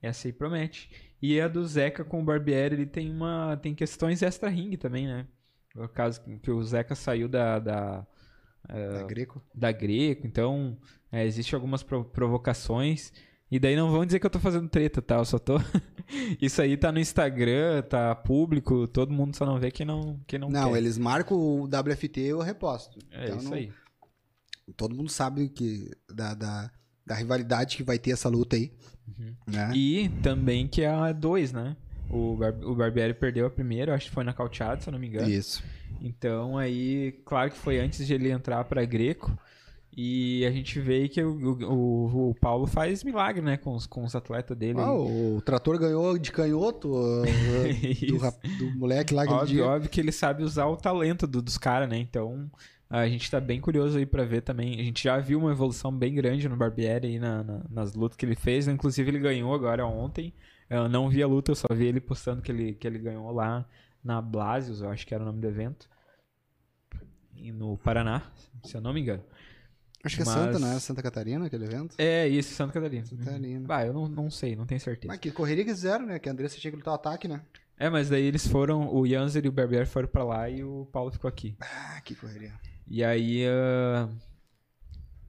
essa 0.00 0.26
aí 0.28 0.32
promete. 0.32 0.90
E 1.20 1.40
a 1.40 1.48
do 1.48 1.66
Zeca 1.66 2.04
com 2.04 2.20
o 2.20 2.24
Barbieri, 2.24 2.74
ele 2.76 2.86
tem 2.86 3.10
uma 3.10 3.56
tem 3.56 3.74
questões 3.74 4.22
extra-ring 4.22 4.76
também, 4.76 5.06
né? 5.06 5.26
No 5.74 5.88
caso 5.88 6.22
que 6.42 6.50
o 6.50 6.62
Zeca 6.62 6.94
saiu 6.94 7.28
da, 7.28 7.58
da, 7.58 8.06
Da 8.66 9.02
Greco. 9.04 9.42
da 9.54 9.70
Greco, 9.72 10.26
então 10.26 10.78
é, 11.12 11.24
existe 11.24 11.54
algumas 11.54 11.82
pro- 11.82 12.04
provocações. 12.04 13.12
E 13.50 13.58
daí 13.58 13.74
não 13.76 13.90
vão 13.90 14.04
dizer 14.04 14.20
que 14.20 14.26
eu 14.26 14.30
tô 14.30 14.38
fazendo 14.38 14.68
treta, 14.68 15.00
tá? 15.00 15.16
Eu 15.16 15.24
só 15.24 15.38
tô. 15.38 15.54
Isso 16.40 16.60
aí 16.60 16.76
tá 16.76 16.92
no 16.92 16.98
Instagram, 16.98 17.82
tá 17.82 18.14
público, 18.14 18.86
todo 18.86 19.12
mundo 19.12 19.34
só 19.36 19.46
não 19.46 19.58
vê 19.58 19.70
quem 19.70 19.86
não, 19.86 20.20
quem 20.26 20.38
não, 20.38 20.50
Não, 20.50 20.72
quer. 20.72 20.78
eles 20.78 20.98
marcam 20.98 21.36
o 21.36 21.64
WFT 21.64 22.20
e 22.20 22.26
eu 22.28 22.40
reposto. 22.40 22.98
É 23.10 23.24
Então, 23.26 23.36
isso 23.38 23.48
não- 23.48 23.56
aí. 23.56 23.72
Todo 24.76 24.94
mundo 24.94 25.08
sabe 25.10 25.48
que 25.48 25.90
da, 26.12 26.34
da, 26.34 26.70
da 27.06 27.14
rivalidade 27.14 27.76
que 27.76 27.82
vai 27.82 27.98
ter 27.98 28.10
essa 28.10 28.28
luta 28.28 28.54
aí. 28.56 28.70
Né? 29.46 29.72
E 29.74 30.10
também 30.22 30.68
que 30.68 30.82
é 30.82 30.88
a 30.90 31.10
2, 31.12 31.52
né? 31.52 31.74
O, 32.10 32.36
Bar 32.36 32.54
o 32.62 32.74
Barbieri 32.74 33.14
perdeu 33.14 33.46
a 33.46 33.50
primeira, 33.50 33.94
acho 33.94 34.06
que 34.08 34.14
foi 34.14 34.24
nocauteado, 34.24 34.82
se 34.82 34.88
eu 34.88 34.92
não 34.92 34.98
me 34.98 35.08
engano. 35.08 35.28
Isso. 35.28 35.62
Então 36.02 36.58
aí, 36.58 37.12
claro 37.24 37.50
que 37.50 37.56
foi 37.56 37.78
antes 37.80 38.06
de 38.06 38.12
ele 38.12 38.30
entrar 38.30 38.62
pra 38.64 38.84
Greco. 38.84 39.36
E 40.00 40.46
a 40.46 40.50
gente 40.52 40.78
vê 40.78 41.08
que 41.08 41.20
o, 41.20 41.58
o, 41.68 42.30
o 42.30 42.34
Paulo 42.36 42.68
faz 42.68 43.02
milagre, 43.02 43.42
né? 43.42 43.56
Com 43.56 43.74
os, 43.74 43.84
com 43.84 44.04
os 44.04 44.14
atletas 44.14 44.56
dele. 44.56 44.78
Ah, 44.78 44.92
o 44.94 45.42
trator 45.44 45.76
ganhou 45.76 46.16
de 46.16 46.30
canhoto 46.30 46.88
uh, 46.94 47.22
do, 48.06 48.58
do 48.70 48.78
moleque 48.78 49.12
lá 49.12 49.22
aquele 49.24 49.38
Óbvio, 49.40 49.64
óbvio 49.64 49.90
que 49.90 50.00
ele 50.00 50.12
sabe 50.12 50.44
usar 50.44 50.66
o 50.66 50.76
talento 50.76 51.26
do- 51.26 51.42
dos 51.42 51.58
caras, 51.58 51.88
né? 51.88 51.98
Então 51.98 52.48
a 52.88 53.08
gente 53.08 53.28
tá 53.28 53.40
bem 53.40 53.60
curioso 53.60 53.98
aí 53.98 54.06
pra 54.06 54.24
ver 54.24 54.42
também. 54.42 54.78
A 54.78 54.84
gente 54.84 55.02
já 55.02 55.18
viu 55.18 55.36
uma 55.40 55.50
evolução 55.50 55.90
bem 55.92 56.14
grande 56.14 56.48
no 56.48 56.56
Barbieri 56.56 57.08
aí 57.08 57.18
na- 57.18 57.42
na- 57.42 57.64
nas 57.68 57.94
lutas 57.94 58.16
que 58.16 58.24
ele 58.24 58.36
fez. 58.36 58.68
né? 58.68 58.72
Inclusive 58.74 59.10
ele 59.10 59.18
ganhou 59.18 59.52
agora 59.52 59.84
ontem. 59.84 60.32
Eu 60.70 60.88
não 60.88 61.08
vi 61.10 61.24
a 61.24 61.26
luta, 61.26 61.50
eu 61.50 61.56
só 61.56 61.66
vi 61.74 61.86
ele 61.86 62.00
postando 62.00 62.40
que 62.40 62.52
ele, 62.52 62.72
que 62.74 62.86
ele 62.86 63.00
ganhou 63.00 63.32
lá 63.32 63.66
na 64.04 64.22
Blasius, 64.22 64.80
eu 64.80 64.90
acho 64.90 65.04
que 65.04 65.12
era 65.12 65.24
o 65.24 65.26
nome 65.26 65.40
do 65.40 65.48
evento. 65.48 65.88
E 67.34 67.50
no 67.50 67.76
Paraná, 67.78 68.22
se 68.62 68.76
eu 68.76 68.80
não 68.80 68.92
me 68.92 69.00
engano. 69.00 69.24
Acho 70.04 70.16
que 70.16 70.22
é 70.22 70.24
Mas- 70.24 70.34
Santa, 70.34 70.58
não 70.58 70.68
é? 70.72 70.78
Santa 70.78 71.02
Catarina, 71.02 71.46
aquele 71.46 71.64
evento? 71.64 71.94
É 71.98 72.26
isso, 72.28 72.54
Santa 72.54 72.72
Catarina. 72.72 73.04
Santa 73.04 73.24
Catarina. 73.24 73.66
Bah, 73.66 73.84
eu 73.84 73.92
não, 73.92 74.08
não 74.08 74.30
sei, 74.30 74.54
não 74.54 74.64
tenho 74.64 74.80
certeza. 74.80 75.08
Mas 75.08 75.18
que 75.18 75.30
correria 75.32 75.64
que 75.64 75.70
fizeram, 75.70 76.06
né? 76.06 76.18
Que 76.18 76.28
a 76.28 76.32
Andressa 76.32 76.56
tinha 76.58 76.70
que 76.70 76.76
lutar 76.76 76.92
o 76.92 76.94
ataque, 76.94 77.26
né? 77.26 77.40
É, 77.76 77.88
mas 77.90 78.08
daí 78.08 78.22
eles 78.24 78.46
foram, 78.46 78.92
o 78.94 79.06
Janzer 79.06 79.44
e 79.44 79.48
o 79.48 79.52
Barbieri 79.52 79.86
foram 79.86 80.08
pra 80.08 80.24
lá 80.24 80.48
e 80.48 80.62
o 80.64 80.86
Paulo 80.92 81.10
ficou 81.12 81.28
aqui. 81.28 81.56
Ah, 81.60 82.00
que 82.04 82.14
correria. 82.14 82.52
E 82.88 83.02
aí. 83.04 83.44
ah, 83.46 84.08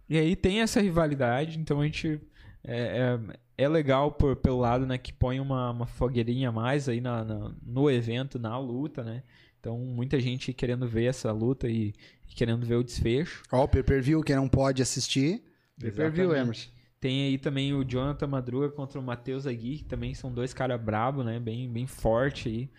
E 0.09 0.17
aí 0.17 0.35
tem 0.35 0.61
essa 0.61 0.81
rivalidade, 0.81 1.59
então 1.59 1.81
a 1.81 1.85
gente. 1.85 2.19
É, 2.63 3.17
é, 3.57 3.65
é 3.65 3.69
legal 3.69 4.11
por, 4.11 4.35
pelo 4.35 4.57
lado, 4.59 4.85
né, 4.85 4.97
que 4.97 5.13
põe 5.13 5.39
uma, 5.39 5.71
uma 5.71 5.85
fogueirinha 5.85 6.49
a 6.49 6.51
mais 6.51 6.89
aí 6.89 6.99
na, 7.01 7.23
na- 7.23 7.51
no 7.63 7.89
evento, 7.89 8.37
na 8.39 8.57
luta, 8.59 9.03
né? 9.03 9.23
Então 9.59 9.77
muita 9.77 10.19
gente 10.19 10.53
querendo 10.53 10.87
ver 10.87 11.05
essa 11.05 11.31
luta 11.31 11.67
e, 11.67 11.93
e 12.29 12.33
querendo 12.35 12.65
ver 12.65 12.75
o 12.75 12.83
desfecho. 12.83 13.43
Ó, 13.51 13.63
o 13.63 13.67
pay-per-view, 13.67 14.21
quem 14.21 14.35
não 14.35 14.47
pode 14.47 14.81
assistir. 14.81 15.43
Pay-per-view. 15.79 16.35
Emerson. 16.35 16.69
Tem 16.99 17.27
aí 17.27 17.37
também 17.37 17.73
o 17.73 17.83
Jonathan 17.83 18.27
Madruga 18.27 18.69
contra 18.69 18.99
o 18.99 19.03
Matheus 19.03 19.47
Agui, 19.47 19.77
que 19.77 19.85
também 19.85 20.13
são 20.13 20.31
dois 20.31 20.53
caras 20.53 20.81
brabo, 20.81 21.23
né? 21.23 21.39
Bem, 21.39 21.71
bem 21.71 21.87
forte 21.87 22.49
aí. 22.49 22.69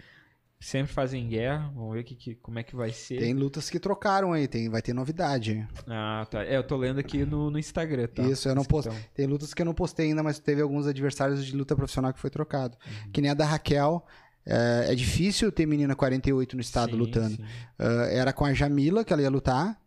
Sempre 0.62 0.92
fazem 0.92 1.26
guerra. 1.26 1.72
Vamos 1.74 1.94
ver 1.94 2.04
que, 2.04 2.14
que- 2.14 2.34
como 2.34 2.58
é 2.58 2.62
que 2.62 2.76
vai 2.76 2.90
ser. 2.92 3.18
Tem 3.18 3.32
lutas 3.32 3.70
que 3.70 3.80
trocaram 3.80 4.34
aí, 4.34 4.46
tem, 4.46 4.68
vai 4.68 4.82
ter 4.82 4.92
novidade. 4.92 5.66
Ah, 5.86 6.26
tá. 6.30 6.44
É, 6.44 6.58
eu 6.58 6.62
tô 6.62 6.76
lendo 6.76 7.00
aqui 7.00 7.24
no, 7.24 7.50
no 7.50 7.58
Instagram, 7.58 8.06
tá? 8.08 8.22
Isso, 8.24 8.46
eu 8.46 8.54
não 8.54 8.62
posto. 8.64 8.90
Então, 8.90 9.00
Tem 9.14 9.26
lutas 9.26 9.54
que 9.54 9.62
eu 9.62 9.66
não 9.66 9.72
postei 9.72 10.08
ainda, 10.08 10.22
mas 10.22 10.38
teve 10.38 10.60
alguns 10.60 10.86
adversários 10.86 11.46
de 11.46 11.56
luta 11.56 11.74
profissional 11.74 12.12
que 12.12 12.20
foi 12.20 12.28
trocado. 12.28 12.76
Uhum. 12.86 13.10
Que 13.12 13.22
nem 13.22 13.30
a 13.30 13.34
da 13.34 13.46
Raquel. 13.46 14.06
É, 14.46 14.86
é 14.92 14.94
difícil 14.94 15.52
ter 15.52 15.66
menina 15.66 15.94
48 15.94 16.54
no 16.56 16.60
estado 16.62 16.92
sim, 16.92 16.96
lutando. 16.98 17.36
sim. 17.36 17.44
Ah, 17.78 18.06
era 18.10 18.32
com 18.32 18.44
a 18.44 18.52
Jamila 18.54 19.04
que 19.04 19.12
ela 19.12 19.22
ia 19.22 19.30
lutar. 19.30 19.80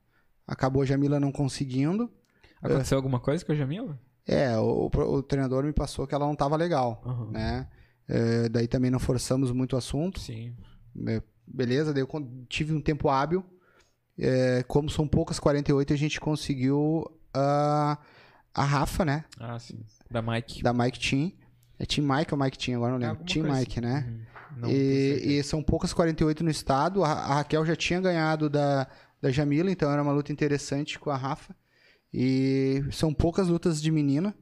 Acabou 0.48 0.82
a 0.82 0.86
Jamila 0.86 1.20
não 1.20 1.32
conseguindo. 1.32 2.12
Aconteceu 2.62 2.98
alguma 2.98 3.20
coisa 3.20 3.44
com 3.44 3.52
a 3.52 3.56
Jamila? 3.56 4.00
É, 4.26 4.58
o, 4.58 4.90
o- 4.94 5.14
o 5.16 5.24
treinador 5.24 5.64
me 5.66 5.74
passou 5.74 6.08
que 6.08 6.16
ela 6.16 6.26
não 6.26 6.36
tava 6.36 6.56
legal, 6.56 7.02
Aham. 7.06 7.32
né? 7.32 7.68
É, 8.08 8.48
daí 8.50 8.68
também 8.68 8.90
não 8.92 9.00
forçamos 9.00 9.52
muito 9.52 9.74
o 9.74 9.78
assunto. 9.78 10.20
Sim. 10.20 10.54
É, 11.08 11.22
beleza, 11.48 11.94
daí 11.94 12.04
eu 12.04 12.46
tive 12.48 12.74
um 12.74 12.80
tempo 12.82 13.10
hábil. 13.10 13.44
É, 14.18 14.64
como 14.68 14.90
são 14.90 15.08
poucas 15.08 15.40
48, 15.40 15.92
a 15.94 15.96
gente 15.98 16.20
conseguiu 16.22 17.10
a, 17.34 17.98
a 18.54 18.64
Rafa, 18.64 19.04
né? 19.04 19.26
Ah, 19.40 19.58
sim. 19.60 19.80
Da 20.12 20.22
Mike. 20.22 20.62
Da 20.62 20.72
Mike 20.74 21.00
Team. 21.00 21.32
É 21.80 21.86
Team 21.86 22.08
Mike 22.08 22.34
ou 22.34 22.40
Mike 22.40 22.58
Team? 22.58 22.78
Agora 22.78 22.92
não 22.92 22.98
É 22.98 23.10
lembro. 23.10 23.22
alguma 23.22 23.34
Team 23.34 23.46
coisa 23.46 23.60
Mike, 23.60 23.82
né? 23.82 24.06
Uhum. 24.08 24.33
Não. 24.58 24.70
E, 24.70 25.38
e 25.40 25.44
são 25.44 25.62
poucas 25.64 25.94
48 25.94 26.44
no 26.44 26.50
estado. 26.50 27.04
A, 27.04 27.12
a 27.12 27.34
Raquel 27.36 27.66
já 27.66 27.76
tinha 27.76 28.00
ganhado 28.02 28.50
da, 28.50 28.88
da 29.22 29.32
Jamila, 29.32 29.72
então 29.72 29.92
era 29.92 30.02
uma 30.02 30.12
luta 30.14 30.32
interessante 30.32 30.98
com 31.00 31.10
a 31.10 31.18
Rafa. 31.18 31.56
E 32.14 32.84
são 32.92 33.14
poucas 33.14 33.48
lutas 33.48 33.82
de 33.82 33.92
menina 33.92 34.36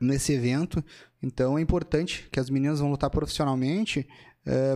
nesse 0.00 0.32
evento. 0.32 0.84
Então 1.22 1.56
é 1.58 1.62
importante 1.62 2.28
que 2.30 2.38
as 2.38 2.50
meninas 2.50 2.80
vão 2.80 2.90
lutar 2.90 3.08
profissionalmente 3.10 4.06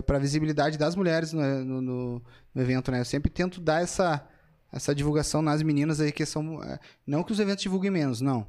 para 0.07 0.17
a 0.17 0.19
visibilidade 0.19 0.77
das 0.79 0.95
mulheres 0.95 1.31
no, 1.31 1.41
no- 1.63 1.81
no- 1.81 2.23
evento, 2.55 2.89
né? 2.91 2.99
Eu 3.01 3.05
sempre 3.05 3.29
tento 3.29 3.61
dar 3.61 3.83
essa, 3.83 4.27
essa 4.73 4.95
divulgação 4.95 5.43
nas 5.43 5.61
meninas 5.61 6.01
aí 6.01 6.11
que 6.11 6.25
são. 6.25 6.63
é, 6.63 6.79
não 7.05 7.23
que 7.23 7.31
os 7.31 7.39
eventos 7.39 7.61
divulguem 7.61 7.91
menos, 7.91 8.19
não. 8.19 8.47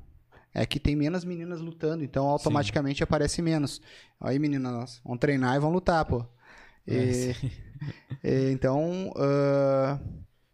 É 0.54 0.66
que 0.66 0.80
tem 0.80 0.96
menos 0.96 1.24
meninas 1.24 1.60
lutando, 1.60 2.02
então 2.04 2.26
automaticamente 2.26 3.02
aparece 3.04 3.40
menos. 3.42 3.80
Aí, 4.20 4.38
meninas, 4.38 5.00
vão 5.04 5.16
treinar 5.16 5.56
e 5.56 5.60
vão 5.60 5.70
lutar, 5.72 6.04
pô. 6.04 6.24
É, 6.86 7.10
E- 7.10 7.12
sim. 7.40 7.50
e, 8.24 8.50
então, 8.52 9.12
ah, 9.16 9.98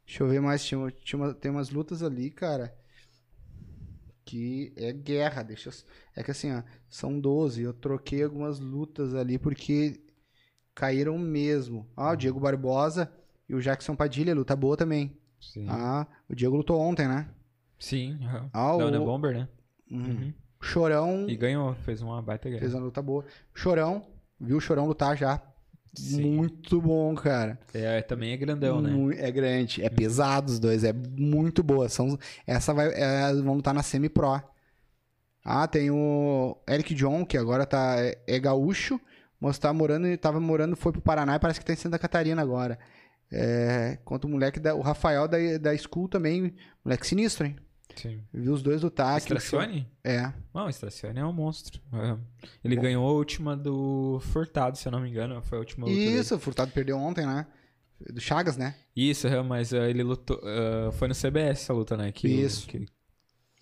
deixa 0.06 0.22
eu 0.24 0.28
ver 0.28 0.40
mais. 0.40 0.64
Tinha, 0.64 0.90
tinha 1.04 1.20
uma- 1.20 1.34
tem 1.34 1.50
umas 1.50 1.70
lutas 1.70 2.02
ali, 2.02 2.30
cara, 2.30 2.74
que 4.24 4.72
é 4.76 4.92
guerra. 4.92 5.42
Deixa 5.42 5.68
eu- 5.70 5.74
é 6.14 6.22
que 6.22 6.30
assim, 6.30 6.52
ó, 6.52 6.62
são 6.88 7.18
12. 7.18 7.62
Eu 7.62 7.72
troquei 7.72 8.22
algumas 8.22 8.58
lutas 8.58 9.14
ali 9.14 9.38
porque 9.38 10.00
caíram 10.74 11.18
mesmo. 11.18 11.86
Ah, 11.96 12.12
o 12.12 12.16
Diego 12.16 12.40
Barbosa 12.40 13.12
e 13.48 13.54
o 13.54 13.62
Jackson 13.62 13.96
Padilha, 13.96 14.34
luta 14.34 14.56
boa 14.56 14.76
também. 14.76 15.16
Sim. 15.40 15.66
Ah, 15.68 16.06
o 16.28 16.34
Diego 16.34 16.56
lutou 16.56 16.80
ontem, 16.80 17.08
né? 17.08 17.28
Sim. 17.78 18.18
aham. 18.22 18.50
Ah, 18.52 18.72
Ana 18.78 19.00
o- 19.00 19.04
Bomber, 19.06 19.32
né? 19.34 19.48
Uhum. 19.90 20.00
Uhum. 20.00 20.34
Chorão 20.60 21.26
E 21.28 21.36
ganhou, 21.36 21.74
fez 21.84 22.02
uma 22.02 22.20
baita 22.20 22.48
guerra. 22.48 22.60
fez 22.60 22.74
uma 22.74 22.82
luta 22.82 23.02
boa. 23.02 23.24
Chorão, 23.54 24.02
viu 24.40 24.56
o 24.56 24.60
Chorão 24.60 24.86
lutar 24.86 25.16
já. 25.16 25.40
Sim. 25.94 26.36
Muito 26.36 26.80
bom, 26.80 27.14
cara. 27.14 27.58
É, 27.72 28.02
também 28.02 28.32
é 28.32 28.36
grandão, 28.36 28.82
né? 28.82 28.92
É 29.18 29.30
grande, 29.30 29.82
é 29.82 29.88
pesado 29.88 30.52
os 30.52 30.58
dois, 30.58 30.84
é 30.84 30.92
muito 30.92 31.62
boa. 31.62 31.88
São, 31.88 32.18
essa 32.46 32.74
vai, 32.74 32.88
é, 32.92 33.32
vão 33.34 33.54
lutar 33.54 33.72
na 33.72 33.82
semi-pro. 33.82 34.42
Ah, 35.42 35.66
tem 35.66 35.90
o 35.90 36.56
Eric 36.68 36.94
John, 36.94 37.24
que 37.24 37.38
agora 37.38 37.64
tá, 37.64 37.96
é, 37.98 38.18
é 38.26 38.38
gaúcho, 38.38 39.00
mas 39.40 39.58
tá 39.58 39.72
morando, 39.72 40.14
tava 40.18 40.40
morando, 40.40 40.76
foi 40.76 40.92
pro 40.92 41.00
Paraná 41.00 41.36
e 41.36 41.38
parece 41.38 41.60
que 41.60 41.66
tá 41.66 41.72
em 41.72 41.76
Santa 41.76 41.98
Catarina 41.98 42.42
agora. 42.42 42.78
É, 43.32 43.98
contra 44.04 44.26
o 44.26 44.30
moleque, 44.30 44.60
da, 44.60 44.74
o 44.74 44.80
Rafael 44.80 45.26
da, 45.26 45.38
da 45.58 45.76
School 45.76 46.08
também, 46.08 46.54
moleque 46.84 47.06
sinistro, 47.06 47.46
hein? 47.46 47.56
Sim. 47.96 48.22
Viu 48.32 48.52
os 48.52 48.62
dois 48.62 48.82
lutar. 48.82 49.14
que 49.16 49.22
Stracione? 49.22 49.90
É, 50.04 50.32
Não, 50.54 50.66
o 50.66 50.70
Stracione 50.70 51.18
é 51.18 51.24
um 51.24 51.32
monstro. 51.32 51.80
É. 51.92 52.16
Ele 52.62 52.76
ganhou 52.76 53.06
a 53.08 53.12
última 53.12 53.56
do 53.56 54.20
Furtado, 54.20 54.76
se 54.76 54.86
eu 54.86 54.92
não 54.92 55.00
me 55.00 55.08
engano. 55.08 55.40
Foi 55.42 55.56
a 55.56 55.60
última 55.60 55.86
luta 55.86 55.98
dele. 55.98 56.18
isso, 56.18 56.34
o 56.34 56.38
Furtado 56.38 56.70
perdeu 56.72 56.98
ontem, 56.98 57.24
né? 57.26 57.46
Do 58.12 58.20
Chagas, 58.20 58.56
né? 58.58 58.74
Isso, 58.94 59.26
é, 59.26 59.42
mas 59.42 59.72
ah, 59.72 59.88
ele 59.88 60.02
lutou. 60.02 60.38
ah, 60.44 60.92
foi 60.92 61.08
no 61.08 61.14
CBS 61.14 61.62
essa 61.62 61.72
luta, 61.72 61.96
né? 61.96 62.12
Que 62.12 62.28
Isso. 62.28 62.66
O, 62.66 62.68
que, 62.70 62.86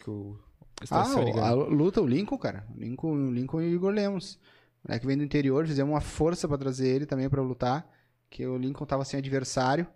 que 0.00 0.10
o 0.10 0.36
Ah, 0.80 0.84
Stracione 0.84 1.30
o- 1.30 1.38
a 1.38 1.50
ganhou. 1.50 1.70
luta, 1.70 2.02
o 2.02 2.06
Lincoln, 2.06 2.36
cara. 2.38 2.66
O 2.76 2.80
Lincoln, 2.80 3.12
o 3.28 3.32
Lincoln 3.32 3.60
e 3.62 3.66
o 3.70 3.74
Igor 3.74 3.92
Lemos. 3.92 4.34
O 4.82 4.88
moleque 4.88 5.06
vem 5.06 5.16
do 5.16 5.22
interior, 5.22 5.66
fizemos 5.66 5.92
uma 5.94 6.00
força 6.00 6.48
pra 6.48 6.58
trazer 6.58 6.88
ele 6.88 7.06
também 7.06 7.28
pra 7.30 7.40
lutar. 7.40 7.88
Que 8.28 8.44
o 8.44 8.58
Lincoln 8.58 8.84
tava 8.84 9.04
sem 9.04 9.18
adversário. 9.18 9.86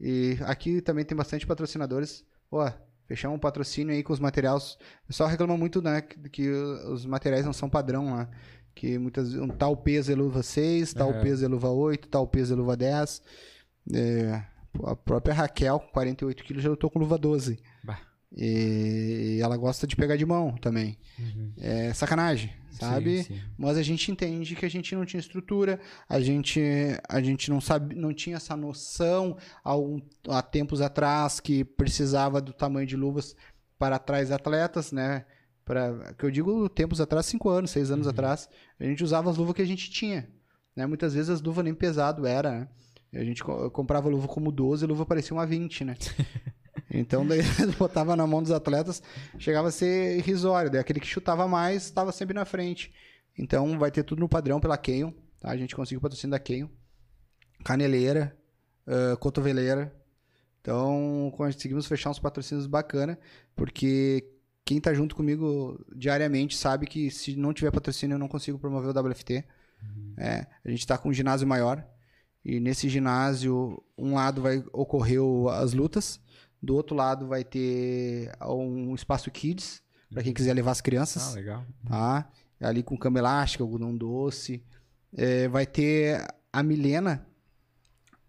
E 0.00 0.38
aqui 0.42 0.80
também 0.80 1.04
tem 1.04 1.16
bastante 1.16 1.44
patrocinadores. 1.46 2.24
Pô, 2.48 2.60
fechamos 3.06 3.36
um 3.36 3.40
patrocínio 3.40 3.94
aí 3.94 4.02
com 4.02 4.12
os 4.12 4.20
materiais. 4.20 4.72
O 5.04 5.06
pessoal 5.08 5.28
reclama 5.28 5.56
muito, 5.56 5.80
né, 5.82 6.00
que, 6.02 6.28
que 6.30 6.48
os 6.50 7.04
materiais 7.06 7.44
não 7.44 7.52
são 7.52 7.68
padrão 7.68 8.14
lá. 8.14 8.28
Que 8.74 8.98
muitas 8.98 9.34
um 9.34 9.48
tal 9.48 9.76
peso 9.76 10.10
é 10.10 10.14
luva 10.14 10.42
6, 10.42 10.94
tal 10.94 11.10
Aham. 11.10 11.22
peso 11.22 11.44
é 11.44 11.48
luva 11.48 11.68
8, 11.70 12.08
tal 12.08 12.26
peso 12.26 12.54
é 12.54 12.56
luva 12.56 12.76
10. 12.76 13.22
É, 13.94 14.42
A 14.84 14.96
própria 14.96 15.32
Raquel, 15.34 15.78
com 15.78 15.88
48 15.92 16.42
quilos, 16.42 16.62
já 16.62 16.70
lutou 16.70 16.90
com 16.90 16.98
luva 16.98 17.16
12. 17.16 17.58
E 18.36 19.38
ela 19.42 19.56
gosta 19.56 19.86
de 19.86 19.94
pegar 19.96 20.16
de 20.16 20.26
mão 20.26 20.56
também. 20.56 20.98
É 21.58 21.94
sacanagem, 21.94 22.52
sabe? 22.72 23.18
Uhum. 23.18 23.22
Sim, 23.22 23.34
sim. 23.34 23.40
Mas 23.56 23.76
a 23.78 23.82
gente 23.82 24.10
entende 24.10 24.56
que 24.56 24.66
a 24.66 24.68
gente 24.68 24.94
não 24.94 25.04
tinha 25.06 25.20
estrutura, 25.20 25.78
a 26.08 26.20
gente, 26.20 26.60
a 27.08 27.20
gente 27.22 27.48
não, 27.50 27.60
sabe, 27.60 27.94
não 27.94 28.12
tinha 28.12 28.36
essa 28.36 28.56
noção 28.56 29.36
há, 29.62 29.76
um- 29.76 30.02
há 30.28 30.42
tempos 30.42 30.80
atrás 30.80 31.38
que 31.40 31.64
precisava 31.64 32.40
do 32.40 32.52
tamanho 32.52 32.86
de 32.86 32.96
luvas 32.96 33.36
para 33.78 33.98
trás 33.98 34.30
atletas, 34.32 34.90
né? 34.92 35.24
Pra, 35.64 36.12
que 36.18 36.24
eu 36.26 36.30
digo 36.30 36.68
tempos 36.68 37.00
atrás, 37.00 37.24
cinco 37.26 37.48
anos, 37.48 37.70
seis 37.70 37.90
anos 37.90 38.06
atrás, 38.06 38.48
a 38.78 38.84
gente 38.84 39.02
usava 39.02 39.30
as 39.30 39.36
luvas 39.36 39.54
que 39.54 39.62
a 39.62 39.66
gente 39.66 39.90
tinha. 39.90 40.28
Né? 40.76 40.84
Muitas 40.86 41.14
vezes 41.14 41.30
as 41.30 41.40
luvas 41.40 41.64
nem 41.64 41.72
pesado 41.72 42.26
era, 42.26 42.50
né? 42.60 42.68
A 43.14 43.22
gente 43.24 43.44
co- 43.44 43.70
comprava 43.70 44.08
luva 44.08 44.26
como 44.26 44.50
12 44.50 44.82
e 44.82 44.86
a 44.86 44.88
luva 44.88 45.06
parecia 45.06 45.34
uma 45.36 45.46
20, 45.46 45.84
né? 45.84 45.94
Então 46.96 47.26
daí 47.26 47.40
botava 47.78 48.14
na 48.14 48.26
mão 48.26 48.42
dos 48.42 48.52
atletas, 48.52 49.02
chegava 49.38 49.68
a 49.68 49.72
ser 49.72 50.18
irrisório. 50.18 50.70
Daí 50.70 50.80
aquele 50.80 51.00
que 51.00 51.06
chutava 51.06 51.48
mais 51.48 51.84
estava 51.84 52.12
sempre 52.12 52.34
na 52.34 52.44
frente. 52.44 52.92
Então 53.36 53.78
vai 53.78 53.90
ter 53.90 54.04
tudo 54.04 54.20
no 54.20 54.28
padrão 54.28 54.60
pela 54.60 54.78
Kenyon, 54.78 55.12
tá? 55.40 55.50
A 55.50 55.56
gente 55.56 55.74
conseguiu 55.74 55.98
o 55.98 56.02
patrocínio 56.02 56.30
da 56.30 56.38
Kenyon. 56.38 56.68
Caneleira, 57.64 58.36
ah, 58.86 59.16
cotoveleira. 59.16 59.92
Então 60.60 61.32
conseguimos 61.36 61.86
fechar 61.86 62.10
uns 62.10 62.18
patrocínios 62.18 62.66
bacana, 62.66 63.18
porque 63.54 64.30
quem 64.64 64.80
tá 64.80 64.94
junto 64.94 65.14
comigo 65.14 65.84
diariamente 65.94 66.56
sabe 66.56 66.86
que 66.86 67.10
se 67.10 67.36
não 67.36 67.52
tiver 67.52 67.70
patrocínio 67.70 68.14
eu 68.14 68.18
não 68.18 68.28
consigo 68.28 68.58
promover 68.58 68.94
o 68.94 68.98
WFT. 68.98 69.44
É, 70.16 70.46
a 70.64 70.70
gente 70.70 70.86
tá 70.86 70.96
com 70.96 71.10
um 71.10 71.12
ginásio 71.12 71.46
maior 71.46 71.86
e 72.42 72.58
nesse 72.60 72.88
ginásio 72.88 73.82
um 73.98 74.14
lado 74.14 74.40
vai 74.40 74.64
ocorrer 74.72 75.20
as 75.50 75.74
lutas, 75.74 76.18
do 76.64 76.74
outro 76.74 76.96
lado 76.96 77.26
vai 77.28 77.44
ter 77.44 78.32
um 78.46 78.94
espaço 78.94 79.30
kids 79.30 79.82
para 80.10 80.22
quem 80.22 80.32
quiser 80.32 80.54
levar 80.54 80.70
as 80.72 80.80
crianças 80.80 81.32
Ah, 81.32 81.34
legal. 81.36 81.64
tá? 81.86 82.28
Ali 82.60 82.82
com 82.82 82.96
cama 82.96 83.18
elástica, 83.18 83.62
algodão 83.64 83.94
doce. 83.96 84.64
É, 85.16 85.46
vai 85.48 85.66
ter 85.66 86.24
a 86.52 86.62
Milena, 86.62 87.26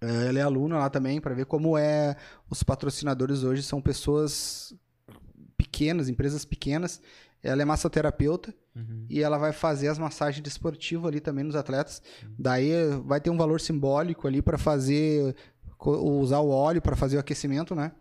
é, 0.01 0.27
ela 0.27 0.39
é 0.39 0.41
aluna 0.41 0.77
lá 0.77 0.89
também, 0.89 1.21
para 1.21 1.33
ver 1.33 1.45
como 1.45 1.77
é. 1.77 2.15
Os 2.49 2.61
patrocinadores 2.63 3.43
hoje 3.43 3.63
são 3.63 3.81
pessoas 3.81 4.73
pequenas, 5.57 6.09
empresas 6.09 6.43
pequenas. 6.45 7.01
Ela 7.41 7.61
é 7.61 7.65
massoterapeuta 7.65 8.53
Uhum. 8.75 9.05
e 9.09 9.21
ela 9.23 9.38
vai 9.38 9.53
fazer 9.53 9.88
as 9.88 9.97
massagens 9.97 10.43
desportivas 10.43 11.05
ali 11.07 11.21
também 11.21 11.45
nos 11.45 11.55
atletas. 11.55 12.01
Daí 12.38 12.71
vai 13.05 13.21
ter 13.21 13.29
um 13.29 13.38
valor 13.38 13.61
simbólico 13.61 14.27
ali 14.27 14.41
para 14.41 14.57
fazer 14.57 15.33
usar 15.79 16.39
o 16.39 16.49
óleo 16.49 16.81
para 16.81 16.95
fazer 16.95 17.15
o 17.17 17.19
aquecimento, 17.19 17.73
né? 17.75 17.91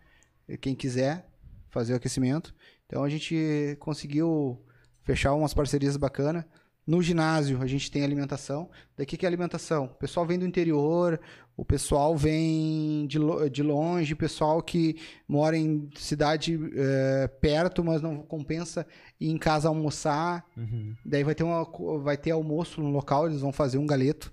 Quem 0.61 0.75
quiser 0.75 1.27
fazer 1.75 1.93
o 1.93 1.97
aquecimento. 1.97 2.55
Então 2.87 3.03
a 3.03 3.09
gente 3.09 3.77
conseguiu 3.81 4.63
fechar 5.03 5.35
umas 5.35 5.53
parcerias 5.53 5.97
bacanas. 5.97 6.45
No 6.87 7.03
ginásio 7.03 7.61
a 7.63 7.67
gente 7.67 7.91
tem 7.91 8.05
alimentação. 8.05 8.71
Daqui 8.97 9.17
que 9.17 9.27
é 9.27 9.29
alimentação? 9.29 9.87
O 9.87 9.95
pessoal 9.95 10.27
vem 10.27 10.39
do 10.39 10.47
interior, 10.47 11.19
o 11.57 11.65
pessoal 11.65 12.17
vem 12.17 13.07
de, 13.07 13.19
de 13.51 13.63
longe, 13.63 14.13
o 14.13 14.17
pessoal 14.17 14.63
que 14.63 14.97
mora 15.27 15.57
em 15.57 15.89
cidade 15.97 16.61
eh, 16.77 17.29
perto, 17.41 17.83
mas 17.83 18.03
não 18.03 18.19
compensa 18.19 18.87
ir 19.19 19.31
em 19.31 19.39
casa 19.39 19.69
almoçar. 19.69 20.45
Uhum. 20.57 20.95
Daí 21.05 21.25
vai 21.25 21.35
ter, 21.35 21.43
uma, 21.43 21.65
vai 22.01 22.17
ter 22.19 22.33
almoço 22.33 22.83
no 22.83 22.91
local, 22.91 23.27
eles 23.27 23.41
vão 23.41 23.53
fazer 23.53 23.79
um 23.79 23.87
galeto, 23.87 24.33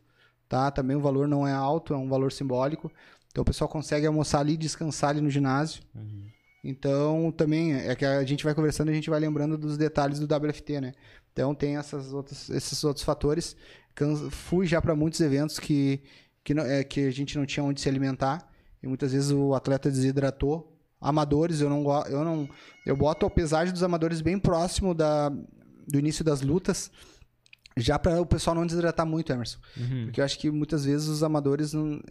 tá? 0.49 0.70
Também 0.70 0.97
o 0.97 1.01
valor 1.01 1.28
não 1.28 1.47
é 1.47 1.53
alto, 1.53 1.93
é 1.93 1.97
um 1.97 2.09
valor 2.09 2.32
simbólico. 2.34 2.91
Então 3.32 3.42
o 3.42 3.46
pessoal 3.46 3.68
consegue 3.70 4.06
almoçar 4.06 4.40
ali, 4.40 4.58
descansar 4.58 5.12
ali 5.12 5.22
no 5.22 5.30
ginásio. 5.30 5.82
Uhum. 5.96 6.26
Então 6.64 7.34
também 7.36 7.74
é 7.74 7.96
que 7.96 8.06
a 8.06 8.24
gente 8.24 8.44
vai 8.44 8.54
conversando 8.54 8.90
e 8.90 8.92
a 8.92 8.96
gente 8.96 9.10
vai 9.10 9.20
lembrando 9.20 9.58
dos 9.58 9.78
detalhes 9.78 10.20
do 10.20 10.26
WFT, 10.34 10.82
né? 10.82 10.94
Então 11.32 11.56
tem 11.56 11.78
essas 11.78 12.14
outras, 12.14 12.50
esses 12.50 12.84
outros 12.84 13.04
fatores. 13.04 13.56
Fui 14.30 14.68
já 14.68 14.82
para 14.82 14.96
muitos 14.96 15.20
eventos 15.22 15.60
que, 15.60 16.02
que, 16.44 16.54
não- 16.54 16.64
é, 16.64 16.84
que 16.84 17.02
a 17.08 17.12
gente 17.12 17.38
não 17.38 17.46
tinha 17.46 17.64
onde 17.64 17.82
se 17.82 17.90
alimentar 17.90 18.48
e 18.82 18.88
muitas 18.88 19.12
vezes 19.14 19.32
o 19.32 19.54
atleta 19.54 19.90
desidratou. 19.90 20.68
Amadores, 21.00 21.62
eu 21.62 21.70
não 21.70 21.84
eu 22.08 22.24
não 22.24 22.48
eu 22.86 22.96
boto 22.96 23.26
a 23.26 23.30
pesagem 23.30 23.74
dos 23.74 23.82
amadores 23.82 24.22
bem 24.22 24.38
próximo 24.38 24.94
da, 24.94 25.30
do 25.30 25.98
início 25.98 26.24
das 26.24 26.42
lutas, 26.42 26.92
já 27.78 27.98
para 27.98 28.20
o 28.22 28.26
pessoal 28.26 28.56
não 28.56 28.66
desidratar 28.66 29.06
muito, 29.06 29.32
Emerson. 29.32 29.60
Uhum. 29.78 30.06
Porque 30.06 30.20
eu 30.22 30.26
acho 30.26 30.38
que 30.40 30.50
muitas 30.52 30.86
vezes 30.86 31.08
os 31.08 31.24
amadores 31.24 31.74
não, 31.74 32.02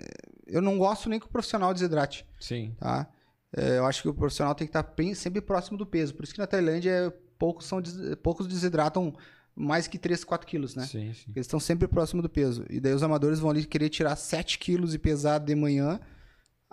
eu 0.47 0.61
não 0.63 0.79
gosto 0.79 1.09
nem 1.09 1.21
que 1.21 1.27
o 1.27 1.31
profissional 1.31 1.73
desidrate 1.75 2.27
Sim. 2.41 2.75
tá? 2.79 3.09
É, 3.57 3.79
eu 3.79 3.87
acho 3.87 4.03
que 4.03 4.09
o 4.09 4.15
profissional 4.15 4.55
tem 4.55 4.67
que 4.67 4.71
estar 4.71 4.83
bem- 4.97 5.15
sempre 5.15 5.41
próximo 5.41 5.77
do 5.77 5.85
peso. 5.87 6.15
Por 6.15 6.25
isso 6.25 6.33
que 6.33 6.39
na 6.41 6.47
Tailândia 6.47 7.13
poucos, 7.39 7.67
são, 7.67 7.83
poucos 8.23 8.47
desidratam 8.47 9.15
mais 9.55 9.87
que 9.89 9.99
3, 9.99 10.23
4 10.25 10.47
quilos, 10.47 10.75
né? 10.77 10.87
Sim, 10.87 11.13
sim. 11.13 11.31
Eles 11.35 11.47
estão 11.47 11.59
sempre 11.61 11.89
próximo 11.89 12.23
do 12.23 12.29
peso. 12.29 12.65
E 12.71 12.79
daí 12.81 12.95
os 12.95 13.03
amadores 13.03 13.39
vão 13.41 13.51
ali 13.51 13.65
querer 13.67 13.89
tirar 13.89 14.15
7 14.17 14.59
quilos 14.59 14.95
e 14.95 14.99
pesar 14.99 15.39
de 15.39 15.55
manhã 15.55 16.01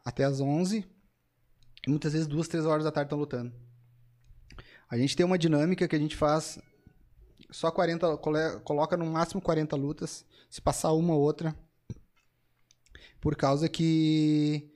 até 0.06 0.24
as 0.24 0.40
11. 0.40 0.86
E 1.86 1.90
muitas 1.90 2.14
vezes 2.14 2.28
2, 2.28 2.48
3 2.48 2.66
horas 2.66 2.84
da 2.86 2.92
tarde 2.92 3.08
estão 3.08 3.18
lutando. 3.20 3.52
A 4.90 4.98
gente 4.98 5.16
tem 5.18 5.26
uma 5.26 5.38
dinâmica 5.38 5.88
que 5.88 5.96
a 5.96 6.00
gente 6.00 6.16
faz 6.16 6.60
só 7.52 7.72
40, 7.72 8.18
cole- 8.18 8.60
coloca 8.64 8.98
no 8.98 9.06
máximo 9.06 9.42
40 9.42 9.76
lutas, 9.76 10.26
se 10.50 10.62
passar 10.62 10.92
uma 10.94 11.14
ou 11.14 11.22
outra. 11.22 11.56
Por 13.20 13.36
causa 13.36 13.68
que 13.68 14.72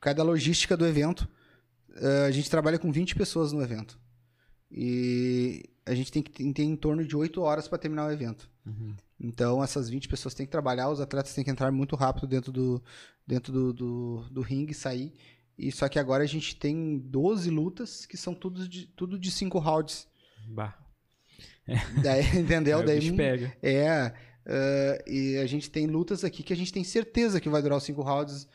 cada 0.00 0.22
logística 0.22 0.76
do 0.76 0.86
evento, 0.86 1.28
eh, 1.96 2.26
a 2.26 2.30
gente 2.30 2.50
trabalha 2.50 2.78
com 2.78 2.92
20 2.92 3.14
pessoas 3.14 3.52
no 3.52 3.62
evento. 3.62 3.98
E 4.70 5.68
a 5.84 5.94
gente 5.94 6.12
tem 6.12 6.22
que 6.22 6.30
ter 6.30 6.52
ter 6.52 6.62
em 6.62 6.76
torno 6.76 7.04
de 7.04 7.16
8 7.16 7.40
horas 7.42 7.66
para 7.66 7.78
terminar 7.78 8.06
o 8.06 8.12
evento. 8.12 8.48
Uhum. 8.64 8.94
Então, 9.18 9.62
essas 9.62 9.88
20 9.88 10.08
pessoas 10.08 10.34
têm 10.34 10.46
que 10.46 10.52
trabalhar, 10.52 10.88
os 10.88 11.00
atletas 11.00 11.34
têm 11.34 11.44
que 11.44 11.50
entrar 11.50 11.70
muito 11.72 11.96
rápido 11.96 12.26
dentro 12.26 12.52
do, 12.52 12.82
dentro 13.26 13.52
do, 13.52 13.72
do, 13.72 14.24
do 14.30 14.40
ringue 14.40 14.72
e 14.72 14.74
sair. 14.74 15.12
E 15.58 15.70
só 15.70 15.88
que 15.88 15.98
agora 15.98 16.24
a 16.24 16.26
gente 16.26 16.56
tem 16.56 16.98
12 16.98 17.50
lutas 17.50 18.06
que 18.06 18.16
são 18.16 18.34
tudo 18.34 18.66
de, 18.66 18.86
tudo 18.86 19.18
de 19.18 19.30
5 19.30 19.58
rounds. 19.58 20.08
Bah. 20.48 20.78
Daí, 22.02 22.24
entendeu? 22.38 22.78
O 22.80 22.82
Daí, 22.84 22.98
bicho 23.00 23.14
pega. 23.16 23.52
é. 23.62 24.12
eh, 24.46 25.04
e 25.06 25.36
a 25.38 25.46
gente 25.46 25.70
tem 25.70 25.86
lutas 25.86 26.24
aqui 26.24 26.42
que 26.42 26.52
a 26.52 26.56
gente 26.56 26.72
tem 26.72 26.82
certeza 26.84 27.40
que 27.40 27.48
vai 27.48 27.62
durar 27.62 27.78
os 27.78 27.84
5 27.84 28.00
rounds 28.02 28.48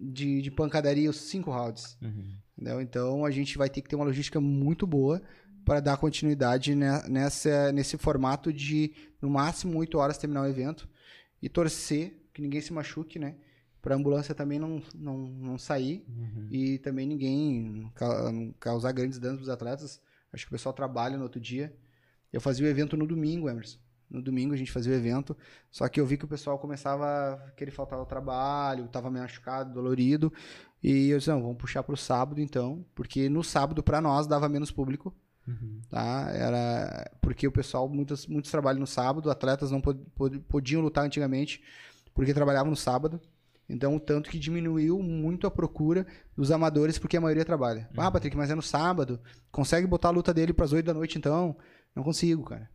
de, 0.00 0.42
de 0.42 0.50
pancadaria, 0.50 1.10
os 1.10 1.16
5 1.22 1.50
rounds. 1.50 1.96
Uhum. 2.02 2.36
Entendeu? 2.56 2.80
Então 2.80 3.24
a 3.24 3.30
gente 3.30 3.56
vai 3.58 3.68
ter 3.68 3.80
que 3.82 3.88
ter 3.88 3.96
uma 3.96 4.04
logística 4.04 4.40
muito 4.40 4.86
boa 4.86 5.20
para 5.64 5.80
dar 5.80 5.96
continuidade 5.96 6.74
ne- 6.74 7.02
nessa, 7.08 7.72
nesse 7.72 7.96
formato 7.98 8.52
de 8.52 8.92
no 9.20 9.28
máximo 9.30 9.78
8 9.78 9.98
horas 9.98 10.18
terminar 10.18 10.42
o 10.42 10.46
evento 10.48 10.88
e 11.42 11.48
torcer 11.48 12.14
que 12.32 12.40
ninguém 12.42 12.60
se 12.60 12.72
machuque, 12.72 13.18
né? 13.18 13.34
Para 13.82 13.94
a 13.94 13.98
ambulância 13.98 14.34
também 14.34 14.58
não, 14.58 14.82
não, 14.94 15.18
não 15.18 15.58
sair 15.58 16.04
Uhum. 16.08 16.48
e 16.50 16.78
também 16.78 17.06
ninguém 17.06 17.90
ca- 17.94 18.32
causar 18.58 18.92
grandes 18.92 19.18
danos 19.18 19.36
para 19.38 19.42
os 19.44 19.48
atletas. 19.48 20.00
Acho 20.32 20.44
que 20.44 20.50
o 20.50 20.56
pessoal 20.56 20.72
trabalha 20.72 21.16
no 21.16 21.22
outro 21.22 21.40
dia. 21.40 21.72
Eu 22.32 22.40
fazia 22.40 22.66
o 22.66 22.68
evento 22.68 22.96
no 22.96 23.06
domingo, 23.06 23.48
Emerson. 23.48 23.78
No 24.10 24.22
domingo 24.22 24.54
a 24.54 24.56
gente 24.56 24.72
fazia 24.72 24.92
o 24.92 24.96
evento, 24.96 25.36
só 25.70 25.86
que 25.86 26.00
eu 26.00 26.06
vi 26.06 26.16
que 26.16 26.24
o 26.24 26.28
pessoal 26.28 26.58
começava 26.58 27.34
a 27.34 27.50
querer 27.50 27.70
faltar 27.70 27.98
ao 27.98 28.06
trabalho, 28.06 28.86
estava 28.86 29.10
machucado, 29.10 29.74
dolorido, 29.74 30.32
e 30.82 31.10
eu 31.10 31.18
disse, 31.18 31.28
não, 31.28 31.42
vamos 31.42 31.58
puxar 31.58 31.82
para 31.82 31.92
o 31.92 31.96
sábado 31.96 32.40
então, 32.40 32.86
porque 32.94 33.28
no 33.28 33.44
sábado 33.44 33.82
para 33.82 34.00
nós 34.00 34.26
dava 34.26 34.48
menos 34.48 34.70
público, 34.70 35.14
Uhum. 35.46 35.80
tá? 35.90 36.30
Era 36.32 37.10
porque 37.22 37.46
o 37.48 37.52
pessoal 37.52 37.88
muitos 37.88 38.26
muitos 38.26 38.50
trabalham 38.50 38.80
no 38.80 38.86
sábado, 38.86 39.30
atletas 39.30 39.70
não 39.70 39.80
pod- 39.80 40.02
pod- 40.14 40.38
podiam 40.40 40.80
lutar 40.82 41.04
antigamente 41.04 41.62
porque 42.14 42.34
trabalhavam 42.34 42.68
no 42.70 42.76
sábado. 42.76 43.18
Então, 43.66 43.98
tanto 43.98 44.30
que 44.30 44.38
diminuiu 44.38 45.02
muito 45.02 45.46
a 45.46 45.50
procura 45.50 46.06
dos 46.36 46.50
amadores 46.50 46.98
porque 46.98 47.16
a 47.16 47.20
maioria 47.20 47.44
trabalha. 47.44 47.88
Ah, 47.96 48.10
Patrick, 48.10 48.34
mas 48.36 48.50
é 48.50 48.54
no 48.54 48.62
sábado. 48.62 49.20
Consegue 49.50 49.86
botar 49.86 50.08
a 50.08 50.12
luta 50.12 50.32
dele 50.32 50.52
para 50.54 50.64
as 50.64 50.72
8 50.72 50.86
da 50.86 50.94
noite 50.94 51.16
então? 51.18 51.56
Não 51.98 52.04
consigo, 52.04 52.44
cara. 52.44 52.70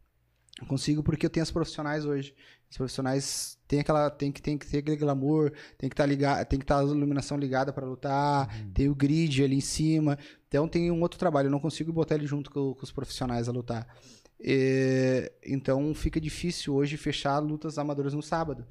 Não 0.60 0.68
consigo 0.68 1.02
porque 1.02 1.26
eu 1.26 1.30
tenho 1.30 1.44
as 1.44 1.50
profissionais 1.52 2.06
hoje. 2.06 2.36
Os 2.70 2.78
profissionais 2.78 3.58
têm 3.68 3.80
aquela 3.80 4.10
tem 4.10 4.32
que 4.32 4.42
tem 4.42 4.58
que 4.58 4.68
ter 4.68 4.80
aquele 4.80 4.98
glamour, 4.98 5.52
tem 5.78 5.90
que 5.90 5.94
estar 5.94 6.06
ligado, 6.06 6.46
tem 6.46 6.60
que 6.60 6.64
estar 6.66 6.80
a 6.80 6.84
iluminação 6.84 7.38
ligada 7.38 7.72
para 7.72 7.86
lutar, 7.86 8.48
tem 8.74 8.90
o 8.90 8.96
grid 8.96 9.44
ali 9.44 9.56
em 9.56 9.62
cima. 9.62 10.18
Então 10.48 10.68
tem 10.68 10.92
um 10.92 11.02
outro 11.02 11.18
trabalho, 11.18 11.48
eu 11.48 11.52
não 11.52 11.60
consigo 11.60 11.92
botar 11.94 12.16
ele 12.16 12.28
junto 12.28 12.52
com, 12.52 12.74
com 12.74 12.84
os 12.84 12.92
profissionais 12.92 13.48
a 13.48 13.52
lutar. 13.52 13.88
E, 14.40 15.32
então 15.46 15.94
fica 15.94 16.20
difícil 16.20 16.74
hoje 16.76 16.98
fechar 16.98 17.40
lutas 17.40 17.78
amadoras 17.78 18.14
no 18.14 18.22
sábado. 18.22 18.66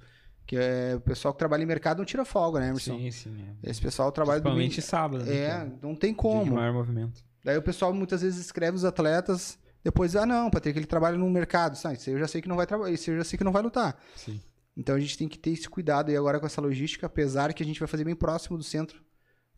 Que 0.46 0.56
é, 0.56 0.94
o 0.96 1.00
pessoal 1.00 1.32
que 1.32 1.38
trabalha 1.38 1.62
em 1.62 1.66
mercado 1.66 1.98
não 1.98 2.04
tira 2.04 2.24
folga, 2.24 2.60
né, 2.60 2.68
Emerson? 2.68 2.98
Sim, 2.98 3.10
sim. 3.10 3.36
É. 3.62 3.70
Esse 3.70 3.80
pessoal 3.80 4.10
trabalha 4.12 4.40
Principalmente 4.40 4.72
domingo. 4.80 4.86
sábado. 4.90 5.24
né, 5.24 5.36
É, 5.36 5.48
cara? 5.48 5.78
não 5.80 5.94
tem 5.94 6.10
Dia 6.10 6.16
de 6.16 6.16
como. 6.16 6.54
maior 6.54 6.72
movimento. 6.74 7.24
Daí 7.44 7.56
o 7.56 7.62
pessoal 7.62 7.92
muitas 7.94 8.22
vezes 8.22 8.38
escreve 8.44 8.76
os 8.76 8.84
atletas, 8.84 9.58
depois, 9.84 10.14
ah 10.14 10.24
não, 10.24 10.50
Patrick, 10.50 10.78
ele 10.78 10.86
trabalha 10.86 11.16
no 11.16 11.28
mercado. 11.28 11.76
Sabe, 11.76 11.96
isso 11.96 12.10
eu 12.10 12.18
já 12.18 12.28
sei 12.28 12.40
que 12.40 12.48
não 12.48 12.56
vai 12.56 12.66
trabalhar, 12.66 12.92
isso 12.92 13.10
eu 13.10 13.16
já 13.18 13.24
sei 13.24 13.36
que 13.36 13.44
não 13.44 13.52
vai 13.52 13.62
lutar. 13.62 14.00
Sim. 14.16 14.40
Então 14.76 14.94
a 14.94 15.00
gente 15.00 15.18
tem 15.18 15.28
que 15.28 15.38
ter 15.38 15.50
esse 15.50 15.68
cuidado 15.68 16.10
aí 16.10 16.16
agora 16.16 16.40
com 16.40 16.46
essa 16.46 16.60
logística, 16.60 17.06
apesar 17.06 17.52
que 17.52 17.62
a 17.62 17.66
gente 17.66 17.78
vai 17.78 17.88
fazer 17.88 18.04
bem 18.04 18.14
próximo 18.14 18.56
do 18.56 18.64
centro 18.64 19.02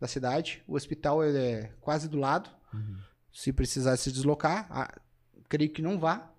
da 0.00 0.08
cidade. 0.08 0.62
O 0.66 0.74
hospital 0.74 1.22
é 1.22 1.72
quase 1.80 2.08
do 2.08 2.18
lado. 2.18 2.50
Se 3.32 3.52
precisar 3.52 3.96
se 3.96 4.10
deslocar, 4.10 4.66
ah, 4.70 5.00
creio 5.48 5.70
que 5.70 5.82
não 5.82 5.98
vá. 5.98 6.30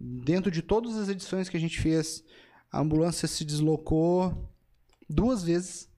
Dentro 0.00 0.50
de 0.50 0.62
todas 0.62 0.96
as 0.96 1.08
edições 1.08 1.48
que 1.48 1.56
a 1.56 1.60
gente 1.60 1.80
fez, 1.80 2.24
a 2.70 2.80
ambulância 2.80 3.28
se 3.28 3.44
deslocou 3.44 4.50
duas 5.08 5.44
vezes, 5.44 5.88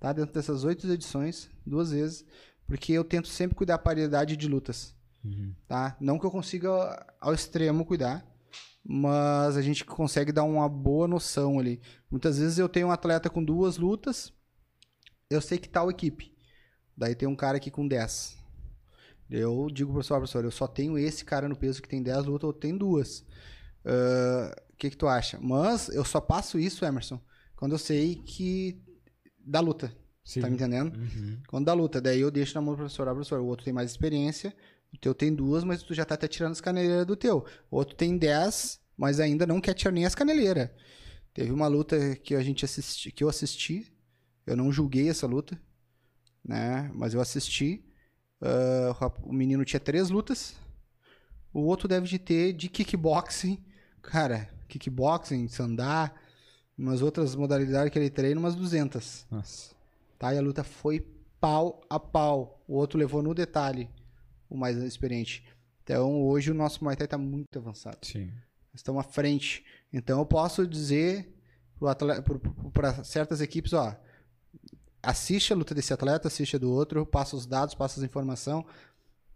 tá? 0.00 0.12
Dentro 0.12 0.34
dessas 0.34 0.64
oito 0.64 0.90
edições, 0.90 1.50
duas 1.64 1.90
vezes, 1.90 2.24
porque 2.66 2.92
eu 2.92 3.04
tento 3.04 3.28
sempre 3.28 3.54
cuidar 3.54 3.74
da 3.74 3.82
paridade 3.82 4.36
de 4.36 4.48
lutas, 4.48 4.94
tá? 5.66 5.96
Não 6.00 6.18
que 6.18 6.26
eu 6.26 6.30
consiga 6.30 7.06
ao 7.20 7.34
extremo 7.34 7.84
cuidar, 7.84 8.26
mas 8.84 9.56
a 9.56 9.62
gente 9.62 9.84
consegue 9.84 10.32
dar 10.32 10.44
uma 10.44 10.68
boa 10.68 11.08
noção 11.08 11.58
ali. 11.58 11.80
Muitas 12.10 12.38
vezes 12.38 12.58
eu 12.58 12.68
tenho 12.68 12.88
um 12.88 12.92
atleta 12.92 13.28
com 13.28 13.42
duas 13.42 13.76
lutas, 13.78 14.32
eu 15.28 15.40
sei 15.40 15.58
que 15.58 15.68
tal 15.68 15.90
equipe. 15.90 16.34
Daí 16.96 17.14
tem 17.14 17.28
um 17.28 17.36
cara 17.36 17.56
aqui 17.56 17.70
com 17.70 17.86
10. 17.86 18.36
Eu 19.28 19.68
digo 19.72 19.88
pro 19.88 19.94
professor, 19.94 20.18
professor, 20.18 20.44
eu 20.44 20.50
só 20.50 20.66
tenho 20.66 20.96
esse 20.96 21.24
cara 21.24 21.48
no 21.48 21.56
peso 21.56 21.82
que 21.82 21.88
tem 21.88 22.02
10 22.02 22.26
lutas, 22.26 22.48
eu 22.48 22.52
tenho 22.52 22.78
duas. 22.78 23.24
Ah, 23.84 24.54
O 24.72 24.76
que 24.76 24.90
que 24.90 24.96
tu 24.96 25.08
acha? 25.08 25.38
Mas 25.40 25.88
eu 25.88 26.04
só 26.04 26.20
passo 26.20 26.58
isso, 26.58 26.84
Emerson, 26.84 27.20
quando 27.56 27.72
eu 27.72 27.78
sei 27.78 28.16
que 28.16 28.80
da 29.38 29.60
luta. 29.60 29.92
Sim. 30.24 30.40
Tá 30.40 30.48
me 30.48 30.54
entendendo? 30.54 30.96
Uhum. 30.96 31.38
Quando 31.46 31.66
da 31.66 31.72
luta, 31.72 32.00
daí 32.00 32.20
eu 32.20 32.30
deixo 32.32 32.54
na 32.54 32.60
mão 32.60 32.74
do 32.74 32.78
professor, 32.78 33.08
ah, 33.08 33.12
professor, 33.12 33.40
o 33.40 33.46
outro 33.46 33.64
tem 33.64 33.72
mais 33.72 33.90
experiência, 33.90 34.54
o 34.94 34.98
teu 34.98 35.14
tem 35.14 35.34
duas, 35.34 35.62
mas 35.64 35.82
tu 35.82 35.92
já 35.94 36.04
tá 36.04 36.14
até 36.14 36.26
tirando 36.28 36.52
as 36.52 36.60
caneleiras 36.60 37.06
do 37.06 37.16
teu. 37.16 37.44
O 37.70 37.76
outro 37.76 37.94
tem 37.94 38.16
10, 38.16 38.80
mas 38.96 39.20
ainda 39.20 39.46
não 39.46 39.60
quer 39.60 39.74
tirar 39.74 39.92
nem 39.92 40.06
as 40.06 40.14
caneleiras. 40.14 40.70
Teve 41.34 41.52
uma 41.52 41.66
luta 41.66 42.16
que 42.16 42.34
a 42.34 42.42
gente 42.42 42.64
assisti, 42.64 43.12
que 43.12 43.22
eu 43.22 43.28
assisti, 43.28 43.92
eu 44.46 44.56
não 44.56 44.72
julguei 44.72 45.08
essa 45.10 45.26
luta, 45.26 45.60
né? 46.44 46.90
Mas 46.94 47.12
eu 47.14 47.20
assisti. 47.20 47.82
o 48.40 48.92
rap- 48.92 49.20
o 49.22 49.32
menino 49.32 49.64
tinha 49.64 49.80
três 49.80 50.08
lutas. 50.10 50.54
O 51.52 51.60
outro 51.60 51.88
deve 51.88 52.06
de 52.06 52.18
ter 52.18 52.52
de 52.52 52.68
kickboxing. 52.68 53.62
Cara, 54.02 54.48
kickboxing, 54.68 55.48
sandá, 55.48 56.12
umas 56.76 57.00
outras 57.02 57.34
modalidades 57.34 57.90
que 57.92 57.98
ele 57.98 58.10
treina, 58.10 58.38
umas 58.38 58.54
200 58.54 59.26
Nossa. 59.30 59.74
tá? 60.18 60.34
E 60.34 60.38
a 60.38 60.42
luta 60.42 60.62
foi 60.62 61.00
pau 61.40 61.80
a 61.88 61.98
pau. 61.98 62.62
O 62.68 62.74
outro 62.76 62.98
levou 62.98 63.22
no 63.22 63.34
detalhe, 63.34 63.88
o 64.48 64.56
mais 64.56 64.76
experiente. 64.78 65.44
Então, 65.82 66.22
hoje 66.24 66.50
o 66.50 66.54
nosso 66.54 66.82
Muay 66.82 66.96
Thai 66.96 67.06
tá 67.06 67.18
muito 67.18 67.58
avançado. 67.58 67.98
Sim. 68.02 68.32
Estamos 68.74 69.00
à 69.00 69.08
frente. 69.08 69.64
Então, 69.92 70.18
eu 70.18 70.26
posso 70.26 70.66
dizer 70.66 71.32
para 72.72 73.04
certas 73.04 73.40
equipes, 73.40 73.72
ó, 73.72 73.94
assiste 75.02 75.52
a 75.52 75.56
luta 75.56 75.74
desse 75.74 75.92
atleta, 75.92 76.28
assiste 76.28 76.56
a 76.56 76.58
do 76.58 76.72
outro, 76.72 77.04
passa 77.04 77.36
os 77.36 77.46
dados, 77.46 77.74
passa 77.74 78.00
as 78.00 78.04
informações. 78.04 78.64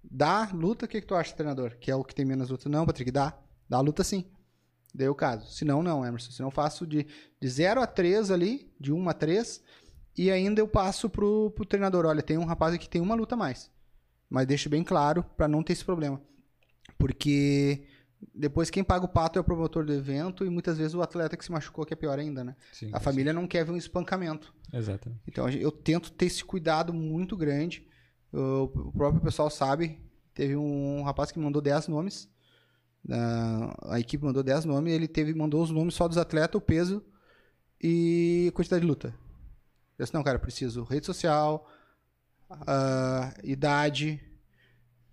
Dá 0.02 0.50
luta, 0.52 0.86
o 0.86 0.88
que, 0.88 1.00
que 1.00 1.06
tu 1.06 1.14
acha, 1.14 1.34
treinador? 1.34 1.76
Que 1.78 1.90
é 1.90 1.94
o 1.94 2.02
que 2.02 2.14
tem 2.14 2.24
menos 2.24 2.48
luta? 2.48 2.68
Não, 2.68 2.86
Patrick, 2.86 3.10
dá. 3.10 3.38
Dá 3.68 3.80
luta 3.80 4.02
sim. 4.02 4.24
Daí 4.94 5.08
o 5.08 5.14
caso. 5.14 5.50
Se 5.52 5.64
não, 5.64 5.82
não, 5.82 6.04
Emerson. 6.04 6.32
Se 6.32 6.42
não, 6.42 6.50
faço 6.50 6.86
de, 6.86 7.06
de 7.40 7.48
0 7.48 7.80
a 7.80 7.86
3 7.86 8.30
ali, 8.30 8.72
de 8.80 8.92
1 8.92 9.08
a 9.08 9.12
3, 9.12 9.62
e 10.16 10.30
ainda 10.30 10.60
eu 10.60 10.66
passo 10.66 11.08
pro, 11.08 11.50
pro 11.50 11.64
treinador. 11.64 12.06
Olha, 12.06 12.22
tem 12.22 12.38
um 12.38 12.44
rapaz 12.44 12.74
aqui 12.74 12.84
que 12.84 12.90
tem 12.90 13.00
uma 13.00 13.14
luta 13.14 13.34
a 13.34 13.38
mais. 13.38 13.70
Mas 14.30 14.46
deixo 14.46 14.70
bem 14.70 14.84
claro 14.84 15.24
para 15.36 15.48
não 15.48 15.62
ter 15.62 15.72
esse 15.72 15.84
problema. 15.84 16.22
Porque 16.96 17.84
depois 18.34 18.70
quem 18.70 18.84
paga 18.84 19.04
o 19.04 19.08
pato 19.08 19.38
é 19.38 19.40
o 19.40 19.44
promotor 19.44 19.84
do 19.84 19.92
evento 19.92 20.44
e 20.44 20.50
muitas 20.50 20.78
vezes 20.78 20.94
o 20.94 21.02
atleta 21.02 21.36
que 21.36 21.44
se 21.44 21.50
machucou, 21.50 21.84
que 21.84 21.92
é 21.92 21.96
pior 21.96 22.18
ainda, 22.18 22.44
né? 22.44 22.54
Sim. 22.72 22.90
A 22.92 23.00
família 23.00 23.32
não 23.32 23.46
quer 23.46 23.64
ver 23.64 23.72
um 23.72 23.76
espancamento. 23.76 24.54
Exatamente. 24.72 25.20
Então 25.26 25.48
eu 25.48 25.72
tento 25.72 26.12
ter 26.12 26.26
esse 26.26 26.44
cuidado 26.44 26.92
muito 26.94 27.36
grande. 27.36 27.86
O 28.32 28.92
próprio 28.92 29.20
pessoal 29.20 29.50
sabe. 29.50 29.98
Teve 30.32 30.54
um 30.56 31.02
rapaz 31.02 31.32
que 31.32 31.38
mandou 31.40 31.60
10 31.60 31.88
nomes. 31.88 32.28
Ah, 33.10 33.94
A 33.94 34.00
equipe 34.00 34.24
mandou 34.24 34.42
10 34.42 34.64
nomes. 34.64 34.92
Ele 34.92 35.08
teve, 35.08 35.34
mandou 35.34 35.62
os 35.62 35.70
nomes 35.70 35.94
só 35.94 36.06
dos 36.06 36.18
atletas, 36.18 36.54
o 36.56 36.60
peso 36.60 37.02
e 37.82 38.46
a 38.48 38.52
quantidade 38.52 38.82
de 38.82 38.86
luta. 38.86 39.08
Eu 39.98 40.04
disse, 40.04 40.14
não, 40.14 40.22
cara, 40.22 40.38
preciso 40.38 40.84
rede 40.84 41.04
social, 41.06 41.66
ah, 42.66 43.32
idade, 43.44 44.20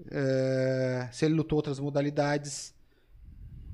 eh, 0.10 1.10
se 1.12 1.26
ele 1.26 1.36
lutou 1.36 1.58
outras 1.58 1.80
modalidades. 1.80 2.76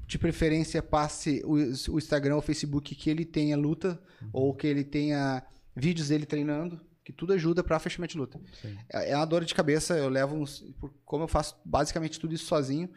De 0.05 0.19
preferência, 0.19 0.83
passe 0.83 1.41
o, 1.45 1.53
o 1.53 1.97
Instagram 1.97 2.35
ou 2.35 2.41
Facebook 2.41 2.93
que 2.93 3.09
ele 3.09 3.25
tenha 3.25 3.57
luta 3.57 3.99
ou 4.31 4.53
que 4.53 4.67
ele 4.67 4.83
tenha 4.83 5.43
vídeos 5.75 6.09
dele 6.09 6.25
treinando, 6.25 6.79
que 7.03 7.11
tudo 7.11 7.33
ajuda 7.33 7.63
para 7.63 7.79
fechamento 7.79 8.11
de 8.11 8.17
luta. 8.19 8.39
Sim. 8.61 8.77
É 8.91 9.11
é 9.11 9.17
uma 9.17 9.25
dor 9.25 9.43
de 9.43 9.55
cabeça, 9.55 9.97
eu 9.97 10.09
levo 10.09 10.35
uns. 10.35 10.63
Como 11.05 11.23
eu 11.23 11.27
faço 11.27 11.55
basicamente 11.65 12.19
tudo 12.19 12.35
isso 12.35 12.45
sozinho, 12.45 12.89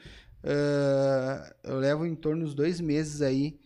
eh, 0.42 1.54
eu 1.64 1.78
levo 1.78 2.04
em 2.04 2.14
torno 2.14 2.44
dos 2.44 2.54
dois 2.54 2.80
meses 2.80 3.22
aí 3.22 3.58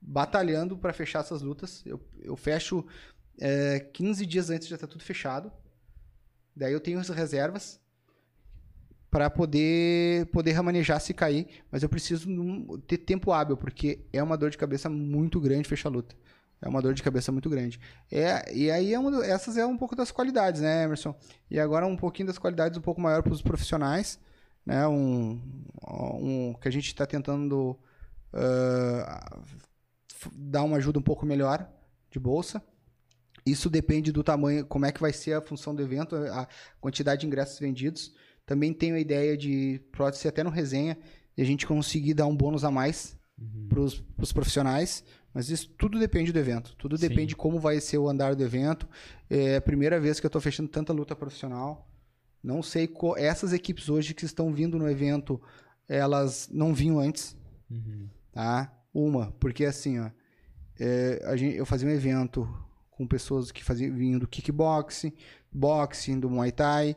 batalhando 0.00 0.76
para 0.76 0.92
fechar 0.92 1.20
essas 1.20 1.42
lutas. 1.42 1.82
Eu, 1.86 2.00
eu 2.20 2.36
fecho 2.36 2.84
eh, 3.40 3.80
15 3.92 4.26
dias 4.26 4.50
antes 4.50 4.66
de 4.66 4.70
já 4.70 4.76
estar 4.76 4.86
tudo 4.86 5.02
fechado. 5.02 5.52
Daí 6.54 6.72
eu 6.72 6.80
tenho 6.80 6.98
as 6.98 7.08
reservas 7.08 7.80
para 9.10 9.28
poder 9.28 10.26
poder 10.26 10.52
remanejar 10.52 11.00
se 11.00 11.12
cair, 11.12 11.48
mas 11.70 11.82
eu 11.82 11.88
preciso 11.88 12.28
ter 12.86 12.98
tempo 12.98 13.32
hábil, 13.32 13.56
porque 13.56 14.06
é 14.12 14.22
uma 14.22 14.36
dor 14.36 14.50
de 14.50 14.58
cabeça 14.58 14.88
muito 14.88 15.40
grande 15.40 15.68
fechar 15.68 15.88
a 15.88 15.92
luta. 15.92 16.14
É 16.62 16.68
uma 16.68 16.82
dor 16.82 16.92
de 16.94 17.02
cabeça 17.02 17.32
muito 17.32 17.48
grande. 17.48 17.80
É, 18.12 18.54
e 18.54 18.70
aí 18.70 18.92
é 18.92 18.98
uma 18.98 19.24
essas 19.24 19.56
é 19.56 19.64
um 19.64 19.78
pouco 19.78 19.96
das 19.96 20.10
qualidades, 20.12 20.60
né, 20.60 20.84
Emerson? 20.84 21.14
E 21.50 21.58
agora 21.58 21.86
um 21.86 21.96
pouquinho 21.96 22.26
das 22.26 22.38
qualidades 22.38 22.78
um 22.78 22.82
pouco 22.82 23.00
maior 23.00 23.22
para 23.22 23.32
os 23.32 23.42
profissionais, 23.42 24.20
né? 24.64 24.86
Um, 24.86 25.40
um 25.82 26.54
que 26.60 26.68
a 26.68 26.70
gente 26.70 26.86
está 26.86 27.06
tentando 27.06 27.78
f- 30.12 30.30
dar 30.34 30.62
uma 30.62 30.76
ajuda 30.76 30.98
um 30.98 31.02
pouco 31.02 31.24
melhor 31.26 31.66
de 32.10 32.18
bolsa. 32.20 32.62
Isso 33.50 33.68
depende 33.70 34.12
do 34.12 34.22
tamanho, 34.22 34.64
como 34.66 34.86
é 34.86 34.92
que 34.92 35.00
vai 35.00 35.12
ser 35.12 35.34
a 35.34 35.40
função 35.40 35.74
do 35.74 35.82
evento, 35.82 36.14
a 36.16 36.46
quantidade 36.80 37.20
de 37.22 37.26
ingressos 37.26 37.58
vendidos. 37.58 38.14
Também 38.46 38.72
tenho 38.72 38.94
a 38.96 39.00
ideia 39.00 39.36
de, 39.36 39.80
pode 39.92 40.16
ser 40.18 40.28
até 40.28 40.42
no 40.42 40.50
resenha, 40.50 40.96
de 41.36 41.42
a 41.42 41.46
gente 41.46 41.66
conseguir 41.66 42.14
dar 42.14 42.26
um 42.26 42.36
bônus 42.36 42.64
a 42.64 42.70
mais 42.70 43.16
para 43.68 43.80
os 43.80 44.32
profissionais, 44.32 45.02
mas 45.32 45.48
isso 45.48 45.70
tudo 45.78 45.98
depende 45.98 46.32
do 46.32 46.38
evento. 46.38 46.74
Tudo 46.76 46.96
Sim. 46.98 47.08
depende 47.08 47.28
de 47.28 47.36
como 47.36 47.58
vai 47.60 47.80
ser 47.80 47.98
o 47.98 48.08
andar 48.08 48.34
do 48.34 48.42
evento. 48.42 48.88
É 49.30 49.56
a 49.56 49.60
primeira 49.60 49.98
vez 50.00 50.18
que 50.20 50.26
eu 50.26 50.28
estou 50.28 50.40
fechando 50.40 50.68
tanta 50.68 50.92
luta 50.92 51.14
profissional. 51.16 51.88
Não 52.42 52.62
sei 52.62 52.86
co- 52.88 53.16
essas 53.16 53.52
equipes 53.52 53.88
hoje 53.88 54.12
que 54.14 54.24
estão 54.24 54.52
vindo 54.52 54.78
no 54.78 54.88
evento, 54.90 55.40
elas 55.88 56.48
não 56.52 56.74
vinham 56.74 56.98
antes, 56.98 57.36
Uhum. 57.70 58.08
tá? 58.32 58.72
Uma, 58.92 59.30
porque 59.38 59.64
assim, 59.64 60.00
ó, 60.00 60.10
é, 60.78 61.22
a 61.26 61.36
gente, 61.36 61.56
eu 61.56 61.64
fazia 61.64 61.86
um 61.88 61.92
evento 61.92 62.48
com 63.00 63.06
pessoas 63.06 63.50
que 63.50 63.64
faziam 63.64 63.94
vinham 63.96 64.18
do 64.18 64.28
kickboxing, 64.28 65.10
boxing, 65.50 66.20
do 66.20 66.28
muay 66.28 66.52
thai 66.52 66.94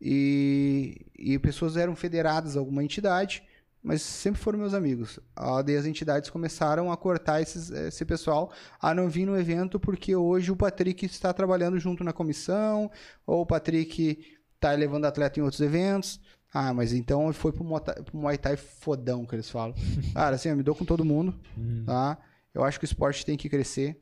e, 0.00 1.04
e 1.18 1.38
pessoas 1.40 1.76
eram 1.76 1.96
federadas 1.96 2.56
a 2.56 2.60
alguma 2.60 2.84
entidade, 2.84 3.42
mas 3.82 4.00
sempre 4.00 4.40
foram 4.40 4.60
meus 4.60 4.74
amigos. 4.74 5.18
Daí 5.64 5.76
as 5.76 5.86
entidades 5.86 6.30
começaram 6.30 6.92
a 6.92 6.96
cortar 6.96 7.42
esses, 7.42 7.68
esse 7.70 8.04
pessoal 8.04 8.52
a 8.80 8.94
não 8.94 9.08
vir 9.08 9.26
no 9.26 9.36
evento 9.36 9.80
porque 9.80 10.14
hoje 10.14 10.52
o 10.52 10.56
Patrick 10.56 11.04
está 11.04 11.32
trabalhando 11.32 11.80
junto 11.80 12.04
na 12.04 12.12
comissão 12.12 12.90
ou 13.26 13.42
o 13.42 13.46
Patrick 13.46 14.20
está 14.54 14.70
levando 14.72 15.04
atleta 15.06 15.40
em 15.40 15.42
outros 15.42 15.60
eventos. 15.60 16.20
Ah, 16.52 16.72
mas 16.72 16.92
então 16.92 17.32
foi 17.32 17.52
pro 17.52 17.80
Thai- 17.80 18.02
pro 18.02 18.16
Muay 18.18 18.38
Thai 18.38 18.56
fodão 18.56 19.24
que 19.26 19.34
eles 19.34 19.50
falam. 19.50 19.74
Cara, 20.14 20.36
assim, 20.36 20.48
eu 20.48 20.56
me 20.56 20.62
dou 20.62 20.74
com 20.76 20.84
todo 20.84 21.04
mundo, 21.04 21.34
Uhum. 21.56 21.84
tá? 21.86 22.18
Eu 22.54 22.64
acho 22.64 22.78
que 22.78 22.84
o 22.84 22.86
esporte 22.86 23.24
tem 23.26 23.36
que 23.36 23.48
crescer. 23.48 24.00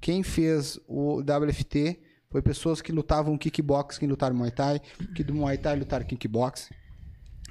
Quem 0.00 0.22
fez 0.22 0.78
o 0.86 1.20
WFT 1.20 2.00
foi 2.30 2.42
pessoas 2.42 2.80
que 2.82 2.92
lutavam 2.92 3.36
kickbox, 3.38 3.98
que 3.98 4.06
lutaram 4.06 4.36
Muay 4.36 4.50
Thai, 4.50 4.80
que 5.14 5.24
do 5.24 5.34
Muay 5.34 5.58
Thai 5.58 5.76
lutaram 5.76 6.06
kickbox. 6.06 6.70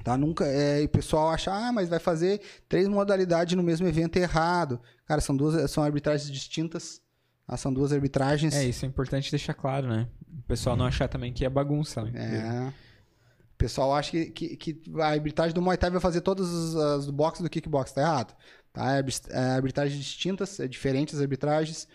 Tá? 0.03 0.15
Nunca, 0.15 0.45
é, 0.45 0.82
e 0.82 0.86
o 0.86 0.90
pessoal 0.90 1.30
acha, 1.30 1.52
ah, 1.52 1.72
mas 1.72 1.90
vai 1.90 1.99
fazer 1.99 2.40
três 2.69 2.88
modalidades 2.88 3.56
no 3.56 3.64
mesmo 3.64 3.88
evento 3.88 4.18
é 4.18 4.22
errado. 4.22 4.80
Cara, 5.06 5.19
são 5.19 5.36
duas, 5.36 5.69
são 5.69 5.84
arbitragens 5.84 6.32
distintas. 6.32 7.02
tá? 7.45 7.57
São 7.57 7.74
duas 7.74 7.91
arbitragens. 7.91 8.56
É, 8.56 8.64
isso 8.64 8.86
é 8.86 8.88
importante 8.88 9.30
deixar 9.32 9.53
claro, 9.53 9.88
né? 9.88 10.07
O 10.40 10.44
pessoal 10.44 10.78
não 10.78 10.86
achar 10.86 11.10
também 11.10 11.34
que 11.34 11.44
é 11.44 11.49
bagunça, 11.49 12.03
né? 12.03 12.11
É. 12.15 12.69
O 12.69 13.57
pessoal 13.57 13.94
acha 13.94 14.11
que, 14.11 14.28
que, 14.28 14.56
que 14.56 14.82
a 15.02 15.07
arbitragem 15.07 15.53
do 15.53 15.61
Muay 15.61 15.78
Thai 15.78 15.90
vai 15.90 15.99
fazer 15.99 16.22
todas 16.22 16.48
as, 16.48 16.76
as 16.76 17.07
do 17.07 17.49
kickbox. 17.49 17.91
Tá 17.91 18.02
errado. 18.02 18.36
Tá? 18.72 18.98
É 18.98 19.03
é 19.30 19.40
arbitragens 19.56 19.99
distintas, 19.99 20.60
é 20.60 20.68
diferentes 20.68 21.15
as 21.15 21.22
arbitragens. 21.22 21.88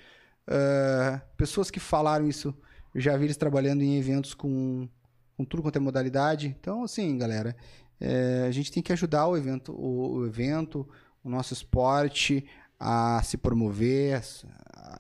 Ah, 0.47 1.21
pessoas 1.37 1.71
que 1.71 1.81
falaram 1.81 2.29
isso, 2.29 2.55
já 2.95 3.17
vi 3.17 3.25
eles 3.25 3.37
trabalhando 3.37 3.83
em 3.83 3.97
eventos 3.97 4.35
com, 4.35 4.89
com 5.37 5.45
tudo 5.45 5.63
quanto 5.63 5.77
é 5.77 5.81
modalidade. 5.81 6.55
Então, 6.61 6.85
assim, 6.85 7.17
galera, 7.17 7.57
é, 8.01 8.45
a 8.49 8.51
gente 8.51 8.73
tem 8.73 8.83
que 8.83 8.93
ajudar 8.93 9.27
o 9.27 9.37
evento, 9.37 9.73
o, 9.73 10.19
o 10.19 10.27
evento, 10.27 10.89
o 11.23 11.31
nosso 11.31 11.53
esporte 11.53 12.45
a 12.79 13.23
se 13.23 13.37
promover, 13.37 14.21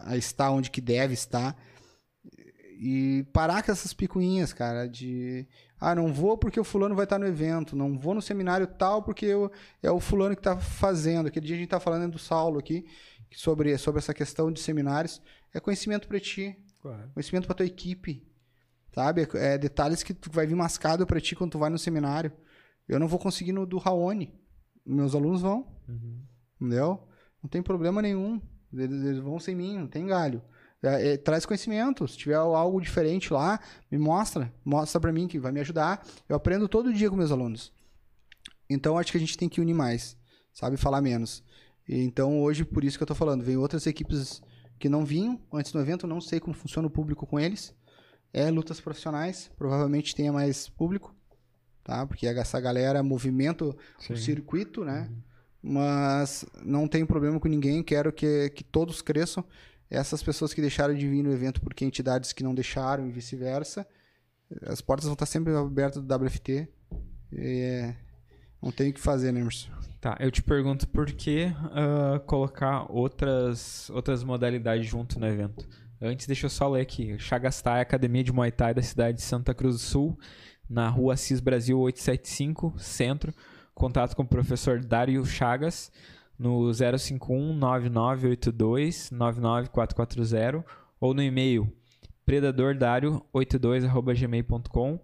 a 0.04 0.16
estar 0.16 0.50
onde 0.50 0.70
que 0.70 0.80
deve 0.80 1.14
estar. 1.14 1.56
E 2.84 3.24
parar 3.32 3.62
com 3.62 3.70
essas 3.70 3.92
picuinhas, 3.92 4.52
cara, 4.52 4.88
de 4.88 5.46
ah, 5.80 5.94
não 5.94 6.12
vou 6.12 6.36
porque 6.36 6.58
o 6.58 6.64
fulano 6.64 6.96
vai 6.96 7.04
estar 7.04 7.18
no 7.18 7.26
evento, 7.26 7.76
não 7.76 7.96
vou 7.98 8.14
no 8.14 8.22
seminário 8.22 8.66
tal 8.66 9.02
porque 9.02 9.26
eu, 9.26 9.50
é 9.80 9.90
o 9.90 10.00
fulano 10.00 10.34
que 10.34 10.40
está 10.40 10.58
fazendo. 10.58 11.26
Aquele 11.26 11.46
dia 11.46 11.54
a 11.56 11.58
gente 11.58 11.66
está 11.66 11.80
falando 11.80 12.12
do 12.12 12.18
Saulo 12.18 12.58
aqui, 12.58 12.84
sobre, 13.34 13.76
sobre 13.78 13.98
essa 13.98 14.14
questão 14.14 14.50
de 14.52 14.60
seminários. 14.60 15.20
É 15.54 15.60
conhecimento 15.60 16.08
para 16.08 16.20
ti, 16.20 16.56
Claro. 16.80 17.10
conhecimento 17.14 17.46
para 17.46 17.54
tua 17.56 17.66
equipe, 17.66 18.26
sabe? 18.94 19.26
É 19.34 19.56
detalhes 19.58 20.02
que 20.02 20.12
tu 20.14 20.30
vai 20.30 20.46
vir 20.46 20.54
mascado 20.56 21.06
para 21.06 21.20
ti 21.20 21.34
quando 21.36 21.52
tu 21.52 21.58
vai 21.58 21.70
no 21.70 21.78
seminário. 21.78 22.32
Eu 22.88 22.98
não 22.98 23.06
vou 23.08 23.18
conseguir 23.18 23.52
no 23.52 23.64
do 23.66 23.78
Raoni, 23.78 24.34
meus 24.84 25.14
alunos 25.14 25.40
vão, 25.42 25.66
entendeu? 26.60 27.06
Não 27.42 27.48
tem 27.48 27.62
problema 27.62 28.02
nenhum, 28.02 28.40
eles, 28.72 29.04
eles 29.04 29.18
vão 29.18 29.38
sem 29.38 29.54
mim, 29.54 29.78
não 29.78 29.86
tem 29.86 30.06
galho. 30.06 30.42
É, 30.82 31.12
é, 31.12 31.16
traz 31.16 31.46
conhecimento, 31.46 32.08
se 32.08 32.18
tiver 32.18 32.34
algo 32.34 32.80
diferente 32.80 33.32
lá, 33.32 33.60
me 33.90 33.98
mostra, 33.98 34.52
mostra 34.64 35.00
para 35.00 35.12
mim 35.12 35.28
que 35.28 35.38
vai 35.38 35.52
me 35.52 35.60
ajudar. 35.60 36.04
Eu 36.28 36.34
aprendo 36.34 36.68
todo 36.68 36.92
dia 36.92 37.08
com 37.08 37.14
meus 37.14 37.30
alunos. 37.30 37.72
Então 38.68 38.98
acho 38.98 39.12
que 39.12 39.18
a 39.18 39.20
gente 39.20 39.38
tem 39.38 39.48
que 39.48 39.60
unir 39.60 39.74
mais, 39.74 40.16
sabe? 40.52 40.76
Falar 40.76 41.00
menos. 41.00 41.44
E, 41.92 42.02
então 42.04 42.40
hoje, 42.40 42.64
por 42.64 42.82
isso 42.82 42.96
que 42.96 43.02
eu 43.02 43.06
tô 43.06 43.14
falando, 43.14 43.44
vem 43.44 43.58
outras 43.58 43.86
equipes 43.86 44.40
que 44.78 44.88
não 44.88 45.04
vinham 45.04 45.38
antes 45.52 45.70
do 45.72 45.78
evento, 45.78 46.06
não 46.06 46.22
sei 46.22 46.40
como 46.40 46.54
funciona 46.54 46.88
o 46.88 46.90
público 46.90 47.26
com 47.26 47.38
eles. 47.38 47.74
É 48.32 48.50
lutas 48.50 48.80
profissionais, 48.80 49.50
provavelmente 49.58 50.14
tenha 50.14 50.32
mais 50.32 50.70
público, 50.70 51.14
tá? 51.84 52.06
Porque 52.06 52.26
essa 52.26 52.58
galera 52.58 53.02
movimenta 53.02 53.66
o 53.66 54.16
circuito, 54.16 54.86
né? 54.86 55.10
Mas 55.62 56.46
não 56.64 56.88
tenho 56.88 57.06
problema 57.06 57.38
com 57.38 57.46
ninguém, 57.46 57.82
quero 57.82 58.10
que, 58.10 58.48
que 58.50 58.64
todos 58.64 59.02
cresçam. 59.02 59.44
Essas 59.90 60.22
pessoas 60.22 60.54
que 60.54 60.62
deixaram 60.62 60.94
de 60.94 61.06
vir 61.06 61.22
no 61.22 61.30
evento 61.30 61.60
porque 61.60 61.84
entidades 61.84 62.32
que 62.32 62.42
não 62.42 62.54
deixaram 62.54 63.06
e 63.06 63.12
vice-versa, 63.12 63.86
as 64.62 64.80
portas 64.80 65.04
vão 65.04 65.12
estar 65.12 65.26
sempre 65.26 65.54
abertas 65.54 66.02
do 66.02 66.14
WFT. 66.14 66.66
E, 67.32 67.60
é, 67.60 67.96
não 68.62 68.70
tem 68.70 68.90
o 68.90 68.92
que 68.92 69.00
fazer, 69.00 69.32
né, 69.32 69.40
Emerson? 69.40 69.70
Tá, 70.00 70.16
eu 70.18 70.30
te 70.30 70.42
pergunto 70.42 70.88
por 70.88 71.06
que 71.06 71.52
ah, 71.72 72.20
colocar 72.26 72.90
outras, 72.90 73.88
outras 73.90 74.24
modalidades 74.24 74.86
junto 74.86 75.20
no 75.20 75.26
evento. 75.26 75.66
Antes, 76.00 76.26
deixa 76.26 76.46
eu 76.46 76.50
só 76.50 76.68
ler 76.68 76.80
aqui. 76.80 77.16
Chagastai, 77.18 77.80
Academia 77.80 78.24
de 78.24 78.32
Muay 78.32 78.50
Thai 78.50 78.74
da 78.74 78.82
cidade 78.82 79.18
de 79.18 79.22
Santa 79.22 79.54
Cruz 79.54 79.76
do 79.76 79.80
Sul, 79.80 80.18
na 80.68 80.88
rua 80.88 81.14
Assis 81.14 81.38
Brasil 81.38 81.78
875, 81.78 82.74
centro. 82.78 83.32
Contato 83.74 84.16
com 84.16 84.22
o 84.22 84.26
professor 84.26 84.80
Dário 84.80 85.24
Chagas 85.24 85.92
no 86.38 86.72
051 86.74 87.54
9982 87.54 89.10
99440 89.12 90.64
ou 91.00 91.14
no 91.14 91.22
e-mail 91.22 91.72
predadordario82@gmail.com. 92.26 95.00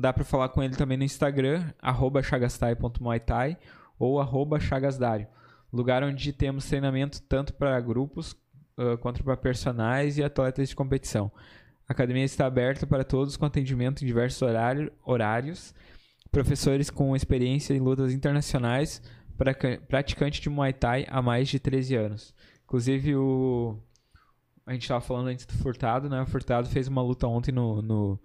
Dá 0.00 0.12
para 0.12 0.22
falar 0.22 0.50
com 0.50 0.62
ele 0.62 0.76
também 0.76 0.96
no 0.96 1.02
Instagram, 1.02 1.72
arroba 1.82 2.22
chagastai.muaythai 2.22 3.58
ou 3.98 4.20
chagasdario. 4.60 5.26
Lugar 5.72 6.04
onde 6.04 6.32
temos 6.32 6.66
treinamento 6.66 7.20
tanto 7.22 7.52
para 7.52 7.80
grupos 7.80 8.36
ah, 8.76 8.96
quanto 8.96 9.24
para 9.24 9.36
personagens 9.36 10.16
e 10.16 10.22
atletas 10.22 10.68
de 10.68 10.76
competição. 10.76 11.32
A 11.88 11.92
academia 11.92 12.22
está 12.22 12.46
aberta 12.46 12.86
para 12.86 13.02
todos 13.02 13.36
com 13.36 13.44
atendimento 13.44 14.04
em 14.04 14.06
diversos 14.06 14.40
horário- 14.40 14.92
horários. 15.04 15.74
Professores 16.30 16.90
com 16.90 17.16
experiência 17.16 17.74
em 17.74 17.80
lutas 17.80 18.12
internacionais, 18.12 19.02
praticante 19.88 20.40
de 20.40 20.48
Muay 20.48 20.74
Thai 20.74 21.06
há 21.08 21.20
mais 21.20 21.48
de 21.48 21.58
13 21.58 21.96
anos. 21.96 22.34
Inclusive, 22.62 23.16
o... 23.16 23.76
a 24.64 24.74
gente 24.74 24.82
estava 24.82 25.00
falando 25.00 25.26
antes 25.26 25.44
do 25.44 25.54
Furtado, 25.54 26.08
né? 26.08 26.22
O 26.22 26.26
Furtado 26.26 26.68
fez 26.68 26.86
uma 26.86 27.02
luta 27.02 27.26
ontem 27.26 27.50
no, 27.50 27.82
no, 27.82 28.20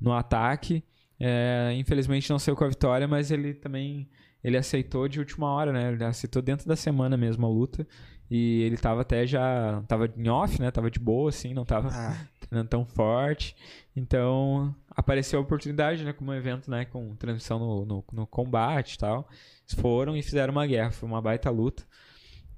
no 0.00 0.12
ataque. 0.14 0.82
É, 1.24 1.72
infelizmente 1.76 2.28
não 2.28 2.38
saiu 2.38 2.56
com 2.56 2.64
a 2.64 2.68
vitória, 2.68 3.06
mas 3.06 3.30
ele 3.30 3.54
também 3.54 4.08
ele 4.42 4.56
aceitou 4.56 5.06
de 5.06 5.20
última 5.20 5.46
hora, 5.52 5.72
né? 5.72 5.92
Ele 5.92 6.04
aceitou 6.04 6.42
dentro 6.42 6.66
da 6.66 6.74
semana 6.74 7.16
mesmo 7.16 7.46
a 7.46 7.48
luta. 7.48 7.86
E 8.28 8.62
ele 8.62 8.76
tava 8.76 9.02
até 9.02 9.26
já. 9.26 9.82
Tava 9.86 10.10
em 10.16 10.28
off, 10.28 10.60
né? 10.60 10.70
Tava 10.70 10.90
de 10.90 10.98
boa, 10.98 11.28
assim, 11.28 11.54
não 11.54 11.64
tava 11.64 11.90
Ah, 11.92 12.16
treinando 12.40 12.68
tão 12.68 12.84
forte. 12.84 13.54
Então, 13.94 14.74
apareceu 14.90 15.38
a 15.38 15.42
oportunidade, 15.42 16.02
né? 16.02 16.12
Como 16.12 16.30
um 16.30 16.34
evento, 16.34 16.70
né? 16.70 16.86
Com 16.86 17.14
transmissão 17.14 17.58
no, 17.58 17.84
no, 17.84 18.04
no 18.12 18.26
combate 18.26 18.94
e 18.94 18.98
tal. 18.98 19.28
Eles 19.60 19.80
foram 19.80 20.16
e 20.16 20.22
fizeram 20.22 20.50
uma 20.50 20.66
guerra. 20.66 20.90
Foi 20.90 21.08
uma 21.08 21.20
baita 21.20 21.50
luta 21.50 21.84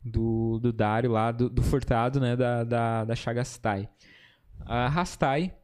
do, 0.03 0.59
do 0.61 0.73
Dário 0.73 1.11
lá, 1.11 1.33
do, 1.33 1.51
do 1.51 1.63
Furtado, 1.63 2.21
né? 2.21 2.37
Da, 2.37 2.65
da, 2.65 3.05
da 3.05 3.15
Chagastai. 3.17 3.89
A 4.65 4.89
Rastai 4.89 5.55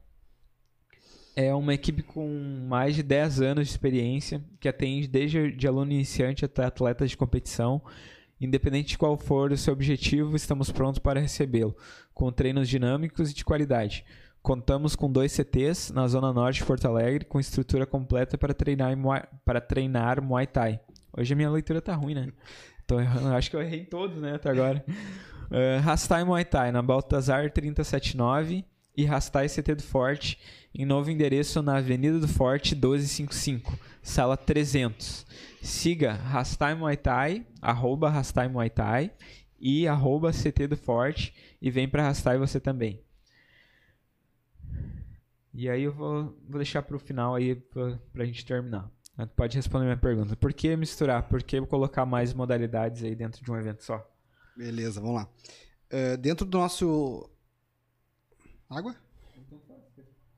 é 1.37 1.55
uma 1.55 1.75
equipe 1.75 2.03
com 2.03 2.29
mais 2.69 2.95
de 2.95 3.03
10 3.03 3.41
anos 3.41 3.67
de 3.67 3.73
experiência, 3.73 4.43
que 4.59 4.69
atende 4.69 5.07
desde 5.07 5.53
de 5.53 5.67
aluno 5.67 5.93
iniciante 5.93 6.45
até 6.45 6.65
atletas 6.65 7.11
de 7.11 7.17
competição. 7.17 7.83
Independente 8.41 8.91
de 8.91 8.99
qual 8.99 9.19
for 9.19 9.53
o 9.53 9.57
seu 9.57 9.73
objetivo, 9.73 10.35
estamos 10.35 10.71
prontos 10.71 10.99
para 10.99 11.21
recebê-lo, 11.21 11.77
com 12.15 12.33
treinos 12.33 12.69
dinâmicos 12.69 13.31
e 13.31 13.35
de 13.35 13.45
qualidade. 13.45 14.05
Contamos 14.43 14.97
com 14.97 15.13
dois 15.13 15.33
CTs 15.33 15.93
na 15.93 16.09
Zona 16.09 16.33
Norte 16.33 16.61
de 16.61 16.65
Porto 16.65 16.87
Alegre, 16.87 17.27
com 17.27 17.39
estrutura 17.39 17.85
completa 17.85 18.39
para 18.39 18.55
treinar, 18.55 18.97
para 19.45 19.61
treinar 19.61 20.23
Muay 20.23 20.47
Thai. 20.47 20.81
Hoje 21.15 21.35
a 21.35 21.37
minha 21.37 21.51
leitura 21.51 21.83
tá 21.83 21.95
ruim, 21.95 22.15
né? 22.15 22.33
Tô 22.87 22.99
errando, 22.99 23.29
acho 23.35 23.51
que 23.51 23.57
eu 23.57 23.61
errei 23.61 23.85
todos, 23.85 24.21
né, 24.21 24.35
até 24.35 24.51
agora. 24.51 24.85
Uh, 24.89 25.81
Rastai 25.85 26.25
Muay 26.25 26.45
Thai, 26.45 26.73
na 26.73 26.81
Baltazar 26.81 27.51
379 27.51 28.65
e 28.97 29.05
Rastai 29.05 29.49
CT 29.49 29.75
do 29.75 29.83
Forte, 29.83 30.39
em 30.75 30.85
novo 30.85 31.11
endereço 31.11 31.63
na 31.63 31.79
Avenida 31.79 32.19
do 32.19 32.29
Forte 32.29 32.75
1255, 32.75 33.79
sala 34.03 34.37
300. 34.37 35.27
Siga 35.63 36.13
Rastai 36.13 36.75
Muay 36.75 36.97
Thai, 36.97 37.47
arroba 37.61 38.09
Rastai 38.09 38.49
Muay 38.49 38.71
Thai 38.71 39.13
e 39.59 39.87
arroba 39.87 40.33
CT 40.33 40.69
do 40.69 40.77
Forte 40.77 41.35
e 41.61 41.71
vem 41.71 41.89
pra 41.89 42.05
Rastai 42.05 42.39
você 42.39 42.59
também. 42.59 43.01
E 45.53 45.69
aí 45.69 45.83
eu 45.83 45.93
vou, 45.93 46.37
vou 46.49 46.59
deixar 46.59 46.83
pro 46.83 46.99
final 46.99 47.35
aí 47.35 47.57
pra, 47.57 47.99
pra 48.13 48.25
gente 48.25 48.47
terminar. 48.47 48.91
Mas 49.17 49.29
Pode 49.31 49.57
responder 49.57 49.85
minha 49.85 49.97
pergunta. 49.97 50.37
Por 50.37 50.53
que 50.53 50.75
misturar? 50.77 51.29
Por 51.29 51.43
que 51.43 51.61
colocar 51.67 52.07
mais 52.07 52.33
modalidades 52.33 53.03
aí 53.03 53.15
dentro 53.15 53.45
de 53.45 53.51
um 53.51 53.57
evento 53.57 53.85
só? 53.85 54.07
beleza, 54.57 55.01
vamos 55.01 55.17
lá. 55.17 55.29
É, 55.89 56.17
dentro 56.17 56.47
do 56.47 56.59
nosso. 56.59 57.29
Água? 58.69 58.95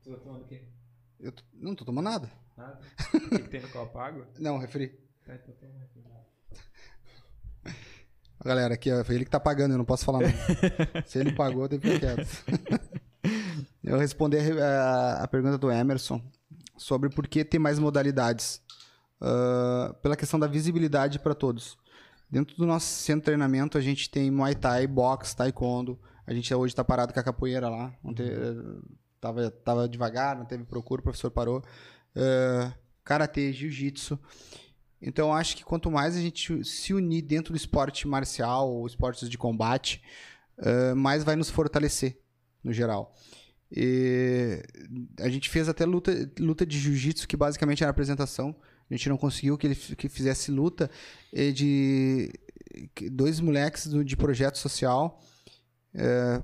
Você 0.03 0.11
tá 0.11 0.17
tomando 0.17 0.43
o 0.43 0.47
quê? 0.47 0.61
Eu 1.19 1.31
t- 1.31 1.43
não 1.53 1.73
tô 1.75 1.85
tomando 1.85 2.05
nada. 2.05 2.29
Nada? 2.57 2.79
O 3.13 3.19
que, 3.39 3.47
tem 3.47 3.61
no 3.61 3.69
copo? 3.69 3.97
Água? 3.97 4.27
Não, 4.37 4.57
refri. 4.57 4.89
Tá, 5.25 5.35
então 5.35 5.69
aqui. 5.81 6.03
Galera, 8.43 8.73
aqui 8.73 8.91
ó, 8.91 9.03
foi 9.05 9.15
ele 9.15 9.23
que 9.25 9.31
tá 9.31 9.39
pagando, 9.39 9.71
eu 9.71 9.77
não 9.77 9.85
posso 9.85 10.03
falar 10.03 10.19
nada. 10.19 10.33
Se 11.07 11.17
ele 11.17 11.31
pagou, 11.31 11.69
tem 11.69 11.79
que 11.79 11.89
ficar 11.89 12.15
quieto. 12.15 12.43
eu 13.81 13.97
respondi 13.97 14.37
a, 14.61 15.23
a 15.23 15.27
pergunta 15.29 15.57
do 15.57 15.71
Emerson 15.71 16.21
sobre 16.75 17.09
por 17.09 17.25
que 17.25 17.45
ter 17.45 17.57
mais 17.59 17.79
modalidades. 17.79 18.61
Ah, 19.21 19.95
pela 20.01 20.17
questão 20.17 20.37
da 20.37 20.47
visibilidade 20.47 21.17
para 21.19 21.33
todos. 21.33 21.77
Dentro 22.29 22.57
do 22.57 22.65
nosso 22.65 22.87
centro 22.87 23.21
de 23.21 23.25
treinamento, 23.25 23.77
a 23.77 23.81
gente 23.81 24.09
tem 24.09 24.29
Muay 24.29 24.53
Thai, 24.55 24.85
boxe, 24.85 25.33
Taekwondo. 25.35 25.97
A 26.27 26.33
gente 26.33 26.53
hoje 26.53 26.73
está 26.73 26.83
parado 26.83 27.13
com 27.13 27.19
a 27.19 27.23
capoeira 27.23 27.69
lá. 27.69 27.93
Ontem, 28.03 28.27
eh, 28.27 28.81
tava, 29.23 29.49
tava 29.49 29.87
devagar, 29.87 30.37
não 30.37 30.45
teve 30.45 30.65
procura, 30.65 30.99
o 30.99 31.03
professor 31.03 31.31
parou. 31.31 31.63
Ah, 32.15 32.73
Karatê, 33.03 33.51
Jiu-Jitsu. 33.51 34.19
Então, 35.01 35.33
acho 35.33 35.57
que 35.57 35.63
quanto 35.63 35.91
mais 35.91 36.15
a 36.15 36.21
gente 36.21 36.63
se 36.63 36.93
unir 36.93 37.21
dentro 37.21 37.53
do 37.53 37.57
esporte 37.57 38.07
marcial 38.07 38.69
ou 38.69 38.87
esportes 38.87 39.29
de 39.29 39.37
combate, 39.37 40.01
eh, 40.57 40.93
mais 40.93 41.25
vai 41.25 41.35
nos 41.35 41.49
fortalecer, 41.49 42.17
no 42.63 42.71
geral. 42.71 43.13
E 43.69 44.63
a 45.19 45.27
gente 45.27 45.49
fez 45.49 45.67
até 45.67 45.85
luta, 45.85 46.31
luta 46.39 46.65
de 46.65 46.79
jiu-jitsu, 46.79 47.27
que 47.27 47.35
basicamente 47.35 47.83
era 47.83 47.91
apresentação. 47.91 48.55
A 48.89 48.93
gente 48.95 49.09
não 49.09 49.17
conseguiu 49.17 49.57
que 49.57 49.67
ele 49.67 49.75
que 49.75 50.07
fizesse 50.07 50.51
luta 50.51 50.89
de 51.33 52.31
dois 53.11 53.39
moleques 53.41 53.89
de 54.05 54.15
projeto 54.15 54.57
social 54.57 55.19
eh, 55.93 56.41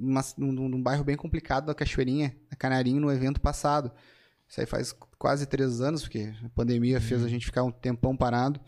numa- 0.00 0.24
num, 0.36 0.68
num 0.68 0.82
bairro 0.82 1.04
bem 1.04 1.16
complicado 1.16 1.66
da 1.66 1.74
Cachoeirinha, 1.74 2.34
na 2.50 2.56
Canarinho, 2.56 3.00
no 3.00 3.12
evento 3.12 3.40
passado. 3.40 3.92
Isso 4.48 4.60
aí 4.60 4.66
faz 4.66 4.92
quase 5.18 5.46
três 5.46 5.80
anos, 5.80 6.02
porque 6.02 6.32
a 6.44 6.48
pandemia 6.50 7.00
fez 7.00 7.22
a 7.24 7.28
gente 7.28 7.46
ficar 7.46 7.62
um 7.62 7.70
tempão 7.70 8.16
parado. 8.16 8.60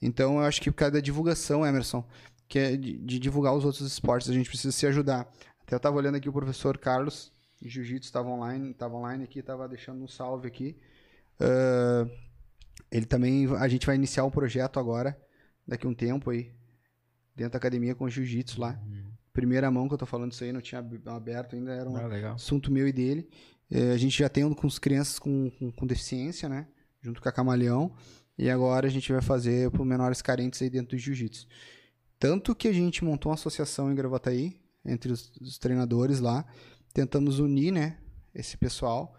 Então, 0.00 0.38
eu 0.38 0.44
acho 0.44 0.60
que 0.60 0.70
por 0.70 0.78
causa 0.78 0.92
da 0.92 1.00
divulgação, 1.00 1.66
Emerson, 1.66 2.02
que 2.48 2.58
é 2.58 2.76
de, 2.76 2.98
de 2.98 3.18
divulgar 3.18 3.54
os 3.54 3.64
outros 3.64 3.86
esportes, 3.86 4.30
a 4.30 4.32
gente 4.32 4.48
precisa 4.48 4.72
se 4.72 4.86
ajudar. 4.86 5.30
Até 5.60 5.74
eu 5.74 5.76
estava 5.76 5.96
olhando 5.96 6.14
aqui 6.16 6.28
o 6.28 6.32
professor 6.32 6.78
Carlos, 6.78 7.30
de 7.60 7.68
Jiu-Jitsu, 7.68 8.08
estava 8.08 8.28
online, 8.28 8.70
estava 8.70 8.94
online 8.94 9.24
aqui, 9.24 9.40
estava 9.40 9.68
deixando 9.68 10.02
um 10.02 10.08
salve 10.08 10.48
aqui. 10.48 10.78
Ah, 11.38 12.08
ele 12.90 13.06
também, 13.06 13.46
a 13.56 13.68
gente 13.68 13.86
vai 13.86 13.96
iniciar 13.96 14.24
um 14.24 14.30
projeto 14.30 14.78
agora, 14.78 15.18
daqui 15.66 15.86
a 15.86 15.90
um 15.90 15.94
tempo 15.94 16.30
aí, 16.30 16.52
dentro 17.34 17.52
da 17.52 17.58
academia 17.58 17.94
com 17.94 18.08
jiu-jitsu 18.08 18.60
lá. 18.60 18.80
Primeira 19.32 19.70
mão 19.70 19.88
que 19.88 19.94
eu 19.94 19.98
tô 19.98 20.06
falando 20.06 20.32
isso 20.32 20.44
aí, 20.44 20.52
não 20.52 20.60
tinha 20.60 20.78
ab- 20.80 21.00
aberto 21.06 21.54
ainda, 21.56 21.72
era 21.72 21.88
um 21.88 21.96
Ah, 21.96 22.32
assunto 22.34 22.70
meu 22.70 22.86
e 22.86 22.92
dele. 22.92 23.28
É, 23.70 23.92
a 23.92 23.96
gente 23.96 24.18
já 24.18 24.28
tem 24.28 24.44
um 24.44 24.52
com 24.52 24.66
as 24.66 24.78
crianças 24.78 25.18
com, 25.18 25.50
com, 25.58 25.72
com 25.72 25.86
deficiência, 25.86 26.48
né? 26.48 26.66
Junto 27.00 27.20
com 27.22 27.28
a 27.28 27.32
Camaleão. 27.32 27.94
E 28.36 28.50
agora 28.50 28.86
a 28.86 28.90
gente 28.90 29.10
vai 29.10 29.22
fazer 29.22 29.70
para 29.70 29.84
menores 29.84 30.20
carentes 30.20 30.60
aí 30.60 30.68
dentro 30.68 30.96
do 30.96 30.98
jiu-jitsu. 31.00 31.46
Tanto 32.18 32.54
que 32.54 32.68
a 32.68 32.72
gente 32.72 33.04
montou 33.04 33.30
uma 33.30 33.34
associação 33.34 33.90
em 33.90 33.94
Gravataí, 33.94 34.60
entre 34.84 35.10
os, 35.12 35.32
os 35.40 35.58
treinadores 35.58 36.20
lá. 36.20 36.44
Tentamos 36.92 37.38
unir, 37.38 37.72
né? 37.72 37.98
Esse 38.34 38.56
pessoal 38.56 39.14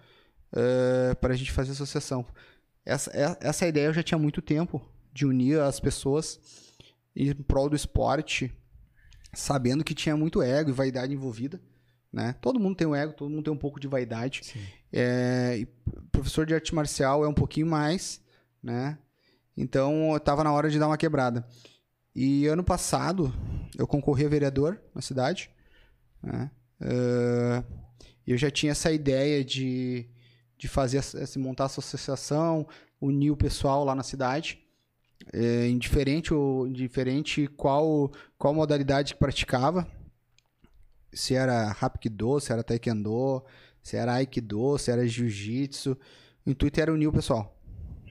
para 1.19 1.33
a 1.33 1.35
gente 1.35 1.51
fazer 1.51 1.71
associação. 1.71 2.23
Essa, 2.85 3.09
é- 3.11 3.37
essa 3.41 3.67
ideia 3.67 3.87
eu 3.87 3.93
já 3.93 4.03
tinha 4.03 4.17
muito 4.19 4.41
tempo, 4.41 4.79
de 5.11 5.25
unir 5.25 5.59
as 5.59 5.79
pessoas 5.79 6.39
em 7.15 7.33
prol 7.33 7.69
do 7.69 7.75
esporte, 7.75 8.51
sabendo 9.33 9.83
que 9.83 9.93
tinha 9.93 10.15
muito 10.15 10.41
ego 10.41 10.69
e 10.69 10.73
vaidade 10.73 11.13
envolvida. 11.13 11.59
Né? 12.11 12.35
Todo 12.41 12.59
mundo 12.59 12.75
tem 12.75 12.85
um 12.85 12.95
ego, 12.95 13.13
todo 13.13 13.29
mundo 13.29 13.43
tem 13.43 13.53
um 13.53 13.57
pouco 13.57 13.79
de 13.79 13.87
vaidade. 13.87 14.41
É, 14.91 15.65
professor 16.11 16.45
de 16.45 16.53
arte 16.53 16.73
marcial 16.75 17.25
é 17.25 17.27
um 17.27 17.33
pouquinho 17.33 17.65
mais, 17.65 18.21
né? 18.61 18.97
Então, 19.57 20.19
tava 20.23 20.43
na 20.43 20.51
hora 20.51 20.69
de 20.69 20.79
dar 20.79 20.87
uma 20.87 20.97
quebrada. 20.97 21.47
E 22.15 22.45
ano 22.47 22.63
passado, 22.63 23.33
eu 23.77 23.87
concorri 23.87 24.25
a 24.25 24.29
vereador 24.29 24.79
na 24.93 25.01
cidade, 25.01 25.49
né? 26.21 26.51
Eh, 26.79 27.63
eu 28.25 28.37
já 28.37 28.51
tinha 28.51 28.71
essa 28.71 28.91
ideia 28.91 29.43
de, 29.43 30.07
de 30.57 30.67
fazer, 30.67 31.01
montar 31.37 31.65
essa 31.65 31.79
associação, 31.79 32.67
unir 33.01 33.31
o 33.31 33.37
pessoal 33.37 33.83
lá 33.83 33.95
na 33.95 34.03
cidade. 34.03 34.62
É, 35.31 35.67
indiferente, 35.67 36.33
o, 36.33 36.67
indiferente 36.67 37.47
qual, 37.47 38.11
qual 38.37 38.53
modalidade 38.53 39.13
que 39.13 39.19
praticava, 39.19 39.87
se 41.13 41.35
era 41.35 41.71
Hapkido, 41.79 42.39
se 42.39 42.51
era 42.51 42.63
Taekwondo, 42.63 43.43
se 43.81 43.97
era 43.97 44.13
Aikido, 44.13 44.77
se 44.77 44.91
era 44.91 45.07
Jiu-Jitsu. 45.07 45.97
O 46.45 46.49
intuito 46.49 46.79
era 46.81 46.93
unir 46.93 47.07
o 47.07 47.13
pessoal. 47.13 47.57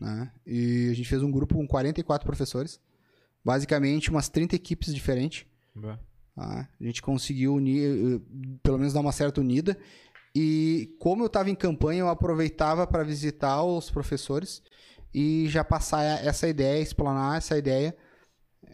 Né? 0.00 0.30
E 0.46 0.88
a 0.90 0.94
gente 0.94 1.08
fez 1.08 1.22
um 1.22 1.30
grupo 1.30 1.54
com 1.54 1.66
44 1.66 2.26
professores, 2.26 2.80
basicamente 3.44 4.10
umas 4.10 4.28
30 4.28 4.56
equipes 4.56 4.94
diferentes. 4.94 5.46
Tá? 6.34 6.68
A 6.80 6.84
gente 6.84 7.02
conseguiu 7.02 7.54
unir, 7.54 7.82
eh, 7.82 8.20
pelo 8.62 8.78
menos 8.78 8.92
dar 8.92 9.00
uma 9.00 9.12
certa 9.12 9.40
unida. 9.40 9.78
E 10.34 10.94
como 10.98 11.22
eu 11.22 11.26
estava 11.26 11.50
em 11.50 11.54
campanha, 11.54 12.00
eu 12.00 12.08
aproveitava 12.08 12.86
para 12.86 13.02
visitar 13.02 13.62
os 13.62 13.90
professores 13.90 14.62
e 15.14 15.46
já 15.48 15.62
passar 15.64 16.02
essa 16.24 16.48
ideia, 16.48 16.80
explanar 16.82 17.36
essa 17.38 17.56
ideia 17.58 17.94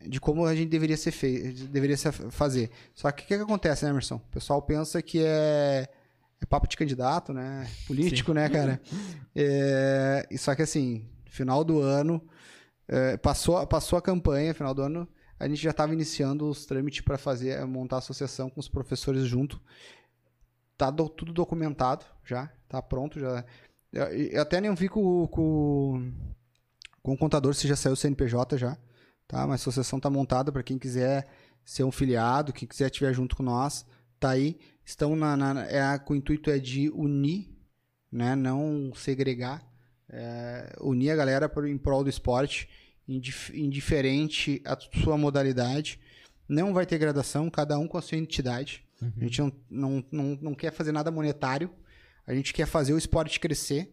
de 0.06 0.20
como 0.20 0.44
a 0.46 0.54
gente 0.54 0.68
deveria 0.68 0.96
ser 0.96 1.10
feito, 1.10 1.64
deveria 1.66 1.96
ser 1.96 2.12
fazer. 2.12 2.70
Só 2.94 3.10
que 3.10 3.24
o 3.24 3.26
que, 3.26 3.36
que 3.36 3.42
acontece, 3.42 3.84
né, 3.84 3.90
Emerson? 3.90 4.16
O 4.16 4.30
pessoal 4.30 4.62
pensa 4.62 5.02
que 5.02 5.22
é, 5.24 5.88
é 6.40 6.46
papo 6.46 6.68
de 6.68 6.76
candidato, 6.76 7.32
né? 7.32 7.68
Político, 7.86 8.32
né, 8.32 8.48
cara? 8.48 8.80
É, 9.40 10.28
só 10.36 10.54
que 10.54 10.62
assim, 10.62 11.06
final 11.26 11.62
do 11.62 11.80
ano, 11.80 12.20
é, 12.88 13.16
passou, 13.16 13.64
passou 13.66 13.96
a 13.98 14.02
campanha, 14.02 14.52
final 14.54 14.74
do 14.74 14.82
ano, 14.82 15.08
a 15.38 15.46
gente 15.48 15.62
já 15.62 15.70
estava 15.70 15.92
iniciando 15.92 16.48
os 16.48 16.66
trâmites 16.66 17.00
para 17.02 17.16
fazer, 17.16 17.64
montar 17.64 17.96
a 17.96 17.98
associação 18.00 18.50
com 18.50 18.58
os 18.58 18.68
professores 18.68 19.24
junto. 19.24 19.60
Tá 20.76 20.90
do- 20.90 21.08
tudo 21.08 21.32
documentado 21.32 22.04
já, 22.24 22.50
tá 22.68 22.80
pronto 22.82 23.18
já. 23.20 23.44
Eu, 23.92 24.04
eu 24.06 24.42
até 24.42 24.60
nem 24.60 24.74
vi 24.74 24.88
com, 24.88 25.26
com, 25.28 26.12
com 27.02 27.12
o 27.12 27.16
contador 27.18 27.54
se 27.54 27.66
já 27.66 27.76
saiu 27.76 27.94
o 27.94 27.96
CNPJ 27.96 28.58
já, 28.58 28.76
tá? 29.26 29.46
Mas 29.46 29.52
a 29.52 29.54
associação 29.62 29.98
tá 29.98 30.10
montada 30.10 30.52
para 30.52 30.62
quem 30.62 30.78
quiser 30.78 31.26
ser 31.64 31.84
um 31.84 31.92
filiado, 31.92 32.52
quem 32.52 32.68
quiser 32.68 32.86
estiver 32.86 33.12
junto 33.12 33.36
com 33.36 33.42
nós, 33.42 33.84
tá 34.18 34.30
aí. 34.30 34.58
Estão 34.84 35.14
na, 35.14 35.36
na 35.36 35.66
é, 35.66 35.98
com 35.98 36.14
o 36.14 36.16
intuito 36.16 36.50
é 36.50 36.58
de 36.58 36.90
unir, 36.90 37.50
né? 38.10 38.34
Não 38.34 38.92
segregar, 38.94 39.62
é, 40.08 40.74
unir 40.80 41.10
a 41.10 41.16
galera 41.16 41.48
por, 41.48 41.68
em 41.68 41.76
prol 41.76 42.02
do 42.02 42.10
esporte, 42.10 42.68
indif- 43.06 43.52
indiferente 43.54 44.62
a 44.64 44.78
sua 45.02 45.18
modalidade. 45.18 46.00
Não 46.48 46.72
vai 46.72 46.86
ter 46.86 46.96
gradação, 46.96 47.50
cada 47.50 47.78
um 47.78 47.86
com 47.86 47.98
a 47.98 48.02
sua 48.02 48.16
entidade. 48.16 48.82
A 49.00 49.24
gente 49.24 49.40
não, 49.40 49.52
não, 49.70 50.04
não, 50.10 50.38
não 50.40 50.54
quer 50.54 50.72
fazer 50.72 50.90
nada 50.90 51.10
monetário, 51.10 51.70
a 52.28 52.34
gente 52.34 52.52
quer 52.52 52.66
fazer 52.66 52.92
o 52.92 52.98
esporte 52.98 53.40
crescer. 53.40 53.90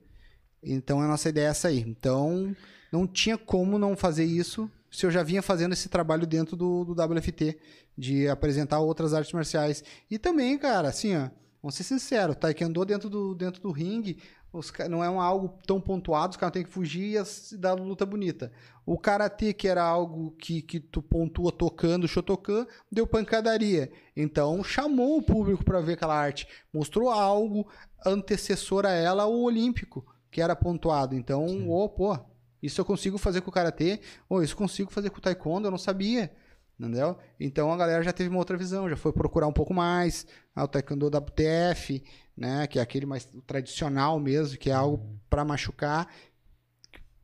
Então 0.62 1.00
a 1.00 1.08
nossa 1.08 1.30
ideia 1.30 1.48
é 1.48 1.50
essa 1.50 1.70
aí. 1.70 1.80
Então 1.80 2.54
não 2.92 3.08
tinha 3.08 3.38
como 3.38 3.80
não 3.80 3.96
fazer 3.96 4.26
isso 4.26 4.70
se 4.92 5.06
eu 5.06 5.12
já 5.12 5.24
vinha 5.24 5.42
fazendo 5.42 5.72
esse 5.74 5.88
trabalho 5.90 6.28
dentro 6.28 6.56
do, 6.56 6.84
do 6.86 6.94
WFT, 6.94 7.58
de 7.98 8.28
apresentar 8.28 8.80
outras 8.80 9.14
artes 9.14 9.32
marciais. 9.32 9.84
E 10.12 10.20
também, 10.20 10.58
cara, 10.58 10.90
assim, 10.90 11.16
ó, 11.16 11.30
vamos 11.62 11.76
ser 11.76 11.84
sinceros, 11.84 12.36
taekwondo 12.36 12.86
dentro 12.86 13.10
do, 13.10 13.34
dentro 13.36 13.62
do 13.62 13.72
ringue, 13.72 14.18
os, 14.58 14.72
não 14.90 15.04
é 15.04 15.10
um 15.10 15.20
algo 15.20 15.58
tão 15.66 15.80
pontuado, 15.82 16.32
os 16.32 16.38
caras 16.38 16.54
têm 16.54 16.64
que 16.64 16.70
fugir 16.70 17.12
e 17.12 17.18
as- 17.18 17.54
dar 17.60 17.74
luta 17.74 18.06
bonita. 18.06 18.52
O 18.86 18.98
karatê, 18.98 19.54
que 19.54 19.68
era 19.68 19.84
algo 19.84 20.32
que, 20.40 20.62
que 20.62 20.80
tu 20.80 21.02
pontua 21.02 21.52
tocando, 21.52 22.08
shotokan, 22.08 22.66
deu 22.92 23.06
pancadaria. 23.08 23.92
Então 24.16 24.64
chamou 24.64 25.18
o 25.18 25.22
público 25.24 25.64
para 25.64 25.82
ver 25.82 25.94
aquela 25.94 26.16
arte, 26.18 26.48
mostrou 26.74 27.10
algo 27.10 27.68
antecessor 28.06 28.86
a 28.86 28.92
ela, 28.92 29.26
o 29.26 29.44
olímpico, 29.44 30.06
que 30.32 30.42
era 30.42 30.56
pontuado. 30.56 31.16
Então, 31.16 31.70
ô, 31.70 31.90
pô, 31.90 32.18
isso 32.62 32.80
eu 32.82 32.86
consigo 32.86 33.18
fazer 33.18 33.42
com 33.42 33.50
o 33.50 33.54
karatê, 33.54 34.00
ou 34.30 34.44
isso 34.44 34.54
eu 34.54 34.58
consigo 34.58 34.92
fazer 34.92 35.10
com 35.10 35.18
o 35.18 35.22
taekwondo, 35.22 35.68
eu 35.68 35.72
não 35.72 35.78
sabia. 35.78 36.32
Entendeu? 36.78 37.18
Então 37.40 37.72
a 37.72 37.78
galera 37.78 38.04
já 38.04 38.12
teve 38.12 38.30
uma 38.30 38.40
outra 38.40 38.58
visão, 38.58 38.90
já 38.90 38.98
foi 38.98 39.14
procurar 39.14 39.48
um 39.48 39.54
pouco 39.54 39.74
mais. 39.74 40.28
Ah, 40.54 40.66
o 40.66 40.68
taekwondo 40.68 41.08
WTF, 41.08 42.04
né? 42.36 42.68
Que 42.68 42.80
é 42.80 42.82
aquele 42.82 43.06
mais 43.06 43.28
tradicional 43.48 44.20
mesmo, 44.20 44.58
que 44.58 44.70
é 44.70 44.74
algo 44.74 45.18
para 45.30 45.46
machucar, 45.46 46.10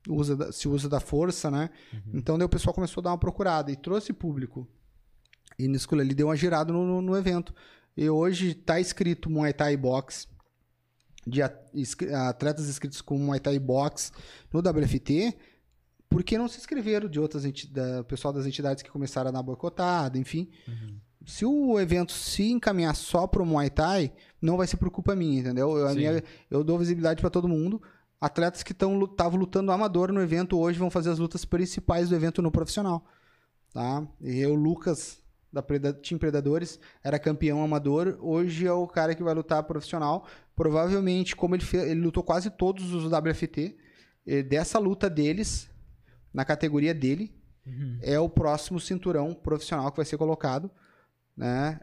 usa, 0.08 0.52
se 0.54 0.68
usa 0.70 0.88
da 0.88 1.00
força, 1.02 1.52
né? 1.52 1.70
Então 2.14 2.38
daí 2.38 2.46
o 2.46 2.50
pessoal 2.50 2.74
começou 2.74 3.02
a 3.02 3.04
dar 3.04 3.10
uma 3.12 3.18
procurada 3.18 3.70
e 3.72 3.76
trouxe 3.76 4.14
público. 4.14 4.68
E 5.60 5.68
nisso 5.68 5.94
ali 5.96 6.14
deu 6.16 6.28
uma 6.28 6.36
girada 6.36 6.72
no, 6.72 6.86
no- 6.86 7.02
no 7.02 7.18
evento. 7.18 7.54
E 7.96 8.10
hoje 8.10 8.54
tá 8.54 8.80
escrito 8.80 9.30
Muay 9.30 9.52
Thai 9.54 9.76
Box, 9.76 10.28
de 11.28 11.42
atletas 11.42 12.70
inscritos 12.70 13.02
com 13.02 13.18
Muay 13.18 13.40
Thai 13.40 13.60
Box 13.60 14.12
no 14.52 14.60
WFT, 14.62 15.38
por 16.12 16.24
que 16.24 16.38
não 16.38 16.48
se 16.48 16.58
inscreveram 16.60 17.10
de 17.10 17.20
outras 17.20 17.46
entidades, 17.46 18.06
pessoal 18.06 18.34
das 18.34 18.46
entidades 18.46 18.84
que 18.84 18.92
começaram 18.92 19.30
a 19.30 19.32
dar 19.32 19.42
boicotada, 19.42 20.18
enfim. 20.18 20.50
Se 21.26 21.46
o 21.46 21.80
evento 21.80 22.12
se 22.12 22.52
encaminhar 22.52 22.96
só 22.96 23.26
pro 23.28 23.46
Muay 23.46 23.70
Thai, 23.70 24.12
não 24.42 24.58
vai 24.58 24.68
ser 24.68 24.78
por 24.78 24.90
culpa 24.90 25.16
minha, 25.16 25.40
entendeu? 25.40 25.78
Eu, 25.78 25.88
minha- 25.96 26.24
eu 26.50 26.64
dou 26.64 26.78
visibilidade 26.78 27.22
para 27.22 27.30
todo 27.30 27.48
mundo. 27.48 27.82
Atletas 28.20 28.62
que 28.64 28.72
estavam 28.74 29.38
lutando 29.40 29.72
amador 29.72 30.12
no 30.12 30.22
evento 30.22 30.58
hoje 30.60 30.78
vão 30.78 30.90
fazer 30.92 31.10
as 31.10 31.18
lutas 31.20 31.46
principais 31.46 32.10
do 32.10 32.16
evento 32.16 32.42
no 32.42 32.52
profissional. 32.52 33.06
Tá? 33.74 34.06
E 34.20 34.40
eu, 34.40 34.54
Lucas, 34.54 35.20
da 35.54 35.62
Preda- 35.64 35.94
Team 35.94 36.18
Predadores, 36.20 36.80
era 37.04 37.18
campeão 37.18 37.64
amador. 37.64 38.18
Hoje 38.22 38.66
é 38.68 38.74
o 38.74 38.86
cara 38.88 39.16
que 39.16 39.24
vai 39.24 39.34
lutar 39.34 39.64
profissional. 39.64 40.26
Provavelmente, 40.56 41.36
como 41.36 41.56
ele, 41.56 41.64
ele 41.74 42.02
lutou 42.02 42.22
quase 42.24 42.50
todos 42.50 42.94
os 42.94 43.06
WFT, 43.12 43.76
dessa 44.48 44.78
luta 44.78 45.10
deles, 45.10 45.68
na 46.34 46.46
categoria 46.46 46.94
dele, 46.94 47.34
Uhum. 47.66 48.00
é 48.02 48.20
o 48.20 48.28
próximo 48.28 48.80
cinturão 48.80 49.36
profissional 49.36 49.92
que 49.92 49.98
vai 49.98 50.06
ser 50.06 50.18
colocado, 50.18 50.72
né, 51.38 51.80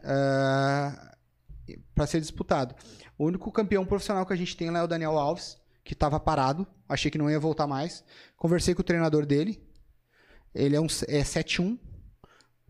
para 1.95 2.07
ser 2.07 2.19
disputado. 2.19 2.75
O 3.17 3.25
único 3.25 3.51
campeão 3.51 3.85
profissional 3.85 4.25
que 4.25 4.33
a 4.33 4.35
gente 4.35 4.57
tem 4.57 4.69
lá 4.69 4.79
é 4.79 4.83
o 4.83 4.87
Daniel 4.87 5.17
Alves, 5.17 5.57
que 5.83 5.93
estava 5.93 6.19
parado, 6.19 6.67
achei 6.87 7.09
que 7.09 7.17
não 7.17 7.29
ia 7.29 7.39
voltar 7.39 7.67
mais. 7.67 8.03
Conversei 8.35 8.75
com 8.75 8.81
o 8.81 8.83
treinador 8.83 9.25
dele, 9.25 9.61
ele 10.53 10.75
é 10.75 10.81
um 10.81 10.87
é 11.07 11.23
7-1, 11.23 11.77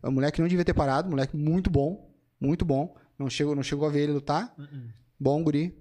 é 0.03 0.07
um 0.07 0.11
moleque 0.11 0.35
que 0.35 0.41
não 0.41 0.47
devia 0.47 0.65
ter 0.65 0.73
parado, 0.73 1.09
moleque 1.09 1.35
muito 1.35 1.69
bom, 1.69 2.13
muito 2.39 2.63
bom. 2.63 2.95
Não 3.17 3.29
chegou, 3.29 3.55
não 3.55 3.63
chegou 3.63 3.87
a 3.87 3.91
ver 3.91 4.03
ele 4.03 4.13
lutar. 4.13 4.53
Bom 5.19 5.43
guri. 5.43 5.77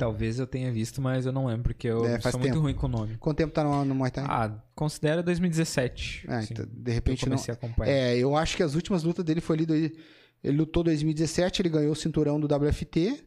Talvez 0.00 0.38
eu 0.38 0.46
tenha 0.46 0.72
visto, 0.72 1.00
mas 1.02 1.26
eu 1.26 1.32
não 1.32 1.46
lembro, 1.46 1.62
porque 1.64 1.86
eu 1.86 2.04
É, 2.04 2.18
sou 2.20 2.32
muito 2.32 2.44
tempo. 2.52 2.60
ruim 2.60 2.74
com 2.74 2.86
o 2.86 2.88
nome. 2.88 3.16
Quanto 3.18 3.36
tempo 3.36 3.52
tá 3.52 3.62
no, 3.62 3.84
no 3.84 3.94
Muay 3.94 4.10
Thai? 4.10 4.24
Ah, 4.26 4.50
considera 4.74 5.22
2017. 5.22 6.24
É, 6.28 6.34
assim, 6.36 6.54
então, 6.54 6.64
de 6.64 6.72
que 6.82 6.90
eu 6.90 6.94
repente 6.94 7.22
não, 7.26 7.32
comecei 7.32 7.52
a 7.52 7.54
acompanhar. 7.56 7.92
É, 7.92 8.16
eu 8.16 8.34
acho 8.36 8.56
que 8.56 8.62
as 8.62 8.74
últimas 8.74 9.02
lutas 9.02 9.24
dele 9.24 9.40
foi 9.40 9.56
ali. 9.56 9.66
Do, 9.66 9.74
ele 9.74 10.56
lutou 10.56 10.82
em 10.82 10.86
2017, 10.86 11.62
ele 11.62 11.68
ganhou 11.68 11.92
o 11.92 11.96
cinturão 11.96 12.40
do 12.40 12.46
WFT 12.52 13.22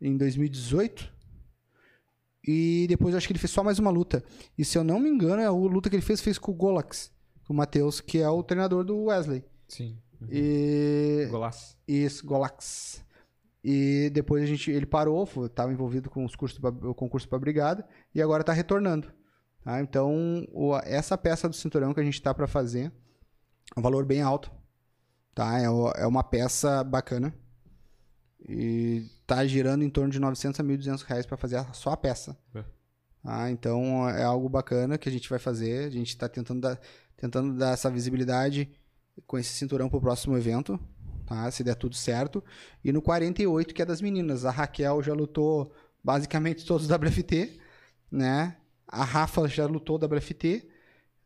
em 0.00 0.16
2018. 0.16 1.12
E 2.46 2.84
depois 2.88 3.14
eu 3.14 3.18
acho 3.18 3.26
que 3.26 3.32
ele 3.32 3.38
fez 3.40 3.50
só 3.50 3.64
mais 3.64 3.78
uma 3.78 3.90
luta. 3.90 4.22
E 4.58 4.64
se 4.64 4.76
eu 4.76 4.84
não 4.84 5.00
me 5.00 5.08
engano, 5.08 5.42
a 5.42 5.50
luta 5.50 5.88
que 5.88 5.96
ele 5.96 6.02
fez 6.02 6.20
fez 6.20 6.36
com 6.38 6.52
o 6.52 6.54
Golax, 6.54 7.10
com 7.46 7.54
o 7.54 7.56
Matheus, 7.56 8.00
que 8.02 8.18
é 8.18 8.28
o 8.28 8.42
treinador 8.42 8.84
do 8.84 9.04
Wesley. 9.04 9.42
Sim. 9.66 9.96
E 10.30 11.26
Golaço. 11.30 11.76
isso, 11.88 12.24
Golax. 12.26 13.03
E 13.66 14.10
depois 14.10 14.42
a 14.42 14.46
gente, 14.46 14.70
ele 14.70 14.84
parou, 14.84 15.24
estava 15.46 15.72
envolvido 15.72 16.10
com 16.10 16.22
os 16.24 16.36
cursos, 16.36 16.60
o 16.82 16.94
concurso 16.94 17.26
para 17.26 17.38
brigada 17.38 17.86
e 18.14 18.20
agora 18.20 18.42
está 18.42 18.52
retornando. 18.52 19.10
tá? 19.64 19.80
Então, 19.80 20.46
o- 20.52 20.76
essa 20.84 21.16
peça 21.16 21.48
do 21.48 21.54
cinturão 21.56 21.94
que 21.94 22.00
a 22.00 22.04
gente 22.04 22.14
está 22.14 22.34
para 22.34 22.46
fazer, 22.46 22.92
é 23.74 23.80
um 23.80 23.82
valor 23.82 24.04
bem 24.04 24.20
alto. 24.20 24.52
tá? 25.34 25.58
É, 25.58 25.68
o- 25.70 25.90
é 25.96 26.06
uma 26.06 26.22
peça 26.22 26.84
bacana. 26.84 27.34
E 28.48 29.06
tá 29.26 29.44
girando 29.46 29.82
em 29.82 29.90
torno 29.90 30.10
de 30.12 30.20
900 30.20 30.60
a 30.60 30.62
1.200 30.62 31.02
reais 31.02 31.24
para 31.26 31.36
fazer 31.36 31.56
a- 31.56 31.72
só 31.72 31.90
a 31.90 31.96
peça. 31.96 32.36
É. 32.54 32.62
Tá? 33.22 33.50
Então 33.50 34.08
é 34.08 34.22
algo 34.22 34.48
bacana 34.48 34.98
que 34.98 35.08
a 35.08 35.12
gente 35.12 35.28
vai 35.28 35.38
fazer. 35.38 35.86
A 35.86 35.90
gente 35.90 36.08
está 36.10 36.28
tentando 36.28 36.60
dar, 36.60 36.78
tentando 37.16 37.56
dar 37.56 37.72
essa 37.72 37.90
visibilidade 37.90 38.70
com 39.26 39.38
esse 39.38 39.50
cinturão 39.54 39.88
pro 39.88 40.00
próximo 40.00 40.36
evento, 40.36 40.78
tá? 41.26 41.50
Se 41.50 41.62
der 41.64 41.74
tudo 41.74 41.94
certo. 41.94 42.42
E 42.84 42.92
no 42.92 43.00
48, 43.02 43.74
que 43.74 43.82
é 43.82 43.84
das 43.84 44.00
meninas. 44.00 44.44
A 44.44 44.50
Raquel 44.50 45.02
já 45.02 45.12
lutou 45.12 45.72
basicamente 46.02 46.64
todos 46.64 46.88
os 46.88 46.90
WFT, 46.96 47.58
né? 48.10 48.56
A 48.86 49.02
Rafa 49.04 49.48
já 49.48 49.66
lutou 49.66 49.96
WFT. 49.98 50.68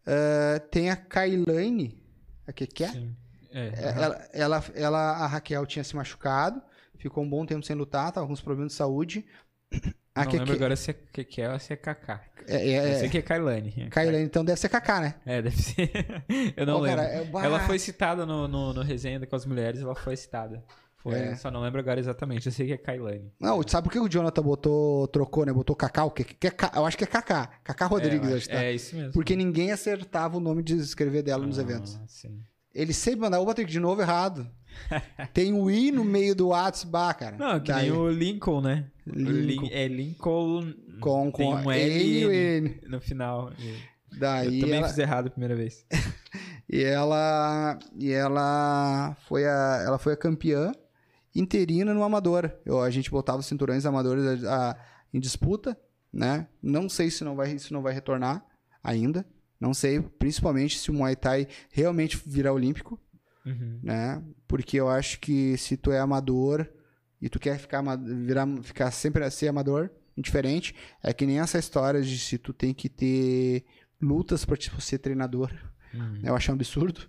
Eh, 0.07 0.59
tem 0.70 0.91
a 0.91 0.97
Kailane, 0.97 2.01
a 2.47 2.53
que 2.53 2.66
que 2.66 2.85
é? 2.85 2.89
Sim. 2.89 3.15
É, 3.51 3.66
É. 3.69 3.89
Ela, 4.03 4.29
ela, 4.33 4.65
ela- 4.75 5.11
a 5.19 5.27
Raquel 5.27 5.66
tinha 5.66 5.83
se 5.85 5.95
machucado, 5.97 6.62
ficou 6.97 7.25
um 7.25 7.29
bom 7.29 7.45
tempo 7.47 7.65
sem 7.65 7.75
lutar, 7.77 8.11
tava 8.12 8.27
com 8.27 8.33
uns 8.33 8.41
problemas 8.41 8.73
de 8.73 8.77
saúde. 8.79 9.25
A 10.15 10.24
não 10.24 10.31
que, 10.32 10.39
lembro 10.39 10.55
agora 10.55 10.74
se 10.77 10.90
é 10.90 10.95
Kekel 10.95 11.53
ou 11.53 11.59
se 11.61 11.73
é 11.73 11.77
Kaká. 11.77 12.20
é, 12.49 12.70
é, 12.73 12.93
Eu 12.93 12.99
sei 12.99 13.07
é, 13.07 13.09
que 13.11 13.19
é 13.19 13.23
Kailane. 13.23 13.89
Kailane, 13.90 14.24
então 14.24 14.45
deve 14.45 14.59
ser 14.59 14.69
Kaká, 14.69 15.01
né? 15.01 15.15
É, 15.24 15.40
deve 15.43 15.57
ser. 15.57 15.90
Eu 16.57 16.66
não 16.66 16.78
Pô, 16.78 16.81
lembro. 16.85 16.97
cara, 17.03 17.09
é-. 17.15 17.31
Ela 17.47 17.61
foi 17.61 17.78
citada 17.78 18.27
no, 18.27 18.49
no, 18.49 18.73
no 18.74 18.82
resenha 18.82 19.24
com 19.24 19.36
as 19.36 19.47
mulheres, 19.47 19.81
ela 19.81 19.95
foi 19.95 20.16
citada. 20.16 20.65
Foi, 20.97 21.15
É. 21.15 21.36
Só 21.36 21.49
não 21.53 21.61
lembro 21.61 21.78
agora 21.78 22.01
exatamente. 22.01 22.47
Eu 22.47 22.53
sei 22.53 22.66
que 22.66 22.73
é 22.73 22.77
Kailane. 22.77 23.31
Não, 23.39 23.62
sabe 23.65 23.85
por 23.85 23.93
que 23.93 24.01
o 24.01 24.09
Jonathan 24.09 24.43
botou, 24.43 25.07
trocou, 25.07 25.47
né? 25.47 25.53
Botou 25.53 25.77
Cacau? 25.77 26.11
Que, 26.11 26.24
que 26.24 26.49
é 26.49 26.53
eu 26.74 26.85
acho 26.85 26.99
que 26.99 27.05
é 27.05 27.07
Kaká. 27.07 27.49
Kaká 27.62 27.86
Rodrigues, 27.86 28.28
é, 28.28 28.32
eu 28.32 28.36
acho 28.39 28.49
que 28.49 28.55
tá. 28.55 28.65
é 28.65 28.73
isso 28.73 28.97
mesmo. 28.97 29.12
Porque 29.12 29.36
ninguém 29.36 29.70
acertava 29.70 30.36
o 30.36 30.40
nome 30.40 30.65
de 30.65 30.74
escrever 30.74 31.23
dela 31.23 31.47
nos 31.47 31.59
Ah, 31.61 31.62
eventos. 31.62 31.97
sim. 32.09 32.40
Ele 32.74 32.93
sempre 32.93 33.20
mandava, 33.20 33.43
ô 33.43 33.47
Patrick, 33.47 33.70
de 33.70 33.78
novo 33.81 34.01
errado. 34.03 34.49
Tem 35.32 35.53
o 35.53 35.70
I 35.70 35.90
no 35.90 36.05
meio 36.05 36.35
do 36.35 36.49
WhatsApp, 36.49 37.19
cara. 37.19 37.36
Não, 37.36 37.61
que 37.61 37.73
Daí- 37.73 37.90
nem 37.90 37.93
o 37.99 38.09
Lincoln, 38.09 38.61
né? 38.61 38.86
Lincoln. 39.14 39.66
Lin- 39.66 39.70
é 39.72 39.89
Lincoln. 39.89 40.74
Com, 41.01 41.30
tem 41.30 41.47
com 41.52 41.55
um 41.56 41.72
N 41.72 42.02
e 42.05 42.26
o 42.26 42.30
L 42.30 42.56
N. 42.59 42.80
no 42.89 43.01
final. 43.01 43.52
Daí 44.18 44.56
eu 44.56 44.60
também 44.62 44.78
ela- 44.78 44.89
fiz 44.89 44.98
errado 44.98 45.26
a 45.26 45.30
primeira 45.30 45.55
vez. 45.56 45.85
E 46.70 46.85
ela, 46.85 47.78
e 47.97 48.12
ela 48.12 49.16
foi 49.26 49.47
a, 49.47 49.82
ela 49.86 49.98
foi 49.98 50.12
a 50.12 50.16
campeã 50.18 50.70
interina 51.35 51.94
no 51.94 52.02
amador. 52.02 52.51
Eu, 52.62 52.82
a 52.82 52.90
gente 52.90 53.10
botava 53.10 53.39
os 53.39 53.47
cinturões 53.47 53.86
amadores 53.86 54.44
a- 54.44 54.72
a- 54.72 54.76
em 55.12 55.18
disputa, 55.18 55.78
né? 56.12 56.47
Não 56.62 56.86
sei 56.86 57.10
se 57.10 57.24
não 57.24 57.35
vai, 57.35 57.59
se 57.59 57.72
não 57.72 57.80
vai 57.80 57.94
retornar 57.94 58.44
ainda. 58.85 59.24
Não 59.59 59.72
sei, 59.72 59.98
principalmente 60.01 60.78
se 60.78 60.90
o 60.90 60.94
Muay 60.94 61.16
Thai 61.16 61.48
realmente 61.72 62.20
virar 62.26 62.52
olímpico, 62.52 63.01
Uhum. 63.47 63.80
né? 63.82 64.22
Porque 64.47 64.78
eu 64.78 64.90
acho 64.90 65.20
que 65.20 65.56
se 65.56 65.74
tu 65.74 65.90
é 65.90 65.98
amador 65.98 66.68
e 67.20 67.28
tu 67.28 67.39
quer 67.39 67.59
ficar, 67.59 67.82
virar, 67.97 68.47
ficar 68.62 68.90
sempre 68.90 69.28
ser 69.31 69.49
amador, 69.49 69.90
indiferente, 70.16 70.74
é 71.03 71.12
que 71.12 71.27
nem 71.27 71.39
essa 71.40 71.59
história 71.59 72.03
de 72.03 72.19
se 72.19 72.39
tu 72.39 72.53
tem 72.53 72.74
que 72.74 72.89
ter 72.89 73.65
lutas 74.01 74.45
para 74.45 74.57
ser 74.81 74.99
treinador. 74.99 75.53
Uhum. 75.95 76.20
Eu 76.23 76.36
acho 76.36 76.51
um 76.51 76.55
absurdo, 76.55 77.09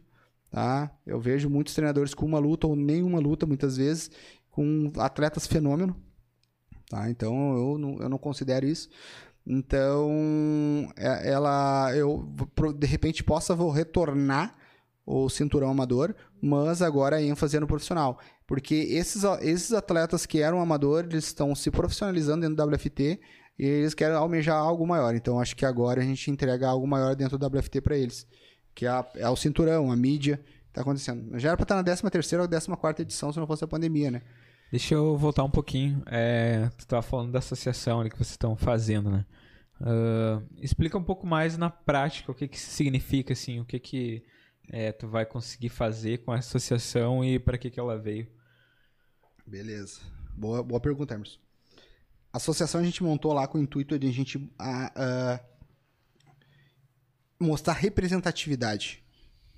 tá? 0.49 0.91
Eu 1.06 1.19
vejo 1.19 1.49
muitos 1.49 1.73
treinadores 1.73 2.14
com 2.14 2.26
uma 2.26 2.40
luta 2.40 2.68
ou 2.68 2.76
nenhuma 2.76 3.19
luta, 3.19 3.45
muitas 3.45 3.77
vezes, 3.77 4.11
com 4.52 4.91
atletas 4.98 5.48
fenômeno, 5.48 5.95
tá? 6.90 7.10
Então 7.10 7.56
eu 7.56 7.77
não, 7.77 7.99
eu 7.99 8.10
não 8.10 8.18
considero 8.18 8.65
isso. 8.65 8.90
Então, 9.45 10.91
é- 10.95 11.31
ela, 11.31 11.91
eu 11.95 12.31
de 12.77 12.86
repente 12.86 13.23
possa 13.23 13.56
vou 13.56 13.72
retornar 13.72 14.56
o 15.06 15.27
cinturão 15.27 15.72
amador, 15.72 16.14
mas 16.40 16.84
agora 16.84 17.15
a 17.15 17.22
ênfase 17.22 17.57
é 17.57 17.60
no 17.60 17.65
profissional. 17.65 18.19
Porque 18.49 18.73
esses, 18.73 19.23
esses 19.41 19.71
atletas 19.73 20.26
que 20.26 20.41
eram 20.41 20.59
amadores, 20.59 21.11
eles 21.11 21.26
estão 21.26 21.53
se 21.53 21.69
profissionalizando 21.69 22.41
dentro 22.41 22.55
do 22.55 22.76
WFT 22.76 23.19
e 23.59 23.63
eles 23.63 23.93
querem 23.93 24.15
almejar 24.15 24.57
algo 24.57 24.88
maior. 24.88 25.13
Então, 25.13 25.39
acho 25.39 25.55
que 25.55 25.63
agora 25.63 26.01
a 26.01 26.03
gente 26.03 26.31
entrega 26.31 26.67
algo 26.67 26.88
maior 26.88 27.15
dentro 27.15 27.38
do 27.38 27.45
WFT 27.45 27.80
para 27.80 27.95
eles. 27.95 28.26
Que 28.73 28.88
é, 28.88 28.89
a- 28.89 29.05
é 29.17 29.30
o 29.30 29.35
cinturão, 29.35 29.91
a 29.91 29.95
mídia, 29.95 30.38
que 30.65 30.73
tá 30.73 30.81
acontecendo. 30.81 31.38
Já 31.38 31.49
era 31.49 31.57
pra 31.57 31.63
estar 31.63 31.76
na 31.76 31.84
13ª 31.84 32.41
ou 32.41 32.47
14ª 32.47 33.01
edição 33.01 33.31
se 33.31 33.38
não 33.39 33.45
fosse 33.45 33.63
a 33.63 33.67
pandemia, 33.67 34.09
né? 34.09 34.23
Deixa 34.71 34.95
eu 34.95 35.15
voltar 35.15 35.43
um 35.43 35.51
pouquinho. 35.51 36.01
É, 36.07 36.69
tu 36.76 36.80
estava 36.80 37.03
falando 37.03 37.31
da 37.31 37.38
associação 37.38 38.01
ali 38.01 38.09
que 38.09 38.17
vocês 38.17 38.31
estão 38.31 38.55
fazendo, 38.55 39.11
né? 39.11 39.26
Ah, 39.80 40.41
explica 40.59 40.97
um 40.97 41.03
pouco 41.03 41.27
mais 41.27 41.55
na 41.55 41.69
prática 41.69 42.31
o 42.31 42.35
que, 42.35 42.47
que 42.47 42.59
significa, 42.59 43.34
assim, 43.34 43.59
o 43.59 43.65
que, 43.65 43.80
que 43.80 44.23
é, 44.71 44.91
tu 44.91 45.07
vai 45.07 45.23
conseguir 45.26 45.69
fazer 45.69 46.19
com 46.19 46.31
a 46.31 46.38
associação 46.38 47.23
e 47.23 47.38
para 47.39 47.57
que, 47.59 47.69
que 47.69 47.80
ela 47.80 47.95
veio. 47.97 48.27
Beleza. 49.49 49.99
Boa, 50.35 50.61
boa 50.61 50.80
pergunta, 50.80 51.15
Emerson. 51.15 51.39
A 52.31 52.38
associação 52.38 52.80
a 52.80 52.84
gente 52.84 53.01
montou 53.03 53.34
lá 53.34 53.47
com 53.47 53.57
o 53.57 53.61
intuito 53.61 53.97
de 53.97 54.07
a 54.07 54.11
gente 54.11 54.47
a- 54.59 54.91
a 54.95 55.39
mostrar 57.39 57.73
representatividade. 57.73 59.03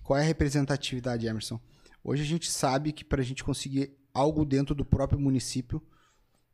Qual 0.03 0.17
é 0.17 0.21
a 0.21 0.25
representatividade, 0.25 1.27
Emerson? 1.27 1.59
Hoje 2.03 2.23
a 2.23 2.25
gente 2.25 2.49
sabe 2.49 2.91
que 2.93 3.03
para 3.03 3.21
a 3.21 3.25
gente 3.25 3.43
conseguir 3.43 3.91
algo 4.13 4.45
dentro 4.45 4.73
do 4.73 4.85
próprio 4.85 5.19
município, 5.19 5.81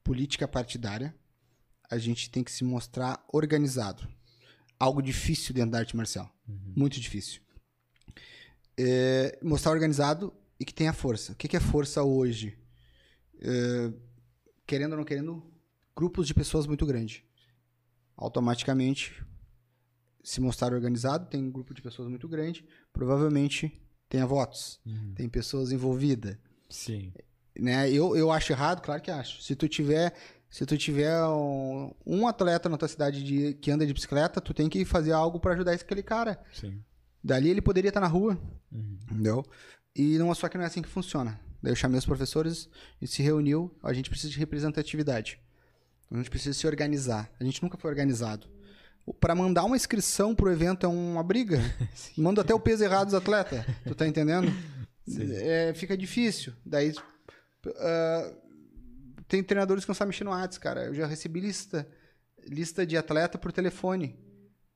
política 0.03 0.47
partidária, 0.47 1.15
a 1.89 1.97
gente 1.97 2.29
tem 2.29 2.43
que 2.43 2.51
se 2.51 2.63
mostrar 2.63 3.23
organizado. 3.31 4.07
Algo 4.79 5.01
difícil 5.01 5.53
dentro 5.53 5.71
da 5.71 5.79
arte 5.79 5.95
marcial. 5.95 6.29
Muito 6.75 6.99
difícil. 6.99 7.41
É, 8.77 9.37
mostrar 9.41 9.71
organizado 9.71 10.33
e 10.59 10.65
que 10.65 10.73
tenha 10.73 10.93
força. 10.93 11.31
O 11.33 11.35
que 11.35 11.55
é 11.55 11.59
força 11.59 12.03
hoje? 12.03 12.57
Querendo 14.65 14.91
ou 14.93 14.97
não 14.97 15.05
querendo, 15.05 15.43
grupos 15.95 16.27
de 16.27 16.33
pessoas 16.33 16.65
muito 16.67 16.85
grande. 16.85 17.25
Automaticamente, 18.15 19.23
se 20.23 20.41
mostrar 20.41 20.73
organizado, 20.73 21.29
tem 21.29 21.43
um 21.43 21.51
grupo 21.51 21.73
de 21.73 21.81
pessoas 21.81 22.09
muito 22.09 22.27
grande, 22.27 22.65
provavelmente 22.91 23.71
tenha 24.09 24.25
votos, 24.25 24.79
tem 25.15 25.29
pessoas 25.29 25.71
envolvidas. 25.71 26.37
Sim. 26.69 27.13
Né? 27.59 27.91
Eu, 27.91 28.15
eu 28.15 28.31
acho 28.31 28.51
errado? 28.51 28.81
Claro 28.81 29.01
que 29.01 29.11
acho. 29.11 29.41
Se 29.41 29.55
tu 29.55 29.67
tiver, 29.67 30.13
se 30.49 30.65
tu 30.65 30.77
tiver 30.77 31.23
um, 31.25 31.93
um 32.05 32.27
atleta 32.27 32.69
na 32.69 32.77
tua 32.77 32.87
cidade 32.87 33.23
de, 33.23 33.53
que 33.55 33.71
anda 33.71 33.85
de 33.85 33.93
bicicleta, 33.93 34.41
tu 34.41 34.53
tem 34.53 34.69
que 34.69 34.83
fazer 34.85 35.11
algo 35.11 35.39
para 35.39 35.53
ajudar 35.53 35.73
aquele 35.73 36.03
cara. 36.03 36.43
Sim. 36.53 36.83
Dali 37.23 37.49
ele 37.49 37.61
poderia 37.61 37.89
estar 37.89 37.99
na 38.01 38.07
rua, 38.07 38.37
Uhum. 38.71 38.97
entendeu? 39.09 39.45
E 39.95 40.17
não, 40.17 40.33
só 40.35 40.49
que 40.49 40.57
não 40.57 40.63
é 40.65 40.67
assim 40.67 40.81
que 40.81 40.89
funciona. 40.89 41.39
Daí 41.61 41.71
eu 41.71 41.75
chamei 41.75 41.97
os 41.97 42.05
professores 42.05 42.69
e 43.01 43.07
se 43.07 43.21
reuniu. 43.21 43.75
A 43.83 43.93
gente 43.93 44.09
precisa 44.09 44.31
de 44.31 44.39
representatividade. 44.39 45.39
A 46.11 46.17
gente 46.17 46.29
precisa 46.29 46.57
se 46.57 46.67
organizar. 46.67 47.29
A 47.39 47.43
gente 47.43 47.61
nunca 47.61 47.77
foi 47.77 47.89
organizado. 47.89 48.47
Para 49.19 49.33
mandar 49.33 49.63
uma 49.63 49.75
inscrição 49.75 50.35
pro 50.35 50.51
evento 50.51 50.85
é 50.85 50.89
uma 50.89 51.23
briga. 51.23 51.59
Manda 52.17 52.41
até 52.41 52.53
o 52.53 52.59
peso 52.59 52.83
errado 52.83 53.07
dos 53.07 53.13
atletas. 53.13 53.65
Tu 53.85 53.95
tá 53.95 54.07
entendendo? 54.07 54.51
É, 55.09 55.73
fica 55.73 55.95
difícil. 55.95 56.51
Daí 56.65 56.93
ah, 57.77 58.33
tem 59.27 59.43
treinadores 59.43 59.83
que 59.83 59.89
não 59.89 59.95
sabem 59.95 60.09
mexer 60.09 60.23
no 60.23 60.31
Whats, 60.31 60.57
cara. 60.57 60.85
Eu 60.85 60.93
já 60.93 61.05
recebi 61.05 61.39
lista, 61.39 61.87
lista 62.45 62.85
de 62.85 62.97
atleta 62.97 63.37
por 63.37 63.51
telefone, 63.51 64.19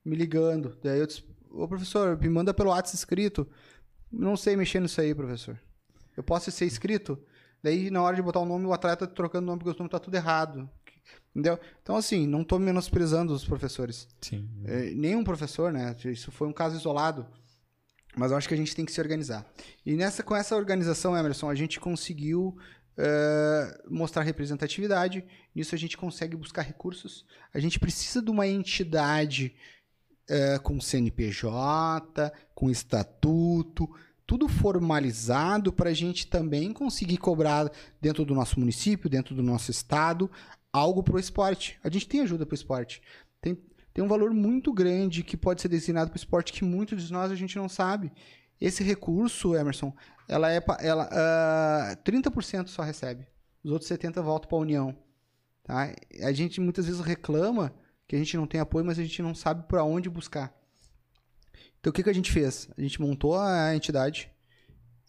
me 0.03 0.15
ligando. 0.15 0.77
Daí 0.83 0.99
eu 0.99 1.07
disse, 1.07 1.23
ô 1.49 1.67
professor, 1.67 2.17
me 2.19 2.29
manda 2.29 2.53
pelo 2.53 2.69
Whats 2.69 2.93
escrito. 2.93 3.47
Não 4.11 4.35
sei 4.35 4.55
mexer 4.55 4.79
nisso 4.81 4.99
aí, 4.99 5.15
professor. 5.15 5.59
Eu 6.21 6.23
posso 6.23 6.51
ser 6.51 6.65
escrito? 6.65 7.19
Daí, 7.63 7.89
na 7.89 8.03
hora 8.03 8.15
de 8.15 8.21
botar 8.21 8.39
o 8.39 8.45
nome, 8.45 8.67
o 8.67 8.73
atleta 8.73 9.07
trocando 9.07 9.45
o 9.45 9.47
nome 9.47 9.63
porque 9.63 9.75
o 9.75 9.79
nome 9.79 9.89
tá 9.89 9.97
tudo 9.97 10.13
errado. 10.13 10.69
Entendeu? 11.31 11.59
Então, 11.81 11.95
assim, 11.95 12.27
não 12.27 12.43
tô 12.43 12.59
menosprezando 12.59 13.33
os 13.33 13.43
professores. 13.43 14.07
Sim. 14.21 14.47
É, 14.65 14.91
nenhum 14.91 15.23
professor, 15.23 15.73
né? 15.73 15.95
Isso 16.05 16.31
foi 16.31 16.47
um 16.47 16.53
caso 16.53 16.77
isolado. 16.77 17.25
Mas 18.15 18.29
eu 18.29 18.37
acho 18.37 18.47
que 18.47 18.53
a 18.53 18.57
gente 18.57 18.75
tem 18.75 18.85
que 18.85 18.91
se 18.91 19.01
organizar. 19.01 19.51
E 19.83 19.95
nessa, 19.95 20.21
com 20.21 20.35
essa 20.35 20.55
organização, 20.55 21.17
Emerson, 21.17 21.49
a 21.49 21.55
gente 21.55 21.79
conseguiu 21.79 22.55
é, 22.95 23.81
mostrar 23.89 24.21
representatividade. 24.21 25.25
Nisso 25.55 25.73
a 25.73 25.77
gente 25.77 25.97
consegue 25.97 26.35
buscar 26.35 26.61
recursos. 26.61 27.25
A 27.51 27.59
gente 27.59 27.79
precisa 27.79 28.21
de 28.21 28.29
uma 28.29 28.47
entidade 28.47 29.55
é, 30.29 30.59
com 30.59 30.79
CNPJ, 30.79 32.31
com 32.53 32.69
estatuto, 32.69 33.89
tudo 34.31 34.47
formalizado 34.47 35.73
para 35.73 35.89
a 35.89 35.93
gente 35.93 36.25
também 36.25 36.71
conseguir 36.71 37.17
cobrar 37.17 37.69
dentro 37.99 38.23
do 38.23 38.33
nosso 38.33 38.57
município, 38.61 39.09
dentro 39.09 39.35
do 39.35 39.43
nosso 39.43 39.69
estado, 39.69 40.31
algo 40.71 41.03
para 41.03 41.15
o 41.15 41.19
esporte. 41.19 41.77
A 41.83 41.89
gente 41.89 42.07
tem 42.07 42.21
ajuda 42.21 42.45
para 42.45 42.53
o 42.53 42.55
esporte. 42.55 43.01
Tem, 43.41 43.61
tem 43.93 44.01
um 44.01 44.07
valor 44.07 44.33
muito 44.33 44.71
grande 44.71 45.21
que 45.21 45.35
pode 45.35 45.61
ser 45.61 45.67
destinado 45.67 46.11
para 46.11 46.15
o 46.15 46.17
esporte 46.17 46.53
que 46.53 46.63
muitos 46.63 47.05
de 47.05 47.11
nós 47.11 47.29
a 47.29 47.35
gente 47.35 47.57
não 47.57 47.67
sabe. 47.67 48.09
Esse 48.57 48.85
recurso, 48.85 49.53
Emerson, 49.53 49.93
ela 50.29 50.49
é 50.49 50.63
ela, 50.79 51.09
ah, 51.11 51.97
30% 52.05 52.69
só 52.69 52.83
recebe. 52.83 53.27
Os 53.61 53.69
outros 53.69 53.91
70% 53.91 54.23
voltam 54.23 54.47
para 54.47 54.57
a 54.57 54.61
União. 54.61 54.97
Tá? 55.61 55.93
A 56.23 56.31
gente 56.31 56.61
muitas 56.61 56.85
vezes 56.85 57.01
reclama 57.01 57.73
que 58.07 58.15
a 58.15 58.19
gente 58.19 58.37
não 58.37 58.47
tem 58.47 58.61
apoio, 58.61 58.85
mas 58.85 58.97
a 58.97 59.03
gente 59.03 59.21
não 59.21 59.35
sabe 59.35 59.67
para 59.67 59.83
onde 59.83 60.09
buscar. 60.09 60.57
Então 61.81 61.89
o 61.89 61.93
que, 61.93 62.03
que 62.03 62.09
a 62.09 62.13
gente 62.13 62.31
fez? 62.31 62.69
A 62.77 62.81
gente 62.81 63.01
montou 63.01 63.35
a 63.35 63.75
entidade, 63.75 64.29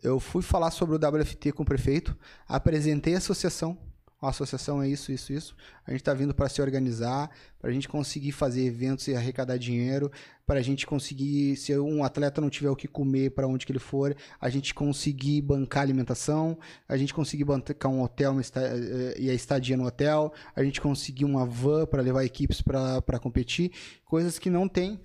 eu 0.03 0.19
fui 0.19 0.43
falar 0.43 0.71
sobre 0.71 0.97
o 0.97 0.99
WFT 0.99 1.53
com 1.53 1.63
o 1.63 1.67
prefeito, 1.67 2.17
apresentei 2.49 3.15
a 3.15 3.19
associação. 3.19 3.79
A 4.23 4.29
associação 4.29 4.81
é 4.81 4.89
isso, 4.89 5.11
isso, 5.13 5.33
isso. 5.33 5.57
A 5.85 5.91
gente 5.91 6.01
está 6.01 6.15
vindo 6.15 6.33
para 6.33 6.49
se 6.49 6.63
organizar, 6.63 7.29
para 7.61 7.71
a 7.71 7.73
gente 7.73 7.89
conseguir 7.89 8.33
fazer 8.33 8.65
eventos 8.65 9.07
e 9.09 9.15
arrecadar 9.17 9.59
dinheiro, 9.59 10.11
para 10.47 10.61
a 10.61 10.63
gente 10.63 10.87
conseguir, 10.87 11.57
se 11.57 11.77
um 11.77 12.05
atleta 12.05 12.41
não 12.41 12.49
tiver 12.49 12.71
o 12.71 12.77
que 12.77 12.89
comer 12.89 13.33
para 13.33 13.49
onde 13.49 13.67
que 13.67 13.73
ele 13.73 13.81
for, 13.81 14.17
a 14.41 14.49
gente 14.49 14.73
conseguir 14.73 15.43
bancar 15.43 15.83
alimentação, 15.83 16.57
a 16.89 16.97
gente 16.97 17.13
conseguir 17.13 17.45
bancar 17.45 17.91
um 17.91 18.01
hotel 18.01 18.37
eh, 18.41 19.15
e 19.19 19.29
a 19.29 19.35
estadia 19.35 19.77
no 19.77 19.87
hotel, 19.87 20.33
a 20.55 20.63
gente 20.63 20.81
conseguir 20.81 21.25
uma 21.25 21.45
van 21.45 21.85
para 21.85 22.01
levar 22.01 22.25
equipes 22.25 22.63
para 22.63 23.19
competir, 23.21 23.73
coisas 24.05 24.39
que 24.39 24.49
não 24.49 24.69
tem. 24.69 25.01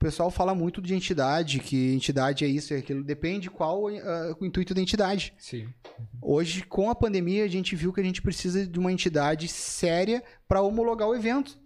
O 0.00 0.04
pessoal 0.04 0.30
fala 0.30 0.54
muito 0.54 0.80
de 0.80 0.94
entidade, 0.94 1.58
que 1.58 1.92
entidade 1.92 2.42
é 2.42 2.48
isso 2.48 2.72
e 2.72 2.78
aquilo. 2.78 3.04
Depende 3.04 3.50
qual 3.50 3.86
ah, 3.86 4.34
o 4.40 4.46
intuito 4.46 4.72
da 4.72 4.80
entidade. 4.80 5.34
Sim. 5.36 5.68
Hoje, 6.22 6.62
com 6.62 6.88
a 6.88 6.94
pandemia, 6.94 7.44
a 7.44 7.48
gente 7.48 7.76
viu 7.76 7.92
que 7.92 8.00
a 8.00 8.02
gente 8.02 8.22
precisa 8.22 8.66
de 8.66 8.78
uma 8.78 8.90
entidade 8.90 9.46
séria 9.46 10.24
para 10.48 10.62
homologar 10.62 11.06
o 11.06 11.14
evento. 11.14 11.58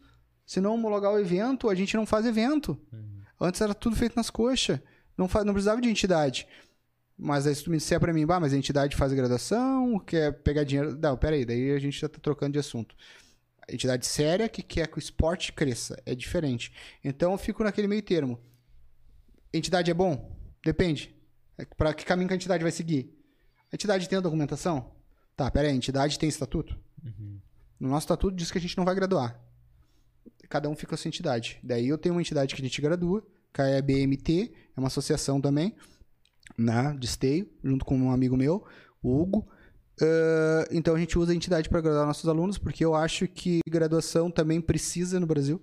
Se 0.45 0.61
não 0.61 0.75
homologar 0.75 1.13
o 1.13 1.19
evento, 1.21 1.71
a 1.71 1.77
gente 1.77 1.95
não 1.95 2.05
faz 2.05 2.27
evento. 2.27 2.77
Antes 3.41 3.61
era 3.61 3.73
tudo 3.73 3.95
feito 3.95 4.17
nas 4.17 4.31
coxas. 4.31 4.81
Não, 5.17 5.29
faz, 5.29 5.47
não 5.47 5.53
precisava 5.53 5.81
de 5.81 5.89
entidade. 5.89 6.45
Mas 7.17 7.47
aí 7.47 7.55
se 7.55 7.63
tu 7.63 7.71
me 7.71 7.77
disser 7.77 8.01
para 8.01 8.13
mim, 8.13 8.27
bah, 8.27 8.41
mas 8.41 8.53
a 8.53 8.57
entidade 8.57 8.97
faz 8.97 9.13
graduação, 9.13 9.97
quer 10.01 10.33
pegar 10.43 10.65
dinheiro... 10.65 10.99
Não, 11.01 11.17
peraí, 11.17 11.45
daí 11.45 11.71
a 11.71 11.79
gente 11.79 12.01
já 12.01 12.09
tá 12.09 12.19
trocando 12.21 12.55
de 12.55 12.59
assunto. 12.59 12.97
Entidade 13.69 14.07
séria 14.07 14.49
que 14.49 14.63
quer 14.63 14.87
que 14.89 14.99
o 14.99 15.01
esporte 15.01 15.53
cresça. 15.53 16.01
É 16.05 16.15
diferente. 16.15 16.73
Então 17.03 17.33
eu 17.33 17.39
fico 17.39 17.65
naquele 17.65 17.89
meio 17.89 18.03
termo. 18.03 18.39
Entidade 19.53 19.91
é 19.91 19.95
bom? 19.95 20.37
Depende. 20.65 21.15
Para 21.77 21.95
que 21.95 22.05
caminho 22.05 22.29
que 22.29 22.35
a 22.35 22.37
entidade 22.37 22.63
vai 22.63 22.73
seguir? 22.73 23.17
A 23.73 23.77
entidade 23.77 24.09
tem 24.09 24.19
a 24.19 24.21
documentação? 24.21 24.93
Tá, 25.37 25.51
pera 25.51 25.69
aí, 25.69 25.73
a 25.73 25.77
entidade 25.77 26.19
tem 26.19 26.29
estatuto? 26.29 26.79
No 27.79 27.89
nosso 27.89 28.05
estatuto 28.05 28.37
diz 28.37 28.51
que 28.51 28.59
a 28.59 28.61
gente 28.61 28.77
não 28.77 28.85
vai 28.85 28.95
graduar. 28.95 29.41
Cada 30.49 30.69
um 30.69 30.75
fica 30.75 30.91
com 30.91 30.95
a 30.95 30.99
sua 30.99 31.09
entidade. 31.09 31.59
Daí 31.63 31.89
eu 31.89 31.99
tenho 31.99 32.15
uma 32.15 32.21
entidade 32.21 32.55
que 32.55 32.61
a 32.61 32.65
gente 32.65 32.81
gradua, 32.81 33.27
que 33.53 33.61
é 33.61 33.79
a 33.79 33.83
BMT, 33.83 34.53
é 34.77 34.81
uma 34.81 34.89
associação 34.89 35.41
também, 35.41 35.75
né, 36.57 36.97
de 36.99 37.07
esteio, 37.07 37.51
junto 37.63 37.85
com 37.85 37.97
um 37.97 38.11
amigo 38.11 38.37
meu, 38.37 38.65
o 39.03 39.21
Hugo. 39.21 39.49
Ah, 40.01 40.67
então 40.71 40.95
a 40.95 40.99
gente 40.99 41.19
usa 41.19 41.33
a 41.33 41.35
entidade 41.35 41.69
para 41.69 41.81
graduar 41.81 42.07
nossos 42.07 42.29
alunos, 42.29 42.59
porque 42.59 42.85
eu 42.85 42.95
acho 42.95 43.27
que 43.29 43.61
graduação 43.69 44.31
também 44.31 44.61
precisa 44.61 45.21
no 45.21 45.27
Brasil. 45.27 45.61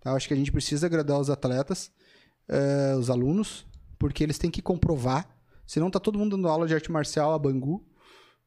tá? 0.00 0.10
Eu 0.10 0.16
acho 0.16 0.28
que 0.28 0.34
a 0.34 0.36
gente 0.36 0.52
precisa 0.52 0.88
graduar 0.88 1.20
os 1.20 1.30
atletas, 1.30 1.90
ah, 2.48 2.96
os 2.98 3.10
alunos, 3.10 3.66
porque 3.98 4.22
eles 4.22 4.38
têm 4.38 4.50
que 4.50 4.62
comprovar. 4.62 5.28
Senão 5.66 5.90
tá 5.90 5.98
todo 5.98 6.18
mundo 6.18 6.36
dando 6.36 6.48
aula 6.48 6.66
de 6.66 6.74
arte 6.74 6.92
marcial 6.92 7.32
a 7.32 7.38
Bangu, 7.38 7.82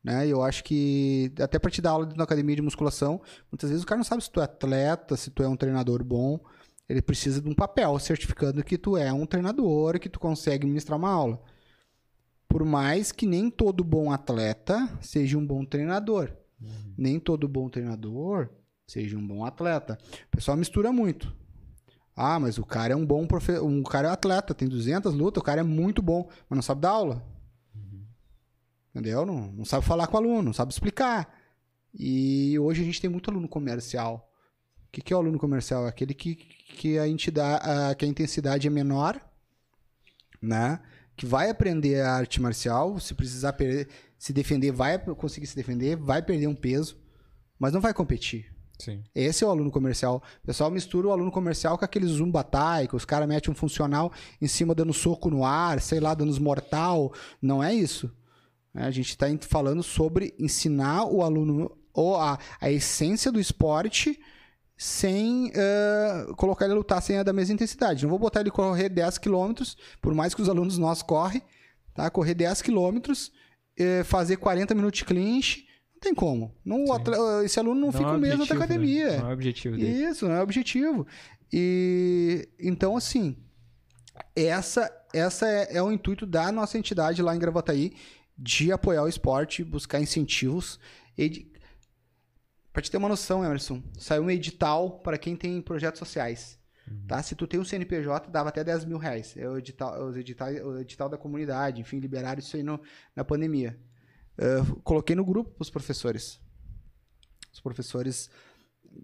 né? 0.04 0.28
E 0.28 0.30
eu 0.30 0.44
acho 0.44 0.64
que 0.64 1.32
até 1.40 1.58
para 1.58 1.72
te 1.72 1.82
dar 1.82 1.92
aula 1.92 2.08
na 2.16 2.24
academia 2.24 2.56
de 2.56 2.62
musculação, 2.62 3.20
muitas 3.52 3.70
vezes 3.70 3.84
o 3.84 3.88
cara 3.88 3.98
não 3.98 4.06
sabe 4.06 4.24
se 4.24 4.30
tu 4.32 4.40
é 4.40 4.44
atleta, 4.44 5.18
se 5.18 5.32
tu 5.32 5.42
é 5.42 5.48
um 5.48 5.56
treinador 5.56 6.04
bom. 6.04 6.40
Ele 6.88 7.02
precisa 7.02 7.42
de 7.42 7.50
um 7.50 7.56
papel 7.56 7.98
certificando 8.00 8.64
que 8.64 8.78
tu 8.78 8.96
é 8.96 9.12
um 9.12 9.26
treinador, 9.26 10.00
que 10.00 10.08
tu 10.08 10.20
consegue 10.20 10.66
ministrar 10.66 10.98
uma 10.98 11.10
aula. 11.12 11.42
Por 12.48 12.64
mais 12.64 13.12
que 13.12 13.26
nem 13.26 13.50
todo 13.50 13.84
bom 13.84 14.12
atleta 14.12 14.98
seja 15.02 15.38
um 15.38 15.46
bom 15.46 15.66
treinador. 15.66 16.32
Nem 16.98 17.20
todo 17.20 17.48
bom 17.48 17.70
treinador 17.70 18.50
seja 18.88 19.18
um 19.18 19.28
bom 19.28 19.46
atleta. 19.46 19.98
O 20.28 20.38
pessoal 20.38 20.58
mistura 20.58 20.92
muito. 20.92 21.36
Ah, 22.16 22.40
mas 22.40 22.58
o 22.58 22.66
cara 22.66 22.94
é 22.94 22.96
um 22.96 23.06
bom 23.06 23.28
profe... 23.28 23.60
um 23.60 23.84
cara 23.84 24.08
é 24.08 24.12
atleta, 24.12 24.56
tem 24.56 24.68
200 24.68 25.14
lutas, 25.14 25.40
o 25.40 25.46
cara 25.46 25.62
é 25.62 25.64
muito 25.64 26.02
bom, 26.02 26.28
mas 26.50 26.58
não 26.58 26.64
sabe 26.64 26.82
dar 26.82 26.90
aula. 26.90 27.24
Entendeu? 28.90 29.24
Não, 29.24 29.52
não 29.52 29.66
sabe 29.66 29.86
falar 29.86 30.08
com 30.08 30.16
o 30.16 30.20
aluno, 30.20 30.42
não 30.42 30.54
sabe 30.54 30.72
explicar. 30.72 31.32
E 31.94 32.58
hoje 32.58 32.82
a 32.82 32.86
gente 32.86 33.00
tem 33.00 33.10
muito 33.10 33.30
aluno 33.30 33.48
comercial. 33.48 34.32
O 34.88 34.92
que, 34.92 35.02
que 35.02 35.14
é 35.14 35.16
o 35.16 35.20
aluno 35.20 35.38
comercial? 35.38 35.86
É 35.86 35.90
aquele 35.90 36.16
que, 36.16 36.34
que, 36.34 36.98
a 36.98 37.08
entidade, 37.08 37.70
a, 37.70 37.94
que 37.94 38.06
a 38.06 38.08
intensidade 38.08 38.66
é 38.66 38.70
menor, 38.72 39.22
né? 40.42 40.80
Que 41.18 41.26
vai 41.26 41.50
aprender 41.50 42.00
a 42.02 42.14
arte 42.14 42.40
marcial, 42.42 43.00
se 43.00 43.14
precisar 43.14 43.54
per- 43.54 43.88
se 44.18 44.32
defender, 44.32 44.72
vai 44.72 44.98
conseguir 45.00 45.48
se 45.48 45.56
defender, 45.56 45.96
vai 45.98 46.22
perder 46.22 46.48
um 46.48 46.56
peso, 46.56 46.96
mas 47.60 47.74
não 47.74 47.82
vai 47.82 47.94
competir. 47.94 48.46
Sim. 48.80 49.04
Esse 49.16 49.44
é 49.44 49.48
o 49.48 49.50
aluno 49.50 49.72
comercial. 49.72 50.22
O 50.44 50.46
pessoal 50.46 50.70
mistura 50.70 51.08
o 51.08 51.12
aluno 51.12 51.32
comercial 51.32 51.76
com 51.78 51.84
aquele 51.84 52.06
zumba 52.06 52.44
thai, 52.44 52.88
que 52.88 52.96
os 52.96 53.04
caras 53.06 53.28
metem 53.28 53.52
um 53.52 53.56
funcional 53.56 54.12
em 54.40 54.48
cima 54.48 54.76
dando 54.76 54.94
soco 54.94 55.32
no 55.32 55.44
ar, 55.44 55.82
sei 55.82 56.00
lá, 56.00 56.14
dando 56.14 56.30
uns 56.30 56.38
mortal. 56.38 57.12
Não 57.42 57.64
é 57.64 57.74
isso. 57.74 58.12
né? 58.72 58.86
A 58.86 58.92
gente 58.92 59.10
está 59.10 59.26
falando 59.42 59.82
sobre 59.82 60.36
ensinar 60.38 61.06
o 61.06 61.24
aluno 61.24 61.76
ou 61.92 62.16
a, 62.18 62.38
a 62.62 62.70
essência 62.72 63.32
do 63.32 63.40
esporte 63.40 64.20
sem 64.78 65.52
eh, 65.56 66.28
colocar 66.38 66.66
ele 66.66 66.74
a 66.74 66.78
lutar 66.78 67.02
sem 67.02 67.18
a 67.18 67.24
da 67.24 67.34
mesma 67.34 67.56
intensidade. 67.56 68.04
Não 68.04 68.10
vou 68.12 68.20
botar 68.20 68.42
ele 68.42 68.52
correr 68.52 68.90
10 68.90 69.18
quilômetros, 69.18 69.76
por 70.02 70.14
mais 70.14 70.36
que 70.36 70.42
os 70.42 70.48
alunos 70.48 70.78
nossos 70.78 71.02
correm, 71.02 71.42
tá? 71.96 72.10
correr 72.12 72.36
10 72.36 72.62
quilômetros, 72.62 73.32
eh, 73.78 74.04
fazer 74.04 74.38
40 74.38 74.76
minutos 74.76 75.00
de 75.00 75.06
clinch, 75.06 75.66
não 75.96 76.00
tem 76.00 76.14
como. 76.14 76.56
Não, 76.64 76.86
o 76.86 76.94
atle- 76.94 77.44
esse 77.44 77.60
aluno 77.60 77.82
não, 77.82 77.92
fica 77.92 78.04
é 78.04 78.12
o 78.12 78.20
mesmo 78.20 78.46
da 78.46 78.54
objetivo, 78.54 78.60
né? 78.60 78.66
academia. 78.66 79.18
Não 79.18 79.26
é 79.26 79.30
o 79.30 79.34
objetivo 79.34 79.78
dele. 79.78 80.04
Isso, 80.06 80.28
não 80.28 80.36
é 80.36 80.40
o 80.40 80.44
objetivo. 80.44 81.08
E 81.52 82.48
então, 82.60 82.96
assim, 82.96 83.36
essa, 84.36 84.92
essa 85.12 85.48
é, 85.48 85.78
é 85.78 85.82
o 85.82 85.92
intuito 85.92 86.26
da 86.26 86.52
nossa 86.52 86.78
entidade 86.78 87.22
lá 87.24 87.36
em 87.36 87.40
Gravataí 87.40 87.94
de 88.38 88.72
apoiar 88.72 89.04
o 89.04 89.08
esporte, 89.08 89.64
buscar 89.64 90.00
incentivos. 90.00 90.80
E 91.18 91.52
Para 92.78 92.84
te 92.84 92.92
ter 92.92 92.98
uma 92.98 93.10
noção, 93.10 93.44
Emerson, 93.44 93.82
saiu 93.98 94.22
um 94.22 94.30
edital 94.30 95.00
para 95.00 95.18
quem 95.18 95.36
tem 95.36 95.60
projetos 95.64 95.98
sociais. 95.98 96.60
Tá? 97.08 97.24
Se 97.24 97.34
tu 97.34 97.48
tem 97.48 97.60
um 97.60 97.66
CNPJ, 97.66 98.30
dava 98.30 98.50
até 98.50 98.64
10 98.64 98.86
mil 98.86 99.00
reais. 99.00 99.36
É 99.36 99.50
o 99.50 99.58
edital, 99.58 100.08
os 100.08 100.16
edital, 100.16 100.50
o 100.52 100.78
edital 100.80 101.10
da 101.10 101.18
comunidade, 101.18 101.82
enfim, 101.82 101.98
liberaram 102.00 102.38
isso 102.38 102.56
aí 102.56 102.62
no- 102.62 102.80
na 103.16 103.24
pandemia. 103.26 103.76
Eu 104.38 104.64
coloquei 104.84 105.16
no 105.16 105.26
grupo 105.26 105.56
os 105.58 105.72
professores. 105.72 106.40
Os 107.52 107.60
professores 107.60 108.30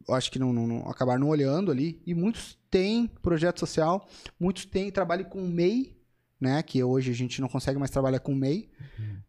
acho 0.08 0.32
que 0.32 0.38
não, 0.38 0.54
não- 0.54 0.68
não- 0.68 0.88
acabaram 0.88 1.22
não 1.22 1.30
olhando 1.30 1.72
ali. 1.72 2.00
E 2.06 2.14
muitos 2.14 2.56
têm 2.70 3.08
projeto 3.08 3.60
social, 3.60 4.08
muitos 4.40 4.66
têm 4.66 4.92
trabalho 4.92 5.26
com 5.26 5.42
MEI, 5.42 5.98
né? 6.40 6.62
Que 6.62 6.84
hoje 6.84 7.10
a 7.10 7.16
gente 7.16 7.42
não 7.42 7.50
consegue 7.50 7.80
mais 7.80 7.90
trabalhar 7.90 8.20
com 8.20 8.36
MEI. 8.36 8.70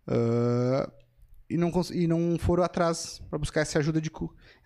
Ah, 0.06 0.92
e, 1.48 1.56
não, 1.56 1.70
e 1.92 2.06
não 2.06 2.38
foram 2.38 2.64
atrás 2.64 3.20
para 3.28 3.38
buscar 3.38 3.60
essa 3.60 3.78
ajuda 3.78 4.00
de 4.00 4.10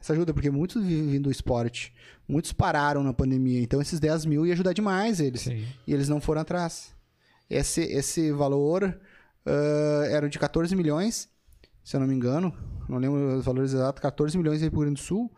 essa 0.01 0.13
ajuda, 0.13 0.33
porque 0.33 0.51
muitos 0.51 0.85
vivem 0.85 1.21
do 1.21 1.31
esporte. 1.31 1.93
Muitos 2.27 2.53
pararam 2.53 3.03
na 3.03 3.13
pandemia. 3.13 3.61
Então 3.61 3.81
esses 3.81 3.99
10 3.99 4.27
mil 4.27 4.47
ia 4.47 4.53
ajudar 4.53 4.73
demais 4.73 5.21
eles. 5.21 5.43
Sim. 5.43 5.67
E 5.87 5.93
eles 5.93 6.09
não 6.09 6.21
foram 6.21 6.43
atrás. 6.43 6.95
Esse, 7.51 7.83
esse 7.83 8.31
valor 8.31 8.99
ah, 9.49 10.07
era 10.11 10.29
de 10.29 10.39
14 10.39 10.77
milhões, 10.77 11.29
se 11.83 11.97
eu 11.97 12.01
não 12.01 12.07
me 12.07 12.15
engano. 12.15 12.55
Não 12.89 12.99
lembro 12.99 13.39
os 13.39 13.45
valores 13.45 13.73
exatos. 13.73 14.01
14 14.01 14.37
milhões 14.37 14.61
em 14.61 14.69
Rio 14.69 14.81
Grande 14.81 15.01
do 15.01 15.01
Sul. 15.01 15.33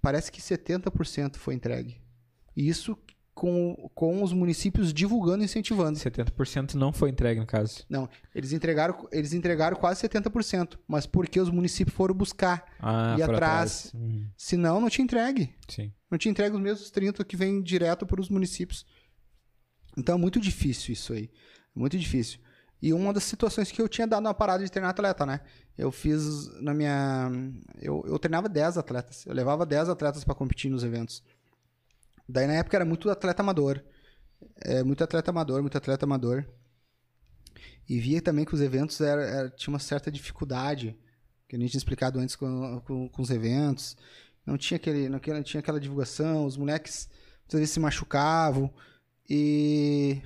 Parece 0.00 0.32
que 0.32 0.40
70% 0.40 1.36
foi 1.36 1.54
entregue. 1.54 2.00
E 2.56 2.68
Isso 2.68 2.98
com, 3.34 3.90
com 3.94 4.22
os 4.22 4.32
municípios 4.32 4.92
divulgando 4.92 5.42
e 5.42 5.46
incentivando. 5.46 5.98
70% 5.98 6.74
não 6.74 6.92
foi 6.92 7.10
entregue, 7.10 7.40
no 7.40 7.46
caso. 7.46 7.84
Não, 7.88 8.08
eles 8.34 8.52
entregaram, 8.52 9.08
eles 9.10 9.32
entregaram 9.32 9.76
quase 9.76 10.06
70%. 10.06 10.78
Mas 10.86 11.06
porque 11.06 11.40
os 11.40 11.50
municípios 11.50 11.96
foram 11.96 12.14
buscar. 12.14 12.64
Ah, 12.78 13.14
E 13.16 13.20
foram 13.20 13.34
atrás. 13.34 13.90
Hum, 13.94 14.26
Senão, 14.36 14.80
não 14.80 14.90
tinha 14.90 15.04
entregue. 15.04 15.54
sim. 15.68 15.92
Não 16.10 16.18
te 16.18 16.28
entrega 16.28 16.54
os 16.54 16.60
mesmos 16.60 16.90
30 16.90 17.24
que 17.24 17.36
vem 17.36 17.62
direto 17.62 18.04
para 18.04 18.20
os 18.20 18.28
municípios. 18.28 18.84
Então 19.96 20.16
é 20.16 20.18
muito 20.18 20.38
difícil 20.38 20.92
isso 20.92 21.14
aí. 21.14 21.30
Muito 21.74 21.96
difícil. 21.98 22.38
E 22.82 22.92
uma 22.92 23.12
das 23.14 23.22
situações 23.24 23.70
que 23.72 23.80
eu 23.80 23.88
tinha 23.88 24.06
dado 24.06 24.26
uma 24.26 24.34
parada 24.34 24.62
de 24.62 24.70
treinar 24.70 24.90
atleta, 24.90 25.24
né? 25.24 25.40
Eu 25.78 25.90
fiz 25.90 26.48
na 26.60 26.74
minha. 26.74 27.30
Eu, 27.80 28.04
eu 28.06 28.18
treinava 28.18 28.46
10 28.46 28.76
atletas. 28.76 29.24
Eu 29.24 29.32
levava 29.32 29.64
10 29.64 29.88
atletas 29.88 30.22
para 30.22 30.34
competir 30.34 30.70
nos 30.70 30.84
eventos. 30.84 31.22
Daí 32.28 32.46
na 32.46 32.54
época 32.54 32.76
era 32.76 32.84
muito 32.84 33.10
atleta 33.10 33.42
amador. 33.42 33.82
É, 34.60 34.82
muito 34.82 35.02
atleta 35.04 35.30
amador, 35.30 35.60
muito 35.62 35.76
atleta 35.76 36.04
amador. 36.04 36.44
E 37.88 37.98
via 37.98 38.22
também 38.22 38.44
que 38.44 38.54
os 38.54 38.60
eventos 38.60 39.00
era, 39.00 39.22
era- 39.22 39.50
tinha 39.50 39.72
uma 39.72 39.78
certa 39.78 40.10
dificuldade, 40.10 40.96
que 41.48 41.56
a 41.56 41.58
gente 41.58 41.70
tinha 41.70 41.78
explicado 41.78 42.18
antes 42.18 42.36
com, 42.36 42.80
com, 42.86 43.08
com 43.08 43.22
os 43.22 43.30
eventos. 43.30 43.96
Não 44.46 44.56
tinha, 44.56 44.76
aquele, 44.76 45.08
não 45.08 45.20
não 45.24 45.42
tinha 45.42 45.60
aquela 45.60 45.78
divulgação, 45.80 46.46
os 46.46 46.56
moleques 46.56 47.08
muitas 47.42 47.60
vezes 47.60 47.74
se 47.74 47.80
machucavam. 47.80 48.72
E 49.28 50.20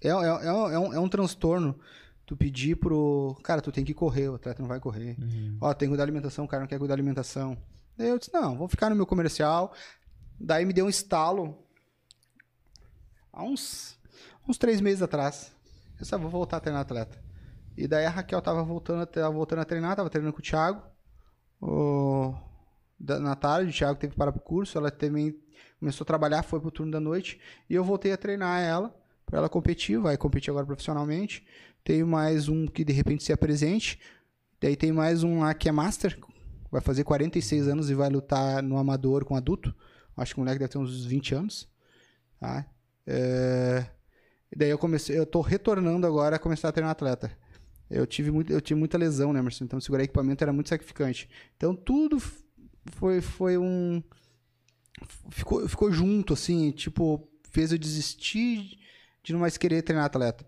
é, 0.00 0.08
é, 0.08 0.10
é, 0.10 0.52
um- 0.52 0.70
é 0.70 0.78
um, 0.78 0.94
é 0.94 1.00
um 1.00 1.08
transtorno 1.08 1.78
tu 2.26 2.36
pedir 2.36 2.76
pro. 2.76 3.36
Cara, 3.42 3.60
tu 3.60 3.72
tem 3.72 3.84
que 3.84 3.94
correr, 3.94 4.28
o 4.28 4.34
atleta 4.34 4.62
não 4.62 4.68
vai 4.68 4.80
correr. 4.80 5.16
Uhum. 5.20 5.58
Ó, 5.60 5.72
tem 5.74 5.86
que 5.86 5.90
cuidar 5.90 6.04
da 6.04 6.04
alimentação, 6.04 6.44
o 6.44 6.48
cara 6.48 6.62
não 6.62 6.68
quer 6.68 6.78
cuidar 6.78 6.94
da 6.94 7.00
alimentação. 7.00 7.56
Daí 7.96 8.08
eu 8.08 8.18
disse, 8.18 8.32
não, 8.32 8.56
vou 8.56 8.68
ficar 8.68 8.88
no 8.88 8.96
meu 8.96 9.06
comercial. 9.06 9.74
Daí 10.40 10.64
me 10.64 10.72
deu 10.72 10.86
um 10.86 10.88
estalo 10.88 11.56
há 13.32 13.42
uns, 13.42 13.98
uns 14.48 14.56
três 14.58 14.80
meses 14.80 15.02
atrás. 15.02 15.52
Eu 15.98 16.06
só 16.06 16.16
vou 16.16 16.30
voltar 16.30 16.56
a 16.56 16.60
treinar 16.60 16.82
atleta. 16.82 17.22
E 17.76 17.86
daí 17.86 18.06
a 18.06 18.10
Raquel 18.10 18.40
tava 18.40 18.62
voltando, 18.64 19.06
tava 19.06 19.30
voltando 19.34 19.60
a 19.60 19.64
treinar, 19.64 19.96
tava 19.96 20.08
treinando 20.10 20.32
com 20.32 20.40
o 20.40 20.42
Thiago. 20.42 20.82
O- 21.60 22.34
da- 22.98 23.20
na 23.20 23.34
tarde, 23.36 23.70
o 23.70 23.74
Thiago 23.74 23.98
teve 23.98 24.12
que 24.12 24.18
parar 24.18 24.32
pro 24.32 24.40
curso, 24.40 24.76
ela 24.78 24.90
também 24.90 25.38
começou 25.78 26.04
a 26.04 26.06
trabalhar, 26.06 26.42
foi 26.42 26.60
pro 26.60 26.70
turno 26.70 26.92
da 26.92 27.00
noite. 27.00 27.40
E 27.68 27.74
eu 27.74 27.84
voltei 27.84 28.12
a 28.12 28.16
treinar 28.16 28.60
ela, 28.62 28.94
pra 29.26 29.38
ela 29.38 29.48
competir, 29.48 29.98
vai 29.98 30.16
competir 30.16 30.50
agora 30.50 30.66
profissionalmente. 30.66 31.46
Tenho 31.84 32.06
mais 32.06 32.48
um 32.48 32.66
que 32.66 32.84
de 32.84 32.92
repente 32.92 33.24
se 33.24 33.32
apresente. 33.32 34.00
Daí 34.60 34.76
tem 34.76 34.92
mais 34.92 35.22
um 35.22 35.40
lá 35.40 35.54
que 35.54 35.68
é 35.68 35.72
Master, 35.72 36.18
vai 36.70 36.80
fazer 36.80 37.04
46 37.04 37.68
anos 37.68 37.88
e 37.88 37.94
vai 37.94 38.10
lutar 38.10 38.62
no 38.62 38.76
amador 38.76 39.24
com 39.24 39.34
adulto. 39.36 39.74
Acho 40.20 40.34
que 40.34 40.40
o 40.40 40.42
moleque 40.42 40.58
deve 40.58 40.70
ter 40.70 40.78
uns 40.78 41.04
20 41.04 41.34
anos. 41.34 41.68
Tá? 42.38 42.66
É, 43.06 43.86
E 44.52 44.56
daí 44.56 44.70
eu 44.70 44.78
comecei, 44.78 45.18
eu 45.18 45.26
tô 45.26 45.40
retornando 45.40 46.06
agora 46.06 46.36
a 46.36 46.38
começar 46.38 46.68
a 46.68 46.72
treinar 46.72 46.90
atleta. 46.92 47.30
Eu 47.88 48.06
tive, 48.06 48.30
muito, 48.30 48.52
eu 48.52 48.60
tive 48.60 48.78
muita 48.78 48.98
lesão, 48.98 49.32
né, 49.32 49.40
Emerson? 49.40 49.64
Então 49.64 49.80
segurar 49.80 50.04
equipamento 50.04 50.44
era 50.44 50.52
muito 50.52 50.68
sacrificante. 50.68 51.28
Então 51.56 51.74
tudo 51.74 52.20
foi, 52.92 53.20
foi 53.20 53.58
um. 53.58 54.02
Ficou, 55.30 55.68
ficou 55.68 55.90
junto, 55.90 56.34
assim, 56.34 56.70
tipo, 56.72 57.26
fez 57.50 57.72
eu 57.72 57.78
desistir 57.78 58.78
de 59.22 59.32
não 59.32 59.40
mais 59.40 59.56
querer 59.56 59.82
treinar 59.82 60.04
atleta. 60.04 60.46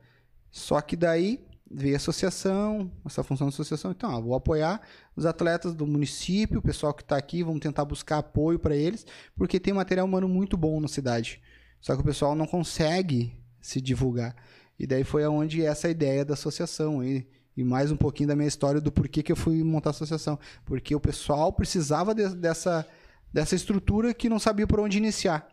Só 0.50 0.80
que 0.80 0.96
daí 0.96 1.44
a 1.92 1.96
associação, 1.96 2.90
essa 3.04 3.22
função 3.22 3.46
da 3.46 3.52
associação. 3.52 3.90
Então, 3.90 4.12
ó, 4.12 4.20
vou 4.20 4.34
apoiar 4.34 4.80
os 5.16 5.24
atletas 5.24 5.74
do 5.74 5.86
município, 5.86 6.58
o 6.58 6.62
pessoal 6.62 6.92
que 6.92 7.02
está 7.02 7.16
aqui, 7.16 7.42
vamos 7.42 7.60
tentar 7.60 7.84
buscar 7.84 8.18
apoio 8.18 8.58
para 8.58 8.76
eles, 8.76 9.06
porque 9.36 9.58
tem 9.58 9.72
material 9.72 10.06
humano 10.06 10.28
muito 10.28 10.56
bom 10.56 10.80
na 10.80 10.88
cidade. 10.88 11.40
Só 11.80 11.94
que 11.94 12.02
o 12.02 12.04
pessoal 12.04 12.34
não 12.34 12.46
consegue 12.46 13.32
se 13.60 13.80
divulgar. 13.80 14.36
E 14.78 14.86
daí 14.86 15.04
foi 15.04 15.24
aonde 15.24 15.64
essa 15.64 15.88
ideia 15.88 16.24
da 16.24 16.34
associação. 16.34 17.02
E, 17.02 17.26
e 17.56 17.64
mais 17.64 17.90
um 17.90 17.96
pouquinho 17.96 18.28
da 18.28 18.36
minha 18.36 18.48
história 18.48 18.80
do 18.80 18.92
porquê 18.92 19.22
que 19.22 19.32
eu 19.32 19.36
fui 19.36 19.62
montar 19.62 19.90
a 19.90 19.92
associação. 19.92 20.38
Porque 20.64 20.94
o 20.94 21.00
pessoal 21.00 21.52
precisava 21.52 22.14
de- 22.14 22.34
dessa, 22.34 22.86
dessa 23.32 23.54
estrutura 23.54 24.12
que 24.14 24.28
não 24.28 24.38
sabia 24.38 24.66
por 24.66 24.80
onde 24.80 24.98
iniciar. 24.98 25.48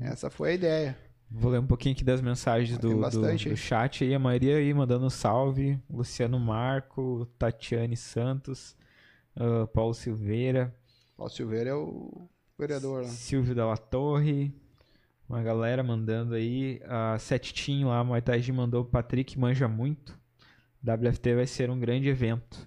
Essa 0.00 0.30
foi 0.30 0.50
a 0.50 0.54
ideia. 0.54 1.07
Vou 1.30 1.50
ler 1.50 1.60
um 1.60 1.66
pouquinho 1.66 1.94
aqui 1.94 2.04
das 2.04 2.20
mensagens 2.20 2.78
Tem 2.78 2.90
do, 2.90 3.10
do, 3.10 3.20
do 3.20 3.56
chat 3.56 4.02
aí. 4.02 4.14
A 4.14 4.18
maioria 4.18 4.56
aí 4.56 4.72
mandando 4.72 5.06
um 5.06 5.10
salve. 5.10 5.78
Luciano 5.90 6.38
Marco, 6.40 7.26
Tatiane 7.38 7.96
Santos, 7.96 8.76
ah, 9.36 9.66
Paulo 9.66 9.94
Silveira, 9.94 10.74
O 11.16 11.28
Silveira 11.28 11.70
é 11.70 11.74
o 11.74 12.28
vereador 12.58 13.02
lá. 13.02 13.08
Silvio 13.08 13.54
Della 13.54 13.76
Torre. 13.76 14.54
Uma 15.28 15.42
galera 15.42 15.82
mandando 15.82 16.34
aí. 16.34 16.80
A 16.86 17.18
Setinho 17.18 17.88
lá, 17.88 18.20
Thai 18.20 18.40
Gym 18.40 18.54
mandou. 18.54 18.84
Patrick 18.84 19.38
manja 19.38 19.68
muito. 19.68 20.18
WFT 20.82 21.34
vai 21.34 21.46
ser 21.46 21.70
um 21.70 21.78
grande 21.78 22.08
evento. 22.08 22.66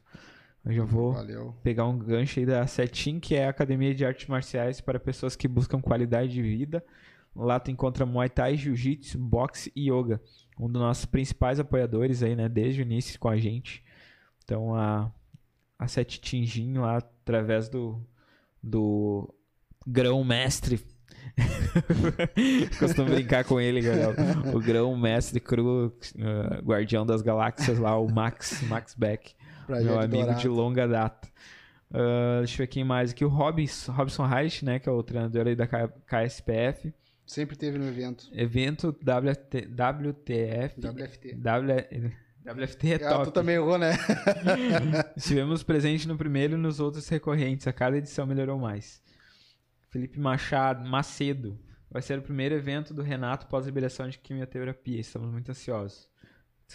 Eu 0.63 0.73
já 0.73 0.83
vou 0.83 1.13
Valeu. 1.13 1.55
pegar 1.63 1.87
um 1.87 1.97
gancho 1.97 2.39
aí 2.39 2.45
da 2.45 2.67
Setim, 2.67 3.19
que 3.19 3.35
é 3.35 3.47
a 3.47 3.49
Academia 3.49 3.95
de 3.95 4.05
Artes 4.05 4.27
Marciais 4.27 4.79
para 4.79 4.99
pessoas 4.99 5.35
que 5.35 5.47
buscam 5.47 5.81
qualidade 5.81 6.31
de 6.31 6.41
vida. 6.41 6.83
Lá 7.35 7.59
tu 7.59 7.71
encontra 7.71 8.05
Muay 8.05 8.29
Thai, 8.29 8.55
Jiu-Jitsu, 8.57 9.17
Boxe 9.17 9.71
e 9.75 9.89
Yoga. 9.91 10.21
Um 10.59 10.69
dos 10.69 10.81
nossos 10.81 11.05
principais 11.05 11.59
apoiadores 11.59 12.21
aí, 12.21 12.35
né? 12.35 12.49
Desde 12.49 12.81
o 12.81 12.83
início 12.83 13.19
com 13.19 13.29
a 13.29 13.37
gente. 13.37 13.83
Então 14.43 14.75
a, 14.75 15.11
a 15.79 15.87
Sete 15.87 16.19
Tinjin 16.19 16.73
lá, 16.77 16.97
através 16.97 17.69
do, 17.69 17.99
do 18.61 19.33
grão 19.87 20.23
mestre. 20.23 20.79
Costumo 22.79 23.09
brincar 23.09 23.43
com 23.45 23.59
ele, 23.59 23.81
galera. 23.81 24.13
O 24.53 24.59
grão 24.59 24.95
mestre 24.97 25.39
cru, 25.39 25.95
eh, 26.17 26.61
guardião 26.61 27.05
das 27.05 27.21
galáxias 27.21 27.79
lá, 27.79 27.97
o 27.97 28.07
Max, 28.11 28.61
Max 28.67 28.93
Beck. 28.95 29.33
Projeto 29.65 29.85
Meu 29.85 29.99
amigo 29.99 30.17
Dourado. 30.23 30.39
de 30.41 30.47
longa 30.47 30.87
data. 30.87 31.27
Ah, 31.93 32.37
deixa 32.39 32.55
eu 32.55 32.57
ver 32.65 32.67
quem 32.67 32.83
mais 32.83 33.11
aqui. 33.11 33.23
O 33.23 33.29
Robis, 33.29 33.87
Robson 33.87 34.25
Reich, 34.25 34.63
né? 34.65 34.79
Que 34.79 34.89
é 34.89 34.91
o 34.91 35.01
treinador 35.03 35.47
aí 35.47 35.55
da 35.55 35.67
K- 35.67 35.87
KSPF. 36.07 36.93
Sempre 37.31 37.55
teve 37.55 37.77
no 37.77 37.87
evento. 37.87 38.27
Evento 38.33 38.89
WT, 38.89 39.67
WTF. 39.67 40.81
WFT. 40.81 41.35
W, 41.35 42.11
WFT 42.43 42.91
é 42.91 42.95
Ah, 42.95 43.09
top. 43.09 43.23
tu 43.23 43.31
também 43.31 43.55
errou, 43.55 43.77
né? 43.77 43.91
Estivemos 45.15 45.63
presentes 45.63 46.05
no 46.05 46.17
primeiro 46.17 46.55
e 46.55 46.57
nos 46.57 46.81
outros 46.81 47.07
recorrentes. 47.07 47.65
A 47.67 47.71
cada 47.71 47.95
edição 47.97 48.25
melhorou 48.25 48.59
mais. 48.59 49.01
Felipe 49.89 50.19
Machado, 50.19 50.85
Macedo. 50.85 51.57
Vai 51.89 52.01
ser 52.01 52.19
o 52.19 52.21
primeiro 52.21 52.53
evento 52.53 52.93
do 52.93 53.01
Renato 53.01 53.47
pós-liberação 53.47 54.09
de 54.09 54.19
quimioterapia. 54.19 54.99
Estamos 54.99 55.31
muito 55.31 55.51
ansiosos. 55.51 56.10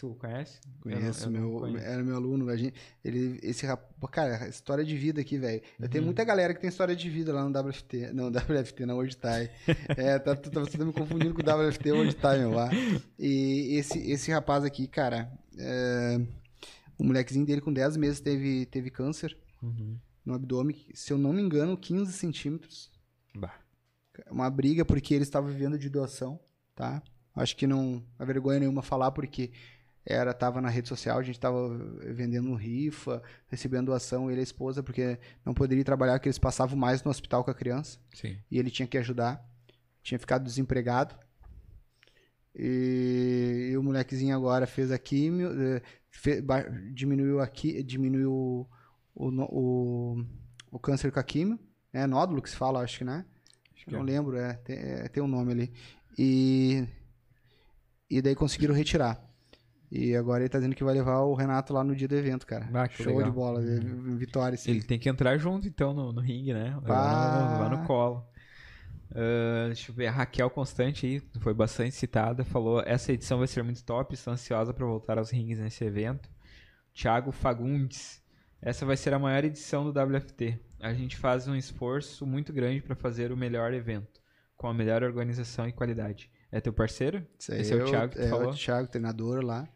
Tu 0.01 0.14
conhece? 0.14 0.60
Eu 0.64 0.70
não- 0.90 0.98
Conheço, 1.01 1.24
eu 1.27 1.31
não 1.31 1.40
meu, 1.40 1.59
conheço. 1.60 1.85
era 1.85 2.02
meu 2.02 2.16
aluno. 2.16 2.48
A 2.48 2.56
gente, 2.56 2.74
ele, 3.05 3.39
esse 3.43 3.64
rapaz, 3.66 4.10
cara, 4.12 4.48
história 4.48 4.85
de 4.85 4.97
vida 4.97 5.20
aqui, 5.20 5.39
velho. 5.39 5.62
Eu 5.78 5.85
Uhum. 5.85 5.90
tenho 5.90 6.05
muita 6.05 6.23
galera 6.24 6.52
que 6.55 6.60
tem 6.60 6.68
história 6.68 6.94
de 6.94 7.09
vida 7.09 7.32
lá 7.32 7.43
no 7.44 7.51
WFT. 7.51 8.12
Não, 8.12 8.31
WFT, 8.31 8.85
na 8.86 8.94
World 8.94 9.16
Thai. 9.16 9.51
é, 9.97 10.18
tá, 10.18 10.35
tá, 10.36 10.51
tá 10.66 10.85
me 10.85 10.93
confundindo 10.93 11.32
com 11.35 11.40
o 11.40 11.44
WFT 11.44 11.93
World 11.93 12.14
Thai, 12.16 12.39
meu 12.40 12.51
lá. 12.51 12.68
E 13.18 13.77
esse, 13.78 13.98
esse 14.10 14.31
rapaz 14.31 14.64
aqui, 14.64 14.86
cara, 14.86 15.31
é, 15.59 16.20
o 16.98 17.05
molequezinho 17.05 17.47
dele 17.47 17.60
com 17.60 17.73
10 17.73 17.97
meses 17.97 18.20
teve, 18.20 18.66
teve 18.66 18.90
câncer 18.90 19.36
Uhum. 19.62 19.97
no 20.24 20.35
abdômen, 20.35 20.77
se 20.94 21.12
eu 21.12 21.18
não 21.18 21.32
me 21.32 21.40
engano, 21.43 21.77
15 21.77 22.12
centímetros. 22.12 22.90
Bah. 23.35 23.55
uma 24.31 24.48
briga 24.51 24.85
porque 24.85 25.14
ele 25.14 25.24
estava 25.24 25.47
vivendo 25.48 25.78
de 25.78 25.89
doação, 25.90 26.40
tá? 26.74 27.02
Acho 27.35 27.55
que 27.55 27.66
não 27.66 28.02
há 28.18 28.24
vergonha 28.24 28.59
nenhuma 28.60 28.81
falar 28.81 29.10
porque 29.10 29.51
era 30.06 30.32
tava 30.32 30.60
na 30.60 30.68
rede 30.68 30.88
social, 30.88 31.18
a 31.18 31.22
gente 31.22 31.38
tava 31.40 31.76
vendendo 32.14 32.54
rifa, 32.54 33.20
recebendo 33.48 33.86
doação, 33.86 34.30
ele 34.30 34.38
e 34.38 34.40
a 34.40 34.44
esposa 34.44 34.80
porque 34.80 35.18
não 35.44 35.52
poderia 35.52 35.84
trabalhar 35.84 36.14
porque 36.14 36.28
eles 36.28 36.38
passavam 36.38 36.78
mais 36.78 37.02
no 37.02 37.10
hospital 37.10 37.42
com 37.42 37.50
a 37.50 37.54
criança 37.54 37.98
Sim. 38.14 38.38
e 38.48 38.58
ele 38.58 38.70
tinha 38.70 38.86
que 38.86 38.96
ajudar. 38.96 39.44
Tinha 40.02 40.20
ficado 40.20 40.44
desempregado. 40.44 41.16
E, 42.54 43.70
e 43.72 43.76
o 43.76 43.82
molequezinho 43.82 44.34
agora 44.34 44.64
fez 44.66 44.92
a 44.92 44.98
químio, 44.98 45.50
eh, 45.60 45.82
fe- 46.08 46.42
diminuiu 46.94 47.40
aqui, 47.40 47.82
diminuiu 47.82 48.32
o, 48.32 48.66
o, 49.14 50.24
o, 50.70 50.78
câncer 50.78 51.10
com 51.10 51.18
a 51.18 51.24
químio, 51.24 51.58
né? 51.92 52.06
Nódulo 52.06 52.40
que 52.40 52.48
se 52.48 52.56
fala, 52.56 52.80
acho 52.80 52.98
que, 52.98 53.04
né? 53.04 53.24
Acho 53.74 53.90
não 53.90 54.00
é. 54.00 54.02
lembro, 54.04 54.36
é, 54.36 54.54
tem, 54.54 54.76
é, 54.76 55.08
tem 55.08 55.22
um 55.22 55.26
nome 55.28 55.52
ali. 55.52 55.72
E, 56.16 56.86
e 58.08 58.22
daí 58.22 58.34
conseguiram 58.34 58.74
retirar. 58.74 59.25
E 59.90 60.16
agora 60.16 60.42
ele 60.42 60.48
tá 60.48 60.58
dizendo 60.58 60.74
que 60.74 60.82
vai 60.82 60.94
levar 60.94 61.20
o 61.20 61.34
Renato 61.34 61.72
lá 61.72 61.84
no 61.84 61.94
dia 61.94 62.08
do 62.08 62.14
evento, 62.16 62.46
cara. 62.46 62.68
Ah, 62.74 62.88
que 62.88 63.02
Show 63.02 63.18
legal. 63.18 63.30
de 63.30 63.36
bola, 63.36 63.60
é, 63.62 63.78
vitória, 64.16 64.56
sim. 64.58 64.72
Ele 64.72 64.82
tem 64.82 64.98
que 64.98 65.08
entrar 65.08 65.38
junto, 65.38 65.68
então, 65.68 65.94
no, 65.94 66.12
no 66.12 66.20
ringue, 66.20 66.52
né? 66.52 66.76
Pá. 66.86 67.68
no, 67.70 67.78
no 67.78 67.84
colo. 67.86 68.26
Ah, 69.14 69.66
deixa 69.66 69.90
eu 69.90 69.94
ver, 69.94 70.08
a 70.08 70.10
Raquel 70.10 70.50
Constante 70.50 71.06
aí, 71.06 71.22
foi 71.40 71.54
bastante 71.54 71.94
citada, 71.94 72.44
falou, 72.44 72.82
essa 72.84 73.12
edição 73.12 73.38
vai 73.38 73.46
ser 73.46 73.62
muito 73.62 73.82
top, 73.84 74.14
estou 74.14 74.32
ansiosa 74.32 74.74
para 74.74 74.84
voltar 74.84 75.18
aos 75.18 75.30
rings 75.30 75.58
nesse 75.58 75.84
evento. 75.84 76.28
Thiago 76.92 77.30
Fagundes, 77.30 78.22
essa 78.60 78.84
vai 78.84 78.96
ser 78.96 79.14
a 79.14 79.18
maior 79.18 79.44
edição 79.44 79.90
do 79.90 79.98
WFT. 79.98 80.58
A 80.80 80.92
gente 80.92 81.16
faz 81.16 81.46
um 81.46 81.54
esforço 81.54 82.26
muito 82.26 82.52
grande 82.52 82.82
para 82.82 82.94
fazer 82.94 83.32
o 83.32 83.36
melhor 83.36 83.72
evento, 83.72 84.20
com 84.56 84.66
a 84.66 84.74
melhor 84.74 85.02
organização 85.02 85.68
e 85.68 85.72
qualidade. 85.72 86.30
É 86.50 86.60
teu 86.60 86.72
parceiro? 86.72 87.26
Isso 87.38 87.52
aí 87.52 87.60
Esse 87.60 87.72
é 87.72 87.76
o 87.76 87.86
Thiago 87.86 88.12
que 88.12 88.20
é 88.20 88.28
falou? 88.28 88.50
o 88.50 88.54
Thiago, 88.54 88.88
treinador 88.88 89.44
lá. 89.44 89.68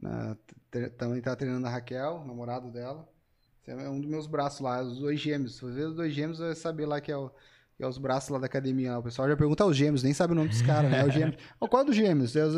Na- 0.00 0.36
tre- 0.70 0.90
também 0.90 1.20
tá 1.20 1.34
treinando 1.36 1.66
a 1.66 1.70
Raquel, 1.70 2.24
namorado 2.26 2.70
dela. 2.70 3.08
Esse 3.66 3.70
é 3.70 3.88
um 3.88 4.00
dos 4.00 4.10
meus 4.10 4.26
braços 4.26 4.60
lá, 4.60 4.82
os 4.82 4.98
dois 4.98 5.18
gêmeos. 5.18 5.54
Se 5.56 5.62
você 5.62 5.74
ver 5.74 5.86
os 5.86 5.94
dois 5.96 6.12
gêmeos, 6.12 6.38
vai 6.38 6.54
saber 6.54 6.84
lá 6.86 7.00
que 7.00 7.10
é, 7.10 7.16
o, 7.16 7.30
que 7.76 7.82
é 7.82 7.86
os 7.86 7.96
braços 7.96 8.28
lá 8.30 8.38
da 8.38 8.46
academia. 8.46 8.92
lá. 8.92 8.98
O 8.98 9.02
pessoal 9.02 9.28
já 9.28 9.36
pergunta 9.36 9.64
os 9.64 9.76
gêmeos, 9.76 10.02
nem 10.02 10.12
sabe 10.12 10.32
o 10.32 10.36
nome 10.36 10.48
dos 10.50 10.60
caras, 10.62 10.90
né? 10.90 11.00
É 11.00 11.06
os 11.06 11.14
gêmeos. 11.14 11.36
Ó, 11.60 11.66
qual 11.66 11.82
é 11.82 11.86
dos 11.86 11.96
gêmeos? 11.96 12.36
É 12.36 12.44
os, 12.44 12.54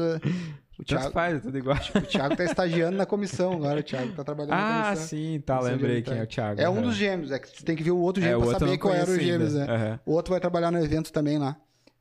o, 0.79 0.85
Thiago, 0.85 1.11
faz, 1.13 1.37
é 1.37 1.39
tudo 1.41 1.57
igual. 1.57 1.77
o 1.95 2.01
Thiago 2.03 2.37
tá 2.37 2.45
estagiando 2.45 2.97
na 2.97 3.07
comissão 3.07 3.53
agora. 3.53 3.79
O 3.79 3.83
Thiago 3.85 4.13
tá 4.15 4.25
trabalhando 4.25 4.51
na 4.57 4.81
Ah, 4.81 4.85
comissão. 4.87 5.07
sim, 5.07 5.41
tá, 5.47 5.61
lembrei 5.61 6.03
quem 6.03 6.19
é 6.19 6.23
o 6.25 6.27
Thiago. 6.27 6.61
É 6.61 6.69
um 6.69 6.83
dos 6.83 6.97
gêmeos, 6.97 7.31
é 7.31 7.39
que 7.39 7.49
você 7.49 7.65
tem 7.65 7.77
que 7.77 7.85
ver 7.85 7.93
o 7.93 7.99
outro 7.99 8.21
É, 8.23 8.27
gêmeo 8.27 8.41
o 8.43 8.51
pra 8.51 8.59
saber 8.59 8.79
qual 8.79 8.93
era 8.95 9.07
conheço 9.07 9.25
gêmeos, 9.25 9.55
né? 9.55 9.65
Aham. 9.69 10.01
O 10.05 10.13
outro 10.13 10.33
vai 10.33 10.41
trabalhar 10.41 10.73
no 10.73 10.79
evento 10.83 11.13
também 11.13 11.39
lá. 11.39 11.57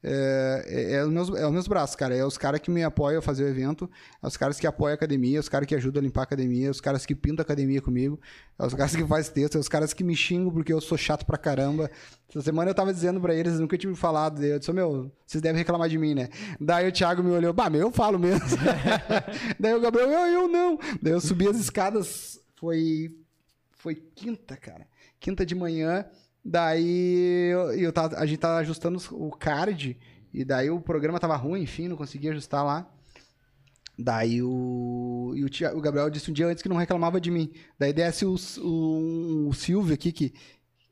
É, 0.08 0.66
é, 0.68 0.92
é 0.98 1.04
os 1.04 1.12
meus, 1.12 1.30
é 1.30 1.48
os 1.48 1.52
meus 1.52 1.68
braços, 1.68 1.96
cara. 1.96 2.16
É 2.16 2.24
os 2.24 2.38
caras 2.38 2.62
que 2.62 2.70
me 2.70 2.84
apoiam 2.84 3.18
a 3.18 3.22
fazer 3.24 3.44
o 3.44 3.48
evento, 3.48 3.90
é 4.22 4.28
os 4.28 4.38
caras 4.38 4.60
que 4.60 4.68
apoiam 4.68 4.92
a 4.92 4.96
academia, 4.96 5.38
é 5.38 5.40
os 5.40 5.50
caras 5.50 5.68
que 5.68 5.74
ajudam 5.74 6.00
a 6.00 6.04
limpar 6.04 6.22
a 6.22 6.24
academia, 6.26 6.68
é 6.68 6.70
os 6.70 6.80
caras 6.80 7.06
que 7.08 7.16
pintam 7.16 7.42
a 7.42 7.46
academia 7.46 7.82
comigo, 7.82 8.20
é 8.60 8.66
os 8.66 8.76
caras 8.76 8.96
que 8.96 9.04
fazem 9.04 9.34
texto, 9.34 9.56
é 9.56 9.60
os 9.60 9.68
caras 9.68 9.94
que 9.94 10.04
me 10.04 10.16
xingam 10.16 10.52
porque 10.52 10.72
eu 10.72 10.80
sou 10.80 10.96
chato 10.96 11.26
pra 11.26 11.40
caramba. 11.40 11.90
Essa 12.30 12.42
semana 12.44 12.70
eu 12.70 12.76
tava 12.76 12.94
dizendo 12.94 13.20
pra 13.20 13.34
eles, 13.34 13.60
nunca 13.60 13.78
tinha 13.78 13.90
me 13.90 13.98
falado, 13.98 14.44
eu 14.44 14.60
disse, 14.60 14.72
meu, 14.72 15.12
vocês 15.26 15.42
devem 15.42 15.58
reclamar 15.58 15.90
de 15.90 15.98
mim, 15.98 16.14
né? 16.14 16.30
Daí 16.62 16.88
o 16.88 16.92
Thiago 16.92 17.24
me 17.24 17.32
olhou, 17.32 17.52
bah, 17.52 17.70
meu, 17.70 17.82
eu 17.82 17.92
falo 17.92 18.20
mesmo. 18.20 18.46
Daí 19.60 19.74
o 19.74 19.82
Gabriel, 19.82 20.10
eu, 20.10 20.42
eu 20.42 20.48
não. 20.48 20.78
Daí 21.02 21.14
eu 21.14 21.20
subi 21.22 21.48
as 21.48 21.58
escadas, 21.58 22.40
foi 22.56 23.12
foi 23.86 23.94
quinta, 23.94 24.58
cara. 24.58 24.88
Quinta 25.20 25.46
de 25.46 25.54
manhã. 25.54 26.06
Daí 26.48 27.50
eu, 27.52 27.74
eu 27.74 27.92
tava- 27.92 28.18
a 28.18 28.26
gente 28.26 28.38
tava 28.38 28.58
ajustando 28.60 29.02
o 29.12 29.32
card. 29.32 29.98
E 30.32 30.46
daí 30.46 30.70
o 30.70 30.80
programa 30.80 31.20
tava 31.20 31.36
ruim, 31.36 31.62
enfim, 31.64 31.88
não 31.88 31.96
conseguia 31.98 32.32
ajustar 32.32 32.64
lá. 32.64 32.88
Daí 33.98 34.44
o, 34.44 35.34
o, 35.34 35.78
o 35.78 35.82
Gabriel 35.82 36.10
disse 36.10 36.30
um 36.30 36.34
dia 36.34 36.46
antes 36.48 36.62
que 36.62 36.68
não 36.70 36.76
reclamava 36.76 37.20
de 37.20 37.32
mim. 37.32 37.52
Daí 37.80 37.94
desce 37.94 38.26
o, 38.26 38.36
o, 38.62 39.48
o 39.50 39.54
Silvio 39.54 39.94
aqui, 39.94 40.12
que, 40.12 40.34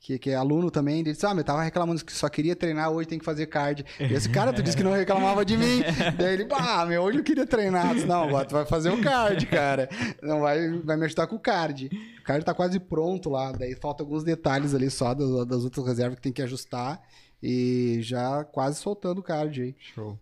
que, 0.03 0.19
que 0.19 0.31
é 0.31 0.35
aluno 0.35 0.69
também, 0.69 0.99
ele 0.99 1.13
disse, 1.13 1.25
ah, 1.25 1.33
eu 1.33 1.43
tava 1.45 1.63
reclamando 1.63 2.03
que 2.03 2.11
só 2.11 2.27
queria 2.27 2.57
treinar, 2.57 2.91
hoje 2.91 3.07
tem 3.07 3.17
que 3.17 3.23
fazer 3.23 3.45
card. 3.45 3.85
E 3.97 4.13
esse 4.13 4.27
cara, 4.27 4.51
tu 4.51 4.61
disse 4.61 4.75
que 4.75 4.83
não 4.83 4.91
reclamava 4.91 5.45
de 5.45 5.55
mim. 5.55 5.81
Daí 6.19 6.33
ele, 6.33 6.47
ah, 6.51 6.85
meu, 6.85 7.03
hoje 7.03 7.19
eu 7.19 7.23
queria 7.23 7.47
treinar. 7.47 7.87
Eu 7.87 7.95
disse, 7.95 8.05
não, 8.05 8.23
agora 8.23 8.45
tu 8.45 8.51
vai 8.51 8.65
fazer 8.65 8.89
o 8.89 9.01
card, 9.01 9.45
cara. 9.45 9.87
Não 10.21 10.41
vai, 10.41 10.69
vai 10.79 10.97
me 10.97 11.05
ajudar 11.05 11.25
com 11.27 11.37
o 11.37 11.39
card. 11.39 11.89
O 12.19 12.23
card 12.23 12.43
tá 12.43 12.53
quase 12.53 12.81
pronto 12.81 13.29
lá, 13.29 13.53
daí 13.53 13.75
falta 13.75 14.03
alguns 14.03 14.25
detalhes 14.25 14.75
ali 14.75 14.91
só 14.91 15.13
das, 15.13 15.47
das 15.47 15.63
outras 15.63 15.87
reservas 15.87 16.17
que 16.17 16.21
tem 16.21 16.33
que 16.33 16.41
ajustar. 16.41 17.01
E 17.41 17.99
já 18.01 18.43
quase 18.43 18.81
soltando 18.81 19.19
o 19.19 19.23
card 19.23 19.61
aí. 19.61 19.75
Show. 19.79 20.19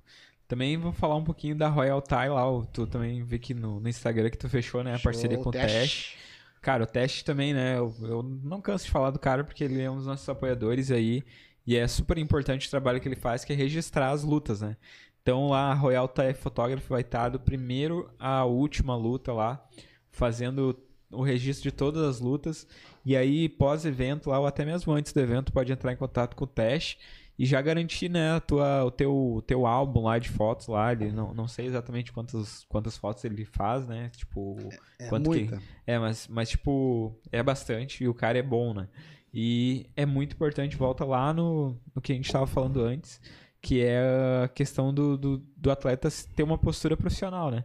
Também 0.47 0.77
vou 0.77 0.91
falar 0.91 1.15
um 1.15 1.23
pouquinho 1.23 1.55
da 1.55 1.69
Royal 1.69 2.03
Thai 2.03 2.29
lá. 2.29 2.43
Tu 2.71 2.85
também 2.85 3.23
vê 3.23 3.39
que 3.39 3.55
no, 3.55 3.79
no 3.79 3.89
Instagram 3.89 4.29
que 4.29 4.37
tu 4.37 4.47
fechou, 4.47 4.83
né? 4.83 4.93
A 4.93 4.99
parceria 4.99 5.37
Show, 5.37 5.43
com 5.43 5.49
o 5.49 5.51
Teste. 5.51 6.19
Cara, 6.61 6.83
o 6.83 6.87
Teste 6.87 7.25
também, 7.25 7.53
né? 7.53 7.77
Eu, 7.77 7.93
eu 8.01 8.23
não 8.23 8.61
canso 8.61 8.85
de 8.85 8.91
falar 8.91 9.09
do 9.09 9.17
cara 9.19 9.43
porque 9.43 9.63
ele 9.63 9.81
é 9.81 9.89
um 9.89 9.95
dos 9.95 10.05
nossos 10.05 10.27
apoiadores 10.29 10.91
aí. 10.91 11.23
E 11.65 11.75
é 11.75 11.87
super 11.87 12.17
importante 12.17 12.67
o 12.67 12.69
trabalho 12.69 12.99
que 13.01 13.07
ele 13.07 13.15
faz, 13.15 13.43
que 13.43 13.53
é 13.53 13.55
registrar 13.55 14.11
as 14.11 14.23
lutas, 14.23 14.61
né? 14.61 14.77
Então 15.21 15.49
lá 15.49 15.71
a 15.71 15.73
Royal 15.73 16.07
Thai 16.07 16.33
Photography 16.33 16.87
vai 16.87 17.01
estar 17.01 17.29
do 17.29 17.39
primeiro 17.39 18.09
à 18.19 18.43
última 18.45 18.95
luta 18.95 19.33
lá, 19.33 19.63
fazendo 20.11 20.77
o 21.11 21.21
registro 21.23 21.69
de 21.69 21.75
todas 21.75 22.03
as 22.03 22.19
lutas. 22.19 22.67
E 23.05 23.15
aí, 23.15 23.49
pós-evento 23.49 24.29
lá, 24.29 24.39
ou 24.39 24.45
até 24.45 24.63
mesmo 24.63 24.93
antes 24.93 25.11
do 25.13 25.19
evento, 25.19 25.51
pode 25.51 25.71
entrar 25.71 25.91
em 25.93 25.97
contato 25.97 26.35
com 26.35 26.43
o 26.45 26.47
Teste 26.47 26.99
e 27.41 27.45
já 27.47 27.59
garantir, 27.61 28.07
né, 28.07 28.33
a 28.33 28.39
tua, 28.39 28.83
o 28.85 28.91
teu, 28.91 29.11
o 29.35 29.41
teu 29.41 29.65
álbum 29.65 30.03
lá 30.03 30.19
de 30.19 30.29
fotos 30.29 30.67
lá. 30.67 30.91
Ele 30.91 31.11
não, 31.11 31.33
não 31.33 31.47
sei 31.47 31.65
exatamente 31.65 32.11
quantas, 32.11 32.65
quantas 32.69 32.95
fotos 32.97 33.23
ele 33.25 33.45
faz, 33.45 33.87
né? 33.87 34.11
Tipo, 34.15 34.57
É 34.99 35.07
quanto 35.07 35.31
que- 35.31 35.39
muita. 35.39 35.61
é, 35.87 35.97
mas, 35.97 36.27
mas 36.27 36.49
tipo, 36.49 37.15
é 37.31 37.41
bastante 37.41 38.03
e 38.03 38.07
o 38.07 38.13
cara 38.13 38.37
é 38.37 38.43
bom, 38.43 38.73
né? 38.75 38.87
E 39.33 39.87
é 39.95 40.05
muito 40.05 40.33
importante, 40.35 40.75
volta 40.75 41.03
lá 41.03 41.33
no, 41.33 41.75
no 41.95 42.01
que 42.01 42.11
a 42.11 42.15
gente 42.15 42.31
tava 42.31 42.45
falando 42.45 42.81
antes, 42.81 43.19
que 43.61 43.81
é 43.81 43.99
a 44.43 44.47
questão 44.47 44.93
do, 44.93 45.17
do, 45.17 45.37
do 45.57 45.71
atleta 45.71 46.09
ter 46.35 46.43
uma 46.43 46.57
postura 46.59 46.95
profissional, 46.95 47.49
né? 47.49 47.63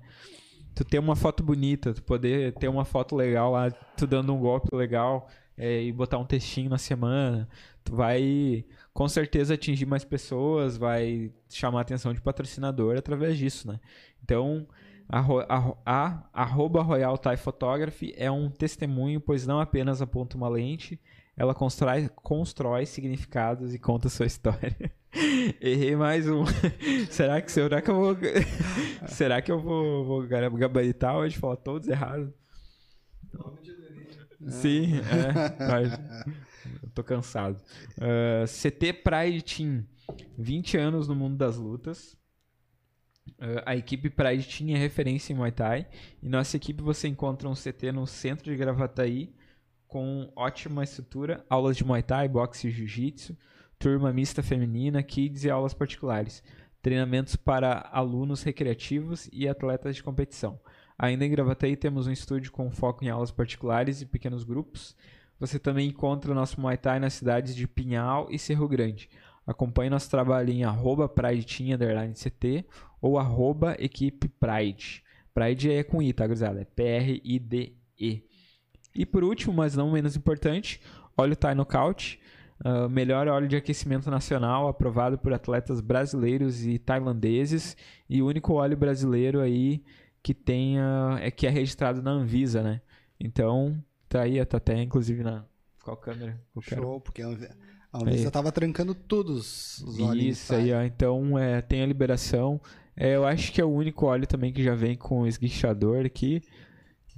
Tu 0.74 0.84
ter 0.84 0.98
uma 0.98 1.16
foto 1.16 1.42
bonita, 1.42 1.92
tu 1.92 2.02
poder 2.02 2.52
ter 2.54 2.68
uma 2.68 2.84
foto 2.84 3.14
legal 3.16 3.50
lá, 3.52 3.70
tu 3.70 4.06
dando 4.06 4.32
um 4.34 4.38
golpe 4.38 4.74
legal 4.74 5.28
é, 5.56 5.82
e 5.82 5.92
botar 5.92 6.18
um 6.18 6.24
textinho 6.24 6.68
na 6.68 6.78
semana, 6.78 7.48
tu 7.84 7.94
vai 7.94 8.64
com 8.92 9.08
certeza 9.08 9.54
atingir 9.54 9.86
mais 9.86 10.04
pessoas, 10.04 10.76
vai 10.76 11.32
chamar 11.48 11.78
a 11.78 11.82
atenção 11.82 12.12
de 12.12 12.20
patrocinador 12.20 12.96
através 12.96 13.38
disso, 13.38 13.68
né? 13.68 13.80
Então, 14.22 14.66
a, 15.08 15.20
a, 15.20 15.74
a 15.84 16.28
arroba 16.32 16.82
Royal 16.82 17.16
Thai 17.16 17.36
Photography 17.36 18.12
é 18.16 18.30
um 18.30 18.50
testemunho, 18.50 19.20
pois 19.20 19.46
não 19.46 19.60
apenas 19.60 20.02
aponta 20.02 20.36
uma 20.36 20.48
lente, 20.48 21.00
ela 21.36 21.54
constrói, 21.54 22.08
constrói 22.16 22.86
significados 22.86 23.74
e 23.74 23.78
conta 23.78 24.08
sua 24.08 24.26
história. 24.26 24.92
Errei 25.60 25.96
mais 25.96 26.28
um. 26.28 26.44
será 27.10 27.40
que 27.40 27.50
será 27.50 27.80
que 27.80 27.90
eu 27.90 27.94
vou 27.94 28.16
será 29.08 29.40
que 29.40 29.50
eu 29.50 29.60
vou, 29.60 30.04
vou 30.04 30.26
gabaritar 30.26 31.16
hoje 31.16 31.38
falar 31.38 31.56
todos 31.56 31.88
errados? 31.88 32.30
Sim, 34.48 34.94
é. 34.98 36.36
Eu 36.82 36.90
tô 36.90 37.02
cansado. 37.02 37.60
Ah, 38.00 38.44
CT 38.46 38.92
Pride 38.92 39.42
Team, 39.42 39.86
20 40.36 40.76
anos 40.76 41.08
no 41.08 41.14
mundo 41.14 41.36
das 41.36 41.56
lutas. 41.56 42.16
Ah, 43.38 43.72
a 43.72 43.76
equipe 43.76 44.10
Pride 44.10 44.46
Team 44.46 44.76
é 44.76 44.78
referência 44.78 45.32
em 45.32 45.36
Muay 45.36 45.52
Thai. 45.52 45.86
E 46.22 46.28
nossa 46.28 46.56
equipe 46.56 46.82
você 46.82 47.08
encontra 47.08 47.48
um 47.48 47.54
CT 47.54 47.92
no 47.92 48.06
centro 48.06 48.50
de 48.50 48.56
Gravataí 48.56 49.34
com 49.86 50.30
ótima 50.34 50.82
estrutura, 50.82 51.44
aulas 51.48 51.76
de 51.76 51.84
Muay 51.84 52.02
Thai, 52.02 52.28
boxe 52.28 52.68
e 52.68 52.70
Jiu-Jitsu, 52.70 53.36
turma 53.78 54.12
mista 54.12 54.42
feminina, 54.42 55.02
kids 55.02 55.44
e 55.44 55.50
aulas 55.50 55.72
particulares, 55.72 56.42
treinamentos 56.82 57.36
para 57.36 57.88
alunos 57.92 58.42
recreativos 58.42 59.28
e 59.32 59.48
atletas 59.48 59.96
de 59.96 60.02
competição. 60.02 60.60
Ainda 60.98 61.26
em 61.26 61.30
Gravataí 61.30 61.76
temos 61.76 62.06
um 62.06 62.12
estúdio 62.12 62.50
com 62.50 62.70
foco 62.70 63.04
em 63.04 63.08
aulas 63.08 63.30
particulares 63.30 64.00
e 64.00 64.06
pequenos 64.06 64.44
grupos. 64.44 64.96
Você 65.38 65.58
também 65.58 65.88
encontra 65.88 66.32
nosso 66.34 66.58
Muay 66.58 66.78
Thai 66.78 66.98
nas 66.98 67.12
cidades 67.12 67.54
de 67.54 67.68
Pinhal 67.68 68.28
e 68.30 68.38
Cerro 68.38 68.66
Grande. 68.66 69.10
Acompanhe 69.46 69.90
nosso 69.90 70.10
trabalho 70.10 70.50
em 70.50 70.64
arroba 70.64 71.08
CT 71.08 72.64
ou 73.00 73.18
arroba 73.18 73.76
equipe 73.78 74.28
Pride. 74.28 75.04
Pride 75.34 75.70
é 75.70 75.84
com 75.84 76.02
I, 76.02 76.14
tá, 76.14 76.26
gurizada? 76.26 76.62
É 76.62 76.64
P-R-I-D-E. 76.64 78.22
E 78.94 79.06
por 79.06 79.22
último, 79.22 79.52
mas 79.52 79.76
não 79.76 79.92
menos 79.92 80.16
importante, 80.16 80.80
óleo 81.16 81.36
Thai 81.36 81.54
Knockout. 81.54 82.18
ah, 82.64 82.88
melhor 82.88 83.28
óleo 83.28 83.46
de 83.46 83.56
aquecimento 83.56 84.10
nacional, 84.10 84.66
aprovado 84.66 85.18
por 85.18 85.34
atletas 85.34 85.82
brasileiros 85.82 86.64
e 86.64 86.78
tailandeses. 86.78 87.76
E 88.08 88.22
único 88.22 88.54
óleo 88.54 88.78
brasileiro 88.78 89.40
aí 89.40 89.84
que 90.26 90.34
tenha, 90.34 91.18
é 91.20 91.30
que 91.30 91.46
é 91.46 91.50
registrado 91.50 92.02
na 92.02 92.10
Anvisa, 92.10 92.60
né? 92.60 92.80
Então, 93.20 93.80
tá 94.08 94.22
aí, 94.22 94.44
tá 94.44 94.56
até 94.56 94.82
inclusive 94.82 95.22
na... 95.22 95.44
Qual 95.84 95.96
câmera? 95.96 96.36
Show, 96.62 97.00
porque 97.00 97.22
a 97.22 97.28
Anvi- 97.28 97.48
a 97.92 97.98
Anvisa 98.02 98.24
Aí. 98.26 98.30
tava 98.32 98.50
trancando 98.50 98.92
todos 98.92 99.78
os 99.82 100.00
olhos. 100.00 100.24
Isso 100.24 100.52
aí, 100.52 100.72
ó. 100.72 100.82
Então, 100.82 101.38
é, 101.38 101.62
tem 101.62 101.80
a 101.80 101.86
liberação. 101.86 102.60
É, 102.96 103.14
eu 103.14 103.24
acho 103.24 103.52
que 103.52 103.60
é 103.60 103.64
o 103.64 103.70
único 103.70 104.04
óleo 104.06 104.26
também 104.26 104.52
que 104.52 104.64
já 104.64 104.74
vem 104.74 104.96
com 104.96 105.28
esguichador 105.28 106.04
aqui. 106.04 106.42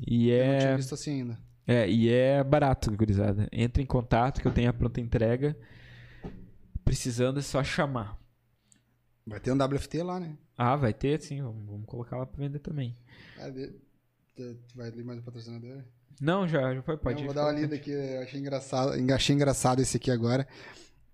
E 0.07 0.29
Eu 0.29 0.47
não 0.53 0.59
tinha 0.59 0.73
é, 0.73 0.77
visto 0.77 0.93
assim 0.95 1.13
ainda. 1.23 1.39
é, 1.67 1.89
e 1.89 2.11
é 2.11 2.45
barato, 2.45 2.95
gurizada. 2.95 3.49
Entre 3.51 3.83
em 3.83 3.87
contato 3.87 4.43
que 4.43 4.47
eu 4.47 4.53
tenho 4.53 4.69
a 4.69 4.73
pronta 4.75 5.01
entrega. 5.01 5.57
Precisando 6.85 7.39
é 7.39 7.43
só 7.43 7.65
chamar. 7.65 8.19
Vai 9.27 9.41
ter 9.41 9.51
um 9.51 9.57
WFT 9.57 10.03
lá, 10.03 10.21
né? 10.21 10.37
Ah, 10.59 10.75
vai 10.77 10.93
ter 10.93 11.21
sim. 11.23 11.41
Vamos, 11.41 11.65
vamos 11.67 11.87
colocar 11.87 12.17
lá 12.19 12.27
pra 12.27 12.45
vender 12.45 12.59
também. 12.59 12.95
Ah, 13.41 13.49
de- 13.49 13.73
de- 14.37 14.57
Vai 14.75 14.91
ler 14.91 15.05
mais 15.05 15.19
um 15.21 15.23
patrocinador? 15.23 15.83
Não, 16.21 16.47
já, 16.49 16.75
já 16.75 16.83
foi, 16.83 16.97
pode 16.97 17.17
Não, 17.17 17.23
ir. 17.23 17.27
vou 17.27 17.35
dar 17.35 17.45
uma 17.45 17.53
lida 17.53 17.77
aqui, 17.77 17.93
eu 17.93 18.23
achei 18.23 18.41
engraçado, 18.41 18.93
achei 19.15 19.35
engraçado 19.37 19.81
esse 19.81 19.97
aqui 19.97 20.11
agora. 20.11 20.47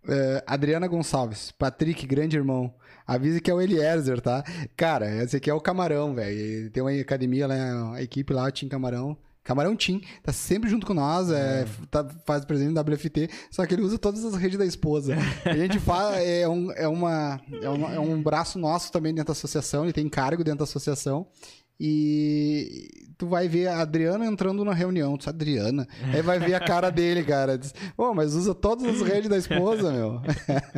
É, 0.09 0.43
Adriana 0.47 0.87
Gonçalves, 0.87 1.51
Patrick, 1.53 2.07
grande 2.07 2.37
irmão. 2.37 2.75
Avisa 3.07 3.39
que 3.41 3.51
é 3.51 3.55
o 3.55 3.61
Eliezer, 3.61 4.21
tá? 4.23 4.43
Cara, 4.77 5.23
esse 5.23 5.37
aqui 5.37 5.51
é 5.51 5.55
o 5.55 5.61
Camarão, 5.61 6.15
velho. 6.15 6.71
Tem 6.71 6.83
uma 6.83 6.91
academia 6.91 7.47
lá, 7.47 7.95
a 7.95 8.03
equipe 8.03 8.33
lá, 8.33 8.45
o 8.47 8.51
Tim 8.51 8.67
Camarão. 8.69 9.17
Camarão 9.45 9.77
Tim, 9.77 10.01
tá 10.23 10.33
sempre 10.33 10.69
junto 10.71 10.87
com 10.87 10.95
nós, 10.95 11.31
é, 11.31 11.67
tá- 11.91 12.09
faz 12.27 12.45
presente 12.47 12.73
no 12.73 12.81
WFT, 12.81 13.29
só 13.51 13.65
que 13.67 13.75
ele 13.75 13.83
usa 13.83 13.99
todas 13.99 14.25
as 14.25 14.35
redes 14.35 14.57
da 14.59 14.65
esposa. 14.65 15.15
A 15.45 15.55
gente 15.55 15.79
fala, 15.79 16.17
é 16.17 16.49
um, 16.49 16.73
é, 16.73 16.89
uma, 16.89 17.41
é, 17.63 17.69
uma- 17.69 17.95
é 17.95 18.01
um 18.01 18.23
braço 18.23 18.59
nosso 18.59 18.91
também 18.91 19.13
dentro 19.15 19.27
da 19.29 19.33
associação, 19.33 19.85
ele 19.85 19.93
tem 19.93 20.09
cargo 20.09 20.43
dentro 20.43 20.59
da 20.61 20.65
associação. 20.65 21.27
E 21.81 23.13
tu 23.19 23.27
vai 23.27 23.49
ver 23.49 23.67
a 23.69 23.81
Adriana 23.81 24.27
entrando 24.27 24.65
na 24.65 24.73
reunião. 24.73 25.17
Tu, 25.17 25.29
Adriana. 25.29 25.87
Aí 26.13 26.23
vai 26.23 26.39
ver 26.39 26.55
a 26.55 26.61
cara 26.61 26.91
dele, 26.91 27.23
cara. 27.25 27.59
Diz, 27.59 27.75
Pô, 27.97 28.15
mas 28.15 28.35
usa 28.35 28.55
todas 28.55 28.87
as 28.87 29.07
redes 29.07 29.29
da 29.29 29.37
esposa, 29.37 29.93
meu. 29.93 30.21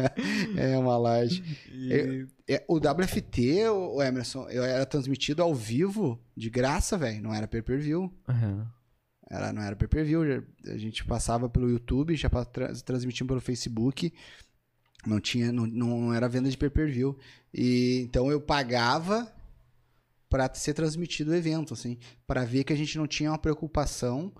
é 0.57 0.77
uma 0.79 0.97
laje. 0.97 1.43
E- 1.73 2.27
É, 2.49 2.65
o 2.69 2.77
WFT, 2.77 3.69
o 3.71 4.01
Emerson, 4.01 4.49
eu 4.49 4.63
era 4.63 4.87
transmitido 4.87 5.43
ao 5.43 5.53
vivo, 5.55 6.21
de 6.37 6.49
graça, 6.49 6.97
velho. 6.97 7.21
Não 7.23 7.35
era 7.35 7.49
pay-per-view. 7.49 8.13
Aham. 8.29 8.67
Era, 9.29 9.53
não 9.53 9.61
era 9.63 9.75
pay-per-view. 9.75 10.45
A 10.67 10.77
gente 10.77 11.05
passava 11.05 11.49
pelo 11.49 11.69
YouTube, 11.69 12.15
já 12.15 12.29
tra 12.45 12.73
transmitia 12.85 13.27
pelo 13.27 13.41
Facebook. 13.41 14.13
Não 15.05 15.19
tinha, 15.21 15.51
não, 15.51 15.67
não 15.67 16.15
era 16.15 16.29
venda 16.29 16.49
de 16.49 16.57
pay-per-view. 16.57 17.19
E 17.53 18.01
então 18.05 18.31
eu 18.31 18.41
pagava 18.41 19.31
para 20.29 20.53
ser 20.55 20.75
transmitido 20.75 21.31
o 21.31 21.35
evento, 21.35 21.75
assim, 21.75 21.99
para 22.27 22.45
ver 22.45 22.65
que 22.65 22.73
a 22.73 22.77
gente 22.77 22.97
não 22.99 23.07
tinha 23.07 23.31
uma 23.31 23.39
preocupação 23.39 24.33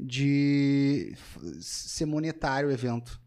de 0.00 1.14
ser 1.60 2.06
monetário 2.06 2.68
o 2.68 2.72
evento. 2.72 3.20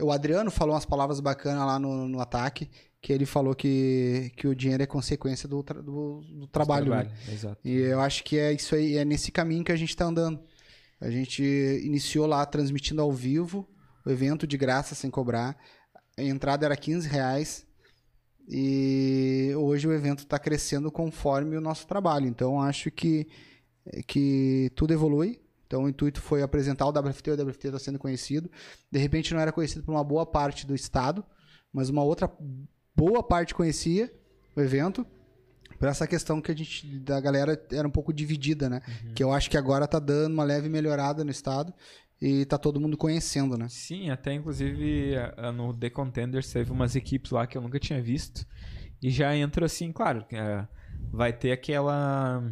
O 0.00 0.10
Adriano 0.10 0.50
falou 0.50 0.74
umas 0.74 0.84
palavras 0.84 1.20
bacanas 1.20 1.64
lá 1.66 1.78
no, 1.78 2.08
no 2.08 2.20
ataque, 2.20 2.68
que 3.00 3.12
ele 3.12 3.26
falou 3.26 3.54
que, 3.54 4.32
que 4.36 4.48
o 4.48 4.54
dinheiro 4.54 4.82
é 4.82 4.86
consequência 4.86 5.48
do, 5.48 5.62
tra- 5.62 5.80
do, 5.80 6.22
do 6.22 6.46
trabalho. 6.48 6.86
né? 7.04 7.32
Exato. 7.32 7.60
E 7.64 7.72
eu 7.76 8.00
acho 8.00 8.24
que 8.24 8.38
é 8.38 8.52
isso 8.52 8.74
aí, 8.74 8.96
é 8.96 9.04
nesse 9.04 9.30
caminho 9.30 9.62
que 9.62 9.70
a 9.72 9.76
gente 9.76 9.94
tá 9.96 10.06
andando. 10.06 10.40
A 11.00 11.10
gente 11.10 11.42
iniciou 11.84 12.26
lá 12.26 12.44
transmitindo 12.46 13.02
ao 13.02 13.12
vivo, 13.12 13.68
o 14.04 14.10
evento 14.10 14.46
de 14.46 14.56
graça, 14.56 14.94
sem 14.94 15.10
cobrar. 15.10 15.56
A 16.16 16.22
entrada 16.22 16.64
era 16.64 16.76
15 16.76 17.08
reais. 17.08 17.66
E 18.48 19.52
hoje 19.56 19.88
o 19.88 19.92
evento 19.92 20.20
está 20.20 20.38
crescendo 20.38 20.90
conforme 20.90 21.56
o 21.56 21.60
nosso 21.60 21.86
trabalho. 21.86 22.26
Então 22.26 22.60
acho 22.60 22.90
que, 22.90 23.26
que 24.06 24.70
tudo 24.74 24.92
evolui. 24.92 25.40
Então 25.66 25.84
o 25.84 25.88
intuito 25.88 26.20
foi 26.20 26.42
apresentar 26.42 26.86
o 26.86 26.90
WFT, 26.90 27.30
o 27.30 27.46
WFT 27.46 27.68
está 27.68 27.78
sendo 27.78 27.98
conhecido. 27.98 28.50
De 28.90 28.98
repente 28.98 29.32
não 29.32 29.40
era 29.40 29.50
conhecido 29.50 29.82
por 29.82 29.92
uma 29.92 30.04
boa 30.04 30.26
parte 30.26 30.66
do 30.66 30.74
estado, 30.74 31.24
mas 31.72 31.88
uma 31.88 32.02
outra 32.02 32.30
boa 32.94 33.22
parte 33.22 33.54
conhecia 33.54 34.12
o 34.54 34.60
evento. 34.60 35.06
por 35.78 35.88
essa 35.88 36.06
questão 36.06 36.40
que 36.40 36.52
a 36.52 36.54
gente, 36.54 36.86
da 37.00 37.20
galera 37.20 37.60
era 37.72 37.88
um 37.88 37.90
pouco 37.90 38.12
dividida, 38.12 38.68
né? 38.68 38.82
Uhum. 38.86 39.14
Que 39.14 39.24
eu 39.24 39.32
acho 39.32 39.50
que 39.50 39.56
agora 39.56 39.88
tá 39.88 39.98
dando 39.98 40.34
uma 40.34 40.44
leve 40.44 40.68
melhorada 40.68 41.24
no 41.24 41.30
estado 41.30 41.74
e 42.26 42.44
tá 42.46 42.56
todo 42.56 42.80
mundo 42.80 42.96
conhecendo, 42.96 43.56
né? 43.58 43.66
Sim, 43.68 44.10
até 44.10 44.32
inclusive 44.32 45.14
a- 45.36 45.52
no 45.52 45.74
The 45.74 45.90
Contenders 45.90 46.50
teve 46.52 46.70
umas 46.72 46.96
equipes 46.96 47.30
lá 47.32 47.46
que 47.46 47.58
eu 47.58 47.62
nunca 47.62 47.78
tinha 47.78 48.00
visto. 48.02 48.46
E 49.02 49.10
já 49.10 49.36
entra 49.36 49.66
assim, 49.66 49.92
claro, 49.92 50.24
é, 50.32 50.66
vai 51.12 51.32
ter 51.32 51.52
aquela. 51.52 52.42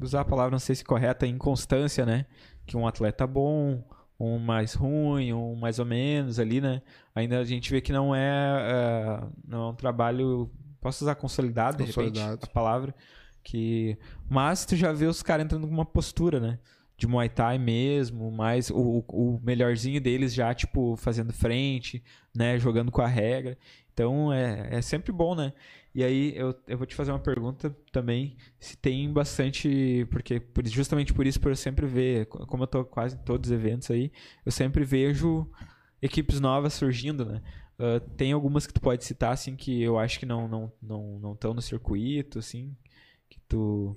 Usar 0.00 0.20
a 0.20 0.24
palavra, 0.24 0.52
não 0.52 0.58
sei 0.58 0.74
se 0.76 0.84
correta, 0.84 1.26
inconstância, 1.26 2.06
né? 2.06 2.24
Que 2.64 2.76
um 2.76 2.86
atleta 2.86 3.26
bom, 3.26 3.84
um 4.18 4.38
mais 4.38 4.74
ruim, 4.74 5.32
um 5.32 5.56
mais 5.56 5.78
ou 5.78 5.84
menos 5.84 6.38
ali, 6.38 6.60
né? 6.60 6.80
Ainda 7.14 7.38
a 7.40 7.44
gente 7.44 7.70
vê 7.70 7.80
que 7.80 7.92
não 7.92 8.14
é, 8.14 8.20
é, 8.20 9.26
não 9.46 9.62
é 9.64 9.70
um 9.70 9.74
trabalho. 9.74 10.50
Posso 10.80 11.04
usar 11.04 11.14
consolidado, 11.16 11.78
de 11.78 11.82
repente, 11.82 12.10
Consolidado. 12.12 12.40
a 12.44 12.46
palavra. 12.46 12.94
Que, 13.42 13.98
mas 14.28 14.64
tu 14.64 14.76
já 14.76 14.92
vê 14.92 15.06
os 15.06 15.22
caras 15.22 15.44
entrando 15.44 15.66
com 15.66 15.72
uma 15.74 15.84
postura, 15.84 16.38
né? 16.38 16.58
De 17.00 17.06
Muay 17.06 17.28
Thai 17.30 17.58
mesmo, 17.58 18.30
mais 18.30 18.70
o, 18.70 19.04
o 19.08 19.40
melhorzinho 19.42 20.00
deles 20.00 20.34
já, 20.34 20.54
tipo, 20.54 20.96
fazendo 20.96 21.32
frente, 21.32 22.02
né? 22.36 22.58
Jogando 22.58 22.90
com 22.92 23.00
a 23.02 23.06
regra. 23.06 23.56
Então 23.92 24.32
é, 24.32 24.68
é 24.76 24.82
sempre 24.82 25.10
bom, 25.12 25.34
né? 25.34 25.52
E 25.94 26.04
aí 26.04 26.32
eu, 26.36 26.54
eu 26.68 26.78
vou 26.78 26.86
te 26.86 26.94
fazer 26.94 27.10
uma 27.10 27.18
pergunta 27.18 27.74
também, 27.90 28.36
se 28.60 28.76
tem 28.76 29.12
bastante, 29.12 30.06
porque 30.10 30.38
por- 30.38 30.66
justamente 30.68 31.12
por 31.12 31.26
isso, 31.26 31.40
por 31.40 31.50
eu 31.50 31.56
sempre 31.56 31.84
ver, 31.86 32.26
co- 32.26 32.46
como 32.46 32.62
eu 32.62 32.66
tô 32.68 32.84
quase 32.84 33.16
em 33.16 33.18
todos 33.24 33.50
os 33.50 33.56
eventos 33.56 33.90
aí, 33.90 34.12
eu 34.46 34.52
sempre 34.52 34.84
vejo 34.84 35.48
equipes 36.02 36.40
novas 36.40 36.74
surgindo, 36.74 37.24
né? 37.24 37.42
Ah, 37.78 38.00
tem 38.16 38.32
algumas 38.32 38.66
que 38.66 38.72
tu 38.74 38.80
pode 38.80 39.04
citar, 39.04 39.32
assim, 39.32 39.56
que 39.56 39.82
eu 39.82 39.98
acho 39.98 40.18
que 40.18 40.26
não 40.26 40.46
não 40.48 40.72
não 40.82 41.18
não 41.18 41.32
estão 41.32 41.54
no 41.54 41.62
circuito, 41.62 42.38
assim, 42.38 42.74
que 43.28 43.40
tu... 43.48 43.96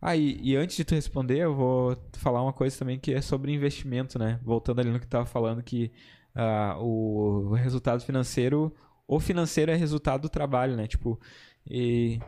Ah, 0.00 0.16
e, 0.16 0.38
e 0.42 0.56
antes 0.56 0.76
de 0.76 0.84
tu 0.84 0.94
responder, 0.94 1.38
eu 1.38 1.54
vou 1.54 1.96
falar 2.14 2.42
uma 2.42 2.52
coisa 2.52 2.78
também 2.78 2.98
que 2.98 3.12
é 3.12 3.20
sobre 3.20 3.52
investimento, 3.52 4.18
né? 4.18 4.38
Voltando 4.42 4.80
ali 4.80 4.90
no 4.90 5.00
que 5.00 5.06
tu 5.06 5.10
tava 5.10 5.26
falando, 5.26 5.62
que 5.62 5.90
ah, 6.34 6.76
o 6.78 7.54
resultado 7.54 8.02
financeiro 8.02 8.74
o 9.06 9.20
financeiro 9.20 9.70
é 9.70 9.76
resultado 9.76 10.22
do 10.22 10.28
trabalho, 10.28 10.76
né? 10.76 10.86
Tipo, 10.86 11.20
e 11.68 12.18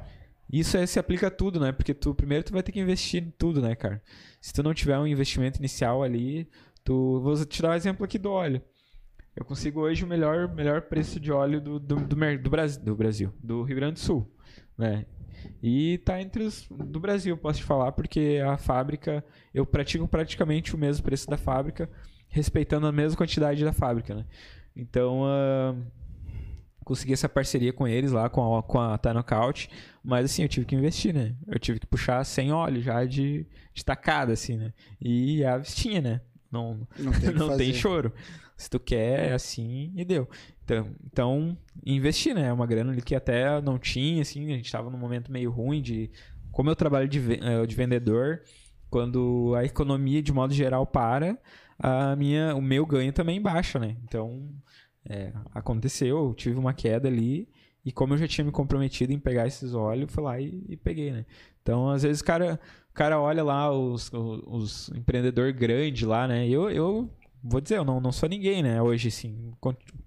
isso 0.51 0.87
se 0.87 0.99
aplica 0.99 1.27
a 1.27 1.31
tudo, 1.31 1.59
né? 1.59 1.73
Porque 1.73 1.93
tu 1.93 2.15
primeiro 2.15 2.45
tu 2.45 2.53
vai 2.53 2.63
ter 2.63 2.73
que 2.73 2.81
investir 2.81 3.23
em 3.23 3.31
tudo, 3.31 3.61
né, 3.61 3.75
cara? 3.75 4.03
Se 4.41 4.53
tu 4.53 4.63
não 4.63 4.73
tiver 4.73 4.99
um 4.99 5.07
investimento 5.07 5.59
inicial 5.59 6.03
ali, 6.03 6.49
tu 6.85 7.21
vou 7.21 7.45
tirar 7.45 7.71
o 7.71 7.75
exemplo 7.75 8.05
aqui 8.05 8.19
do 8.19 8.31
óleo. 8.31 8.63
Eu 9.35 9.45
consigo 9.45 9.81
hoje 9.81 10.05
o 10.05 10.07
melhor, 10.07 10.53
melhor 10.53 10.83
preço 10.83 11.21
de 11.21 11.31
óleo 11.31 11.61
do, 11.61 11.79
do, 11.79 11.97
do, 11.97 12.39
do, 12.39 12.51
Brasil, 12.51 12.83
do 12.83 12.97
Brasil, 12.97 13.33
do 13.43 13.63
Rio 13.63 13.77
Grande 13.77 13.95
do 13.95 14.01
Sul, 14.01 14.29
né? 14.77 15.05
E 15.63 15.99
tá 15.99 16.21
entre 16.21 16.45
os 16.45 16.67
do 16.71 17.01
Brasil, 17.01 17.37
posso 17.37 17.61
te 17.61 17.65
falar, 17.65 17.93
porque 17.93 18.41
a 18.47 18.57
fábrica, 18.57 19.25
eu 19.53 19.67
pratico 19.67 20.07
praticamente 20.07 20.75
o 20.75 20.79
mesmo 20.79 21.05
preço 21.05 21.29
da 21.29 21.37
fábrica, 21.37 21.91
respeitando 22.29 22.87
a 22.87 22.93
mesma 22.93 23.17
quantidade 23.17 23.65
da 23.65 23.73
fábrica, 23.73 24.15
né? 24.15 24.25
Então, 24.77 25.23
ah, 25.25 25.75
consegui 26.85 27.13
essa 27.13 27.29
parceria 27.29 27.73
com 27.73 27.87
eles 27.87 28.13
lá, 28.13 28.31
com 28.31 28.57
a, 28.57 28.63
com 28.63 28.79
a 28.79 28.99
Knockout, 29.13 29.69
mas 30.03 30.25
assim, 30.25 30.43
eu 30.43 30.49
tive 30.49 30.65
que 30.65 30.75
investir, 30.75 31.13
né? 31.13 31.35
Eu 31.47 31.59
tive 31.59 31.79
que 31.79 31.87
puxar 31.87 32.25
sem 32.25 32.51
óleo 32.51 32.81
já 32.81 33.05
de, 33.05 33.47
de 33.75 33.85
tacada, 33.85 34.33
assim, 34.33 34.57
né? 34.57 34.73
E 35.01 35.45
a 35.45 35.59
vestinha, 35.59 36.01
né? 36.01 36.21
Não, 36.51 36.87
Não 36.99 37.13
tem, 37.13 37.31
não 37.35 37.57
tem 37.57 37.75
choro. 37.75 38.13
Se 38.57 38.71
tu 38.71 38.81
quer, 38.81 39.31
é 39.31 39.35
assim, 39.35 39.93
e 39.95 40.05
deu. 40.05 40.29
Então, 40.69 40.87
então, 41.07 41.59
investir, 41.85 42.35
né? 42.35 42.49
É 42.49 42.53
uma 42.53 42.67
grana 42.67 42.93
ali 42.93 43.01
que 43.01 43.15
até 43.15 43.59
não 43.63 43.79
tinha, 43.79 44.21
assim, 44.21 44.53
a 44.53 44.57
gente 44.57 44.71
tava 44.71 44.91
num 44.91 44.99
momento 44.99 45.33
meio 45.33 45.51
ruim 45.51 45.81
de... 45.81 46.11
Como 46.53 46.69
eu 46.69 46.77
trabalho 46.77 47.09
de, 47.09 47.19
eh, 47.19 47.67
de 47.67 47.75
vendedor, 47.75 48.43
quando 48.91 49.55
a 49.57 49.65
economia, 49.65 50.21
de 50.21 50.33
modo 50.33 50.53
geral, 50.53 50.87
para, 50.87 51.39
a 51.79 52.15
minha, 52.17 52.55
o 52.55 52.61
meu 52.61 52.85
ganho 52.85 53.13
também 53.13 53.41
baixa, 53.41 53.79
né? 53.79 53.97
Então, 54.05 54.51
é, 55.09 55.33
aconteceu, 55.55 56.19
eu 56.19 56.35
tive 56.35 56.59
uma 56.59 56.75
queda 56.75 57.09
ali, 57.09 57.49
e 57.85 57.93
como 57.93 58.15
eu 58.15 58.19
já 58.19 58.29
tinha 58.29 58.45
me 58.45 58.51
comprometido 58.51 59.13
em 59.13 59.19
pegar 59.19 59.47
esses 59.47 59.73
óleos, 59.73 60.13
fui 60.13 60.23
lá 60.23 60.39
e, 60.41 60.65
e 60.69 60.77
peguei, 60.77 61.13
né? 61.13 61.25
Então, 61.63 61.89
às 61.89 62.03
vezes, 62.03 62.21
o 62.21 62.25
cara, 62.25 62.61
o 62.91 62.95
cara 62.95 63.21
olha 63.21 63.43
lá 63.45 63.71
os, 63.71 64.13
os, 64.13 64.43
os 64.47 64.89
empreendedor 64.91 65.53
grande 65.53 66.05
lá, 66.05 66.27
né? 66.27 66.47
Eu, 66.49 66.71
eu 66.71 67.11
vou 67.43 67.61
dizer, 67.61 67.79
eu 67.79 67.85
não, 67.85 68.01
não 68.01 68.13
sou 68.13 68.29
ninguém, 68.29 68.63
né? 68.63 68.81
Hoje, 68.81 69.09
assim, 69.09 69.53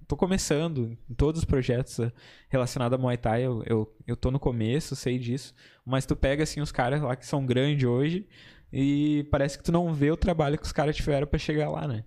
tô 0.07 0.15
começando 0.15 0.97
em 1.09 1.13
todos 1.13 1.39
os 1.39 1.45
projetos 1.45 1.99
eh, 1.99 2.11
relacionados 2.49 2.97
a 2.97 3.01
Muay 3.01 3.17
Thai, 3.17 3.43
eu, 3.43 3.63
eu, 3.65 3.95
eu 4.05 4.15
tô 4.15 4.31
no 4.31 4.39
começo, 4.39 4.95
sei 4.95 5.17
disso, 5.17 5.53
mas 5.85 6.05
tu 6.05 6.15
pega, 6.15 6.43
assim, 6.43 6.61
os 6.61 6.71
caras 6.71 7.01
lá 7.01 7.15
que 7.15 7.25
são 7.25 7.45
grandes 7.45 7.87
hoje 7.87 8.27
e 8.71 9.27
parece 9.31 9.57
que 9.57 9.63
tu 9.63 9.71
não 9.71 9.93
vê 9.93 10.11
o 10.11 10.17
trabalho 10.17 10.57
que 10.57 10.65
os 10.65 10.71
caras 10.71 10.95
tiveram 10.95 11.27
pra 11.27 11.39
chegar 11.39 11.69
lá, 11.69 11.87
né? 11.87 12.03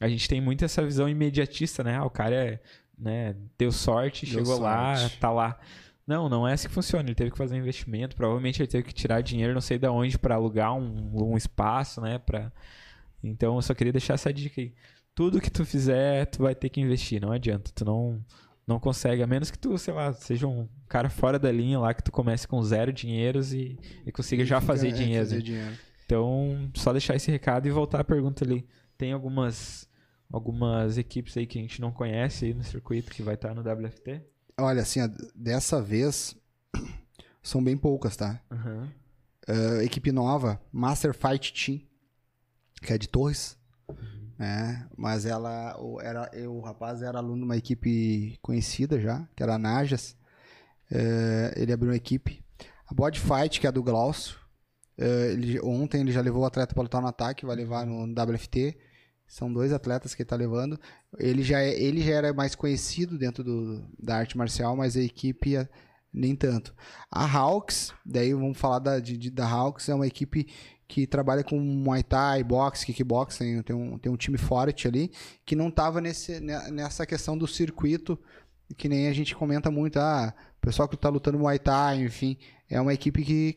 A 0.00 0.08
gente 0.08 0.28
tem 0.28 0.40
muito 0.40 0.64
essa 0.64 0.82
visão 0.84 1.08
imediatista, 1.08 1.82
né? 1.82 1.96
Ah, 1.96 2.04
o 2.04 2.10
cara 2.10 2.34
é, 2.34 2.60
né, 2.98 3.36
deu 3.56 3.72
sorte, 3.72 4.26
Deu 4.26 4.40
chegou 4.40 4.58
lá, 4.58 4.96
sorte. 4.96 5.18
tá 5.18 5.30
lá. 5.30 5.58
Não, 6.06 6.28
não 6.28 6.46
é 6.46 6.52
assim 6.52 6.68
que 6.68 6.74
funciona. 6.74 7.08
Ele 7.08 7.14
teve 7.14 7.30
que 7.30 7.38
fazer 7.38 7.54
um 7.54 7.58
investimento. 7.58 8.14
Provavelmente 8.14 8.60
ele 8.60 8.68
teve 8.68 8.84
que 8.84 8.92
tirar 8.92 9.22
dinheiro, 9.22 9.54
não 9.54 9.60
sei 9.60 9.78
de 9.78 9.88
onde, 9.88 10.18
pra 10.18 10.34
alugar 10.34 10.74
um, 10.74 11.30
um 11.32 11.36
espaço, 11.36 12.00
né? 12.00 12.18
Pra... 12.18 12.52
Então 13.26 13.56
eu 13.56 13.62
só 13.62 13.74
queria 13.74 13.92
deixar 13.92 14.14
essa 14.14 14.32
dica 14.32 14.60
aí. 14.60 14.72
Tudo 15.14 15.40
que 15.40 15.50
tu 15.50 15.64
fizer, 15.64 16.26
tu 16.26 16.42
vai 16.42 16.54
ter 16.54 16.68
que 16.68 16.80
investir. 16.80 17.20
Não 17.20 17.32
adianta. 17.32 17.70
Tu 17.74 17.84
não, 17.84 18.22
não 18.66 18.78
consegue. 18.80 19.22
A 19.22 19.26
menos 19.26 19.50
que 19.50 19.58
tu, 19.58 19.78
sei 19.78 19.94
lá, 19.94 20.12
seja 20.12 20.46
um 20.46 20.68
cara 20.88 21.08
fora 21.08 21.38
da 21.38 21.50
linha 21.50 21.78
lá, 21.78 21.94
que 21.94 22.02
tu 22.02 22.10
comece 22.12 22.46
com 22.48 22.60
zero 22.62 22.92
dinheiros 22.92 23.52
e, 23.54 23.78
e 24.04 24.12
consiga 24.12 24.44
já 24.44 24.60
Fica- 24.60 24.72
fazer 24.72 24.88
é, 24.88 24.92
dinheiro. 24.92 25.24
fazer 25.24 25.36
né? 25.36 25.42
dinheiro. 25.42 25.76
Então, 26.04 26.70
só 26.74 26.92
deixar 26.92 27.14
esse 27.16 27.30
recado 27.30 27.66
e 27.66 27.70
voltar 27.70 28.00
à 28.00 28.04
pergunta 28.04 28.44
ali. 28.44 28.66
Tem 28.98 29.12
algumas 29.12 29.88
algumas 30.32 30.98
equipes 30.98 31.36
aí 31.36 31.46
que 31.46 31.58
a 31.58 31.62
gente 31.62 31.80
não 31.80 31.92
conhece 31.92 32.46
aí 32.46 32.54
no 32.54 32.64
circuito 32.64 33.10
que 33.12 33.22
vai 33.22 33.34
estar 33.34 33.54
no 33.54 33.60
WFT? 33.62 34.20
Olha, 34.58 34.82
assim, 34.82 34.98
dessa 35.34 35.80
vez 35.80 36.36
são 37.42 37.62
bem 37.62 37.76
poucas, 37.76 38.16
tá? 38.16 38.40
Aham. 38.50 38.88
Ah, 39.46 39.84
equipe 39.84 40.10
nova, 40.10 40.60
Master 40.72 41.14
Fight 41.14 41.52
Team, 41.52 41.80
que 42.84 42.92
é 42.92 42.98
de 42.98 43.08
Torres. 43.08 43.56
Né? 44.36 44.88
mas 44.96 45.24
ela, 45.26 45.80
o, 45.80 46.00
era, 46.00 46.28
eu, 46.32 46.56
o 46.56 46.60
rapaz 46.60 47.00
era 47.02 47.18
aluno 47.18 47.38
de 47.38 47.44
uma 47.44 47.56
equipe 47.56 48.36
conhecida 48.42 49.00
já, 49.00 49.28
que 49.36 49.42
era 49.44 49.54
a 49.54 49.58
Najas. 49.58 50.16
Eh, 50.90 51.54
ele 51.56 51.72
abriu 51.72 51.90
uma 51.90 51.96
equipe. 51.96 52.42
A 52.86 52.92
Body 52.92 53.20
Fight, 53.20 53.60
que 53.60 53.66
é 53.66 53.68
a 53.68 53.72
do 53.72 53.82
Glaucio. 53.82 54.36
eh, 54.98 55.32
ele, 55.32 55.60
ontem 55.60 56.00
ele 56.00 56.10
já 56.12 56.20
levou 56.20 56.42
o 56.42 56.46
atleta 56.46 56.74
para 56.74 56.82
lutar 56.82 57.00
no 57.00 57.06
ataque, 57.08 57.46
vai 57.46 57.54
levar 57.56 57.86
no 57.86 58.04
WFT. 58.12 58.76
São 59.26 59.52
dois 59.52 59.72
atletas 59.72 60.14
que 60.14 60.22
ele 60.22 60.28
tá 60.28 60.36
levando. 60.36 60.78
Ele 61.18 61.42
já, 61.44 61.60
é- 61.60 61.80
ele 61.80 62.02
já 62.02 62.14
era 62.14 62.32
mais 62.34 62.54
conhecido 62.56 63.16
dentro 63.16 63.42
do, 63.44 63.86
da 63.98 64.16
arte 64.16 64.36
marcial, 64.36 64.76
mas 64.76 64.96
a 64.96 65.00
equipe 65.00 65.56
eh, 65.56 65.68
nem 66.14 66.36
tanto. 66.36 66.72
A 67.10 67.26
Hawks, 67.26 67.92
daí 68.06 68.32
vamos 68.32 68.56
falar 68.56 68.78
da, 68.78 69.00
de, 69.00 69.16
de- 69.18 69.30
da 69.30 69.46
Hawks, 69.46 69.88
é 69.88 69.94
uma 69.94 70.06
equipe 70.06 70.46
que 70.86 71.06
trabalha 71.06 71.42
com 71.42 71.58
Muay 71.58 72.02
Thai, 72.02 72.44
boxe, 72.44 72.86
kickbox, 72.86 73.38
tem, 73.38 73.62
tem, 73.62 73.74
um, 73.74 73.98
tem 73.98 74.12
um 74.12 74.16
time 74.16 74.38
forte 74.38 74.86
ali, 74.86 75.10
que 75.44 75.56
não 75.56 75.70
tava 75.70 76.00
nesse, 76.00 76.38
ne- 76.40 76.70
nessa 76.70 77.04
questão 77.04 77.36
do 77.36 77.46
circuito, 77.48 78.18
que 78.76 78.88
nem 78.88 79.08
a 79.08 79.12
gente 79.12 79.34
comenta 79.34 79.70
muito, 79.70 79.98
ah, 79.98 80.32
o 80.58 80.60
pessoal 80.60 80.88
que 80.88 80.96
tá 80.96 81.08
lutando 81.08 81.38
Muay 81.38 81.58
Thai, 81.58 82.02
enfim, 82.02 82.36
é 82.70 82.80
uma 82.80 82.92
equipe 82.94 83.24
que, 83.24 83.56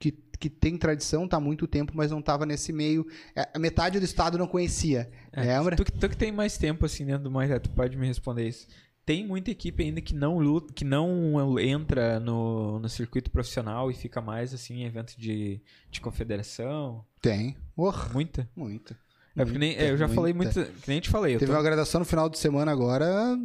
que, 0.00 0.10
que 0.38 0.50
tem 0.50 0.76
tradição, 0.76 1.26
tá 1.28 1.36
há 1.36 1.40
muito 1.40 1.66
tempo, 1.66 1.92
mas 1.94 2.10
não 2.10 2.20
tava 2.20 2.44
nesse 2.44 2.72
meio, 2.72 3.06
é, 3.36 3.48
a 3.54 3.58
metade 3.58 3.98
do 3.98 4.04
estado 4.04 4.36
não 4.36 4.46
conhecia, 4.46 5.10
É, 5.32 5.42
lembra? 5.42 5.76
Tu, 5.76 5.84
que- 5.84 5.92
tu 5.92 6.08
que 6.08 6.16
tem 6.16 6.32
mais 6.32 6.58
tempo 6.58 6.84
assim 6.84 7.06
dentro 7.06 7.22
do 7.24 7.30
Muay 7.30 7.48
Thai, 7.48 7.60
tu 7.60 7.70
pode 7.70 7.96
me 7.96 8.06
responder 8.06 8.48
isso. 8.48 8.66
Tem 9.06 9.26
muita 9.26 9.50
equipe 9.50 9.82
ainda 9.82 10.00
que 10.00 10.14
não 10.14 10.38
luta, 10.38 10.72
que 10.72 10.84
não 10.84 11.58
entra 11.60 12.18
no, 12.18 12.78
no 12.78 12.88
circuito 12.88 13.30
profissional 13.30 13.90
e 13.90 13.94
fica 13.94 14.20
mais 14.20 14.54
assim 14.54 14.76
em 14.82 14.84
evento 14.84 15.14
de, 15.18 15.60
de 15.90 16.00
confederação. 16.00 17.04
Tem, 17.20 17.56
Muita. 17.76 18.48
muita. 18.56 18.96
É 19.36 19.44
porque 19.44 19.58
nem, 19.58 19.70
Muita, 19.70 19.84
é, 19.84 19.90
eu 19.90 19.96
já 19.98 20.08
falei 20.08 20.32
muita. 20.32 20.60
muito, 20.60 20.80
que 20.80 20.88
nem 20.88 21.00
te 21.00 21.10
falei. 21.10 21.34
Eu 21.34 21.38
Teve 21.38 21.50
tô- 21.50 21.56
uma 21.58 21.62
graduação 21.64 21.98
no 21.98 22.04
final 22.06 22.30
de 22.30 22.38
semana 22.38 22.70
agora, 22.72 23.36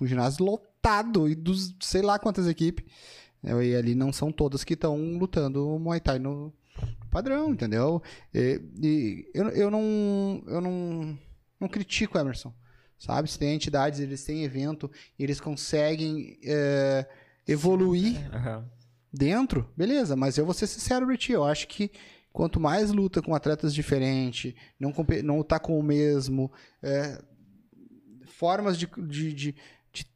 o 0.00 0.06
ginásio 0.06 0.44
lotado, 0.44 1.28
e 1.28 1.34
dos 1.34 1.74
sei 1.80 2.02
lá 2.02 2.18
quantas 2.18 2.48
equipes. 2.48 2.84
É, 3.44 3.52
E 3.62 3.76
ali 3.76 3.94
não 3.94 4.12
são 4.12 4.32
todas 4.32 4.64
que 4.64 4.74
estão 4.74 4.96
lutando 5.18 5.78
Muay 5.78 6.00
Thai 6.00 6.18
no 6.18 6.52
padrão, 7.10 7.52
entendeu? 7.52 8.02
E, 8.34 8.60
e 8.82 9.30
eu, 9.34 9.48
eu 9.50 9.70
não 9.70 10.42
eu 10.46 10.60
não, 10.60 11.18
não 11.60 11.68
critico 11.68 12.16
o 12.16 12.20
Emerson, 12.20 12.52
sabe? 13.00 13.28
Se 13.28 13.38
tem 13.38 13.54
entidades, 13.54 13.98
eles 13.98 14.22
têm 14.22 14.44
evento, 14.44 14.88
eles 15.18 15.40
conseguem 15.40 16.38
é, 16.44 17.06
evoluir 17.48 18.30
Aham. 18.32 18.64
dentro, 19.12 19.68
beleza, 19.76 20.14
mas 20.14 20.38
eu 20.38 20.44
vou 20.44 20.54
ser 20.54 20.68
sincero 20.68 21.06
pra 21.06 21.16
ti, 21.16 21.32
eu 21.32 21.42
acho 21.42 21.66
que 21.66 21.90
quanto 22.32 22.60
mais 22.60 22.92
luta 22.92 23.20
com 23.20 23.34
atletas 23.34 23.74
diferentes, 23.74 24.54
não, 24.78 24.94
não 25.24 25.38
lutar 25.38 25.58
com 25.58 25.76
o 25.76 25.82
mesmo, 25.82 26.52
é, 26.82 27.20
formas 28.26 28.78
de, 28.78 28.86
de, 29.08 29.32
de, 29.32 29.54
de 29.92 30.06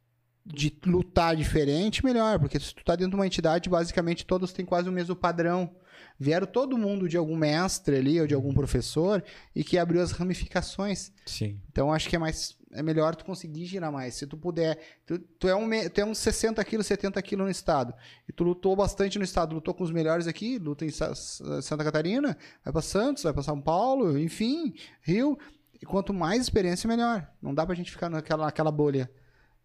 de 0.47 0.77
lutar 0.85 1.35
diferente, 1.35 2.05
melhor. 2.05 2.39
Porque 2.39 2.59
se 2.59 2.73
tu 2.73 2.85
tá 2.85 2.95
dentro 2.95 3.11
de 3.11 3.15
uma 3.15 3.25
entidade, 3.25 3.67
basicamente 3.67 4.25
todos 4.27 4.53
têm 4.53 4.63
quase 4.63 4.87
o 4.87 4.91
mesmo 4.91 5.15
padrão. 5.15 5.75
Vieram 6.19 6.45
todo 6.45 6.77
mundo 6.77 7.09
de 7.09 7.17
algum 7.17 7.35
mestre 7.35 7.97
ali, 7.97 8.21
ou 8.21 8.27
de 8.27 8.33
algum 8.33 8.53
professor, 8.53 9.23
e 9.55 9.63
que 9.63 9.77
abriu 9.77 10.01
as 10.01 10.11
ramificações. 10.11 11.11
Sim. 11.25 11.59
Então 11.69 11.91
acho 11.91 12.07
que 12.07 12.15
é 12.15 12.19
mais 12.19 12.54
é 12.75 12.83
melhor 12.83 13.15
tu 13.15 13.25
conseguir 13.25 13.65
girar 13.65 13.91
mais. 13.91 14.13
Se 14.15 14.27
tu 14.27 14.37
puder, 14.37 14.77
tu, 15.05 15.17
tu 15.17 15.47
é 15.47 15.55
um 15.55 15.67
tu 15.89 16.01
é 16.01 16.05
uns 16.05 16.17
60 16.19 16.63
quilos, 16.63 16.85
70 16.85 17.21
quilos 17.21 17.45
no 17.45 17.51
estado. 17.51 17.93
E 18.27 18.31
tu 18.33 18.43
lutou 18.43 18.75
bastante 18.75 19.17
no 19.17 19.23
estado, 19.23 19.55
lutou 19.55 19.73
com 19.73 19.83
os 19.83 19.91
melhores 19.91 20.27
aqui, 20.27 20.57
luta 20.59 20.85
em 20.85 20.89
Sa- 20.89 21.15
Sa- 21.15 21.61
Santa 21.61 21.83
Catarina, 21.83 22.37
vai 22.63 22.71
pra 22.73 22.81
Santos, 22.81 23.23
vai 23.23 23.33
pra 23.33 23.41
São 23.43 23.59
Paulo, 23.61 24.17
enfim, 24.17 24.73
Rio. 25.01 25.37
E 25.81 25.85
quanto 25.85 26.13
mais 26.13 26.41
experiência, 26.41 26.87
melhor. 26.87 27.27
Não 27.41 27.53
dá 27.53 27.65
pra 27.65 27.75
gente 27.75 27.91
ficar 27.91 28.09
naquela, 28.09 28.45
naquela 28.45 28.71
bolha. 28.71 29.09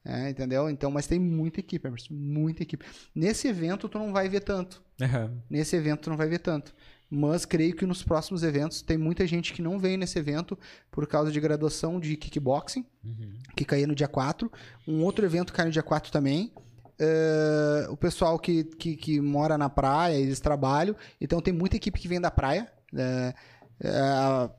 É, 0.05 0.31
entendeu? 0.31 0.71
Então, 0.71 0.91
mas 0.91 1.07
tem 1.07 1.19
muita 1.21 1.61
equipe, 1.61 1.87
Emerson, 1.87 2.15
muita 2.15 2.63
equipe. 2.63 2.85
Nesse 3.15 3.47
evento 3.49 3.87
tu 3.89 3.99
não 3.99 4.13
vai 4.13 4.29
ver 4.29 4.41
tanto. 4.41 4.83
Aham. 5.01 5.37
Nesse 5.49 5.77
evento 5.77 6.01
tu 6.01 6.11
não 6.11 6.17
vai 6.17 6.27
ver 6.29 6.39
tanto. 6.39 6.75
Mas 7.11 7.45
creio 7.45 7.75
que 7.75 7.85
nos 7.85 8.03
próximos 8.05 8.43
eventos 8.45 8.83
tem 8.83 8.97
muita 8.97 9.27
gente 9.27 9.53
que 9.53 9.61
não 9.61 9.79
vem 9.81 9.97
nesse 9.97 10.17
evento 10.19 10.57
por 10.93 11.07
causa 11.09 11.33
de 11.33 11.41
graduação 11.41 11.99
de 11.99 12.17
kickboxing, 12.17 12.87
Uhum. 13.05 13.33
que 13.57 13.65
caía 13.65 13.87
no 13.87 13.95
dia 13.97 14.07
4. 14.07 14.51
Um 14.87 15.03
outro 15.03 15.25
evento 15.27 15.53
cai 15.53 15.65
no 15.67 15.73
dia 15.73 15.83
4 15.83 16.13
também. 16.13 16.53
É, 16.99 17.87
o 17.91 17.97
pessoal 17.97 18.39
que, 18.39 18.63
que, 18.63 18.95
que 18.95 19.21
mora 19.21 19.57
na 19.59 19.69
praia, 19.69 20.15
eles 20.17 20.39
trabalham. 20.39 20.95
Então 21.21 21.41
tem 21.41 21.53
muita 21.53 21.77
equipe 21.77 21.99
que 21.99 22.07
vem 22.07 22.21
da 22.21 22.31
praia. 22.31 22.71
A, 23.83 24.51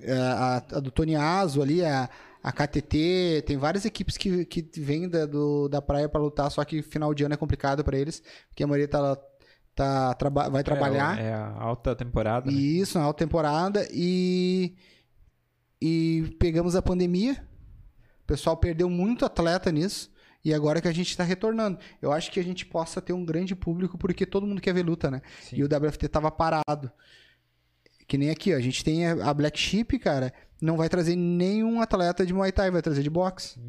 é, 0.00 0.12
a- 0.16 0.56
a 0.72 0.80
do 0.80 0.90
Tony 0.90 1.16
Aso 1.16 1.60
ali, 1.60 1.84
a, 1.84 2.08
a 2.42 2.52
KTT, 2.52 3.42
tem 3.46 3.56
várias 3.56 3.84
equipes 3.84 4.16
que, 4.16 4.44
que 4.44 4.68
vêm 4.80 5.08
da, 5.08 5.26
do- 5.26 5.68
da 5.68 5.82
praia 5.82 6.08
para 6.08 6.20
lutar, 6.20 6.50
só 6.50 6.64
que 6.64 6.80
final 6.82 7.12
de 7.12 7.24
ano 7.24 7.34
é 7.34 7.36
complicado 7.36 7.82
para 7.84 7.98
eles, 7.98 8.22
porque 8.48 8.62
a 8.62 8.66
maioria 8.66 8.88
tá, 8.88 9.16
tá, 9.78 10.12
traba- 10.14 10.48
vai 10.48 10.64
trabalhar. 10.64 11.18
É, 11.20 11.28
é 11.28 11.32
a 11.34 11.52
alta 11.60 11.94
temporada. 11.94 12.50
né? 12.50 12.56
Isso, 12.56 12.98
na 12.98 13.04
alta 13.04 13.24
temporada. 13.24 13.86
E, 13.92 14.74
e 15.80 16.34
pegamos 16.38 16.74
a 16.74 16.82
pandemia. 16.82 17.34
O 18.22 18.26
pessoal 18.26 18.56
perdeu 18.56 18.90
muito 18.90 19.24
atleta 19.24 19.70
nisso. 19.70 20.10
E 20.44 20.52
agora 20.52 20.80
que 20.80 20.88
a 20.88 20.92
gente 20.92 21.10
está 21.10 21.22
retornando. 21.24 21.78
Eu 22.02 22.12
acho 22.12 22.30
que 22.30 22.40
a 22.40 22.44
gente 22.44 22.66
possa 22.66 23.00
ter 23.00 23.12
um 23.12 23.24
grande 23.24 23.54
público 23.54 23.96
porque 23.96 24.26
todo 24.26 24.46
mundo 24.46 24.60
quer 24.60 24.74
ver 24.74 24.82
luta, 24.84 25.10
né? 25.10 25.22
Sim. 25.42 25.56
E 25.56 25.62
o 25.62 25.66
WFT 25.66 26.08
tava 26.08 26.30
parado. 26.30 26.90
Que 28.06 28.18
nem 28.18 28.30
aqui, 28.30 28.52
ó. 28.54 28.56
A 28.56 28.60
gente 28.60 28.82
tem 28.84 29.06
a 29.06 29.32
Black 29.34 29.58
Sheep, 29.58 29.98
cara. 29.98 30.32
Não 30.60 30.76
vai 30.76 30.88
trazer 30.88 31.14
nenhum 31.14 31.80
atleta 31.80 32.26
de 32.26 32.32
Muay 32.34 32.50
Thai, 32.50 32.70
vai 32.70 32.82
trazer 32.82 33.02
de 33.02 33.10
boxe. 33.10 33.60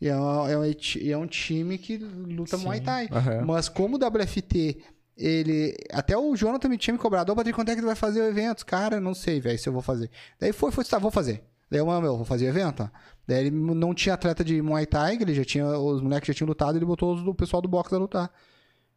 E 0.00 0.06
é, 0.08 0.12
é 0.12 0.16
um, 0.58 1.10
é 1.10 1.16
um 1.16 1.26
time 1.26 1.78
que 1.78 1.96
luta 1.96 2.56
Sim. 2.56 2.64
Muay 2.64 2.80
Thai. 2.80 3.08
Aham. 3.10 3.44
Mas 3.46 3.68
como 3.68 3.96
o 3.96 3.98
WFT, 3.98 4.82
ele. 5.16 5.74
Até 5.92 6.16
o 6.16 6.34
Jonathan 6.36 6.68
me 6.68 6.78
tinha 6.78 6.92
me 6.92 6.98
cobrado, 7.00 7.32
ô 7.32 7.36
Patrick, 7.36 7.54
quando 7.56 7.70
é 7.70 7.74
que 7.74 7.80
tu 7.80 7.86
vai 7.86 7.96
fazer 7.96 8.20
o 8.20 8.26
evento? 8.26 8.64
Cara, 8.66 9.00
não 9.00 9.14
sei, 9.14 9.40
velho, 9.40 9.58
se 9.58 9.68
eu 9.68 9.72
vou 9.72 9.82
fazer. 9.82 10.10
Daí 10.38 10.52
foi, 10.52 10.70
foi, 10.70 10.84
tá, 10.84 10.98
vou 10.98 11.10
fazer. 11.10 11.42
Daí 11.70 11.80
eu, 11.80 11.86
meu, 11.86 12.16
vou 12.16 12.24
fazer 12.24 12.46
o 12.46 12.48
evento. 12.48 12.88
Daí 13.26 13.46
ele 13.46 13.50
não 13.50 13.92
tinha 13.94 14.14
atleta 14.14 14.44
de 14.44 14.60
Muay 14.62 14.86
Thai, 14.86 15.16
ele 15.20 15.34
já 15.34 15.44
tinha, 15.44 15.66
os 15.66 16.00
moleques 16.00 16.28
já 16.28 16.34
tinham 16.34 16.48
lutado, 16.48 16.76
ele 16.76 16.84
botou 16.84 17.14
os 17.14 17.22
do 17.22 17.34
pessoal 17.34 17.60
do 17.60 17.68
boxe 17.68 17.94
a 17.94 17.98
lutar. 17.98 18.30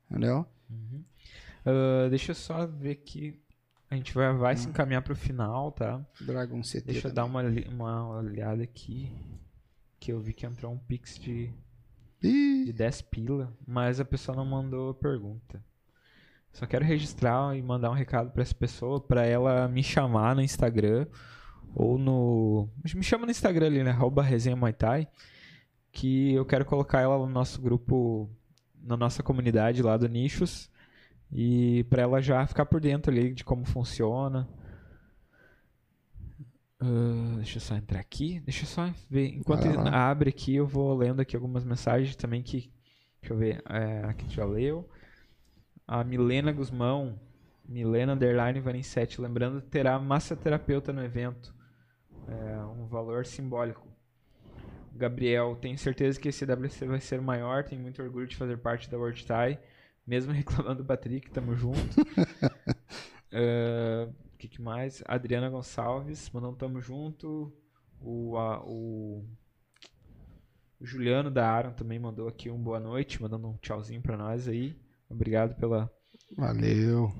Entendeu? 0.09 0.45
Ah, 1.65 2.07
deixa 2.09 2.31
eu 2.31 2.35
só 2.35 2.65
ver 2.65 2.91
aqui. 2.91 3.39
A 3.89 3.95
gente 3.95 4.13
vai, 4.13 4.31
vai 4.33 4.53
Hum. 4.53 4.57
se 4.57 4.67
encaminhar 4.69 5.01
pro 5.01 5.15
final, 5.15 5.71
tá? 5.71 6.05
Dragon 6.21 6.61
CT. 6.61 6.81
Deixa 6.81 7.07
eu 7.07 7.13
também. 7.13 7.51
dar 7.51 7.71
uma, 7.71 8.01
uma 8.01 8.17
olhada 8.19 8.61
aqui. 8.63 9.11
Que 9.99 10.11
eu 10.13 10.19
vi 10.19 10.31
que 10.33 10.45
entrou 10.45 10.71
um 10.71 10.77
pix 10.77 11.17
de, 11.19 11.51
Ih, 12.23 12.65
de 12.65 12.71
10 12.73 13.01
pila, 13.03 13.51
mas 13.67 13.99
a 13.99 14.05
pessoa 14.05 14.35
não 14.37 14.45
mandou 14.45 14.93
pergunta. 14.93 15.61
Só 16.59 16.65
quero 16.65 16.83
registrar 16.83 17.57
e 17.57 17.61
mandar 17.61 17.89
um 17.89 17.93
recado 17.93 18.31
pra 18.31 18.41
essa 18.41 18.53
pessoa, 18.53 18.99
pra 18.99 19.25
ela 19.25 19.65
me 19.69 19.81
chamar 19.81 20.35
no 20.35 20.41
Instagram 20.41 21.07
ou 21.73 21.97
no. 21.97 22.67
Me 22.93 23.01
chama 23.01 23.25
no 23.25 23.31
Instagram 23.31 23.67
ali, 23.67 23.81
né? 23.81 23.91
Arroba 23.91 24.21
resenha 24.21 24.57
Muay 24.57 24.73
Thai, 24.73 25.07
que 25.89 26.33
eu 26.33 26.45
quero 26.45 26.65
colocar 26.65 26.99
ela 26.99 27.17
no 27.17 27.31
nosso 27.31 27.61
grupo, 27.61 28.29
na 28.83 28.97
nossa 28.97 29.23
comunidade 29.23 29.81
lá 29.81 29.95
do 29.95 30.09
Nichos, 30.09 30.69
e 31.31 31.85
pra 31.85 32.01
ela 32.01 32.21
já 32.21 32.45
ficar 32.45 32.65
por 32.65 32.81
dentro 32.81 33.09
ali 33.09 33.33
de 33.33 33.45
como 33.45 33.63
funciona. 33.63 34.45
Ah, 36.77 37.35
deixa 37.37 37.55
eu 37.55 37.61
só 37.61 37.73
entrar 37.73 38.01
aqui. 38.01 38.41
Deixa 38.41 38.63
eu 38.63 38.67
só 38.67 38.93
ver. 39.09 39.29
Enquanto 39.29 39.65
abre 39.87 40.27
aqui, 40.27 40.55
eu 40.55 40.67
vou 40.67 40.93
lendo 40.93 41.21
aqui 41.21 41.37
algumas 41.37 41.63
mensagens 41.63 42.17
também 42.17 42.43
que. 42.43 42.69
Deixa 43.21 43.33
eu 43.33 43.37
ver. 43.37 43.63
É, 43.69 44.03
aqui 44.03 44.27
já 44.27 44.43
leu. 44.43 44.89
A 45.91 46.03
Milena 46.03 46.51
Guzmão. 46.51 47.19
Milena 47.67 48.13
Underline 48.13 48.59
Vanicete. 48.59 49.19
Lembrando, 49.19 49.59
terá 49.59 49.97
massoterapeuta 49.99 50.93
no 50.93 51.03
evento. 51.03 51.51
É 52.27 52.57
um 52.63 52.85
valor 52.85 53.25
simbólico. 53.25 53.87
Gabriel, 54.95 55.55
tenho 55.59 55.77
certeza 55.79 56.19
que 56.19 56.27
esse 56.29 56.45
WC 56.45 56.85
vai 56.85 56.99
ser 56.99 57.19
maior. 57.21 57.63
Tenho 57.63 57.81
muito 57.81 58.01
orgulho 58.03 58.27
de 58.27 58.35
fazer 58.35 58.57
parte 58.57 58.87
da 58.89 58.97
World 58.97 59.25
Thai. 59.25 59.59
Mesmo 60.05 60.31
reclamando 60.33 60.83
do 60.83 60.85
Patrick, 60.85 61.29
tamo 61.31 61.55
junto. 61.55 61.79
É, 63.31 64.07
O 64.33 64.37
que, 64.39 64.47
que 64.47 64.59
mais? 64.59 65.03
Adriana 65.07 65.49
Gonçalves, 65.51 66.29
mandando 66.31 66.55
tamo 66.55 66.81
junto. 66.81 67.53
O, 68.01 68.35
a- 68.37 68.63
o, 68.65 69.23
o 70.79 70.85
Juliano 70.85 71.29
da 71.29 71.47
Aron 71.47 71.73
também 71.73 71.99
mandou 71.99 72.27
aqui 72.27 72.49
um 72.49 72.57
boa 72.57 72.79
noite, 72.79 73.21
mandando 73.21 73.47
um 73.47 73.57
tchauzinho 73.57 74.01
pra 74.01 74.17
nós 74.17 74.47
aí. 74.47 74.75
Obrigado 75.09 75.55
pela, 75.55 75.91
valeu. 76.37 77.11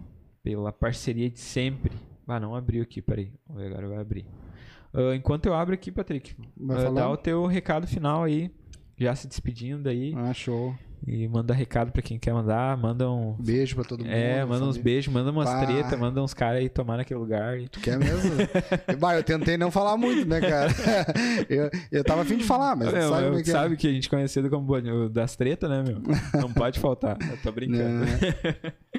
pela 0.44 0.72
parceria 0.72 1.30
de 1.30 1.40
sempre. 1.40 1.95
Ah, 2.28 2.40
não 2.40 2.56
abriu 2.56 2.84
aqui, 2.84 3.02
peraí. 3.02 3.34
Agora 3.49 3.88
vai 3.88 3.98
abrir. 3.98 4.26
Ah, 4.94 5.16
enquanto 5.16 5.45
eu 5.48 5.53
abro 5.53 5.74
aqui, 5.74 5.91
Patrick, 5.91 6.36
Vai 6.56 6.78
falar? 6.84 7.02
dá 7.02 7.10
o 7.10 7.18
teu 7.18 7.45
recado 7.45 7.88
final 7.88 8.24
aí. 8.24 8.52
Já 8.98 9.16
se 9.16 9.28
despedindo 9.28 9.88
aí. 9.90 10.14
Ah, 10.16 10.34
show. 10.34 10.76
E 11.05 11.27
manda 11.27 11.53
recado 11.53 11.91
pra 11.91 12.01
quem 12.01 12.19
quer 12.19 12.34
mandar. 12.34 12.77
Manda 12.77 13.09
um. 13.09 13.34
Beijo 13.39 13.76
pra 13.76 13.84
todo 13.84 14.03
mundo. 14.03 14.11
É, 14.11 14.43
manda 14.43 14.65
uns 14.65 14.77
beijos, 14.77 15.13
manda 15.13 15.31
umas 15.31 15.49
Bah. 15.49 15.65
treta, 15.65 15.97
manda 15.97 16.21
uns 16.21 16.34
caras 16.34 16.59
aí 16.59 16.69
tomar 16.69 16.97
naquele 16.97 17.19
lugar. 17.19 17.59
E... 17.59 17.69
Tu 17.69 17.80
quer 17.80 17.97
mesmo? 17.97 18.31
bah, 18.99 19.15
eu 19.15 19.23
tentei 19.23 19.57
não 19.57 19.71
falar 19.71 19.97
muito, 19.97 20.27
né, 20.27 20.41
cara? 20.41 20.71
eu, 21.49 21.69
eu 21.91 22.03
tava 22.03 22.21
afim 22.21 22.38
de 22.38 22.43
falar, 22.43 22.76
mas 22.76 22.91
Meu, 22.91 23.09
sabe 23.09 23.27
eu- 23.27 23.38
é 23.38 23.43
que 23.43 23.49
sabe 23.49 23.77
que 23.77 23.88
a 23.88 23.91
gente 23.91 24.07
é 24.07 24.09
conhecido 24.09 24.49
como 24.49 25.09
das 25.09 25.35
treta, 25.35 25.67
né, 25.69 25.84
meu? 25.84 26.01
Não 26.39 26.51
pode 26.51 26.80
faltar. 26.80 27.17
Eu 27.21 27.38
tô 27.38 27.49
é? 27.49 27.51
brincando. 27.51 28.05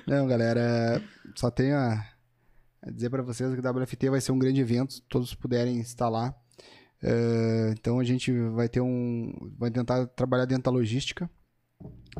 Não, 0.07 0.17
não, 0.19 0.27
galera, 0.27 1.03
só 1.37 1.51
tenho 1.51 1.77
a, 1.77 2.05
a 2.83 2.91
dizer 2.91 3.11
pra 3.11 3.23
vocês 3.23 3.55
que 3.55 3.61
o 3.61 3.71
WFT 3.83 4.11
vai 4.11 4.21
ser 4.21 4.33
um 4.33 4.39
grande 4.39 4.61
evento, 4.61 4.95
se 4.95 5.03
todos 5.03 5.35
puderem 5.35 5.79
estar 5.81 6.09
lá. 6.09 6.35
É, 7.03 7.75
então 7.79 7.99
a 7.99 8.05
gente 8.05 8.33
vai 8.51 8.69
ter 8.69 8.81
um. 8.81 9.33
Vai 9.59 9.71
tentar 9.71 10.07
trabalhar 10.09 10.45
dentro 10.45 10.65
da 10.65 10.71
logística 10.71 11.31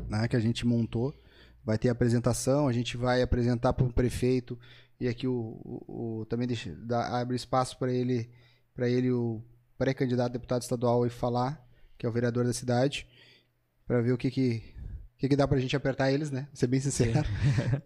né, 0.09 0.29
que 0.29 0.37
a 0.37 0.41
gente 0.41 0.67
montou. 0.67 1.15
Vai 1.65 1.77
ter 1.79 1.89
apresentação, 1.91 2.67
a 2.69 2.73
gente 2.73 2.97
vai 2.97 3.21
apresentar 3.23 3.73
para 3.75 3.85
o 3.87 3.93
prefeito 3.93 4.59
e 4.99 5.07
aqui 5.07 5.27
o, 5.27 5.61
o- 5.63 6.21
o- 6.21 6.27
também 6.27 6.47
deixa, 6.47 6.75
dá, 6.75 7.21
abre 7.21 7.37
espaço 7.37 7.79
para 7.79 7.93
ele 7.93 8.31
para 8.75 8.89
ele 8.89 9.11
o 9.11 9.43
pré-candidato 9.77 10.31
a 10.31 10.33
deputado 10.33 10.63
estadual 10.63 11.07
e 11.07 11.11
falar, 11.11 11.63
que 11.99 12.07
é 12.07 12.09
o 12.09 12.13
vereador 12.13 12.45
da 12.47 12.53
cidade, 12.53 13.07
para 13.87 14.01
ver 14.01 14.13
o 14.13 14.17
que 14.19 14.31
que, 14.31 14.63
o 15.15 15.19
que 15.19 15.29
que 15.29 15.37
dá 15.37 15.47
pra 15.47 15.59
gente 15.59 15.77
apertar 15.77 16.11
eles, 16.11 16.31
né? 16.31 16.43
Vou 16.47 16.57
ser 16.57 16.67
bem 16.67 16.81
sincero. 16.81 17.29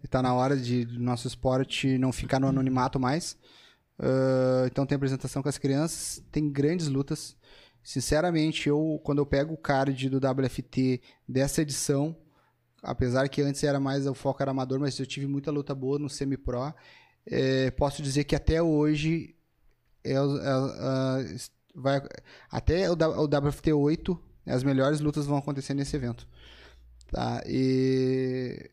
tá 0.09 0.21
na 0.21 0.33
hora 0.33 0.55
de 0.55 0.85
nosso 0.97 1.27
esporte 1.27 1.97
não 1.97 2.13
ficar 2.13 2.39
no 2.39 2.47
anonimato 2.47 2.97
mais. 2.99 3.37
Ah, 3.99 4.63
então 4.67 4.85
tem 4.85 4.95
apresentação 4.95 5.41
com 5.43 5.49
as 5.49 5.57
crianças, 5.57 6.23
tem 6.31 6.49
grandes 6.49 6.87
lutas. 6.87 7.35
Sinceramente, 7.85 8.67
eu 8.67 8.99
quando 9.03 9.19
eu 9.19 9.27
pego 9.27 9.53
o 9.53 9.57
card 9.57 10.09
do 10.09 10.17
WFT 10.17 10.99
dessa 11.29 11.61
edição, 11.61 12.17
apesar 12.81 13.29
que 13.29 13.43
antes 13.43 13.63
era 13.63 13.79
mais 13.79 14.07
o 14.07 14.15
foco 14.15 14.41
era 14.41 14.49
amador, 14.49 14.79
mas 14.79 14.97
eu 14.97 15.05
tive 15.05 15.27
muita 15.27 15.51
luta 15.51 15.75
boa 15.75 15.99
no 15.99 16.09
semi-pro. 16.09 16.73
é, 17.27 17.69
posso 17.69 18.01
dizer 18.01 18.23
que 18.23 18.35
até 18.35 18.59
hoje 18.59 19.35
é, 20.03 20.13
é, 20.13 21.35
vai, 21.75 22.01
até 22.49 22.89
o, 22.89 22.93
o 22.93 23.25
WFT 23.25 23.71
8, 23.71 24.19
as 24.47 24.63
melhores 24.63 24.99
lutas 24.99 25.27
vão 25.27 25.37
acontecer 25.37 25.75
nesse 25.75 25.95
evento. 25.95 26.27
Tá? 27.11 27.43
E 27.45 28.71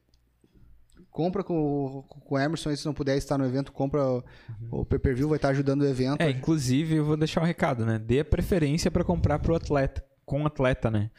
compra 1.13 1.45
com, 1.45 1.55
o- 1.55 2.03
com 2.03 2.35
o 2.35 2.39
Emerson, 2.39 2.71
e 2.71 2.77
se 2.77 2.85
não 2.87 2.95
puder 2.95 3.17
estar 3.17 3.39
no 3.39 3.45
evento, 3.45 3.71
compra 3.71 4.05
o, 4.05 4.25
o 4.71 4.85
pay-per-view, 4.85 5.29
vai 5.29 5.37
estar 5.37 5.51
ajudando 5.51 5.83
o 5.83 5.87
evento. 5.87 6.21
É, 6.21 6.31
inclusive, 6.31 6.97
eu 6.97 7.05
vou 7.05 7.17
deixar 7.17 7.41
um 7.43 7.45
recado, 7.45 7.85
né? 7.87 7.99
Dê 7.99 8.21
a 8.21 8.25
preferência 8.25 8.91
pra 8.91 9.05
comprar 9.05 9.39
pro 9.39 9.55
atleta, 9.55 10.03
com 10.25 10.43
o 10.43 10.47
atleta, 10.47 10.91
né? 10.91 11.11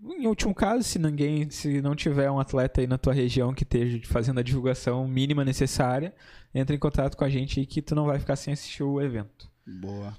Em 0.00 0.28
último 0.28 0.54
caso, 0.54 0.84
se 0.84 0.96
ninguém, 0.98 1.50
se 1.50 1.82
não 1.82 1.96
tiver 1.96 2.30
um 2.30 2.38
atleta 2.38 2.80
aí 2.80 2.86
na 2.86 2.96
tua 2.98 3.12
região 3.12 3.52
que 3.52 3.64
esteja 3.64 4.00
fazendo 4.06 4.38
a 4.38 4.44
divulgação 4.44 5.08
mínima 5.08 5.44
necessária, 5.44 6.14
entra 6.54 6.76
em 6.76 6.78
contato 6.78 7.16
com 7.16 7.24
a 7.24 7.28
gente 7.28 7.58
aí 7.58 7.66
que 7.66 7.82
tu 7.82 7.96
não 7.96 8.04
vai 8.06 8.20
ficar 8.20 8.36
sem 8.36 8.52
assistir 8.52 8.84
o 8.84 9.00
evento. 9.00 9.50
Boa. 9.66 10.16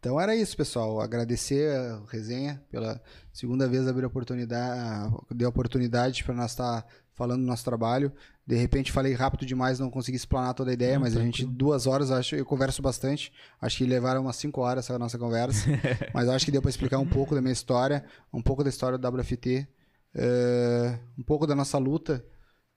Então 0.00 0.18
era 0.18 0.34
isso, 0.34 0.56
pessoal. 0.56 0.98
Agradecer 1.00 1.76
a 1.76 2.00
resenha 2.10 2.62
pela 2.70 3.00
segunda 3.32 3.68
vez 3.68 3.86
abrir 3.86 4.04
a 4.04 4.08
oportunidade, 4.08 5.14
deu 5.30 5.48
oportunidade 5.48 6.24
para 6.24 6.34
nós 6.34 6.52
estar 6.52 6.84
falando 7.14 7.42
do 7.42 7.46
nosso 7.46 7.64
trabalho. 7.64 8.10
De 8.44 8.56
repente 8.56 8.90
falei 8.90 9.14
rápido 9.14 9.46
demais, 9.46 9.78
não 9.78 9.88
consegui 9.88 10.16
explanar 10.16 10.52
toda 10.54 10.70
a 10.70 10.74
ideia, 10.74 10.94
Não, 10.94 11.02
mas 11.02 11.16
a 11.16 11.20
gente, 11.20 11.38
tranquilo. 11.42 11.56
duas 11.56 11.86
horas, 11.86 12.10
acho, 12.10 12.34
eu 12.34 12.44
converso 12.44 12.82
bastante. 12.82 13.32
Acho 13.60 13.78
que 13.78 13.86
levaram 13.86 14.22
umas 14.22 14.36
cinco 14.36 14.60
horas 14.62 14.84
essa 14.84 14.98
nossa 14.98 15.16
conversa. 15.18 15.68
mas 16.12 16.28
acho 16.28 16.44
que 16.44 16.50
deu 16.50 16.60
para 16.60 16.70
explicar 16.70 16.98
um 16.98 17.06
pouco 17.06 17.34
da 17.34 17.40
minha 17.40 17.52
história, 17.52 18.04
um 18.32 18.42
pouco 18.42 18.64
da 18.64 18.68
história 18.70 18.98
do 18.98 19.08
WFT, 19.08 19.68
eh, 20.14 20.98
um 21.16 21.22
pouco 21.22 21.46
da 21.46 21.54
nossa 21.54 21.78
luta, 21.78 22.24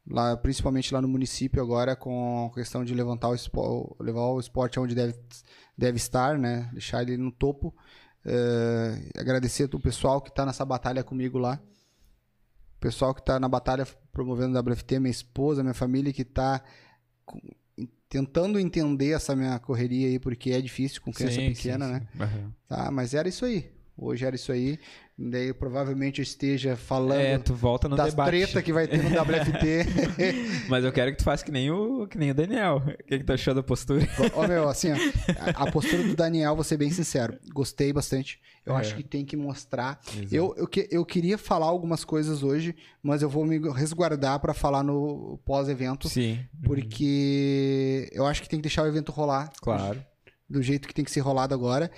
lá, 0.08 0.38
principalmente 0.38 0.94
lá 0.94 1.02
no 1.02 1.08
município 1.08 1.62
agora, 1.62 1.96
com 1.96 2.50
a 2.52 2.54
questão 2.54 2.86
de 2.86 2.94
levantar 2.94 3.30
o 3.30 3.36
esporte, 3.36 3.96
levar 4.00 4.22
o 4.28 4.40
esporte 4.40 4.80
onde 4.80 4.94
deve, 4.94 5.16
deve 5.76 5.98
estar, 5.98 6.38
né? 6.38 6.70
Deixar 6.74 7.02
ele 7.02 7.18
no 7.18 7.32
topo. 7.32 7.74
Eh, 8.24 9.10
agradecer 9.18 9.68
o 9.74 9.80
pessoal 9.80 10.22
que 10.22 10.30
está 10.30 10.46
nessa 10.46 10.64
batalha 10.64 11.04
comigo 11.04 11.40
lá. 11.40 11.60
O 12.76 12.80
pessoal 12.80 13.14
que 13.14 13.22
está 13.22 13.40
na 13.40 13.48
batalha 13.48 13.88
promovendo 14.12 14.58
o 14.58 14.62
WFT, 14.62 15.00
minha 15.00 15.12
esposa, 15.12 15.64
minha 15.64 15.74
família 15.74 16.14
que 16.14 16.22
está 16.22 16.64
tentando 18.08 18.60
entender 18.60 19.12
essa 19.12 19.36
minha 19.36 19.58
correria 19.60 20.08
aí, 20.08 20.20
porque 20.20 20.52
é 20.52 20.62
difícil 20.62 21.02
com 21.02 21.12
criança 21.12 21.36
Sim, 21.36 21.48
pequena, 21.54 21.86
sim, 21.86 21.94
né? 21.94 22.08
sim. 22.12 22.24
Aham. 22.24 22.54
Tá, 22.68 22.92
mas 22.92 23.14
era 23.14 23.28
isso 23.28 23.46
aí. 23.46 23.72
Hoje 23.98 24.26
era 24.26 24.36
isso 24.36 24.52
aí. 24.52 24.80
Daí 25.18 25.54
provavelmente 25.54 26.20
eu 26.20 26.24
esteja 26.24 26.76
falando 26.76 27.22
É, 27.22 27.38
tu 27.38 27.54
volta 27.54 27.88
no 27.88 27.96
das 27.96 28.10
debate. 28.10 28.32
treta 28.32 28.62
que 28.62 28.74
vai 28.74 28.86
ter 28.86 28.98
no 29.02 29.10
WFT. 29.10 29.86
Mas 30.68 30.84
eu 30.84 30.92
quero 30.92 31.12
que 31.12 31.18
tu 31.20 31.24
faça 31.24 31.44
que 31.46 31.52
nem 31.52 31.72
o, 31.72 32.06
que 32.06 32.18
nem 32.18 32.32
o 32.32 32.34
Daniel. 32.36 32.84
O 32.86 33.04
que, 33.06 33.20
que 33.20 33.24
tu 33.24 33.32
achou 33.32 33.54
da 33.54 33.64
postura? 33.64 34.06
Ó, 34.34 34.46
meu, 34.46 34.68
assim, 34.68 34.92
ó, 34.92 34.96
a, 35.56 35.64
a 35.64 35.72
postura 35.72 36.04
do 36.04 36.18
Daniel, 36.18 36.54
vou 36.54 36.66
ser 36.66 36.76
bem 36.76 36.90
sincero, 36.92 37.38
gostei 37.54 37.94
bastante. 37.94 38.42
Eu 38.66 38.76
É. 38.76 38.82
acho 38.82 38.94
que 38.96 39.04
tem 39.04 39.24
que 39.24 39.38
mostrar. 39.38 40.02
Eu, 40.30 40.54
eu, 40.58 40.68
que- 40.68 40.90
eu 40.92 41.06
queria 41.06 41.38
falar 41.38 41.68
algumas 41.68 42.04
coisas 42.04 42.44
hoje, 42.44 42.76
mas 43.02 43.22
eu 43.22 43.30
vou 43.30 43.46
me 43.46 43.58
resguardar 43.72 44.40
para 44.42 44.54
falar 44.54 44.84
no 44.84 45.40
pós-evento, 45.46 46.10
Sim. 46.10 46.40
porque 46.62 48.10
eu 48.12 48.26
acho 48.26 48.42
que 48.42 48.50
tem 48.50 48.60
que 48.60 48.64
deixar 48.64 48.84
o 48.84 48.88
evento 48.88 49.12
rolar 49.14 49.50
Claro. 49.62 50.04
do 50.50 50.62
jeito 50.62 50.88
que 50.90 50.94
tem 50.94 51.06
que 51.06 51.12
ser 51.12 51.22
rolado 51.22 51.54
agora. 51.54 51.90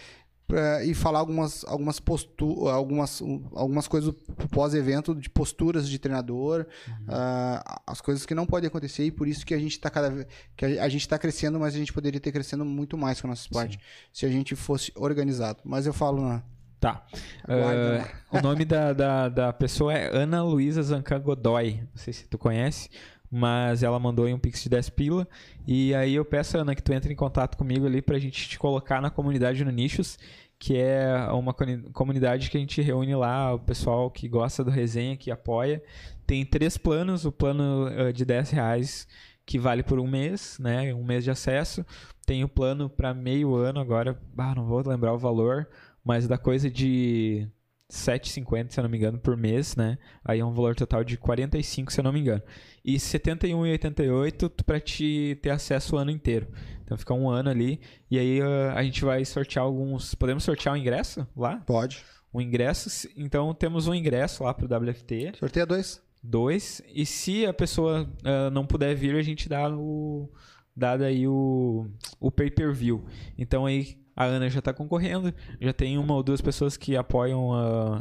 Pra- 0.47 0.83
e 0.85 0.93
falar 0.93 1.19
algumas 1.19 1.65
algumas 1.65 1.99
postu 1.99 2.67
algumas 2.69 3.21
algumas 3.53 3.87
coisas 3.87 4.13
pós-evento 4.49 5.13
de 5.13 5.29
posturas 5.29 5.87
de 5.89 5.99
treinador 5.99 6.65
ah, 7.07 7.81
as 7.85 7.99
coisas 8.01 8.25
que 8.25 8.33
não 8.33 8.45
podem 8.45 8.67
acontecer 8.67 9.03
e 9.05 9.11
por 9.11 9.27
isso 9.27 9.45
que 9.45 9.53
a 9.53 9.59
gente 9.59 9.73
está 9.73 9.89
cada 9.89 10.09
vez 10.09 10.25
que 10.55 10.65
a, 10.65 10.83
a 10.83 10.89
gente 10.89 11.01
está 11.01 11.17
crescendo 11.19 11.59
mas 11.59 11.75
a 11.75 11.77
gente 11.77 11.91
poderia 11.93 12.19
ter 12.19 12.31
crescendo 12.31 12.63
muito 12.65 12.97
mais 12.97 13.19
com 13.21 13.27
o 13.27 13.29
nosso 13.29 13.43
esporte 13.43 13.77
se 14.13 14.25
a 14.25 14.29
gente 14.29 14.55
fosse 14.55 14.91
organizado. 14.95 15.59
Mas 15.63 15.85
eu 15.85 15.93
falo 15.93 16.21
na 16.21 16.41
Tá. 16.79 17.03
Ah, 17.47 18.37
o 18.37 18.39
nome 18.39 18.63
da, 18.63 18.93
da, 18.93 19.29
da 19.29 19.51
pessoa 19.51 19.91
é 19.93 20.15
Ana 20.15 20.43
Luísa 20.43 20.83
Zancan 20.83 21.19
Godoy. 21.19 21.79
Não 21.81 21.87
sei 21.95 22.13
se 22.13 22.27
tu 22.27 22.37
conhece, 22.37 22.87
mas 23.31 23.83
ela 23.83 23.99
mandou 23.99 24.25
aí 24.25 24.33
um 24.33 24.39
pix 24.39 24.63
de 24.63 24.69
10 24.69 24.89
pila. 24.91 25.27
E 25.67 25.93
aí 25.93 26.15
eu 26.15 26.25
peço, 26.25 26.57
Ana, 26.57 26.75
que 26.75 26.81
tu 26.81 26.93
entre 26.93 27.11
em 27.11 27.15
contato 27.15 27.57
comigo 27.57 27.85
ali 27.85 28.01
pra 28.01 28.19
gente 28.19 28.47
te 28.47 28.57
colocar 28.57 29.01
na 29.01 29.09
comunidade 29.09 29.63
no 29.63 29.71
Nichos, 29.71 30.17
que 30.59 30.75
é 30.77 31.15
uma 31.31 31.53
comunidade 31.93 32.49
que 32.49 32.57
a 32.57 32.59
gente 32.59 32.81
reúne 32.81 33.15
lá, 33.15 33.53
o 33.53 33.59
pessoal 33.59 34.09
que 34.09 34.27
gosta 34.27 34.63
do 34.63 34.71
resenha, 34.71 35.17
que 35.17 35.29
apoia. 35.29 35.83
Tem 36.25 36.45
três 36.45 36.77
planos, 36.77 37.25
o 37.25 37.31
plano 37.31 37.87
eh, 37.89 38.11
de 38.11 38.25
10 38.25 38.51
reais 38.51 39.07
que 39.45 39.57
vale 39.57 39.81
por 39.81 39.97
um 39.97 40.05
mês, 40.05 40.57
né? 40.59 40.93
Um 40.93 41.05
mês 41.05 41.23
de 41.23 41.31
acesso. 41.31 41.85
Tem 42.25 42.43
o 42.43 42.49
plano 42.49 42.89
para 42.89 43.13
meio 43.13 43.55
ano 43.55 43.79
agora, 43.79 44.19
ah, 44.37 44.53
não 44.53 44.65
vou 44.65 44.85
lembrar 44.85 45.13
o 45.13 45.17
valor, 45.17 45.69
mas 46.03 46.27
da 46.27 46.37
coisa 46.37 46.69
de 46.69 47.47
7,50, 47.91 48.71
se 48.71 48.79
eu 48.79 48.83
não 48.83 48.89
me 48.89 48.97
engano, 48.97 49.17
por 49.17 49.37
mês, 49.37 49.75
né? 49.75 49.97
Aí 50.23 50.39
é 50.39 50.45
um 50.45 50.51
valor 50.51 50.75
total 50.75 51.03
de 51.03 51.17
45, 51.17 51.91
se 51.91 51.99
eu 51.99 52.03
não 52.03 52.11
me 52.11 52.19
engano. 52.19 52.41
E 52.83 52.95
71,88 52.97 54.63
para 54.63 54.79
te 54.79 55.37
ter 55.41 55.51
acesso 55.51 55.95
o 55.95 55.99
ano 55.99 56.11
inteiro. 56.11 56.47
Então 56.83 56.97
fica 56.97 57.13
um 57.13 57.29
ano 57.29 57.49
ali. 57.49 57.79
E 58.11 58.19
aí 58.19 58.41
ah, 58.41 58.73
a 58.75 58.83
gente 58.83 59.03
vai 59.05 59.23
sortear 59.23 59.63
alguns. 59.63 60.13
Podemos 60.15 60.43
sortear 60.43 60.75
um 60.75 60.77
ingresso 60.77 61.27
lá? 61.35 61.57
pode 61.65 62.03
Um 62.33 62.41
ingresso. 62.41 63.09
Então 63.15 63.53
temos 63.53 63.87
um 63.87 63.93
ingresso 63.93 64.43
lá 64.43 64.53
pro 64.53 64.67
WFT, 64.67 65.33
sorteia 65.37 65.65
dois 65.65 66.05
dois. 66.23 66.81
E 66.93 67.05
se 67.05 67.45
a 67.45 67.53
pessoa 67.53 68.09
ah, 68.23 68.49
não 68.49 68.65
puder 68.65 68.95
vir, 68.95 69.15
a 69.15 69.21
gente 69.21 69.47
dá 69.47 69.69
o. 69.69 70.29
Dá 70.75 70.95
daí 70.95 71.27
o, 71.27 71.87
o 72.19 72.29
pay-per-view. 72.31 73.03
Então 73.35 73.65
aí 73.65 73.97
a 74.17 74.25
Ana 74.25 74.49
já 74.49 74.61
tá 74.61 74.73
concorrendo. 74.73 75.33
Já 75.61 75.71
tem 75.71 75.97
uma 75.97 76.13
ou 76.15 76.21
duas 76.23 76.41
pessoas 76.41 76.75
que 76.75 76.97
apoiam 76.97 77.53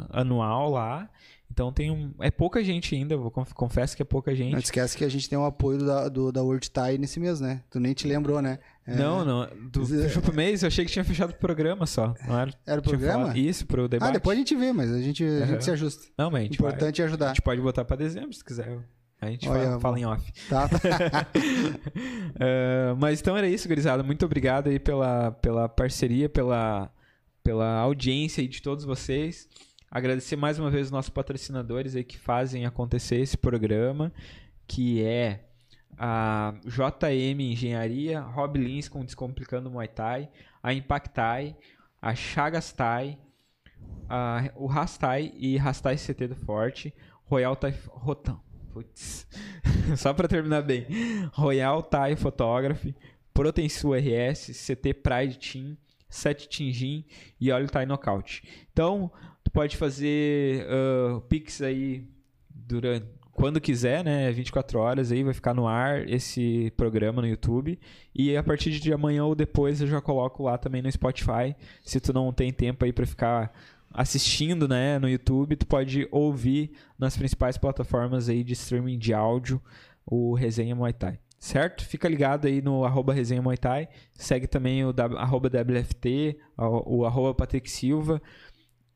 anual 0.09 0.71
lá. 0.71 1.09
Então 1.49 1.71
tem 1.71 1.89
um. 1.89 2.13
É 2.19 2.29
pouca 2.29 2.61
gente 2.61 2.93
ainda, 2.93 3.15
vou 3.15 3.31
conf- 3.31 3.53
confesso 3.53 3.95
que 3.95 4.01
é 4.01 4.05
pouca 4.05 4.35
gente. 4.35 4.51
não 4.51 4.59
esquece 4.59 4.97
que 4.97 5.05
a 5.05 5.09
gente 5.09 5.29
tem 5.29 5.37
o 5.39 5.45
apoio 5.45 5.79
da, 5.79 6.09
do, 6.09 6.29
da 6.31 6.43
World 6.43 6.69
Thai 6.69 6.97
nesse 6.97 7.21
mês 7.21 7.39
né 7.39 7.63
tu 7.71 7.79
nem 7.79 7.93
te 7.93 8.05
lembrou 8.05 8.41
né 8.41 8.59
É, 8.85 8.95
Não, 8.95 9.23
não. 9.23 9.47
Do, 9.71 9.85
fechou 9.85 10.21
pro 10.21 10.35
mês, 10.35 10.61
eu 10.61 10.67
achei 10.67 10.83
que 10.85 10.91
tinha 10.91 11.05
fechado 11.05 11.29
o 11.31 11.35
programa 11.35 11.85
só. 11.85 12.13
Não 12.27 12.37
era? 12.37 12.51
Era 12.65 12.79
o 12.81 12.83
programa? 12.83 13.35
Isso, 13.35 13.65
pro 13.65 13.87
debate. 13.87 14.09
ah 14.09 14.13
depois 14.13 14.37
a 14.37 14.39
gente 14.39 14.55
vê 14.57 14.73
mas 14.73 14.91
a 14.91 15.01
gente 15.01 15.23
a 15.23 15.45
gente 15.45 15.63
se 15.63 15.71
ajusta 15.71 16.03
Não, 16.17 16.29
mas 16.29 16.41
a 16.41 16.43
gente, 16.43 16.61
vai- 16.61 16.69
importante 16.71 17.01
é 17.01 17.05
a 17.05 17.07
ajudar 17.07 17.27
gente 17.29 17.41
pode 17.41 17.61
botar 17.61 17.85
pra 17.85 17.95
dezembro, 17.95 18.33
se 18.33 18.43
quiser. 18.43 18.77
A 19.19 19.31
gente 19.31 19.49
Olha, 19.49 19.63
fala, 19.63 19.79
fala 19.79 19.99
em 19.99 20.05
off. 20.05 20.31
tá 20.47 20.69
Eh, 22.39 22.93
mas 22.99 23.19
então 23.19 23.35
era 23.35 23.47
isso, 23.47 23.67
gurizada. 23.67 24.03
Muito 24.03 24.25
obrigado 24.25 24.67
aí 24.69 24.79
pela, 24.79 25.31
pela 25.31 25.67
parceria, 25.67 26.29
pela, 26.29 26.91
pela 27.43 27.77
audiência 27.79 28.41
aí 28.41 28.47
de 28.47 28.61
todos 28.61 28.85
vocês. 28.85 29.49
Agradecer 29.89 30.35
mais 30.35 30.59
uma 30.59 30.69
vez 30.69 30.87
os 30.87 30.91
nossos 30.91 31.09
patrocinadores 31.09 31.95
aí 31.95 32.03
que 32.03 32.17
fazem 32.17 32.65
acontecer 32.65 33.15
esse 33.17 33.37
programa, 33.37 34.11
que 34.67 35.01
é 35.03 35.45
a 35.97 36.53
JM 36.65 37.39
Engenharia, 37.41 38.19
Rob 38.19 38.59
Lins 38.59 38.87
com 38.87 39.03
Descomplicando 39.03 39.71
Muay 39.71 39.87
Thai, 39.87 40.29
a 40.61 40.73
Impactai, 40.73 41.55
a 42.01 42.13
Chagas 42.13 42.71
Thai, 42.71 43.17
a- 44.07 44.51
o 44.55 44.67
Rastai 44.67 45.31
e 45.37 45.57
Rastai 45.57 45.95
CT 45.97 46.27
do 46.27 46.35
Forte, 46.35 46.93
Royal 47.25 47.55
Thai... 47.55 47.73
Rotan. 47.87 48.39
Putz. 48.77 49.25
Só 49.97 50.13
pra 50.13 50.27
terminar 50.27 50.61
bem. 50.61 50.85
Royal 51.33 51.81
Thai 51.81 52.15
Photography, 52.15 52.95
Protensu 53.33 53.93
RS, 53.93 54.51
CT 54.51 54.93
Pride 54.93 55.39
Team, 55.39 55.77
7 56.07 56.47
Tingin 56.47 57.03
e 57.41 57.51
Óleo 57.51 57.67
Thai 57.67 57.87
Knockout. 57.87 58.43
Então, 58.71 59.11
tu 59.43 59.49
pode 59.49 59.75
fazer 59.77 60.67
ah, 60.69 61.19
Pix 61.27 61.61
aí 61.63 62.07
durante 62.53 63.07
quando 63.33 63.61
quiser, 63.61 64.03
né? 64.03 64.31
24 64.31 64.79
horas 64.79 65.11
aí 65.11 65.23
vai 65.23 65.33
ficar 65.33 65.53
no 65.53 65.67
ar 65.67 66.09
esse 66.09 66.71
programa 66.75 67.21
no 67.21 67.27
YouTube. 67.27 67.79
E 68.13 68.35
a 68.35 68.41
partir 68.41 68.71
de 68.71 68.91
amanhã 68.91 69.25
ou 69.25 69.35
depois 69.35 69.79
eu 69.79 69.87
já 69.87 70.01
coloco 70.01 70.43
lá 70.43 70.57
também 70.57 70.81
no 70.81 70.91
Spotify. 70.91 71.55
Se 71.83 71.99
tu 71.99 72.11
não 72.11 72.33
tem 72.33 72.51
tempo 72.51 72.83
aí 72.83 72.91
pra 72.91 73.05
ficar 73.05 73.53
assistindo, 73.91 74.67
né, 74.67 74.99
no 74.99 75.09
YouTube, 75.09 75.55
tu 75.55 75.65
pode 75.65 76.07
ouvir 76.11 76.71
nas 76.97 77.17
principais 77.17 77.57
plataformas 77.57 78.29
aí 78.29 78.43
de 78.43 78.53
streaming 78.53 78.97
de 78.97 79.13
áudio 79.13 79.61
o 80.05 80.33
Resenha 80.33 80.75
Muay 80.75 80.93
Thai. 80.93 81.19
Certo? 81.39 81.85
Fica 81.85 82.07
ligado 82.09 82.47
aí 82.47 82.61
no 82.61 82.83
arroba 82.83 83.13
Resenha 83.13 83.41
Muay 83.41 83.57
Thai. 83.57 83.87
Segue 84.13 84.47
também 84.47 84.83
o 84.83 84.93
arroba 85.17 85.49
WFT, 85.49 86.37
o 86.57 87.05
arroba 87.05 87.33
Patrick 87.35 87.69
Silva, 87.69 88.21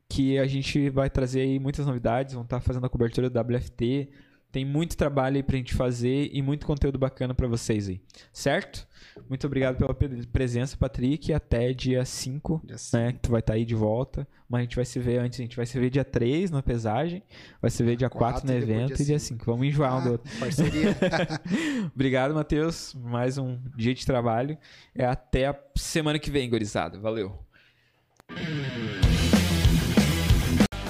que 0.10 0.40
a 0.40 0.48
gente 0.48 0.90
vai 0.90 1.10
trazer 1.10 1.42
aí 1.42 1.60
muitas 1.60 1.86
novidades. 1.86 2.34
Vão 2.34 2.44
estar 2.44 2.60
fazendo 2.60 2.86
a 2.86 2.90
cobertura 2.90 3.30
do 3.30 3.40
WFT. 3.40 4.10
Tem 4.52 4.65
muito 4.65 4.98
trabalho 4.98 5.38
aí 5.38 5.44
pra 5.44 5.56
gente 5.56 5.73
fazer 5.73 6.30
e 6.34 6.41
muito 6.41 6.65
conteúdo 6.65 6.99
bacana 6.99 7.34
pra 7.34 7.48
vocês 7.48 7.88
aí. 7.88 8.02
Certo? 8.34 8.86
Muito 9.30 9.48
obrigado 9.48 9.78
pela 9.78 9.94
pe- 9.94 10.26
presença, 10.28 10.76
Patrick. 10.78 11.32
Até 11.34 11.72
dia 11.73 12.03
5 12.03 12.61
né? 12.94 13.14
Que 13.14 13.19
tu 13.19 13.32
vai 13.32 13.40
estar 13.40 13.53
aí 13.53 13.64
de 13.65 13.76
volta. 13.76 14.28
Mas 14.49 14.60
a 14.60 14.61
gente 14.64 14.76
vai 14.76 14.84
se 14.86 14.99
ver 14.99 15.19
antes. 15.19 15.40
A 15.40 15.44
gente 15.44 15.56
vai 15.56 15.65
se 15.65 15.80
ver 15.80 15.90
dia 15.90 16.03
3 16.03 16.52
na 16.52 16.61
pesagem. 16.61 17.23
Vai 17.61 17.72
se 17.72 17.82
ver 17.84 17.95
dia 17.95 18.10
4 18.10 18.41
Quatro 18.41 18.48
no 18.48 18.60
depois 18.60 18.69
evento 18.78 18.95
dia 18.98 19.03
e 19.03 19.06
dia 19.06 19.19
cinco. 19.19 19.44
5. 19.45 19.52
Vamos 19.52 19.68
enjoar 19.68 19.98
um 19.98 20.02
do 20.03 20.07
Ah, 20.10 20.11
outro. 20.11 20.32
parceria 20.40 20.98
Obrigado, 21.95 22.34
Matheus. 22.34 22.94
Mais 22.95 23.38
um 23.38 23.57
dia 23.78 23.94
de 23.94 24.06
trabalho. 24.06 24.57
É 24.94 25.06
até 25.06 25.48
a 25.48 25.56
semana 25.78 26.19
que 26.19 26.30
vem, 26.30 26.49
gurizada. 26.49 26.99
Valeu. 26.99 27.40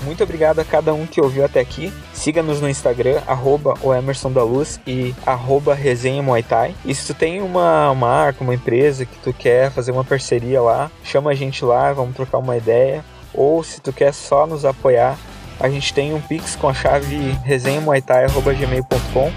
Muito 0.04 0.24
obrigado 0.24 0.60
a 0.60 0.66
cada 0.66 0.94
um 0.94 1.06
que 1.06 1.22
ouviu 1.22 1.46
até 1.46 1.60
aqui. 1.60 1.94
Siga-nos 2.14 2.62
no 2.62 2.70
Instagram, 2.70 3.22
arroba 3.28 3.74
o 3.82 3.94
Emerson 3.94 4.32
da 4.32 4.44
Luz 4.44 4.80
e 4.86 5.14
arroba 5.26 5.74
resenha 5.74 6.22
Muay 6.24 6.44
Thai. 6.44 6.76
E 6.86 6.94
se 6.94 7.08
tu 7.08 7.14
tem 7.14 7.42
uma 7.42 7.94
marca, 7.94 8.44
uma 8.44 8.54
empresa 8.54 9.06
que 9.06 9.18
tu 9.20 9.34
quer 9.34 9.72
fazer 9.72 9.92
uma 9.92 10.04
parceria 10.04 10.62
lá, 10.62 10.92
chama 11.04 11.32
a 11.32 11.36
gente 11.36 11.64
lá, 11.64 11.94
vamos 11.94 12.16
trocar 12.16 12.40
uma 12.40 12.58
ideia. 12.58 13.04
Ou 13.34 13.64
se 13.64 13.80
tu 13.80 13.94
quer 13.94 14.14
só 14.14 14.46
nos 14.46 14.66
apoiar, 14.66 15.18
a 15.60 15.70
gente 15.70 15.94
tem 15.94 16.14
um 16.14 16.22
Pix 16.22 16.56
com 16.56 16.68
a 16.68 16.74
chave 16.74 17.38
resenhamuaitai.gmail.com 17.44 19.32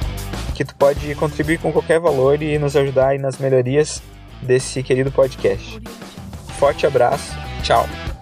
que 0.54 0.64
tu 0.64 0.74
pode 0.76 1.14
contribuir 1.16 1.58
com 1.58 1.72
qualquer 1.72 1.98
valor 1.98 2.40
e 2.40 2.58
nos 2.58 2.76
ajudar 2.76 3.18
nas 3.18 3.38
melhorias 3.38 4.02
desse 4.40 4.82
querido 4.82 5.10
podcast. 5.10 5.80
Forte 6.58 6.86
abraço 6.86 7.44
Tchau. 7.64 8.13